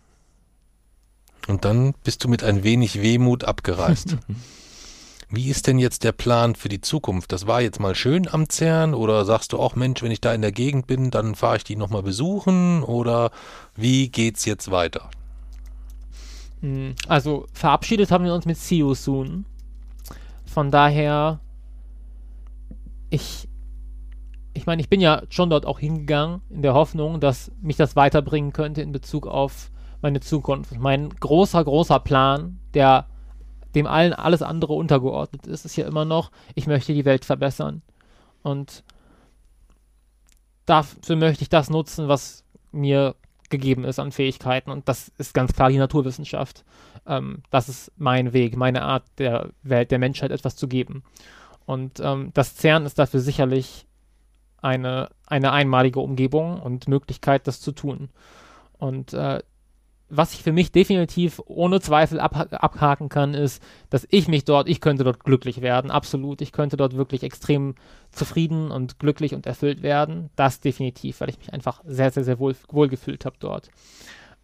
Und 1.48 1.64
dann 1.64 1.94
bist 2.04 2.24
du 2.24 2.28
mit 2.28 2.44
ein 2.44 2.62
wenig 2.62 3.00
Wehmut 3.00 3.44
abgereist. 3.44 4.16
Wie 5.34 5.48
ist 5.48 5.66
denn 5.66 5.78
jetzt 5.78 6.04
der 6.04 6.12
Plan 6.12 6.54
für 6.56 6.68
die 6.68 6.82
Zukunft? 6.82 7.32
Das 7.32 7.46
war 7.46 7.62
jetzt 7.62 7.80
mal 7.80 7.94
schön 7.94 8.28
am 8.28 8.50
CERN 8.50 8.92
oder 8.92 9.24
sagst 9.24 9.54
du 9.54 9.58
auch, 9.58 9.74
Mensch, 9.76 10.02
wenn 10.02 10.10
ich 10.10 10.20
da 10.20 10.34
in 10.34 10.42
der 10.42 10.52
Gegend 10.52 10.86
bin, 10.86 11.10
dann 11.10 11.34
fahre 11.34 11.56
ich 11.56 11.64
die 11.64 11.74
nochmal 11.74 12.02
besuchen 12.02 12.82
oder 12.82 13.30
wie 13.74 14.10
geht's 14.10 14.44
jetzt 14.44 14.70
weiter? 14.70 15.08
Mm, 16.60 16.90
Also 17.08 17.46
verabschiedet 17.54 18.10
haben 18.10 18.26
wir 18.26 18.34
uns 18.34 18.44
mit 18.44 18.58
See 18.58 18.76
You 18.76 18.94
Soon. 18.94 19.46
Von 20.52 20.70
daher, 20.70 21.40
ich, 23.08 23.48
ich 24.52 24.66
meine, 24.66 24.82
ich 24.82 24.90
bin 24.90 25.00
ja 25.00 25.22
schon 25.30 25.48
dort 25.48 25.64
auch 25.64 25.78
hingegangen, 25.78 26.42
in 26.50 26.60
der 26.60 26.74
Hoffnung, 26.74 27.20
dass 27.20 27.50
mich 27.62 27.78
das 27.78 27.96
weiterbringen 27.96 28.52
könnte 28.52 28.82
in 28.82 28.92
Bezug 28.92 29.26
auf 29.26 29.70
meine 30.02 30.20
Zukunft. 30.20 30.78
Mein 30.78 31.08
großer, 31.08 31.64
großer 31.64 32.00
Plan, 32.00 32.60
der 32.74 33.06
dem 33.74 33.86
allen 33.86 34.12
alles 34.12 34.42
andere 34.42 34.74
untergeordnet 34.74 35.46
ist, 35.46 35.64
ist 35.64 35.76
ja 35.76 35.86
immer 35.86 36.04
noch, 36.04 36.30
ich 36.54 36.66
möchte 36.66 36.92
die 36.92 37.06
Welt 37.06 37.24
verbessern. 37.24 37.80
Und 38.42 38.84
dafür 40.66 41.16
möchte 41.16 41.44
ich 41.44 41.48
das 41.48 41.70
nutzen, 41.70 42.08
was 42.08 42.44
mir 42.72 43.14
gegeben 43.48 43.84
ist 43.84 43.98
an 43.98 44.12
Fähigkeiten. 44.12 44.70
Und 44.70 44.86
das 44.86 45.12
ist 45.16 45.32
ganz 45.32 45.54
klar 45.54 45.70
die 45.70 45.78
Naturwissenschaft. 45.78 46.62
Ähm, 47.06 47.42
das 47.50 47.68
ist 47.68 47.92
mein 47.96 48.32
Weg, 48.32 48.56
meine 48.56 48.82
Art 48.82 49.04
der 49.18 49.50
Welt, 49.62 49.90
der 49.90 49.98
Menschheit 49.98 50.30
etwas 50.30 50.56
zu 50.56 50.68
geben. 50.68 51.02
Und 51.64 52.00
ähm, 52.00 52.30
das 52.34 52.56
CERN 52.56 52.86
ist 52.86 52.98
dafür 52.98 53.20
sicherlich 53.20 53.86
eine, 54.60 55.08
eine 55.26 55.52
einmalige 55.52 56.00
Umgebung 56.00 56.60
und 56.60 56.88
Möglichkeit, 56.88 57.46
das 57.46 57.60
zu 57.60 57.72
tun. 57.72 58.10
Und 58.78 59.12
äh, 59.12 59.40
was 60.14 60.34
ich 60.34 60.42
für 60.42 60.52
mich 60.52 60.70
definitiv 60.72 61.40
ohne 61.46 61.80
Zweifel 61.80 62.20
abha 62.20 62.42
abhaken 62.42 63.08
kann, 63.08 63.32
ist, 63.32 63.62
dass 63.88 64.06
ich 64.10 64.28
mich 64.28 64.44
dort, 64.44 64.68
ich 64.68 64.82
könnte 64.82 65.04
dort 65.04 65.24
glücklich 65.24 65.62
werden, 65.62 65.90
absolut. 65.90 66.42
Ich 66.42 66.52
könnte 66.52 66.76
dort 66.76 66.96
wirklich 66.96 67.22
extrem 67.22 67.76
zufrieden 68.10 68.70
und 68.70 68.98
glücklich 68.98 69.34
und 69.34 69.46
erfüllt 69.46 69.82
werden. 69.82 70.28
Das 70.36 70.60
definitiv, 70.60 71.20
weil 71.20 71.30
ich 71.30 71.38
mich 71.38 71.52
einfach 71.54 71.82
sehr, 71.86 72.10
sehr, 72.10 72.24
sehr 72.24 72.38
wohl, 72.38 72.88
gefühlt 72.88 73.24
habe 73.24 73.36
dort. 73.38 73.70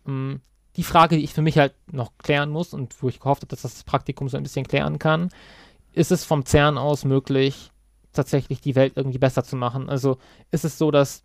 Ähm, 0.06 0.40
die 0.78 0.84
Frage, 0.84 1.16
die 1.16 1.24
ich 1.24 1.34
für 1.34 1.42
mich 1.42 1.58
halt 1.58 1.74
noch 1.90 2.12
klären 2.18 2.50
muss 2.50 2.72
und 2.72 3.02
wo 3.02 3.08
ich 3.08 3.18
gehofft 3.18 3.42
habe, 3.42 3.50
dass 3.50 3.62
das 3.62 3.82
Praktikum 3.82 4.28
so 4.28 4.36
ein 4.36 4.44
bisschen 4.44 4.66
klären 4.66 5.00
kann, 5.00 5.28
ist 5.92 6.12
es 6.12 6.24
vom 6.24 6.46
CERN 6.46 6.78
aus 6.78 7.04
möglich, 7.04 7.72
tatsächlich 8.12 8.60
die 8.60 8.76
Welt 8.76 8.92
irgendwie 8.94 9.18
besser 9.18 9.42
zu 9.42 9.56
machen? 9.56 9.90
Also 9.90 10.18
ist 10.52 10.64
es 10.64 10.78
so, 10.78 10.92
dass 10.92 11.24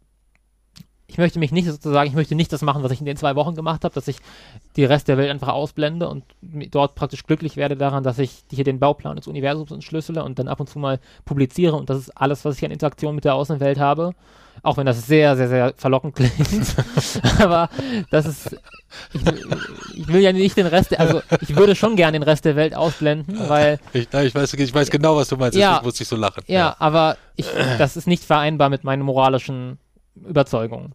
ich 1.13 1.19
möchte 1.19 1.37
mich 1.37 1.51
nicht 1.51 1.67
sozusagen, 1.67 2.09
ich 2.09 2.15
möchte 2.15 2.33
nicht 2.33 2.51
das 2.51 2.63
machen, 2.63 2.81
was 2.81 2.91
ich 2.91 2.99
in 2.99 3.05
den 3.05 3.17
zwei 3.17 3.35
Wochen 3.35 3.53
gemacht 3.53 3.83
habe, 3.83 3.93
dass 3.93 4.07
ich 4.07 4.17
die 4.75 4.83
Rest 4.83 5.07
der 5.07 5.15
Welt 5.17 5.29
einfach 5.29 5.49
ausblende 5.49 6.09
und 6.09 6.23
dort 6.41 6.95
praktisch 6.95 7.23
glücklich 7.23 7.55
werde 7.55 7.77
daran, 7.77 8.03
dass 8.03 8.17
ich 8.17 8.43
hier 8.51 8.63
den 8.63 8.79
Bauplan 8.79 9.15
des 9.15 9.27
Universums 9.27 9.69
entschlüssele 9.69 10.23
und 10.23 10.39
dann 10.39 10.47
ab 10.47 10.59
und 10.59 10.71
zu 10.71 10.79
mal 10.79 10.99
publiziere 11.23 11.75
und 11.75 11.91
das 11.91 11.99
ist 11.99 12.17
alles, 12.17 12.43
was 12.45 12.57
ich 12.57 12.65
an 12.65 12.71
Interaktion 12.71 13.13
mit 13.13 13.25
der 13.25 13.35
Außenwelt 13.35 13.79
habe. 13.79 14.15
Auch 14.63 14.77
wenn 14.77 14.85
das 14.85 15.05
sehr, 15.05 15.35
sehr, 15.35 15.49
sehr 15.49 15.73
verlockend 15.77 16.15
klingt. 16.15 16.75
Aber 17.39 17.69
das 18.11 18.25
ist, 18.25 18.55
ich, 19.13 19.21
ich, 19.95 20.07
will 20.07 20.21
ja 20.21 20.31
nicht 20.31 20.55
den 20.57 20.67
Rest, 20.67 20.97
also 20.99 21.21
ich 21.41 21.55
würde 21.55 21.75
schon 21.75 21.95
gern 21.95 22.13
den 22.13 22.23
Rest 22.23 22.45
der 22.45 22.55
Welt 22.55 22.75
ausblenden, 22.75 23.49
weil. 23.49 23.79
Ich, 23.93 24.07
ich, 24.11 24.35
weiß, 24.35 24.53
ich 24.53 24.73
weiß 24.73 24.89
genau, 24.89 25.15
was 25.15 25.27
du 25.27 25.37
meinst, 25.37 25.57
ja, 25.57 25.71
deswegen 25.71 25.85
musste 25.85 26.03
ich 26.03 26.09
so 26.09 26.15
lachen. 26.15 26.43
Ja, 26.47 26.55
ja. 26.55 26.75
aber 26.79 27.17
ich, 27.35 27.47
das 27.77 27.97
ist 27.97 28.07
nicht 28.07 28.23
vereinbar 28.23 28.69
mit 28.69 28.83
meinen 28.83 29.01
moralischen 29.01 29.79
Überzeugungen. 30.15 30.93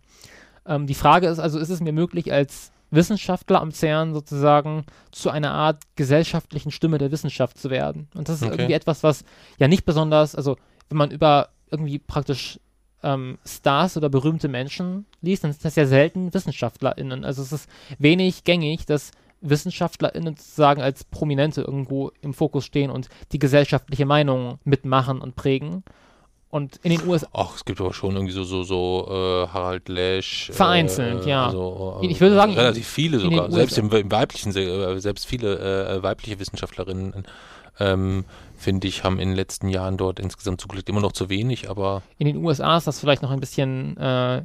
Ähm, 0.66 0.86
die 0.86 0.94
Frage 0.94 1.28
ist 1.28 1.38
also, 1.38 1.58
ist 1.58 1.70
es 1.70 1.80
mir 1.80 1.92
möglich, 1.92 2.32
als 2.32 2.72
Wissenschaftler 2.90 3.60
am 3.60 3.72
CERN 3.72 4.14
sozusagen 4.14 4.84
zu 5.12 5.30
einer 5.30 5.52
Art 5.52 5.82
gesellschaftlichen 5.96 6.70
Stimme 6.70 6.98
der 6.98 7.10
Wissenschaft 7.10 7.58
zu 7.58 7.70
werden? 7.70 8.08
Und 8.14 8.28
das 8.28 8.36
ist 8.36 8.42
okay. 8.42 8.54
irgendwie 8.54 8.74
etwas, 8.74 9.02
was 9.02 9.24
ja 9.58 9.68
nicht 9.68 9.84
besonders, 9.84 10.34
also 10.34 10.56
wenn 10.88 10.98
man 10.98 11.10
über 11.10 11.50
irgendwie 11.70 11.98
praktisch 11.98 12.58
ähm, 13.02 13.38
Stars 13.44 13.96
oder 13.96 14.08
berühmte 14.08 14.48
Menschen 14.48 15.06
liest, 15.20 15.44
dann 15.44 15.50
ist 15.50 15.64
das 15.64 15.76
ja 15.76 15.86
selten 15.86 16.32
WissenschaftlerInnen. 16.32 17.24
Also 17.24 17.42
es 17.42 17.52
ist 17.52 17.68
wenig 17.98 18.44
gängig, 18.44 18.86
dass 18.86 19.12
WissenschaftlerInnen 19.40 20.36
sozusagen 20.36 20.82
als 20.82 21.04
Prominente 21.04 21.60
irgendwo 21.60 22.10
im 22.22 22.34
Fokus 22.34 22.64
stehen 22.64 22.90
und 22.90 23.08
die 23.32 23.38
gesellschaftliche 23.38 24.06
Meinung 24.06 24.58
mitmachen 24.64 25.20
und 25.20 25.36
prägen. 25.36 25.84
Und 26.51 26.76
in 26.82 26.92
den 26.92 27.07
USA. 27.07 27.28
Ach, 27.34 27.57
es 27.57 27.64
gibt 27.64 27.80
aber 27.80 27.92
schon 27.92 28.14
irgendwie 28.14 28.32
so, 28.32 28.42
so, 28.42 28.62
so 28.62 29.07
äh, 29.11 29.49
Harald 29.49 29.88
Lesch. 29.88 30.51
Vereinzelt, 30.53 31.26
äh, 31.26 31.30
ja. 31.30 31.46
Also, 31.46 31.99
ich 32.03 32.20
würde 32.20 32.36
sagen. 32.36 32.55
Relativ 32.55 32.88
viele 32.88 33.18
sogar. 33.18 33.51
Selbst 33.51 33.76
im, 33.76 33.90
im, 33.90 34.11
weiblichen, 34.11 34.57
äh, 34.57 34.99
selbst 34.99 35.26
viele 35.26 35.59
äh, 35.59 36.03
weibliche 36.03 36.38
Wissenschaftlerinnen 36.38 37.26
ähm, 37.80 38.24
finde 38.57 38.88
ich, 38.88 39.05
haben 39.05 39.18
in 39.18 39.28
den 39.28 39.36
letzten 39.36 39.68
Jahren 39.68 39.96
dort 39.96 40.18
insgesamt 40.18 40.61
zugelegt 40.61 40.88
immer 40.88 41.01
noch 41.01 41.12
zu 41.12 41.28
wenig, 41.28 41.70
aber. 41.70 42.03
In 42.18 42.26
den 42.26 42.36
USA 42.38 42.76
ist 42.76 42.86
das 42.86 43.01
vielleicht 43.01 43.22
noch 43.22 43.30
ein 43.30 43.40
bisschen, 43.40 43.96
äh, 43.96 44.42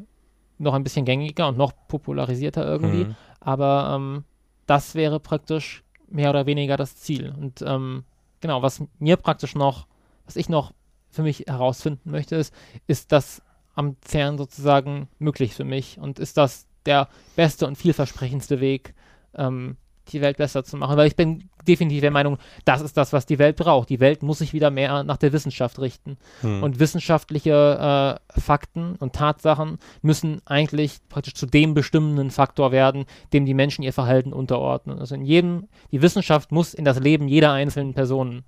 noch 0.60 0.74
ein 0.74 0.84
bisschen 0.84 1.06
gängiger 1.06 1.47
und 1.47 1.58
noch 1.58 1.74
popularisierter 1.88 2.66
irgendwie, 2.66 3.06
mhm. 3.06 3.16
aber 3.39 3.93
ähm, 3.95 4.24
das 4.66 4.95
wäre 4.95 5.20
praktisch 5.20 5.84
mehr 6.10 6.30
oder 6.30 6.45
weniger 6.45 6.78
das 6.78 6.95
Ziel. 6.97 7.34
Und 7.38 7.64
ähm, 7.66 8.04
genau, 8.39 8.62
was 8.62 8.84
mir 8.99 9.18
praktisch 9.18 9.56
noch, 9.56 9.88
was 10.26 10.36
ich 10.36 10.47
noch 10.47 10.74
für 11.14 11.24
mich 11.24 11.45
herausfinden 11.47 12.11
möchte, 12.11 12.36
ist, 12.36 12.53
ist 12.88 13.11
das 13.11 13.41
am 13.76 13.95
CERN 14.05 14.38
sozusagen 14.38 15.07
möglich 15.20 15.53
für 15.53 15.64
mich 15.64 15.99
und 15.99 16.20
ist 16.20 16.38
das 16.38 16.68
der 16.86 17.07
beste 17.36 17.66
und 17.66 17.78
vielversprechendste 17.78 18.59
Weg, 18.59 18.93
ähm, 19.36 19.78
die 20.09 20.22
Welt 20.22 20.38
besser 20.38 20.64
zu 20.64 20.76
machen, 20.76 20.97
weil 20.97 21.07
ich 21.07 21.16
bin 21.16 21.49
definitiv 21.66 22.01
der 22.01 22.11
Meinung, 22.11 22.38
das 22.66 22.82
ist 22.82 22.97
das, 22.97 23.14
was 23.14 23.26
die 23.26 23.39
Welt 23.39 23.55
braucht. 23.55 23.89
Die 23.89 24.01
Welt 24.01 24.22
muss 24.22 24.39
sich 24.39 24.51
wieder 24.51 24.70
mehr 24.70 25.03
nach 25.03 25.16
der 25.16 25.32
Wissenschaft 25.32 25.80
richten. 25.80 26.18
Hm. 26.41 26.61
Und 26.61 26.80
wissenschaftliche 26.80 28.20
äh, 28.36 28.39
Fakten 28.39 28.95
und 28.97 29.14
Tatsachen 29.14 29.78
müssen 30.01 30.41
eigentlich 30.45 30.97
praktisch 31.07 31.36
zu 31.36 31.45
dem 31.45 31.74
bestimmenden 31.74 32.32
Faktor 32.32 32.74
werden, 32.74 33.05
dem 33.32 33.45
die 33.45 33.53
Menschen 33.53 33.84
ihr 33.84 33.93
Verhalten 33.93 34.34
unterordnen. 34.34 34.99
Also 34.99 35.16
in 35.16 35.24
jedem, 35.24 35.70
die 35.91 36.01
Wissenschaft 36.01 36.51
muss 36.51 36.74
in 36.74 36.84
das 36.84 36.99
Leben 36.99 37.30
jeder 37.30 37.53
einzelnen 37.53 37.93
Person 37.93 38.43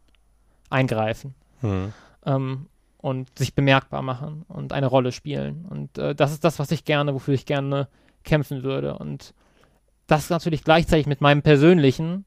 eingreifen. 0.70 1.36
Hm. 1.62 1.94
Ähm, 2.26 2.68
und 2.98 3.38
sich 3.38 3.54
bemerkbar 3.54 4.02
machen 4.02 4.46
und 4.48 4.74
eine 4.74 4.88
Rolle 4.88 5.12
spielen. 5.12 5.68
Und 5.70 6.00
äh, 6.00 6.16
das 6.16 6.32
ist 6.32 6.44
das, 6.44 6.58
was 6.58 6.72
ich 6.72 6.86
gerne, 6.86 7.14
wofür 7.14 7.36
ich 7.36 7.46
gerne 7.46 7.88
kämpfen 8.24 8.64
würde. 8.64 8.98
Und 8.98 9.36
das 10.08 10.32
natürlich 10.32 10.64
gleichzeitig 10.64 11.06
mit 11.06 11.22
meinem 11.22 11.44
persönlichen, 11.44 12.26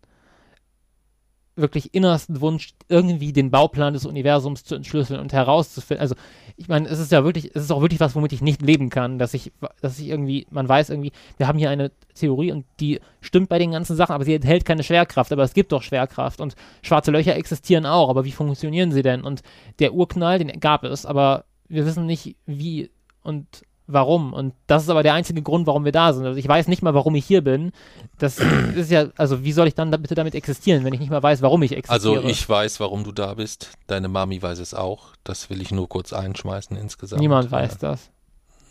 wirklich 1.58 1.94
innersten 1.94 2.40
Wunsch, 2.40 2.74
irgendwie 2.88 3.32
den 3.32 3.50
Bauplan 3.50 3.92
des 3.92 4.06
Universums 4.06 4.64
zu 4.64 4.74
entschlüsseln 4.74 5.20
und 5.20 5.32
herauszufinden. 5.32 6.00
Also, 6.00 6.14
ich 6.56 6.68
meine, 6.68 6.88
es 6.88 6.98
ist 6.98 7.12
ja 7.12 7.24
wirklich, 7.24 7.50
es 7.54 7.64
ist 7.64 7.70
auch 7.70 7.80
wirklich 7.80 8.00
was, 8.00 8.14
womit 8.14 8.32
ich 8.32 8.42
nicht 8.42 8.62
leben 8.62 8.90
kann, 8.90 9.18
dass 9.18 9.34
ich, 9.34 9.52
dass 9.80 9.98
ich 9.98 10.08
irgendwie, 10.08 10.46
man 10.50 10.68
weiß 10.68 10.90
irgendwie, 10.90 11.12
wir 11.36 11.46
haben 11.46 11.58
hier 11.58 11.70
eine 11.70 11.90
Theorie 12.14 12.52
und 12.52 12.64
die 12.80 13.00
stimmt 13.20 13.48
bei 13.48 13.58
den 13.58 13.72
ganzen 13.72 13.96
Sachen, 13.96 14.14
aber 14.14 14.24
sie 14.24 14.34
enthält 14.34 14.64
keine 14.64 14.82
Schwerkraft, 14.82 15.32
aber 15.32 15.42
es 15.42 15.54
gibt 15.54 15.72
doch 15.72 15.82
Schwerkraft 15.82 16.40
und 16.40 16.54
schwarze 16.82 17.10
Löcher 17.10 17.36
existieren 17.36 17.86
auch, 17.86 18.08
aber 18.08 18.24
wie 18.24 18.32
funktionieren 18.32 18.92
sie 18.92 19.02
denn? 19.02 19.22
Und 19.22 19.42
der 19.78 19.94
Urknall, 19.94 20.38
den 20.38 20.60
gab 20.60 20.84
es, 20.84 21.06
aber 21.06 21.44
wir 21.68 21.86
wissen 21.86 22.06
nicht, 22.06 22.36
wie 22.46 22.90
und 23.22 23.46
warum. 23.88 24.32
Und 24.32 24.54
das 24.66 24.84
ist 24.84 24.90
aber 24.90 25.02
der 25.02 25.14
einzige 25.14 25.42
Grund, 25.42 25.66
warum 25.66 25.84
wir 25.84 25.92
da 25.92 26.12
sind. 26.12 26.24
Also 26.24 26.38
ich 26.38 26.46
weiß 26.46 26.68
nicht 26.68 26.82
mal, 26.82 26.94
warum 26.94 27.14
ich 27.14 27.24
hier 27.24 27.42
bin. 27.42 27.72
Das 28.18 28.38
ist 28.76 28.90
ja, 28.90 29.06
also 29.16 29.42
wie 29.42 29.52
soll 29.52 29.66
ich 29.66 29.74
dann 29.74 29.90
da 29.90 29.96
bitte 29.96 30.14
damit 30.14 30.34
existieren, 30.34 30.84
wenn 30.84 30.94
ich 30.94 31.00
nicht 31.00 31.10
mal 31.10 31.22
weiß, 31.22 31.42
warum 31.42 31.62
ich 31.62 31.72
existiere? 31.72 32.16
Also 32.18 32.28
ich 32.28 32.48
weiß, 32.48 32.78
warum 32.80 33.02
du 33.02 33.12
da 33.12 33.34
bist. 33.34 33.70
Deine 33.88 34.08
Mami 34.08 34.40
weiß 34.40 34.60
es 34.60 34.74
auch. 34.74 35.08
Das 35.24 35.50
will 35.50 35.60
ich 35.60 35.72
nur 35.72 35.88
kurz 35.88 36.12
einschmeißen 36.12 36.76
insgesamt. 36.76 37.20
Niemand 37.20 37.50
weiß 37.50 37.78
ja. 37.80 37.90
das. 37.90 38.10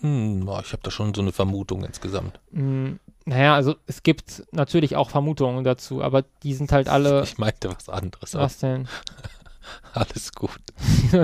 Hm, 0.02 0.44
ich 0.44 0.74
habe 0.74 0.84
da 0.84 0.92
schon 0.92 1.14
so 1.14 1.22
eine 1.22 1.32
Vermutung 1.32 1.84
insgesamt. 1.84 2.40
Hm, 2.52 3.00
naja, 3.26 3.56
also 3.56 3.76
es 3.88 4.04
gibt 4.04 4.44
natürlich 4.52 4.96
auch 4.96 5.10
Vermutungen 5.10 5.64
dazu, 5.64 6.04
aber 6.04 6.24
die 6.44 6.54
sind 6.54 6.72
halt 6.72 6.88
alle. 6.88 7.24
Ich 7.24 7.38
meinte 7.38 7.70
was 7.70 7.90
anderes. 7.90 8.36
Was 8.36 8.60
denn? 8.60 8.88
Alles 9.94 10.32
gut. 10.32 10.60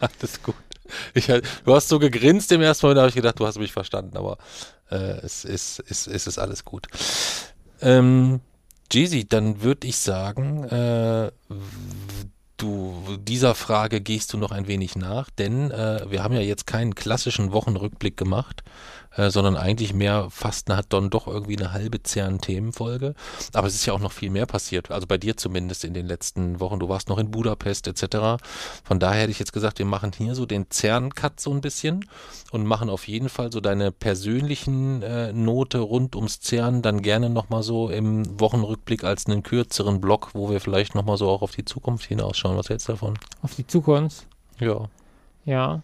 Alles 0.00 0.42
gut. 0.42 0.54
Ich, 1.14 1.26
du 1.26 1.74
hast 1.74 1.88
so 1.88 1.98
gegrinst 1.98 2.52
im 2.52 2.62
ersten 2.62 2.86
Moment, 2.86 2.98
da 2.98 3.02
habe 3.02 3.08
ich 3.10 3.14
gedacht, 3.14 3.38
du 3.38 3.46
hast 3.46 3.58
mich 3.58 3.72
verstanden, 3.72 4.16
aber 4.16 4.38
äh, 4.90 4.96
es, 5.22 5.44
ist, 5.44 5.82
es, 5.88 6.06
es 6.06 6.26
ist 6.26 6.38
alles 6.38 6.64
gut. 6.64 6.86
Ähm, 7.80 8.40
Jeezy, 8.90 9.28
dann 9.28 9.62
würde 9.62 9.86
ich 9.86 9.98
sagen, 9.98 10.64
äh, 10.64 11.30
du, 12.56 13.18
dieser 13.20 13.54
Frage 13.54 14.00
gehst 14.00 14.32
du 14.32 14.38
noch 14.38 14.50
ein 14.50 14.66
wenig 14.66 14.96
nach, 14.96 15.30
denn 15.30 15.70
äh, 15.70 16.10
wir 16.10 16.22
haben 16.22 16.34
ja 16.34 16.40
jetzt 16.40 16.66
keinen 16.66 16.94
klassischen 16.94 17.52
Wochenrückblick 17.52 18.16
gemacht, 18.16 18.62
äh, 19.16 19.30
sondern 19.30 19.56
eigentlich 19.56 19.94
mehr 19.94 20.28
fast 20.30 20.68
hat 20.70 20.92
dann 20.92 21.10
doch 21.10 21.26
irgendwie 21.26 21.56
eine 21.56 21.72
halbe 21.72 21.98
CERN-Themenfolge. 22.04 23.14
Aber 23.52 23.66
es 23.66 23.74
ist 23.74 23.86
ja 23.86 23.92
auch 23.92 24.00
noch 24.00 24.12
viel 24.12 24.30
mehr 24.30 24.46
passiert, 24.46 24.90
also 24.90 25.06
bei 25.06 25.18
dir 25.18 25.36
zumindest 25.36 25.84
in 25.84 25.94
den 25.94 26.06
letzten 26.06 26.60
Wochen. 26.60 26.78
Du 26.78 26.88
warst 26.88 27.08
noch 27.08 27.18
in 27.18 27.30
Budapest 27.30 27.86
etc. 27.86 28.42
Von 28.84 29.00
daher 29.00 29.22
hätte 29.22 29.30
ich 29.30 29.38
jetzt 29.38 29.52
gesagt, 29.52 29.78
wir 29.78 29.86
machen 29.86 30.12
hier 30.16 30.34
so 30.34 30.46
den 30.46 30.66
CERN-Cut 30.70 31.40
so 31.40 31.50
ein 31.52 31.60
bisschen 31.60 32.04
und 32.50 32.66
machen 32.66 32.90
auf 32.90 33.08
jeden 33.08 33.28
Fall 33.28 33.52
so 33.52 33.60
deine 33.60 33.92
persönlichen 33.92 35.02
äh, 35.02 35.32
Note 35.32 35.78
rund 35.78 36.16
ums 36.16 36.40
CERN 36.40 36.82
dann 36.82 37.02
gerne 37.02 37.30
nochmal 37.30 37.62
so 37.62 37.88
im 37.90 38.40
Wochenrückblick 38.40 39.04
als 39.04 39.26
einen 39.26 39.42
kürzeren 39.42 40.00
Block, 40.00 40.30
wo 40.34 40.50
wir 40.50 40.60
vielleicht 40.60 40.94
nochmal 40.94 41.16
so 41.16 41.28
auch 41.28 41.42
auf 41.42 41.52
die 41.52 41.64
Zukunft 41.64 42.06
hinausschauen. 42.06 42.56
Was 42.56 42.68
hältst 42.68 42.88
du 42.88 42.92
davon? 42.92 43.18
Auf 43.42 43.54
die 43.54 43.66
Zukunft? 43.66 44.26
Ja. 44.58 44.88
Ja. 45.44 45.82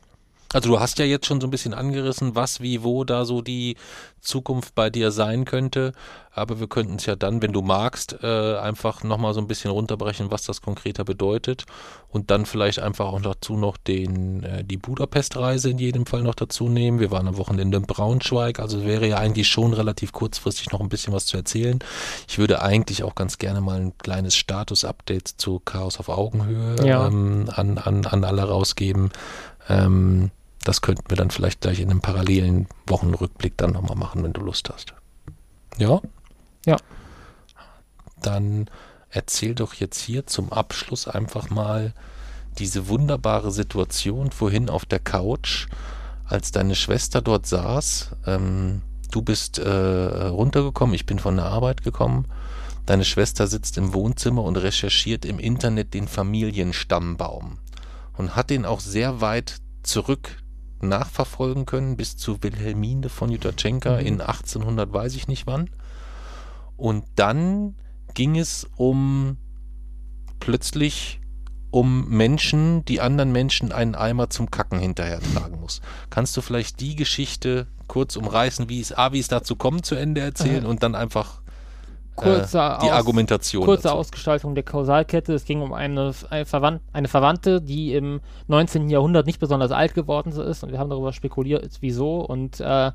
Also 0.55 0.69
du 0.69 0.79
hast 0.79 1.01
ja 1.01 1.05
jetzt 1.05 1.27
schon 1.27 1.41
so 1.41 1.49
ein 1.49 1.51
bisschen 1.51 1.75
angerissen, 1.75 2.37
was, 2.37 2.61
wie, 2.61 2.85
wo 2.85 3.03
da 3.03 3.25
so 3.25 3.43
die 3.43 3.77
Zukunft 4.21 4.77
bei 4.77 4.89
dir 4.89 5.11
sein 5.11 5.45
könnte. 5.45 5.93
Aber 6.31 6.61
wir 6.61 6.69
könnten 6.69 6.95
es 6.95 7.07
ja 7.07 7.17
dann, 7.17 7.43
wenn 7.43 7.53
du 7.53 7.61
magst, 7.61 8.17
äh, 8.23 8.57
einfach 8.57 9.03
nochmal 9.03 9.35
so 9.35 9.41
ein 9.41 9.49
bisschen 9.49 9.73
runterbrechen, 9.73 10.31
was 10.31 10.45
das 10.45 10.63
konkreter 10.63 11.05
bedeutet. 11.05 11.65
Und 12.09 12.31
dann 12.31 12.47
vielleicht 12.47 12.79
einfach 12.79 13.07
auch 13.07 13.21
dazu 13.21 13.57
noch 13.57 13.77
den, 13.77 14.45
äh, 14.45 14.65
die 14.65 14.77
Budapest-Reise 14.77 15.71
in 15.71 15.79
jedem 15.79 16.07
Fall 16.07 16.23
noch 16.23 16.37
dazu 16.37 16.69
nehmen. 16.69 17.01
Wir 17.01 17.11
waren 17.11 17.27
am 17.27 17.37
Wochenende 17.37 17.77
in 17.77 17.87
Braunschweig, 17.87 18.61
also 18.61 18.85
wäre 18.85 19.09
ja 19.09 19.19
eigentlich 19.19 19.49
schon 19.49 19.73
relativ 19.73 20.13
kurzfristig 20.13 20.71
noch 20.71 20.81
ein 20.81 20.89
bisschen 20.89 21.13
was 21.13 21.27
zu 21.27 21.37
erzählen. 21.37 21.81
Ich 22.29 22.39
würde 22.39 22.63
eigentlich 22.63 23.03
auch 23.03 23.17
ganz 23.17 23.39
gerne 23.39 23.61
mal 23.61 23.81
ein 23.81 23.99
kleines 23.99 24.37
Status-Update 24.37 25.27
zu 25.37 25.61
Chaos 25.65 25.99
auf 25.99 26.09
Augenhöhe 26.09 26.77
ja. 26.87 27.09
ähm, 27.09 27.51
an, 27.53 27.79
an, 27.79 28.07
an 28.07 28.23
alle 28.23 28.45
rausgeben. 28.45 29.11
Ähm, 29.69 30.31
das 30.65 30.81
könnten 30.81 31.09
wir 31.09 31.17
dann 31.17 31.31
vielleicht 31.31 31.61
gleich 31.61 31.81
in 31.81 31.91
einem 31.91 32.01
parallelen 32.01 32.67
Wochenrückblick 32.87 33.57
dann 33.57 33.73
nochmal 33.73 33.97
machen, 33.97 34.25
wenn 34.25 34.33
du 34.33 34.41
Lust 34.41 34.71
hast. 34.71 34.95
Ja? 35.79 36.01
Ja. 36.67 36.77
Dann 38.23 38.71
erzähl 39.11 39.55
doch 39.55 39.75
jetzt 39.75 40.01
hier 40.01 40.27
zum 40.27 40.53
Abschluss 40.53 41.07
einfach 41.07 41.51
mal 41.51 41.93
diese 42.59 42.89
wunderbare 42.89 43.51
Situation 43.51 44.31
vorhin 44.31 44.71
auf 44.71 44.87
der 44.87 45.01
Couch, 45.01 45.67
als 46.25 46.51
deine 46.51 46.75
Schwester 46.75 47.21
dort 47.21 47.47
saß. 47.47 48.13
Ähm, 48.27 48.83
du 49.11 49.21
bist 49.21 49.59
äh, 49.59 49.69
runtergekommen, 49.69 50.95
ich 50.95 51.05
bin 51.05 51.19
von 51.19 51.37
der 51.37 51.47
Arbeit 51.47 51.83
gekommen. 51.83 52.27
Deine 52.87 53.05
Schwester 53.05 53.47
sitzt 53.47 53.77
im 53.77 53.93
Wohnzimmer 53.93 54.43
und 54.43 54.57
recherchiert 54.57 55.25
im 55.25 55.39
Internet 55.39 55.95
den 55.95 56.09
Familienstammbaum 56.09 57.59
und 58.17 58.37
hat 58.37 58.51
den 58.51 58.65
auch 58.65 58.81
sehr 58.81 59.21
weit 59.21 59.57
zurück 59.83 60.37
nachverfolgen 60.89 61.67
können 61.67 61.97
bis 61.97 62.17
zu 62.17 62.43
Wilhelmine 62.43 63.09
von 63.09 63.31
Jutachenka 63.31 64.01
mhm. 64.01 64.07
in 64.07 64.21
1800 64.21 64.93
weiß 64.93 65.15
ich 65.17 65.29
nicht 65.29 65.47
wann. 65.47 65.71
Und 66.77 67.05
dann 67.17 67.77
ging 68.15 68.39
es 68.39 68.69
um 68.77 69.37
plötzlich 70.41 71.21
um 71.71 72.09
Menschen, 72.09 72.85
die 72.85 73.01
anderen 73.01 73.33
Menschen 73.33 73.73
einen 73.73 73.97
Eimer 73.97 74.31
zum 74.31 74.51
Kacken 74.51 74.79
hinterher 74.79 75.21
tragen 75.21 75.61
muss. 75.61 75.81
Kannst 76.09 76.37
du 76.37 76.41
vielleicht 76.41 76.81
die 76.81 76.95
Geschichte 76.95 77.67
kurz 77.89 78.15
umreißen, 78.15 78.69
wie 78.69 78.81
es, 78.81 78.93
A, 78.93 79.13
wie 79.13 79.19
es 79.19 79.27
dazu 79.27 79.57
kommt, 79.57 79.85
zu 79.85 79.97
Ende 79.97 80.21
erzählen 80.21 80.67
und 80.67 80.85
dann 80.85 80.95
einfach 80.95 81.41
Kurze 82.17 82.59
äh, 82.59 82.79
die 82.83 82.91
Aus- 82.91 82.93
Argumentation 82.93 83.65
Kurze 83.65 83.85
dazu. 83.85 83.97
Ausgestaltung 83.97 84.55
der 84.55 84.65
Kausalkette. 84.65 85.35
Es 85.35 85.45
ging 85.45 85.61
um 85.63 85.73
eine, 85.73 86.13
eine, 86.31 86.45
Verwand 86.47 86.81
eine 86.93 87.09
Verwandte, 87.09 87.61
die 87.61 87.95
im 87.95 88.21
19. 88.49 88.89
Jahrhundert 88.89 89.27
nicht 89.27 89.41
besonders 89.41 89.71
alt 89.73 89.95
geworden 89.95 90.33
ist. 90.33 90.63
Und 90.63 90.73
wir 90.73 90.79
haben 90.79 90.91
darüber 90.91 91.13
spekuliert, 91.13 91.79
wieso. 91.81 92.21
Und 92.21 92.61
äh, 92.61 92.93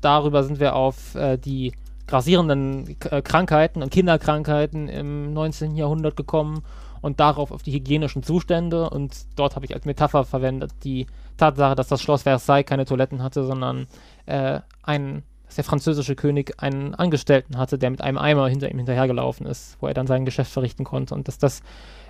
darüber 0.00 0.42
sind 0.44 0.60
wir 0.60 0.74
auf 0.74 1.14
äh, 1.14 1.36
die 1.36 1.72
grassierenden 2.06 2.98
K 2.98 3.18
äh, 3.18 3.22
Krankheiten 3.22 3.82
und 3.82 3.90
Kinderkrankheiten 3.92 4.88
im 4.88 5.32
19. 5.32 5.76
Jahrhundert 5.76 6.16
gekommen 6.16 6.62
und 7.02 7.20
darauf 7.20 7.50
auf 7.52 7.62
die 7.62 7.72
hygienischen 7.72 8.22
Zustände. 8.22 8.90
Und 8.90 9.14
dort 9.36 9.54
habe 9.56 9.64
ich 9.64 9.74
als 9.74 9.84
Metapher 9.84 10.24
verwendet 10.24 10.72
die 10.84 11.06
Tatsache, 11.36 11.74
dass 11.76 11.88
das 11.88 12.02
Schloss 12.02 12.22
Versailles 12.24 12.66
keine 12.66 12.84
Toiletten 12.84 13.22
hatte, 13.22 13.44
sondern 13.44 13.86
äh, 14.26 14.60
ein, 14.82 15.22
dass 15.50 15.56
der 15.56 15.64
französische 15.64 16.14
König 16.14 16.62
einen 16.62 16.94
Angestellten 16.94 17.58
hatte, 17.58 17.76
der 17.76 17.90
mit 17.90 18.02
einem 18.02 18.18
Eimer 18.18 18.48
hinter 18.48 18.70
ihm 18.70 18.76
hinterhergelaufen 18.76 19.46
ist, 19.46 19.76
wo 19.80 19.88
er 19.88 19.94
dann 19.94 20.06
sein 20.06 20.24
Geschäft 20.24 20.52
verrichten 20.52 20.84
konnte. 20.84 21.12
Und 21.12 21.26
dass 21.26 21.38
das 21.38 21.62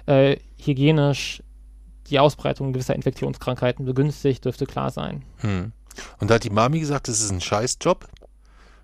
äh, 0.04 0.36
hygienisch 0.58 1.42
die 2.08 2.18
Ausbreitung 2.18 2.74
gewisser 2.74 2.94
Infektionskrankheiten 2.94 3.86
begünstigt, 3.86 4.44
dürfte 4.44 4.66
klar 4.66 4.90
sein. 4.90 5.22
Hm. 5.38 5.72
Und 6.18 6.28
da 6.28 6.34
hat 6.34 6.44
die 6.44 6.50
Mami 6.50 6.80
gesagt, 6.80 7.08
das 7.08 7.22
ist 7.22 7.30
ein 7.30 7.40
Scheißjob, 7.40 8.06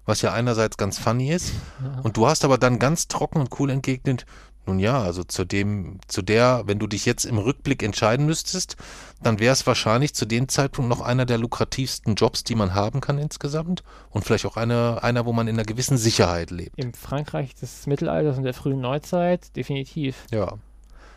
was 0.07 0.23
ja 0.23 0.33
einerseits 0.33 0.79
ganz 0.79 0.99
funny 0.99 1.33
ist. 1.33 1.53
Ja. 1.85 2.01
Und 2.01 2.17
du 2.17 2.27
hast 2.27 2.43
aber 2.43 2.57
dann 2.57 2.79
ganz 2.79 3.09
trocken 3.09 3.41
und 3.41 3.61
cool 3.61 3.69
entgegnet, 3.69 4.25
nun 4.67 4.79
ja, 4.79 5.01
also 5.01 5.25
zu 5.25 5.45
dem, 5.45 5.99
zu 6.09 6.23
der, 6.23 6.63
wenn 6.67 6.79
du 6.79 6.87
dich 6.87 7.07
jetzt 7.07 7.25
im 7.25 7.39
Rückblick 7.39 7.83
entscheiden 7.83 8.27
müsstest, 8.27 8.77
dann 9.23 9.39
wäre 9.39 9.53
es 9.53 9.67
wahrscheinlich 9.67 10.15
zu 10.15 10.27
dem 10.27 10.49
Zeitpunkt 10.49 10.89
noch 10.89 11.01
einer 11.01 11.27
der 11.27 11.39
lukrativsten 11.39 12.15
Jobs, 12.15 12.45
die 12.45 12.55
man 12.55 12.75
haben 12.75 13.01
kann 13.01 13.19
insgesamt. 13.19 13.83
Und 14.11 14.25
vielleicht 14.25 14.47
auch 14.47 14.57
einer, 14.57 15.03
einer, 15.03 15.27
wo 15.27 15.33
man 15.33 15.49
in 15.49 15.57
einer 15.57 15.65
gewissen 15.65 15.97
Sicherheit 15.97 16.51
lebt. 16.51 16.79
Im 16.79 16.93
Frankreich 16.93 17.55
des 17.55 17.87
Mittelalters 17.87 18.37
und 18.37 18.45
der 18.45 18.55
frühen 18.55 18.81
Neuzeit 18.81 19.55
definitiv. 19.57 20.25
Ja. 20.31 20.59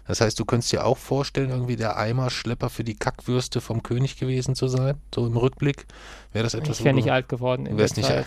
Das 0.09 0.21
heißt, 0.21 0.39
du 0.39 0.43
könntest 0.43 0.71
dir 0.71 0.87
auch 0.87 0.97
vorstellen, 0.97 1.51
irgendwie 1.51 1.75
der 1.75 1.95
Eimerschlepper 1.95 2.71
für 2.71 2.83
die 2.83 2.95
Kackwürste 2.95 3.61
vom 3.61 3.83
König 3.83 4.17
gewesen 4.17 4.55
zu 4.55 4.67
sein, 4.67 4.95
so 5.13 5.27
im 5.27 5.37
Rückblick. 5.37 5.85
Wäre 6.33 6.41
das 6.41 6.55
etwas, 6.55 6.79
Ich 6.79 6.83
wäre 6.83 6.95
nicht 6.95 7.11
alt 7.11 7.29
geworden 7.29 7.65
Du 7.65 7.77
wärst 7.77 7.95
nicht 7.95 8.07
Zeit. 8.07 8.25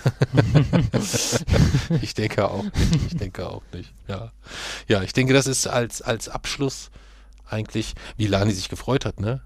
ich 2.01 2.15
denke 2.15 2.49
auch 2.49 2.63
nicht. 2.63 3.07
Ich 3.09 3.17
denke 3.17 3.49
auch 3.49 3.63
nicht. 3.73 3.93
Ja, 4.07 4.31
ja 4.87 5.03
ich 5.03 5.13
denke, 5.13 5.33
das 5.33 5.49
ist 5.49 5.67
als, 5.67 6.03
als 6.03 6.29
Abschluss 6.29 6.93
eigentlich, 7.51 7.95
wie 8.17 8.29
Lani 8.29 8.53
sich 8.53 8.69
gefreut 8.69 9.05
hat, 9.05 9.19
ne? 9.19 9.43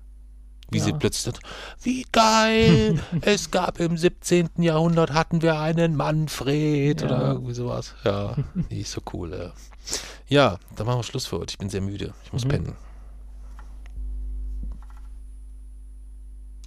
Wie 0.71 0.81
sie 0.81 0.91
Ja. 0.91 0.97
plötzlich 0.97 1.23
sagt, 1.35 1.41
wie 1.83 2.05
geil, 2.13 3.01
es 3.21 3.51
gab 3.51 3.79
im 3.81 3.97
17. 3.97 4.51
Jahrhundert 4.59 5.13
hatten 5.13 5.41
wir 5.43 5.61
einen 5.61 5.95
Manfred 5.97 7.01
Ja. 7.03 7.07
oder 7.07 7.27
irgendwie 7.33 7.55
sowas. 7.55 7.95
Ja, 8.05 8.35
nicht 8.69 8.91
so 8.91 9.01
cool. 9.13 9.33
Ja. 9.37 9.53
ja, 10.29 10.59
dann 10.75 10.87
machen 10.87 10.99
wir 10.99 11.03
Schluss 11.05 11.27
für 11.27 11.39
heute. 11.39 11.53
Ich 11.53 11.59
bin 11.59 11.71
sehr 11.71 11.81
müde. 11.83 12.15
Ich 12.25 12.33
muss 12.33 12.45
Mhm. 12.45 12.49
pennen. 12.49 12.77